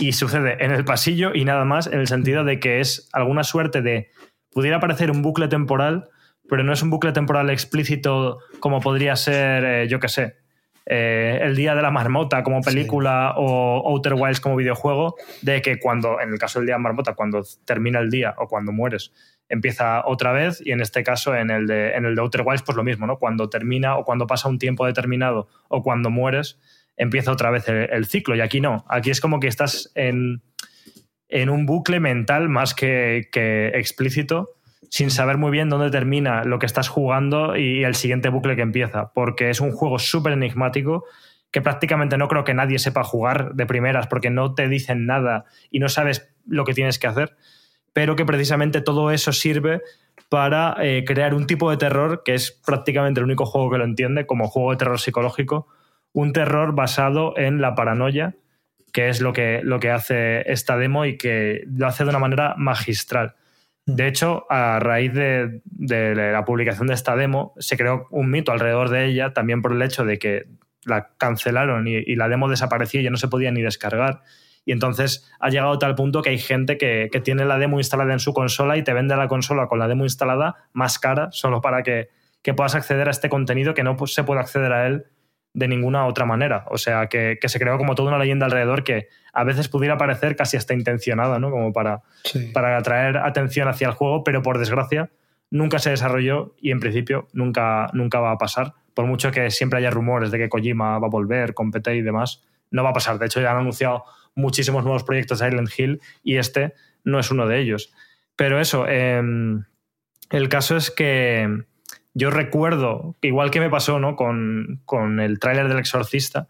y 0.00 0.12
sucede 0.12 0.64
en 0.64 0.70
el 0.70 0.86
pasillo 0.86 1.34
y 1.34 1.44
nada 1.44 1.66
más 1.66 1.86
en 1.86 2.00
el 2.00 2.06
sentido 2.06 2.42
de 2.42 2.58
que 2.58 2.80
es 2.80 3.10
alguna 3.12 3.44
suerte 3.44 3.82
de 3.82 4.08
pudiera 4.50 4.80
parecer 4.80 5.10
un 5.10 5.20
bucle 5.20 5.48
temporal 5.48 6.08
pero 6.48 6.64
no 6.64 6.72
es 6.72 6.82
un 6.82 6.88
bucle 6.88 7.12
temporal 7.12 7.50
explícito 7.50 8.38
como 8.58 8.80
podría 8.80 9.16
ser 9.16 9.64
eh, 9.66 9.86
yo 9.86 10.00
qué 10.00 10.08
sé 10.08 10.36
eh, 10.86 11.38
el 11.42 11.56
día 11.56 11.74
de 11.74 11.82
la 11.82 11.90
marmota 11.90 12.42
como 12.42 12.62
película 12.62 13.32
sí. 13.34 13.42
o 13.42 13.82
Outer 13.86 14.14
Wilds 14.14 14.40
como 14.40 14.56
videojuego 14.56 15.16
de 15.42 15.62
que 15.62 15.78
cuando 15.78 16.20
en 16.20 16.30
el 16.30 16.38
caso 16.38 16.58
del 16.58 16.66
día 16.66 16.74
de 16.74 16.78
la 16.78 16.82
marmota 16.82 17.14
cuando 17.14 17.42
termina 17.64 18.00
el 18.00 18.10
día 18.10 18.34
o 18.38 18.48
cuando 18.48 18.72
mueres 18.72 19.12
empieza 19.48 20.06
otra 20.06 20.32
vez 20.32 20.62
y 20.64 20.72
en 20.72 20.80
este 20.80 21.02
caso 21.02 21.34
en 21.34 21.50
el 21.50 21.66
de, 21.66 21.92
en 21.94 22.06
el 22.06 22.14
de 22.14 22.20
Outer 22.20 22.42
Wilds 22.44 22.62
pues 22.62 22.76
lo 22.76 22.84
mismo, 22.84 23.06
¿no? 23.06 23.18
Cuando 23.18 23.50
termina 23.50 23.96
o 23.96 24.04
cuando 24.04 24.26
pasa 24.26 24.48
un 24.48 24.58
tiempo 24.58 24.86
determinado 24.86 25.48
o 25.68 25.82
cuando 25.82 26.10
mueres 26.10 26.58
empieza 26.96 27.32
otra 27.32 27.50
vez 27.50 27.68
el, 27.68 27.88
el 27.90 28.06
ciclo 28.06 28.36
y 28.36 28.40
aquí 28.40 28.60
no, 28.60 28.84
aquí 28.88 29.10
es 29.10 29.20
como 29.20 29.40
que 29.40 29.48
estás 29.48 29.90
en, 29.94 30.42
en 31.30 31.48
un 31.48 31.66
bucle 31.66 32.00
mental 32.00 32.48
más 32.48 32.74
que, 32.74 33.28
que, 33.32 33.68
explícito 33.68 34.56
sin 34.88 35.10
saber 35.10 35.36
muy 35.36 35.50
bien 35.50 35.68
dónde 35.68 35.90
termina 35.90 36.44
lo 36.44 36.58
que 36.58 36.66
estás 36.66 36.88
jugando 36.88 37.56
y 37.56 37.84
el 37.84 37.94
siguiente 37.94 38.28
bucle 38.28 38.56
que 38.56 38.62
empieza, 38.62 39.12
porque 39.12 39.50
es 39.50 39.60
un 39.60 39.72
juego 39.72 39.98
súper 39.98 40.32
enigmático 40.32 41.04
que 41.50 41.60
prácticamente 41.60 42.16
no 42.16 42.28
creo 42.28 42.44
que 42.44 42.54
nadie 42.54 42.78
sepa 42.78 43.04
jugar 43.04 43.54
de 43.54 43.66
primeras 43.66 44.06
porque 44.06 44.30
no 44.30 44.54
te 44.54 44.68
dicen 44.68 45.06
nada 45.06 45.44
y 45.70 45.80
no 45.80 45.88
sabes 45.88 46.32
lo 46.46 46.64
que 46.64 46.74
tienes 46.74 46.98
que 46.98 47.08
hacer 47.08 47.36
pero 47.92 48.16
que 48.16 48.24
precisamente 48.24 48.80
todo 48.80 49.10
eso 49.10 49.32
sirve 49.32 49.82
para 50.28 50.76
eh, 50.80 51.04
crear 51.04 51.34
un 51.34 51.46
tipo 51.46 51.70
de 51.70 51.76
terror 51.76 52.22
que 52.24 52.34
es 52.34 52.52
prácticamente 52.52 53.20
el 53.20 53.24
único 53.24 53.46
juego 53.46 53.70
que 53.70 53.78
lo 53.78 53.84
entiende 53.84 54.26
como 54.26 54.48
juego 54.48 54.70
de 54.70 54.76
terror 54.76 55.00
psicológico, 55.00 55.66
un 56.12 56.32
terror 56.32 56.74
basado 56.74 57.36
en 57.36 57.60
la 57.60 57.74
paranoia, 57.74 58.36
que 58.92 59.08
es 59.08 59.20
lo 59.20 59.32
que, 59.32 59.60
lo 59.62 59.80
que 59.80 59.90
hace 59.90 60.50
esta 60.50 60.76
demo 60.76 61.04
y 61.04 61.16
que 61.16 61.64
lo 61.66 61.86
hace 61.86 62.04
de 62.04 62.10
una 62.10 62.18
manera 62.18 62.54
magistral. 62.56 63.34
De 63.96 64.06
hecho, 64.06 64.46
a 64.50 64.78
raíz 64.80 65.12
de, 65.12 65.60
la 66.14 66.44
publicación 66.44 66.86
de 66.86 66.94
esta 66.94 67.16
demo, 67.16 67.54
se 67.58 67.76
creó 67.76 68.06
un 68.10 68.30
mito 68.30 68.52
alrededor 68.52 68.90
de 68.90 69.06
ella, 69.06 69.32
también 69.32 69.62
por 69.62 69.72
el 69.72 69.82
hecho 69.82 70.04
de 70.04 70.18
que 70.18 70.46
la 70.84 71.10
cancelaron 71.18 71.86
y, 71.86 71.96
y 71.96 72.16
la 72.16 72.28
demo 72.28 72.48
desapareció 72.48 73.00
y 73.00 73.04
ya 73.04 73.10
no 73.10 73.16
se 73.16 73.28
podía 73.28 73.50
ni 73.50 73.62
descargar. 73.62 74.22
Y 74.64 74.72
entonces 74.72 75.30
ha 75.40 75.48
llegado 75.48 75.72
a 75.72 75.78
tal 75.78 75.94
punto 75.94 76.22
que 76.22 76.30
hay 76.30 76.38
gente 76.38 76.78
que, 76.78 77.08
tiene 77.24 77.44
la 77.44 77.58
demo 77.58 77.78
instalada 77.78 78.12
en 78.12 78.20
su 78.20 78.32
consola 78.32 78.76
y 78.76 78.84
te 78.84 78.92
vende 78.92 79.16
la 79.16 79.28
consola 79.28 79.66
con 79.66 79.78
la 79.78 79.88
demo 79.88 80.04
instalada 80.04 80.68
más 80.72 80.98
cara, 80.98 81.28
solo 81.32 81.60
para 81.60 81.82
que, 81.82 82.08
puedas 82.56 82.74
acceder 82.74 83.08
a 83.08 83.10
este 83.10 83.28
contenido 83.28 83.74
que 83.74 83.84
no 83.84 83.96
se 84.06 84.24
puede 84.24 84.40
acceder 84.40 84.72
a 84.72 84.86
él 84.86 85.06
de 85.52 85.68
ninguna 85.68 86.06
otra 86.06 86.26
manera. 86.26 86.64
O 86.70 86.78
sea, 86.78 87.08
que, 87.08 87.38
se 87.42 87.58
creó 87.58 87.78
como 87.78 87.94
toda 87.94 88.08
una 88.08 88.18
leyenda 88.18 88.46
alrededor 88.46 88.84
que 88.84 89.08
a 89.32 89.44
veces 89.44 89.68
pudiera 89.68 89.96
parecer 89.96 90.36
casi 90.36 90.56
hasta 90.56 90.74
intencionada, 90.74 91.38
¿no? 91.38 91.50
Como 91.50 91.72
para, 91.72 92.02
para 92.52 92.76
atraer 92.76 93.16
atención 93.18 93.68
hacia 93.68 93.88
el 93.88 93.94
juego, 93.94 94.24
pero 94.24 94.42
por 94.42 94.58
desgracia 94.58 95.10
nunca 95.50 95.78
se 95.78 95.90
desarrolló 95.90 96.54
y 96.60 96.70
en 96.70 96.80
principio 96.80 97.28
nunca, 97.32 97.88
nunca 97.92 98.20
va 98.20 98.32
a 98.32 98.38
pasar. 98.38 98.74
Por 98.94 99.06
mucho 99.06 99.30
que 99.30 99.50
siempre 99.50 99.78
haya 99.78 99.90
rumores 99.90 100.30
de 100.30 100.38
que 100.38 100.48
Kojima 100.48 100.98
va 100.98 101.06
a 101.06 101.10
volver 101.10 101.54
con 101.54 101.70
PT 101.70 101.96
y 101.96 102.02
demás, 102.02 102.42
no 102.70 102.84
va 102.84 102.90
a 102.90 102.94
pasar. 102.94 103.18
De 103.18 103.26
hecho, 103.26 103.40
ya 103.40 103.50
han 103.50 103.58
anunciado 103.58 104.04
muchísimos 104.34 104.84
nuevos 104.84 105.04
proyectos 105.04 105.40
de 105.40 105.50
Silent 105.50 105.70
Hill 105.76 106.00
y 106.22 106.36
este 106.36 106.74
no 107.04 107.18
es 107.18 107.30
uno 107.30 107.46
de 107.46 107.60
ellos. 107.60 107.92
Pero 108.36 108.60
eso, 108.60 108.86
em, 108.86 109.64
el 110.30 110.48
caso 110.48 110.76
es 110.76 110.90
que 110.90 111.64
yo 112.14 112.30
recuerdo, 112.30 113.16
igual 113.22 113.50
que 113.50 113.60
me 113.60 113.70
pasó 113.70 113.98
¿no? 113.98 114.16
con, 114.16 114.80
con 114.84 115.20
el 115.20 115.38
tráiler 115.38 115.68
del 115.68 115.78
Exorcista, 115.78 116.48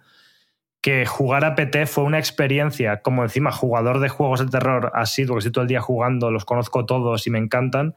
que 0.80 1.04
jugar 1.04 1.44
a 1.44 1.54
PT 1.54 1.86
fue 1.86 2.04
una 2.04 2.18
experiencia, 2.18 3.02
como 3.02 3.22
encima 3.22 3.52
jugador 3.52 4.00
de 4.00 4.08
juegos 4.08 4.40
de 4.40 4.50
terror 4.50 4.90
así, 4.94 5.26
porque 5.26 5.40
estoy 5.40 5.52
todo 5.52 5.62
el 5.62 5.68
día 5.68 5.80
jugando, 5.80 6.30
los 6.30 6.44
conozco 6.44 6.86
todos 6.86 7.26
y 7.26 7.30
me 7.30 7.38
encantan, 7.38 7.94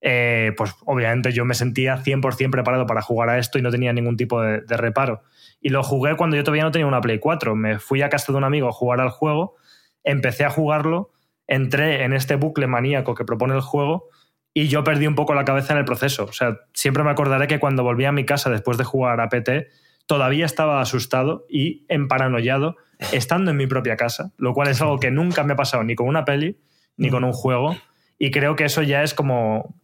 eh, 0.00 0.52
pues 0.56 0.74
obviamente 0.84 1.32
yo 1.32 1.44
me 1.44 1.54
sentía 1.54 2.02
100% 2.02 2.50
preparado 2.50 2.86
para 2.86 3.02
jugar 3.02 3.30
a 3.30 3.38
esto 3.38 3.58
y 3.58 3.62
no 3.62 3.70
tenía 3.70 3.92
ningún 3.92 4.16
tipo 4.16 4.40
de, 4.40 4.60
reparo. 4.76 5.22
Y 5.60 5.70
lo 5.70 5.82
jugué 5.82 6.16
cuando 6.16 6.36
yo 6.36 6.44
todavía 6.44 6.64
no 6.64 6.70
tenía 6.70 6.86
una 6.86 7.00
Play 7.00 7.18
4. 7.18 7.54
Me 7.56 7.78
fui 7.78 8.02
a 8.02 8.08
casa 8.08 8.32
de 8.32 8.38
un 8.38 8.44
amigo 8.44 8.68
a 8.68 8.72
jugar 8.72 9.00
al 9.00 9.10
juego, 9.10 9.56
empecé 10.04 10.44
a 10.44 10.50
jugarlo, 10.50 11.10
entré 11.46 12.04
en 12.04 12.12
este 12.12 12.36
bucle 12.36 12.66
maníaco 12.66 13.14
que 13.14 13.24
propone 13.24 13.54
el 13.54 13.60
juego 13.60 14.08
y 14.54 14.68
yo 14.68 14.84
perdí 14.84 15.06
un 15.06 15.14
poco 15.14 15.34
la 15.34 15.44
cabeza 15.44 15.72
en 15.72 15.78
el 15.78 15.84
proceso. 15.84 16.24
O 16.24 16.32
sea, 16.32 16.58
siempre 16.72 17.04
me 17.04 17.10
acordaré 17.10 17.46
que 17.46 17.60
cuando 17.60 17.82
volví 17.82 18.04
a 18.04 18.12
mi 18.12 18.24
casa 18.24 18.50
después 18.50 18.78
de 18.78 18.84
jugar 18.84 19.20
a 19.20 19.28
PT, 19.28 19.68
todavía 20.06 20.46
estaba 20.46 20.80
asustado 20.80 21.46
y 21.48 21.84
emparanoiado 21.88 22.76
estando 23.12 23.50
en 23.50 23.56
mi 23.56 23.66
propia 23.66 23.96
casa, 23.96 24.32
lo 24.36 24.54
cual 24.54 24.68
es 24.68 24.80
algo 24.80 24.98
que 24.98 25.10
nunca 25.10 25.44
me 25.44 25.52
ha 25.52 25.56
pasado 25.56 25.84
ni 25.84 25.94
con 25.94 26.08
una 26.08 26.24
peli 26.24 26.58
ni 26.96 27.10
con 27.10 27.24
un 27.24 27.32
juego. 27.32 27.76
Y 28.18 28.32
creo 28.32 28.56
que 28.56 28.64
eso 28.64 28.82
ya 28.82 29.04
es 29.04 29.14
como 29.14 29.76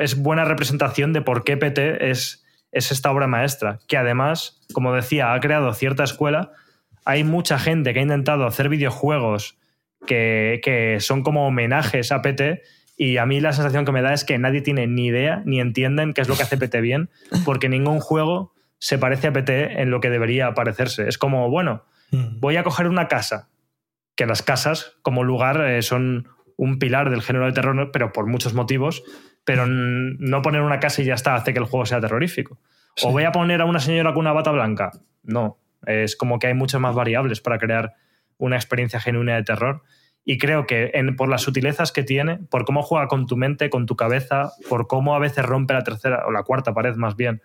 es 0.00 0.16
buena 0.16 0.44
representación 0.44 1.12
de 1.12 1.22
por 1.22 1.44
qué 1.44 1.56
PT 1.56 2.10
es, 2.10 2.44
es 2.72 2.92
esta 2.92 3.10
obra 3.10 3.26
maestra, 3.26 3.78
que 3.88 3.96
además, 3.96 4.60
como 4.72 4.92
decía, 4.92 5.32
ha 5.32 5.40
creado 5.40 5.72
cierta 5.72 6.04
escuela. 6.04 6.52
Hay 7.04 7.24
mucha 7.24 7.58
gente 7.58 7.92
que 7.92 8.00
ha 8.00 8.02
intentado 8.02 8.46
hacer 8.46 8.68
videojuegos 8.68 9.58
que, 10.06 10.60
que 10.62 11.00
son 11.00 11.22
como 11.22 11.46
homenajes 11.46 12.12
a 12.12 12.22
PT 12.22 12.62
y 12.98 13.16
a 13.16 13.24
mí 13.26 13.40
la 13.40 13.52
sensación 13.52 13.84
que 13.84 13.92
me 13.92 14.02
da 14.02 14.12
es 14.12 14.24
que 14.24 14.36
nadie 14.38 14.60
tiene 14.60 14.88
ni 14.88 15.06
idea 15.06 15.40
ni 15.46 15.60
entienden 15.60 16.12
qué 16.12 16.20
es 16.20 16.28
lo 16.28 16.36
que 16.36 16.42
hace 16.42 16.58
PT 16.58 16.80
bien, 16.80 17.08
porque 17.46 17.68
ningún 17.68 18.00
juego 18.00 18.52
se 18.78 18.98
parece 18.98 19.28
a 19.28 19.32
PT 19.32 19.80
en 19.80 19.90
lo 19.90 20.00
que 20.00 20.10
debería 20.10 20.52
parecerse. 20.52 21.08
Es 21.08 21.16
como, 21.16 21.48
bueno, 21.48 21.84
mm. 22.10 22.40
voy 22.40 22.56
a 22.56 22.64
coger 22.64 22.88
una 22.88 23.06
casa, 23.06 23.48
que 24.16 24.26
las 24.26 24.42
casas 24.42 24.96
como 25.02 25.22
lugar 25.22 25.64
eh, 25.64 25.80
son 25.82 26.28
un 26.56 26.80
pilar 26.80 27.08
del 27.08 27.22
género 27.22 27.46
de 27.46 27.52
terror, 27.52 27.90
pero 27.92 28.12
por 28.12 28.26
muchos 28.26 28.52
motivos, 28.52 29.04
pero 29.44 29.64
no 29.66 30.42
poner 30.42 30.62
una 30.62 30.80
casa 30.80 31.00
y 31.00 31.04
ya 31.04 31.14
está 31.14 31.36
hace 31.36 31.52
que 31.52 31.60
el 31.60 31.66
juego 31.66 31.86
sea 31.86 32.00
terrorífico. 32.00 32.58
O 33.04 33.12
voy 33.12 33.22
a 33.22 33.30
poner 33.30 33.60
a 33.60 33.64
una 33.64 33.78
señora 33.78 34.12
con 34.12 34.22
una 34.22 34.32
bata 34.32 34.50
blanca. 34.50 34.90
No, 35.22 35.58
es 35.86 36.16
como 36.16 36.40
que 36.40 36.48
hay 36.48 36.54
muchas 36.54 36.80
más 36.80 36.96
variables 36.96 37.40
para 37.40 37.58
crear 37.58 37.94
una 38.38 38.56
experiencia 38.56 38.98
genuina 38.98 39.36
de 39.36 39.44
terror. 39.44 39.82
Y 40.24 40.38
creo 40.38 40.66
que 40.66 40.92
por 41.16 41.28
las 41.28 41.42
sutilezas 41.42 41.90
que 41.90 42.02
tiene, 42.02 42.36
por 42.36 42.64
cómo 42.64 42.82
juega 42.82 43.08
con 43.08 43.26
tu 43.26 43.36
mente, 43.36 43.70
con 43.70 43.86
tu 43.86 43.96
cabeza, 43.96 44.52
por 44.68 44.86
cómo 44.86 45.14
a 45.14 45.18
veces 45.18 45.44
rompe 45.46 45.74
la 45.74 45.84
tercera 45.84 46.24
o 46.26 46.30
la 46.30 46.42
cuarta 46.42 46.74
pared 46.74 46.94
más 46.96 47.16
bien, 47.16 47.40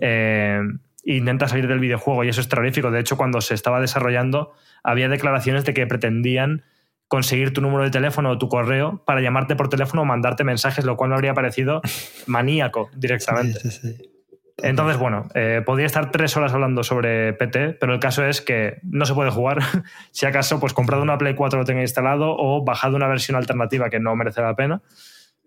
eh, 0.00 0.60
intenta 1.04 1.48
salir 1.48 1.66
del 1.66 1.80
videojuego 1.80 2.22
y 2.24 2.28
eso 2.28 2.40
es 2.40 2.48
terrorífico. 2.48 2.90
De 2.90 3.00
hecho, 3.00 3.16
cuando 3.16 3.40
se 3.40 3.54
estaba 3.54 3.80
desarrollando, 3.80 4.52
había 4.84 5.08
declaraciones 5.08 5.64
de 5.64 5.74
que 5.74 5.86
pretendían 5.86 6.62
conseguir 7.08 7.52
tu 7.52 7.60
número 7.60 7.84
de 7.84 7.90
teléfono 7.90 8.30
o 8.30 8.38
tu 8.38 8.48
correo 8.48 9.02
para 9.04 9.20
llamarte 9.20 9.54
por 9.54 9.68
teléfono 9.68 10.02
o 10.02 10.04
mandarte 10.04 10.44
mensajes, 10.44 10.84
lo 10.84 10.96
cual 10.96 11.10
me 11.10 11.16
habría 11.16 11.34
parecido 11.34 11.82
maníaco 12.26 12.88
directamente. 12.94 13.58
Entonces, 14.58 14.98
bueno, 14.98 15.28
eh, 15.34 15.62
podría 15.64 15.86
estar 15.86 16.10
tres 16.10 16.36
horas 16.36 16.52
hablando 16.52 16.84
sobre 16.84 17.32
PT, 17.32 17.74
pero 17.74 17.94
el 17.94 18.00
caso 18.00 18.24
es 18.24 18.40
que 18.40 18.78
no 18.82 19.06
se 19.06 19.14
puede 19.14 19.30
jugar. 19.30 19.58
si 20.10 20.26
acaso, 20.26 20.60
pues 20.60 20.72
comprado 20.72 21.02
una 21.02 21.18
Play 21.18 21.34
4 21.34 21.58
lo 21.58 21.64
tenga 21.64 21.80
instalado 21.80 22.36
o 22.36 22.64
bajado 22.64 22.96
una 22.96 23.08
versión 23.08 23.36
alternativa 23.36 23.90
que 23.90 24.00
no 24.00 24.14
merece 24.14 24.42
la 24.42 24.54
pena. 24.54 24.82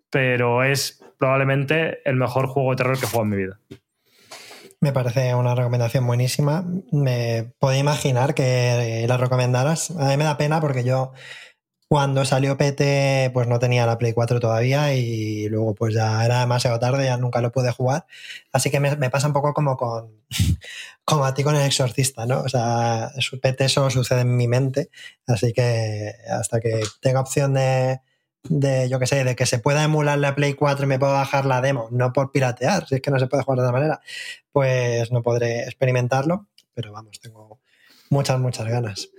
Pero 0.09 0.63
es 0.63 1.03
probablemente 1.17 1.99
el 2.09 2.15
mejor 2.15 2.47
juego 2.47 2.71
de 2.71 2.77
terror 2.77 2.99
que 2.99 3.05
he 3.05 3.09
jugado 3.09 3.23
en 3.23 3.29
mi 3.29 3.37
vida. 3.37 3.59
Me 4.81 4.91
parece 4.91 5.33
una 5.33 5.55
recomendación 5.55 6.05
buenísima. 6.05 6.63
Me 6.91 7.53
podía 7.59 7.79
imaginar 7.79 8.35
que 8.35 9.05
la 9.07 9.17
recomendaras. 9.17 9.91
A 9.91 10.09
mí 10.09 10.17
me 10.17 10.25
da 10.25 10.37
pena 10.37 10.61
porque 10.61 10.83
yo 10.83 11.11
cuando 11.87 12.25
salió 12.25 12.57
PT, 12.57 13.31
pues 13.33 13.47
no 13.47 13.59
tenía 13.59 13.85
la 13.85 13.97
Play 13.97 14.13
4 14.13 14.39
todavía 14.39 14.95
y 14.95 15.47
luego 15.49 15.75
pues 15.75 15.93
ya 15.93 16.25
era 16.25 16.39
demasiado 16.39 16.79
tarde, 16.79 17.05
ya 17.05 17.17
nunca 17.17 17.41
lo 17.41 17.51
pude 17.51 17.71
jugar. 17.71 18.05
Así 18.51 18.71
que 18.71 18.79
me, 18.79 19.09
pasa 19.09 19.27
un 19.27 19.33
poco 19.33 19.53
como 19.53 19.77
con 19.77 20.11
como 21.05 21.25
a 21.25 21.33
ti 21.33 21.43
con 21.43 21.55
el 21.55 21.65
exorcista, 21.65 22.25
¿no? 22.25 22.41
O 22.41 22.49
sea, 22.49 23.11
su 23.19 23.39
PT 23.39 23.69
solo 23.69 23.89
sucede 23.91 24.21
en 24.21 24.35
mi 24.35 24.47
mente, 24.47 24.89
así 25.27 25.53
que 25.53 26.13
hasta 26.29 26.59
que 26.59 26.81
tenga 27.01 27.21
opción 27.21 27.53
de, 27.53 28.01
de 28.43 28.89
yo 28.89 28.99
qué 28.99 29.07
sé, 29.07 29.23
de 29.23 29.35
que 29.35 29.45
se 29.45 29.59
pueda 29.59 29.83
emular 29.83 30.17
la 30.17 30.35
Play 30.35 30.55
4 30.55 30.85
y 30.85 30.87
me 30.87 30.99
puedo 30.99 31.13
bajar 31.13 31.45
la 31.45 31.61
demo, 31.61 31.87
no 31.91 32.13
por 32.13 32.31
piratear, 32.31 32.87
si 32.87 32.95
es 32.95 33.01
que 33.01 33.11
no 33.11 33.19
se 33.19 33.27
puede 33.27 33.43
jugar 33.43 33.59
de 33.59 33.65
otra 33.65 33.79
manera, 33.79 34.01
pues 34.51 35.11
no 35.11 35.21
podré 35.21 35.63
experimentarlo, 35.63 36.47
pero 36.73 36.91
vamos, 36.91 37.19
tengo 37.19 37.59
muchas, 38.09 38.39
muchas 38.39 38.67
ganas. 38.67 39.09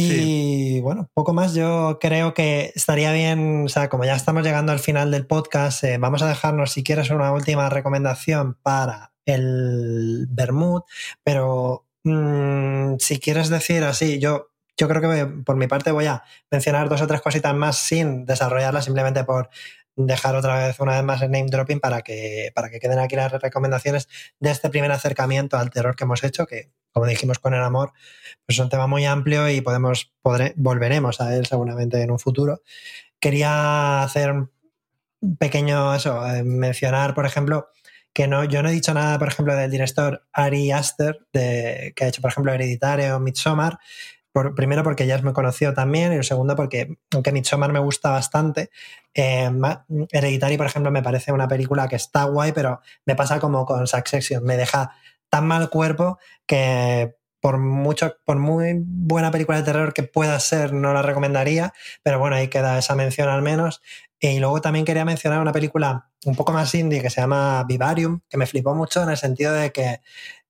Y 0.00 0.80
bueno, 0.80 1.10
poco 1.14 1.32
más. 1.32 1.54
Yo 1.54 1.98
creo 2.00 2.34
que 2.34 2.72
estaría 2.74 3.12
bien, 3.12 3.64
o 3.64 3.68
sea, 3.68 3.88
como 3.88 4.04
ya 4.04 4.14
estamos 4.14 4.44
llegando 4.44 4.72
al 4.72 4.78
final 4.78 5.10
del 5.10 5.26
podcast, 5.26 5.84
eh, 5.84 5.98
vamos 5.98 6.22
a 6.22 6.28
dejarnos, 6.28 6.72
si 6.72 6.82
quieres, 6.82 7.10
una 7.10 7.32
última 7.32 7.68
recomendación 7.68 8.56
para 8.62 9.12
el 9.24 10.26
Bermud, 10.30 10.82
pero 11.22 11.86
mm, 12.04 12.94
si 12.98 13.18
quieres 13.18 13.48
decir 13.48 13.84
así, 13.84 14.18
yo, 14.18 14.48
yo 14.76 14.88
creo 14.88 15.00
que 15.02 15.26
por 15.44 15.56
mi 15.56 15.66
parte 15.66 15.90
voy 15.90 16.06
a 16.06 16.22
mencionar 16.50 16.88
dos 16.88 17.02
o 17.02 17.06
tres 17.06 17.20
cositas 17.20 17.54
más 17.54 17.76
sin 17.76 18.24
desarrollarlas, 18.24 18.84
simplemente 18.84 19.24
por 19.24 19.50
dejar 20.06 20.36
otra 20.36 20.66
vez, 20.66 20.78
una 20.80 20.94
vez 20.94 21.02
más, 21.02 21.22
el 21.22 21.30
name 21.30 21.50
dropping 21.50 21.80
para 21.80 22.02
que, 22.02 22.52
para 22.54 22.70
que 22.70 22.78
queden 22.78 23.00
aquí 23.00 23.16
las 23.16 23.32
recomendaciones 23.32 24.08
de 24.38 24.50
este 24.50 24.70
primer 24.70 24.92
acercamiento 24.92 25.56
al 25.56 25.70
terror 25.70 25.96
que 25.96 26.04
hemos 26.04 26.22
hecho, 26.22 26.46
que 26.46 26.70
como 26.92 27.06
dijimos 27.06 27.38
con 27.38 27.52
el 27.52 27.62
amor, 27.62 27.92
pues 28.46 28.58
es 28.58 28.60
un 28.60 28.68
tema 28.68 28.86
muy 28.86 29.04
amplio 29.04 29.48
y 29.48 29.60
podemos, 29.60 30.12
volveremos 30.56 31.20
a 31.20 31.34
él 31.34 31.46
seguramente 31.46 32.00
en 32.00 32.10
un 32.10 32.18
futuro. 32.18 32.62
Quería 33.20 34.02
hacer 34.02 34.32
un 34.32 34.50
pequeño, 35.38 35.94
eso, 35.94 36.24
eh, 36.28 36.44
mencionar, 36.44 37.14
por 37.14 37.26
ejemplo, 37.26 37.68
que 38.12 38.28
no, 38.28 38.44
yo 38.44 38.62
no 38.62 38.68
he 38.68 38.72
dicho 38.72 38.94
nada, 38.94 39.18
por 39.18 39.28
ejemplo, 39.28 39.54
del 39.54 39.70
director 39.70 40.26
Ari 40.32 40.70
Aster, 40.70 41.26
de, 41.32 41.92
que 41.94 42.04
ha 42.04 42.08
hecho, 42.08 42.22
por 42.22 42.30
ejemplo, 42.30 42.52
Hereditario 42.52 43.16
o 43.16 43.20
Midsommar, 43.20 43.78
primero 44.54 44.82
porque 44.84 45.06
ya 45.06 45.16
es 45.16 45.22
muy 45.22 45.32
conocido 45.32 45.74
también, 45.74 46.12
y 46.12 46.22
segundo 46.22 46.54
porque, 46.54 46.98
aunque 47.12 47.32
Midsommar 47.32 47.72
me 47.72 47.78
gusta 47.78 48.10
bastante, 48.10 48.70
eh, 49.14 49.50
Hereditary, 50.10 50.56
por 50.56 50.66
ejemplo, 50.66 50.90
me 50.90 51.02
parece 51.02 51.32
una 51.32 51.48
película 51.48 51.88
que 51.88 51.96
está 51.96 52.24
guay, 52.24 52.52
pero 52.52 52.80
me 53.06 53.16
pasa 53.16 53.40
como 53.40 53.66
con 53.66 53.86
Succession, 53.86 54.44
me 54.44 54.56
deja 54.56 54.92
tan 55.28 55.46
mal 55.46 55.70
cuerpo 55.70 56.18
que 56.46 57.14
por 57.40 57.58
mucho, 57.58 58.16
por 58.24 58.38
muy 58.38 58.74
buena 58.76 59.30
película 59.30 59.58
de 59.58 59.64
terror 59.64 59.94
que 59.94 60.02
pueda 60.02 60.38
ser, 60.40 60.72
no 60.72 60.92
la 60.92 61.02
recomendaría, 61.02 61.72
pero 62.02 62.18
bueno, 62.18 62.36
ahí 62.36 62.48
queda 62.48 62.78
esa 62.78 62.94
mención 62.94 63.28
al 63.28 63.42
menos. 63.42 63.80
Y 64.20 64.40
luego 64.40 64.60
también 64.60 64.84
quería 64.84 65.04
mencionar 65.04 65.40
una 65.40 65.52
película 65.52 66.10
un 66.24 66.34
poco 66.34 66.52
más 66.52 66.74
indie 66.74 67.00
que 67.00 67.10
se 67.10 67.20
llama 67.20 67.64
Vivarium, 67.64 68.20
que 68.28 68.36
me 68.36 68.46
flipó 68.46 68.74
mucho 68.74 69.02
en 69.02 69.10
el 69.10 69.16
sentido 69.16 69.52
de 69.52 69.70
que 69.70 70.00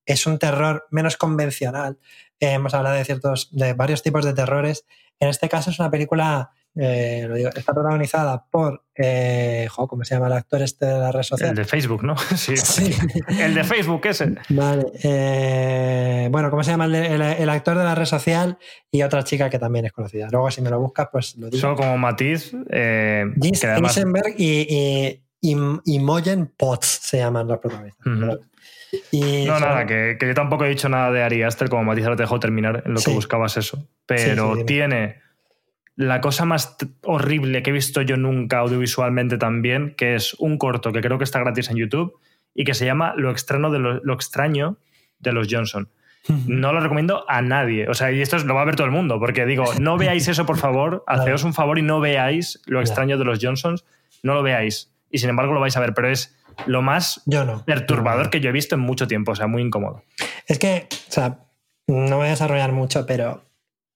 es 0.09 0.27
un 0.27 0.39
terror 0.39 0.87
menos 0.91 1.17
convencional. 1.17 1.99
Eh, 2.41 2.53
hemos 2.53 2.73
hablado 2.75 2.97
de 2.97 3.05
ciertos, 3.05 3.51
de 3.53 3.75
varios 3.75 4.03
tipos 4.03 4.25
de 4.25 4.33
terrores. 4.33 4.87
En 5.21 5.29
este 5.29 5.51
caso 5.51 5.71
es 5.71 5.79
una 5.79 5.91
película, 5.91 6.51
eh, 6.77 7.51
está 7.55 7.75
protagonizada 7.75 8.47
por, 8.51 8.85
eh, 8.95 9.69
¿cómo 9.75 10.05
se 10.05 10.15
llama 10.15 10.29
el 10.29 10.33
actor 10.33 10.63
este 10.63 10.87
de 10.87 10.99
la 10.99 11.13
red 11.13 11.25
social? 11.25 11.51
El 11.51 11.57
de 11.57 11.65
Facebook, 11.67 12.05
¿no? 12.05 12.17
Sí. 12.37 12.55
el 13.39 13.55
de 13.55 13.65
Facebook 13.65 14.07
ese. 14.07 14.37
Vale. 14.49 16.29
bueno, 16.31 16.49
¿cómo 16.49 16.63
se 16.63 16.71
llama 16.71 16.87
el, 16.87 17.51
actor 17.51 17.77
de 17.77 17.85
la 17.85 17.95
red 17.95 18.07
social 18.07 18.57
y 18.91 19.03
otra 19.03 19.25
chica 19.25 19.51
que 19.51 19.59
también 19.59 19.85
es 19.85 19.93
conocida? 19.93 20.29
Luego, 20.31 20.51
si 20.51 20.63
me 20.63 20.71
lo 20.71 20.81
buscas, 20.81 21.09
pues 21.13 21.37
lo 21.37 21.51
digo. 21.51 21.61
Son 21.61 21.77
como 21.77 21.99
Matiz. 21.99 22.55
Eh, 22.71 23.27
y, 24.39 25.55
y, 25.85 25.99
Moyen 25.99 26.47
Potts 26.57 26.87
se 26.87 27.19
llaman 27.19 27.47
los 27.47 27.59
protagonistas 27.59 28.07
no, 29.13 29.61
nada, 29.61 29.87
que, 29.87 30.17
yo 30.21 30.35
tampoco 30.35 30.65
he 30.65 30.69
dicho 30.69 30.89
nada 30.89 31.11
de 31.11 31.23
Ari 31.23 31.43
Aster, 31.43 31.69
como 31.69 31.85
Matisse 31.85 32.09
te 32.09 32.17
dejó 32.17 32.41
terminar 32.41 32.83
en 32.87 32.95
lo 32.95 33.01
que 33.01 33.11
buscabas 33.11 33.57
eso. 33.57 33.87
Pero 34.07 34.65
tiene 34.65 35.21
la 35.99 36.21
cosa 36.21 36.45
más 36.45 36.77
horrible 37.03 37.63
que 37.65 37.71
he 37.71 37.73
visto 37.73 38.03
yo 38.03 38.17
nunca 38.17 38.59
audiovisualmente 38.59 39.37
también, 39.37 39.95
que 39.97 40.15
es 40.15 40.35
un 40.35 40.57
corto 40.57 40.93
que 40.93 41.01
creo 41.01 41.19
que 41.19 41.25
está 41.25 41.41
gratis 41.41 41.71
en 41.71 41.77
YouTube 41.77 42.15
y 42.55 42.63
que 42.63 42.75
se 42.75 42.87
llama 42.87 43.15
Lo 43.17 43.33
extraño 43.33 43.71
de 43.71 43.81
lo, 43.81 44.15
extraño 44.15 44.79
de 45.19 45.33
los 45.33 45.49
Johnson. 45.51 45.89
No 46.47 46.73
lo 46.73 46.81
recomiendo 46.81 47.25
a 47.29 47.43
nadie. 47.43 47.89
O 47.89 47.95
sea, 47.95 48.13
y 48.13 48.21
esto 48.21 48.39
lo 48.39 48.55
va 48.55 48.63
a 48.63 48.65
ver 48.65 48.77
todo 48.77 48.87
el 48.87 48.93
mundo, 48.93 49.19
porque 49.19 49.47
digo, 49.47 49.65
no 49.81 49.97
veáis 49.97 50.29
eso, 50.29 50.47
por 50.47 50.59
favor, 50.59 51.03
haceos 51.09 51.43
un 51.43 51.55
favor 51.55 51.79
y 51.79 51.83
no 51.83 52.01
veáis 52.01 52.61
lo 52.67 52.81
extraño 52.81 53.19
de 53.19 53.25
los 53.25 53.39
Johnsons, 53.43 53.85
no 54.23 54.35
lo 54.35 54.43
veáis. 54.43 54.93
Y 55.11 55.19
sin 55.19 55.31
embargo 55.31 55.53
lo 55.53 55.61
vais 55.61 55.77
a 55.77 55.81
ver, 55.81 55.95
pero 55.95 56.11
es 56.11 56.38
lo 56.67 56.83
más 56.83 57.23
perturbador 57.67 58.31
que 58.31 58.41
yo 58.41 58.51
he 58.51 58.53
visto 58.53 58.75
en 58.75 58.81
mucho 58.81 59.07
tiempo, 59.07 59.33
o 59.33 59.37
sea, 59.37 59.47
muy 59.47 59.63
incómodo. 59.63 60.03
Es 60.47 60.59
que, 60.59 60.89
o 61.09 61.13
sea, 61.13 61.41
no 61.87 62.17
voy 62.17 62.27
a 62.27 62.31
desarrollar 62.31 62.73
mucho, 62.73 63.07
pero, 63.07 63.33
o 63.33 63.43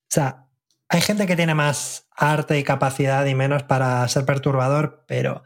sea, 0.09 0.47
hay 0.89 1.01
gente 1.01 1.27
que 1.27 1.37
tiene 1.37 1.55
más 1.55 2.07
arte 2.15 2.59
y 2.59 2.65
capacidad 2.65 3.25
y 3.27 3.35
menos 3.35 3.63
para 3.63 4.07
ser 4.09 4.25
perturbador, 4.25 5.05
pero 5.07 5.43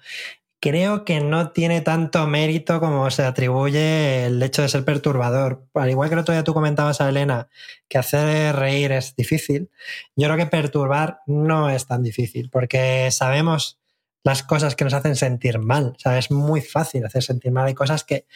creo 0.61 1.05
que 1.05 1.21
no 1.21 1.51
tiene 1.51 1.81
tanto 1.81 2.27
mérito 2.27 2.81
como 2.81 3.09
se 3.11 3.23
atribuye 3.23 4.27
el 4.27 4.43
hecho 4.43 4.63
de 4.63 4.69
ser 4.69 4.85
perturbador. 4.85 5.65
Al 5.75 5.91
igual 5.91 6.09
que 6.09 6.15
el 6.15 6.21
otro 6.21 6.35
día 6.35 6.45
tú 6.45 6.55
comentabas 6.55 7.01
a 7.01 7.09
Elena 7.09 7.49
que 7.89 7.99
hacer 7.99 8.57
reír 8.57 8.91
es 8.93 9.15
difícil, 9.15 9.71
yo 10.17 10.27
creo 10.27 10.37
que 10.37 10.47
perturbar 10.47 11.21
no 11.27 11.71
es 11.71 11.87
tan 11.87 12.03
difícil, 12.03 12.51
porque 12.51 13.11
sabemos 13.13 13.79
las 14.27 14.43
cosas 14.43 14.75
que 14.75 14.83
nos 14.83 14.93
hacen 14.93 15.15
sentir 15.15 15.61
mal. 15.61 15.93
O 15.95 15.99
sea, 16.01 16.19
es 16.19 16.33
muy 16.33 16.61
fácil 16.61 17.07
hacer 17.07 17.23
sentir 17.23 17.53
mal. 17.53 17.69
Hay 17.69 17.75
cosas 17.75 18.03
que 18.03 18.27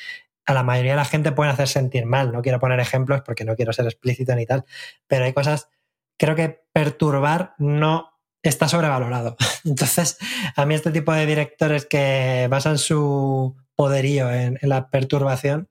a 0.47 0.55
la 0.55 0.63
mayoría 0.63 0.93
de 0.93 0.99
la 0.99 1.05
gente 1.05 1.33
pueden 1.33 1.53
hacer 1.53 1.67
sentir 1.67 2.07
mal. 2.07 2.31
No 2.31 2.43
quiero 2.43 2.61
poner 2.61 2.79
ejemplos 2.79 3.23
porque 3.23 3.45
no 3.45 3.57
quiero 3.57 3.73
ser 3.73 3.87
explícito 3.87 4.33
ni 4.37 4.47
tal, 4.47 4.65
pero 5.09 5.25
hay 5.25 5.33
cosas, 5.33 5.69
creo 6.17 6.37
que 6.37 6.63
perturbar 6.73 7.55
no 7.59 8.13
está 8.41 8.69
sobrevalorado. 8.69 9.37
Entonces, 9.65 10.17
a 10.55 10.65
mí 10.65 10.77
este 10.77 10.93
tipo 10.93 11.13
de 11.13 11.27
directores 11.27 11.87
que 11.87 12.47
basan 12.49 12.79
su 12.79 13.57
poderío 13.75 14.31
en, 14.31 14.61
la 14.63 14.91
perturbación, 14.91 15.69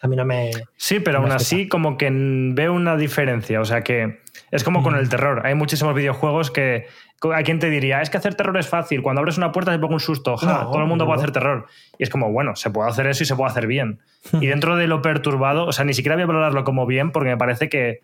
a 0.00 0.06
mí 0.06 0.14
no 0.14 0.24
me... 0.24 0.52
Sí, 0.76 1.00
pero 1.00 1.18
aún 1.18 1.32
así 1.32 1.66
como 1.66 1.98
que 1.98 2.08
veo 2.12 2.72
una 2.72 2.96
diferencia. 2.96 3.60
O 3.60 3.64
sea 3.64 3.82
que 3.82 4.20
es 4.52 4.62
como 4.62 4.84
con 4.84 4.94
el 4.94 5.08
terror. 5.08 5.44
Hay 5.44 5.56
muchísimos 5.56 5.92
videojuegos 5.96 6.52
que... 6.52 6.86
¿A 7.34 7.42
quién 7.42 7.58
te 7.58 7.70
diría? 7.70 8.02
Es 8.02 8.10
que 8.10 8.18
hacer 8.18 8.34
terror 8.34 8.56
es 8.58 8.68
fácil. 8.68 9.02
Cuando 9.02 9.20
abres 9.20 9.38
una 9.38 9.52
puerta 9.52 9.72
se 9.72 9.78
pongo 9.78 9.94
un 9.94 10.00
susto. 10.00 10.36
todo 10.36 10.78
el 10.78 10.86
mundo 10.86 11.06
puede 11.06 11.18
hacer 11.18 11.32
terror. 11.32 11.66
Y 11.98 12.02
es 12.02 12.10
como, 12.10 12.30
bueno, 12.30 12.56
se 12.56 12.70
puede 12.70 12.90
hacer 12.90 13.06
eso 13.06 13.22
y 13.22 13.26
se 13.26 13.34
puede 13.34 13.50
hacer 13.50 13.66
bien. 13.66 14.00
y 14.40 14.46
dentro 14.46 14.76
de 14.76 14.86
lo 14.86 15.02
perturbado, 15.02 15.66
o 15.66 15.72
sea, 15.72 15.84
ni 15.84 15.94
siquiera 15.94 16.16
voy 16.16 16.24
a 16.24 16.26
valorarlo 16.26 16.64
como 16.64 16.86
bien 16.86 17.10
porque 17.12 17.30
me 17.30 17.36
parece 17.36 17.68
que 17.68 18.02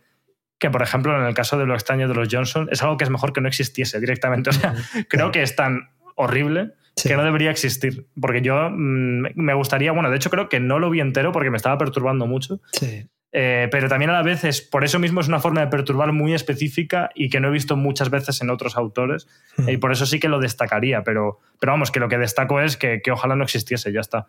que, 0.63 0.71
por 0.71 0.81
ejemplo, 0.81 1.19
en 1.19 1.27
el 1.27 1.35
caso 1.35 1.59
de 1.59 1.67
lo 1.67 1.75
extraño 1.75 2.07
de 2.07 2.15
los 2.15 2.29
Johnson, 2.31 2.69
es 2.71 2.81
algo 2.85 2.97
que 2.97 3.03
es 3.03 3.11
mejor 3.11 3.33
que 3.33 3.41
no 3.41 3.49
existiese 3.49 3.99
directamente. 3.99 4.51
O 4.51 4.53
sea, 4.53 4.75
creo 5.09 5.33
que 5.33 5.43
es 5.43 5.57
tan 5.57 5.91
horrible 6.15 6.71
que 7.03 7.17
no 7.17 7.25
debería 7.25 7.51
existir. 7.51 8.07
Porque 8.21 8.43
yo 8.43 8.71
mm, 8.71 9.33
me 9.35 9.55
gustaría, 9.55 9.91
bueno, 9.91 10.09
de 10.09 10.17
hecho 10.17 10.31
creo 10.31 10.49
que 10.49 10.61
no 10.61 10.79
lo 10.79 10.89
vi 10.89 11.01
entero 11.01 11.33
porque 11.33 11.51
me 11.51 11.57
estaba 11.57 11.77
perturbando 11.79 12.29
mucho. 12.29 12.61
Sí. 12.75 13.09
Eh, 13.35 13.69
pero 13.71 13.89
también 13.89 14.11
a 14.11 14.13
la 14.13 14.23
vez 14.23 14.45
es, 14.45 14.61
por 14.61 14.85
eso 14.85 14.99
mismo 14.99 15.21
es 15.21 15.29
una 15.29 15.41
forma 15.41 15.63
de 15.63 15.69
perturbar 15.69 16.13
muy 16.13 16.35
específica 16.35 17.11
y 17.15 17.31
que 17.31 17.41
no 17.41 17.49
he 17.49 17.51
visto 17.51 17.77
muchas 17.77 18.11
veces 18.11 18.41
en 18.43 18.51
otros 18.51 18.77
autores. 18.77 19.27
Y 19.67 19.79
por 19.79 19.91
eso 19.93 20.05
sí 20.07 20.21
que 20.21 20.29
lo 20.29 20.39
destacaría. 20.39 21.03
Pero, 21.03 21.41
pero 21.59 21.73
vamos, 21.73 21.91
que 21.91 22.01
lo 22.01 22.09
que 22.09 22.19
destaco 22.19 22.61
es 22.61 22.77
que, 22.77 23.01
que 23.03 23.11
ojalá 23.11 23.35
no 23.35 23.45
existiese, 23.45 23.93
ya 23.93 24.01
está. 24.01 24.27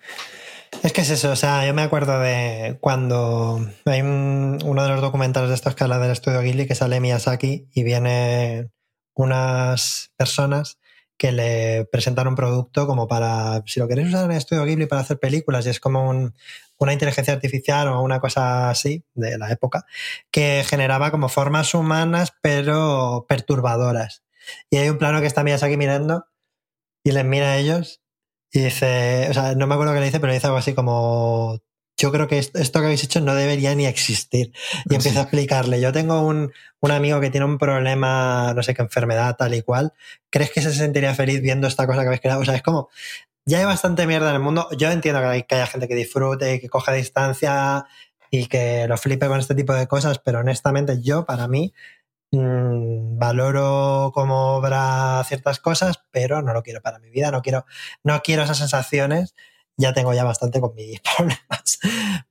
Es 0.81 0.91
que 0.91 1.01
es 1.01 1.09
eso, 1.09 1.31
o 1.31 1.35
sea, 1.35 1.67
yo 1.67 1.73
me 1.73 1.83
acuerdo 1.83 2.19
de 2.19 2.77
cuando 2.81 3.59
hay 3.85 4.01
uno 4.01 4.83
de 4.83 4.89
los 4.89 5.01
documentales 5.01 5.49
de 5.49 5.55
estos 5.55 5.75
que 5.75 5.83
habla 5.83 5.99
del 5.99 6.11
estudio 6.11 6.41
Ghibli 6.41 6.65
que 6.65 6.73
sale 6.73 6.99
Miyazaki 6.99 7.67
y 7.73 7.83
vienen 7.83 8.71
unas 9.13 10.11
personas 10.17 10.79
que 11.17 11.31
le 11.31 11.85
presentan 11.91 12.27
un 12.27 12.35
producto 12.35 12.87
como 12.87 13.07
para, 13.07 13.63
si 13.65 13.79
lo 13.79 13.87
queréis 13.87 14.09
usar 14.09 14.25
en 14.25 14.31
el 14.31 14.37
estudio 14.37 14.65
Ghibli 14.65 14.85
para 14.87 15.01
hacer 15.01 15.19
películas 15.19 15.65
y 15.65 15.69
es 15.69 15.79
como 15.79 16.09
una 16.77 16.93
inteligencia 16.93 17.33
artificial 17.33 17.87
o 17.87 18.01
una 18.01 18.19
cosa 18.19 18.69
así 18.69 19.05
de 19.13 19.37
la 19.37 19.51
época 19.51 19.85
que 20.31 20.63
generaba 20.67 21.11
como 21.11 21.29
formas 21.29 21.73
humanas 21.73 22.33
pero 22.41 23.25
perturbadoras. 23.27 24.23
Y 24.69 24.77
hay 24.77 24.89
un 24.89 24.97
plano 24.97 25.21
que 25.21 25.27
está 25.27 25.43
Miyazaki 25.43 25.77
mirando 25.77 26.25
y 27.03 27.11
les 27.11 27.25
mira 27.25 27.53
a 27.53 27.57
ellos 27.57 28.01
y 28.51 28.59
dice, 28.59 29.27
o 29.29 29.33
sea, 29.33 29.55
no 29.55 29.65
me 29.67 29.73
acuerdo 29.73 29.93
qué 29.93 29.99
le 29.99 30.05
dice, 30.05 30.19
pero 30.19 30.33
dice 30.33 30.47
algo 30.47 30.59
así 30.59 30.73
como, 30.73 31.59
yo 31.97 32.11
creo 32.11 32.27
que 32.27 32.37
esto, 32.39 32.79
que 32.79 32.85
habéis 32.85 33.03
hecho 33.03 33.21
no 33.21 33.35
debería 33.35 33.75
ni 33.75 33.85
existir. 33.85 34.51
Y 34.89 34.95
empieza 34.95 35.19
a 35.19 35.23
explicarle, 35.23 35.79
yo 35.79 35.91
tengo 35.91 36.21
un, 36.21 36.51
un, 36.79 36.91
amigo 36.91 37.19
que 37.19 37.29
tiene 37.29 37.45
un 37.45 37.57
problema, 37.57 38.53
no 38.55 38.63
sé 38.63 38.73
qué 38.73 38.81
enfermedad, 38.81 39.35
tal 39.37 39.53
y 39.53 39.61
cual, 39.61 39.93
¿crees 40.29 40.51
que 40.51 40.61
se 40.61 40.73
sentiría 40.73 41.13
feliz 41.15 41.41
viendo 41.41 41.67
esta 41.67 41.87
cosa 41.87 42.01
que 42.01 42.07
habéis 42.07 42.21
creado? 42.21 42.41
O 42.41 42.45
sea, 42.45 42.55
es 42.55 42.63
como, 42.63 42.89
ya 43.45 43.59
hay 43.59 43.65
bastante 43.65 44.07
mierda 44.07 44.29
en 44.29 44.35
el 44.35 44.41
mundo. 44.41 44.67
Yo 44.77 44.91
entiendo 44.91 45.21
que, 45.21 45.27
hay, 45.27 45.43
que 45.43 45.55
haya 45.55 45.67
gente 45.67 45.87
que 45.87 45.95
disfrute, 45.95 46.59
que 46.59 46.69
coja 46.69 46.93
distancia 46.93 47.85
y 48.31 48.47
que 48.47 48.87
lo 48.87 48.97
flipe 48.97 49.27
con 49.27 49.39
este 49.39 49.55
tipo 49.55 49.73
de 49.73 49.87
cosas, 49.87 50.19
pero 50.19 50.39
honestamente 50.39 51.01
yo, 51.01 51.25
para 51.25 51.47
mí, 51.47 51.73
Mm, 52.35 53.19
valoro 53.19 54.11
como 54.11 54.55
obra 54.55 55.23
ciertas 55.23 55.59
cosas, 55.59 56.03
pero 56.09 56.41
no 56.41 56.51
lo 56.51 56.63
quiero 56.63 56.81
para 56.81 56.97
mi 56.97 57.11
vida, 57.11 57.29
no 57.29 57.43
quiero, 57.43 57.65
no 58.03 58.21
quiero 58.23 58.41
esas 58.41 58.57
sensaciones. 58.57 59.35
Ya 59.77 59.93
tengo 59.93 60.13
ya 60.13 60.23
bastante 60.23 60.59
con 60.59 60.75
mis 60.75 60.99
problemas. 61.17 61.79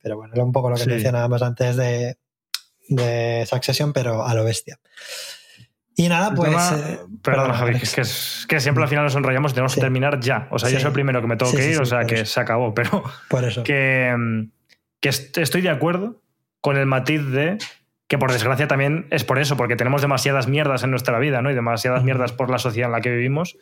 Pero 0.02 0.16
bueno, 0.16 0.34
era 0.34 0.44
un 0.44 0.52
poco 0.52 0.70
lo 0.70 0.76
que 0.76 0.86
mencionábamos 0.86 1.42
antes 1.42 1.76
de, 1.76 2.18
de 2.88 3.46
Succession, 3.46 3.92
pero 3.92 4.24
a 4.24 4.34
lo 4.34 4.44
bestia. 4.44 4.78
Y 5.94 6.08
nada, 6.08 6.34
pues. 6.34 6.50
Eh, 6.50 7.00
perdón, 7.22 7.52
Javi, 7.52 7.76
es 7.76 8.46
que, 8.48 8.60
siempre 8.60 8.82
al 8.82 8.88
final 8.88 9.04
nos 9.04 9.14
enrollamos 9.14 9.52
y 9.52 9.54
tenemos 9.54 9.74
que 9.74 9.80
terminar 9.80 10.20
ya. 10.20 10.48
O 10.50 10.58
sea, 10.58 10.70
yo 10.70 10.78
soy 10.78 10.88
el 10.88 10.92
primero 10.92 11.20
que 11.20 11.26
me 11.26 11.36
tengo 11.36 11.52
que 11.52 11.70
ir, 11.70 11.80
o 11.80 11.86
sea, 11.86 12.04
que 12.06 12.24
se 12.24 12.40
acabó, 12.40 12.72
pero. 12.74 13.02
Por 13.28 13.44
eso. 13.44 13.62
Que, 13.62 14.14
que 15.00 15.08
estoy 15.08 15.60
de 15.60 15.70
acuerdo 15.70 16.22
con 16.60 16.76
el 16.76 16.86
matiz 16.86 17.24
de 17.26 17.58
que 18.12 18.18
por 18.18 18.30
desgracia 18.30 18.68
también 18.68 19.06
es 19.08 19.24
por 19.24 19.38
eso, 19.38 19.56
porque 19.56 19.74
tenemos 19.74 20.02
demasiadas 20.02 20.46
mierdas 20.46 20.84
en 20.84 20.90
nuestra 20.90 21.18
vida, 21.18 21.40
¿no? 21.40 21.50
Y 21.50 21.54
demasiadas 21.54 22.04
mierdas 22.04 22.30
por 22.30 22.50
la 22.50 22.58
sociedad 22.58 22.88
en 22.88 22.92
la 22.92 23.00
que 23.00 23.10
vivimos. 23.10 23.56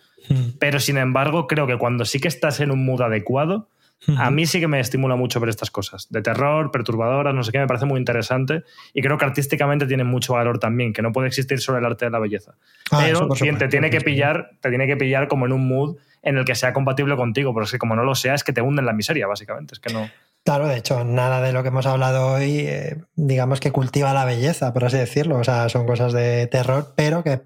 Pero 0.58 0.80
sin 0.80 0.96
embargo, 0.96 1.46
creo 1.46 1.68
que 1.68 1.78
cuando 1.78 2.04
sí 2.04 2.18
que 2.18 2.26
estás 2.26 2.58
en 2.58 2.72
un 2.72 2.84
mood 2.84 3.00
adecuado, 3.00 3.68
a 4.16 4.28
mí 4.32 4.46
sí 4.46 4.58
que 4.58 4.66
me 4.66 4.80
estimula 4.80 5.14
mucho 5.14 5.38
ver 5.38 5.50
estas 5.50 5.70
cosas. 5.70 6.08
De 6.10 6.20
terror, 6.20 6.72
perturbadoras, 6.72 7.32
no 7.32 7.44
sé 7.44 7.52
qué, 7.52 7.60
me 7.60 7.68
parece 7.68 7.86
muy 7.86 8.00
interesante. 8.00 8.64
Y 8.92 9.02
creo 9.02 9.18
que 9.18 9.24
artísticamente 9.24 9.86
tiene 9.86 10.02
mucho 10.02 10.32
valor 10.32 10.58
también, 10.58 10.92
que 10.92 11.00
no 11.00 11.12
puede 11.12 11.28
existir 11.28 11.60
solo 11.60 11.78
el 11.78 11.84
arte 11.84 12.06
de 12.06 12.10
la 12.10 12.18
belleza. 12.18 12.54
Ah, 12.90 13.02
Pero 13.04 13.28
te 13.28 13.68
tiene 13.68 13.88
que 13.88 14.00
pillar, 14.00 14.50
te 14.60 14.70
tiene 14.70 14.88
que 14.88 14.96
pillar 14.96 15.28
como 15.28 15.46
en 15.46 15.52
un 15.52 15.68
mood 15.68 15.96
en 16.22 16.38
el 16.38 16.44
que 16.44 16.56
sea 16.56 16.72
compatible 16.72 17.14
contigo, 17.14 17.54
porque 17.54 17.78
como 17.78 17.94
no 17.94 18.02
lo 18.02 18.16
sea, 18.16 18.34
es 18.34 18.42
que 18.42 18.52
te 18.52 18.62
hunden 18.62 18.84
la 18.84 18.94
miseria, 18.94 19.28
básicamente. 19.28 19.74
Es 19.74 19.80
que 19.80 19.92
no. 19.92 20.10
Claro, 20.44 20.68
de 20.68 20.78
hecho, 20.78 21.04
nada 21.04 21.42
de 21.42 21.52
lo 21.52 21.62
que 21.62 21.68
hemos 21.68 21.86
hablado 21.86 22.32
hoy, 22.32 22.60
eh, 22.60 22.96
digamos 23.14 23.60
que 23.60 23.72
cultiva 23.72 24.14
la 24.14 24.24
belleza, 24.24 24.72
por 24.72 24.84
así 24.84 24.96
decirlo. 24.96 25.36
O 25.38 25.44
sea, 25.44 25.68
son 25.68 25.86
cosas 25.86 26.12
de 26.12 26.46
terror, 26.46 26.94
pero 26.96 27.22
que 27.22 27.42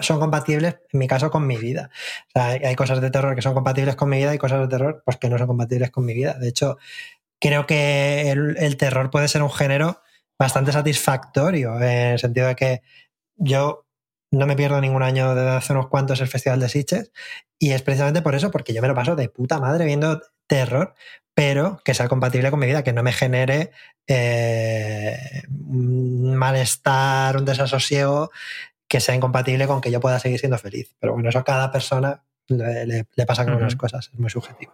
son 0.00 0.20
compatibles, 0.20 0.76
en 0.92 0.98
mi 0.98 1.08
caso, 1.08 1.30
con 1.30 1.46
mi 1.46 1.56
vida. 1.56 1.90
O 2.28 2.30
sea, 2.34 2.46
hay 2.46 2.74
cosas 2.76 3.00
de 3.00 3.10
terror 3.10 3.34
que 3.34 3.42
son 3.42 3.54
compatibles 3.54 3.96
con 3.96 4.08
mi 4.10 4.18
vida 4.18 4.34
y 4.34 4.38
cosas 4.38 4.60
de 4.60 4.68
terror 4.68 5.02
pues, 5.04 5.16
que 5.16 5.28
no 5.28 5.38
son 5.38 5.46
compatibles 5.46 5.90
con 5.90 6.04
mi 6.04 6.14
vida. 6.14 6.34
De 6.34 6.48
hecho, 6.48 6.76
creo 7.40 7.66
que 7.66 8.30
el, 8.30 8.76
terror 8.76 9.10
puede 9.10 9.28
ser 9.28 9.42
un 9.42 9.50
género 9.50 10.00
bastante 10.38 10.72
satisfactorio, 10.72 11.76
en 11.76 12.12
el 12.12 12.18
sentido 12.18 12.48
de 12.48 12.56
que 12.56 12.82
yo 13.36 13.86
no 14.30 14.46
me 14.46 14.56
pierdo 14.56 14.80
ningún 14.80 15.02
año 15.02 15.34
desde 15.34 15.50
hace 15.50 15.72
unos 15.72 15.88
cuantos 15.88 16.20
el 16.20 16.28
Festival 16.28 16.60
de 16.60 16.68
Sitges 16.68 17.12
y 17.58 17.72
es 17.72 17.82
precisamente 17.82 18.22
por 18.22 18.34
eso, 18.34 18.50
porque 18.50 18.72
yo 18.74 18.82
me 18.82 18.88
lo 18.88 18.94
paso 18.94 19.14
de 19.14 19.28
puta 19.28 19.60
madre 19.60 19.84
viendo 19.84 20.22
terror, 20.46 20.94
pero 21.34 21.80
que 21.84 21.94
sea 21.94 22.08
compatible 22.08 22.50
con 22.50 22.60
mi 22.60 22.66
vida, 22.66 22.84
que 22.84 22.92
no 22.92 23.02
me 23.02 23.12
genere 23.12 23.72
eh, 24.06 25.42
un 25.48 26.36
malestar, 26.36 27.36
un 27.36 27.44
desasosiego 27.44 28.30
que 28.88 29.00
sea 29.00 29.14
incompatible 29.14 29.66
con 29.66 29.80
que 29.80 29.90
yo 29.90 30.00
pueda 30.00 30.20
seguir 30.20 30.38
siendo 30.38 30.58
feliz. 30.58 30.94
Pero 31.00 31.14
bueno, 31.14 31.28
eso 31.28 31.40
a 31.40 31.44
cada 31.44 31.72
persona 31.72 32.22
le, 32.48 33.06
pasa 33.26 33.44
con 33.44 33.54
unas 33.54 33.74
cosas, 33.74 34.10
es 34.12 34.18
muy 34.18 34.30
subjetivo. 34.30 34.72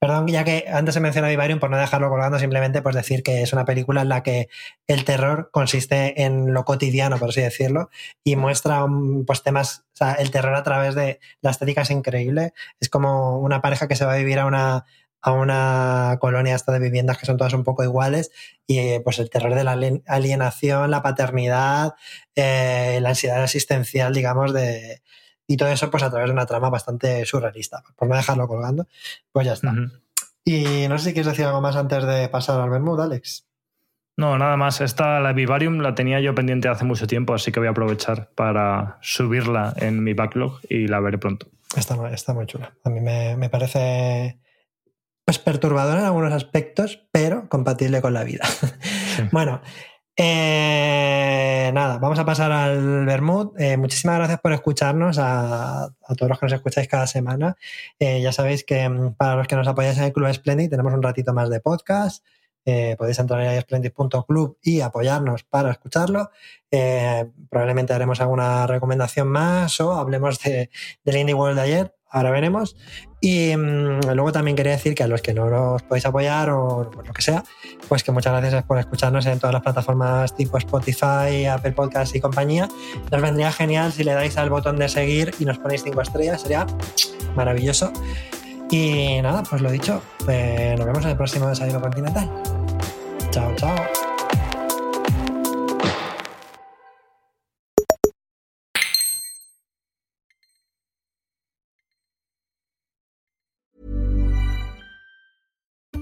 Perdón, 0.00 0.26
ya 0.26 0.44
que 0.44 0.66
antes 0.70 0.94
se 0.94 1.00
mencionó 1.00 1.28
Vivarium, 1.28 1.60
por 1.60 1.70
no 1.70 1.78
dejarlo 1.78 2.10
colgando, 2.10 2.38
simplemente 2.38 2.82
pues 2.82 2.94
decir 2.94 3.22
que 3.22 3.42
es 3.42 3.52
una 3.52 3.64
película 3.64 4.02
en 4.02 4.08
la 4.08 4.22
que 4.22 4.48
el 4.86 5.04
terror 5.04 5.48
consiste 5.52 6.22
en 6.22 6.52
lo 6.52 6.64
cotidiano, 6.64 7.18
por 7.18 7.30
así 7.30 7.40
decirlo, 7.40 7.88
y 8.24 8.36
muestra 8.36 8.84
pues, 9.26 9.42
temas, 9.42 9.84
o 9.94 9.96
sea, 9.96 10.12
el 10.14 10.30
terror 10.30 10.54
a 10.54 10.64
través 10.64 10.94
de 10.94 11.20
la 11.40 11.50
estética 11.50 11.82
es 11.82 11.90
increíble. 11.90 12.52
Es 12.80 12.90
como 12.90 13.38
una 13.38 13.62
pareja 13.62 13.88
que 13.88 13.96
se 13.96 14.04
va 14.04 14.14
a 14.14 14.18
vivir 14.18 14.40
a 14.40 14.46
una, 14.46 14.84
a 15.20 15.32
una 15.32 16.18
colonia 16.20 16.54
hasta 16.54 16.72
de 16.72 16.78
viviendas 16.78 17.18
que 17.18 17.26
son 17.26 17.36
todas 17.36 17.52
un 17.52 17.64
poco 17.64 17.82
iguales 17.82 18.30
y 18.66 18.98
pues 19.00 19.18
el 19.18 19.30
terror 19.30 19.54
de 19.54 19.64
la 19.64 19.78
alienación, 20.06 20.90
la 20.90 21.02
paternidad, 21.02 21.94
eh, 22.36 22.98
la 23.02 23.10
ansiedad 23.10 23.42
existencial, 23.42 24.14
digamos, 24.14 24.52
de, 24.52 25.02
y 25.46 25.56
todo 25.56 25.70
eso 25.70 25.90
pues 25.90 26.02
a 26.02 26.10
través 26.10 26.28
de 26.28 26.34
una 26.34 26.46
trama 26.46 26.70
bastante 26.70 27.24
surrealista. 27.24 27.82
Por 27.96 28.08
no 28.08 28.16
dejarlo 28.16 28.46
colgando, 28.46 28.86
pues 29.32 29.46
ya 29.46 29.54
está. 29.54 29.74
Y 30.44 30.86
no 30.88 30.98
sé 30.98 31.06
si 31.06 31.12
quieres 31.14 31.32
decir 31.32 31.46
algo 31.46 31.60
más 31.60 31.76
antes 31.76 32.04
de 32.04 32.28
pasar 32.28 32.60
al 32.60 32.70
Bermud, 32.70 33.00
Alex. 33.00 33.46
No, 34.16 34.36
nada 34.36 34.56
más. 34.56 34.80
Esta, 34.80 35.20
la 35.20 35.32
Vivarium, 35.32 35.78
la 35.78 35.94
tenía 35.94 36.20
yo 36.20 36.34
pendiente 36.34 36.68
hace 36.68 36.84
mucho 36.84 37.06
tiempo, 37.06 37.34
así 37.34 37.52
que 37.52 37.60
voy 37.60 37.68
a 37.68 37.70
aprovechar 37.70 38.30
para 38.34 38.98
subirla 39.00 39.74
en 39.76 40.02
mi 40.02 40.12
backlog 40.12 40.60
y 40.68 40.88
la 40.88 41.00
veré 41.00 41.18
pronto. 41.18 41.46
Está, 41.76 41.94
está 42.10 42.34
muy 42.34 42.46
chula. 42.46 42.74
A 42.84 42.90
mí 42.90 43.00
me, 43.00 43.36
me 43.36 43.48
parece 43.48 44.38
pues 45.28 45.38
perturbador 45.38 45.98
en 45.98 46.06
algunos 46.06 46.32
aspectos, 46.32 47.06
pero 47.12 47.50
compatible 47.50 48.00
con 48.00 48.14
la 48.14 48.24
vida. 48.24 48.44
Bueno, 49.30 49.60
eh, 50.16 51.70
nada, 51.74 51.98
vamos 51.98 52.18
a 52.18 52.24
pasar 52.24 52.50
al 52.50 53.04
Bermud. 53.04 53.50
Eh, 53.58 53.76
muchísimas 53.76 54.16
gracias 54.16 54.40
por 54.40 54.54
escucharnos 54.54 55.18
a, 55.18 55.84
a, 55.84 56.14
todos 56.16 56.30
los 56.30 56.38
que 56.38 56.46
nos 56.46 56.52
escucháis 56.54 56.88
cada 56.88 57.06
semana. 57.06 57.58
Eh, 57.98 58.22
ya 58.22 58.32
sabéis 58.32 58.64
que 58.64 58.88
mm, 58.88 59.16
para 59.16 59.36
los 59.36 59.46
que 59.46 59.56
nos 59.56 59.68
apoyáis 59.68 59.98
en 59.98 60.04
el 60.04 60.14
Club 60.14 60.32
Splendid 60.32 60.70
tenemos 60.70 60.94
un 60.94 61.02
ratito 61.02 61.34
más 61.34 61.50
de 61.50 61.60
podcast. 61.60 62.24
Podéis 62.64 63.18
entrar 63.18 63.42
en 63.42 63.60
splendid.club 63.60 64.58
y 64.62 64.80
apoyarnos 64.80 65.42
para 65.44 65.70
escucharlo. 65.70 66.30
Probablemente 67.50 67.92
haremos 67.92 68.20
alguna 68.22 68.66
recomendación 68.66 69.28
más 69.28 69.78
o 69.80 69.92
hablemos 69.92 70.38
de, 70.40 70.70
del 71.04 71.16
Indie 71.16 71.34
World 71.34 71.56
de 71.56 71.62
ayer. 71.62 71.97
Ahora 72.10 72.30
veremos. 72.30 72.76
Y 73.20 73.54
mmm, 73.56 74.00
luego 74.14 74.32
también 74.32 74.56
quería 74.56 74.72
decir 74.72 74.94
que 74.94 75.02
a 75.02 75.08
los 75.08 75.22
que 75.22 75.34
no 75.34 75.50
nos 75.50 75.82
podéis 75.82 76.06
apoyar 76.06 76.50
o 76.50 76.90
lo 76.90 77.12
que 77.12 77.22
sea, 77.22 77.42
pues 77.88 78.02
que 78.04 78.12
muchas 78.12 78.32
gracias 78.32 78.64
por 78.64 78.78
escucharnos 78.78 79.26
en 79.26 79.38
todas 79.38 79.52
las 79.52 79.62
plataformas 79.62 80.34
tipo 80.34 80.56
Spotify, 80.58 81.46
Apple 81.50 81.72
Podcasts 81.72 82.14
y 82.14 82.20
compañía. 82.20 82.68
Nos 83.10 83.20
vendría 83.22 83.52
genial 83.52 83.92
si 83.92 84.04
le 84.04 84.14
dais 84.14 84.36
al 84.38 84.50
botón 84.50 84.76
de 84.76 84.88
seguir 84.88 85.34
y 85.38 85.44
nos 85.44 85.58
ponéis 85.58 85.82
cinco 85.82 86.00
estrellas, 86.00 86.42
sería 86.42 86.66
maravilloso. 87.34 87.92
Y 88.70 89.20
nada, 89.22 89.42
pues 89.42 89.62
lo 89.62 89.70
dicho, 89.70 90.02
eh, 90.28 90.74
nos 90.76 90.86
vemos 90.86 91.04
en 91.04 91.10
el 91.10 91.16
próximo 91.16 91.48
desayuno 91.48 91.80
continental. 91.80 92.30
Chao, 93.30 93.54
chao. 93.56 94.07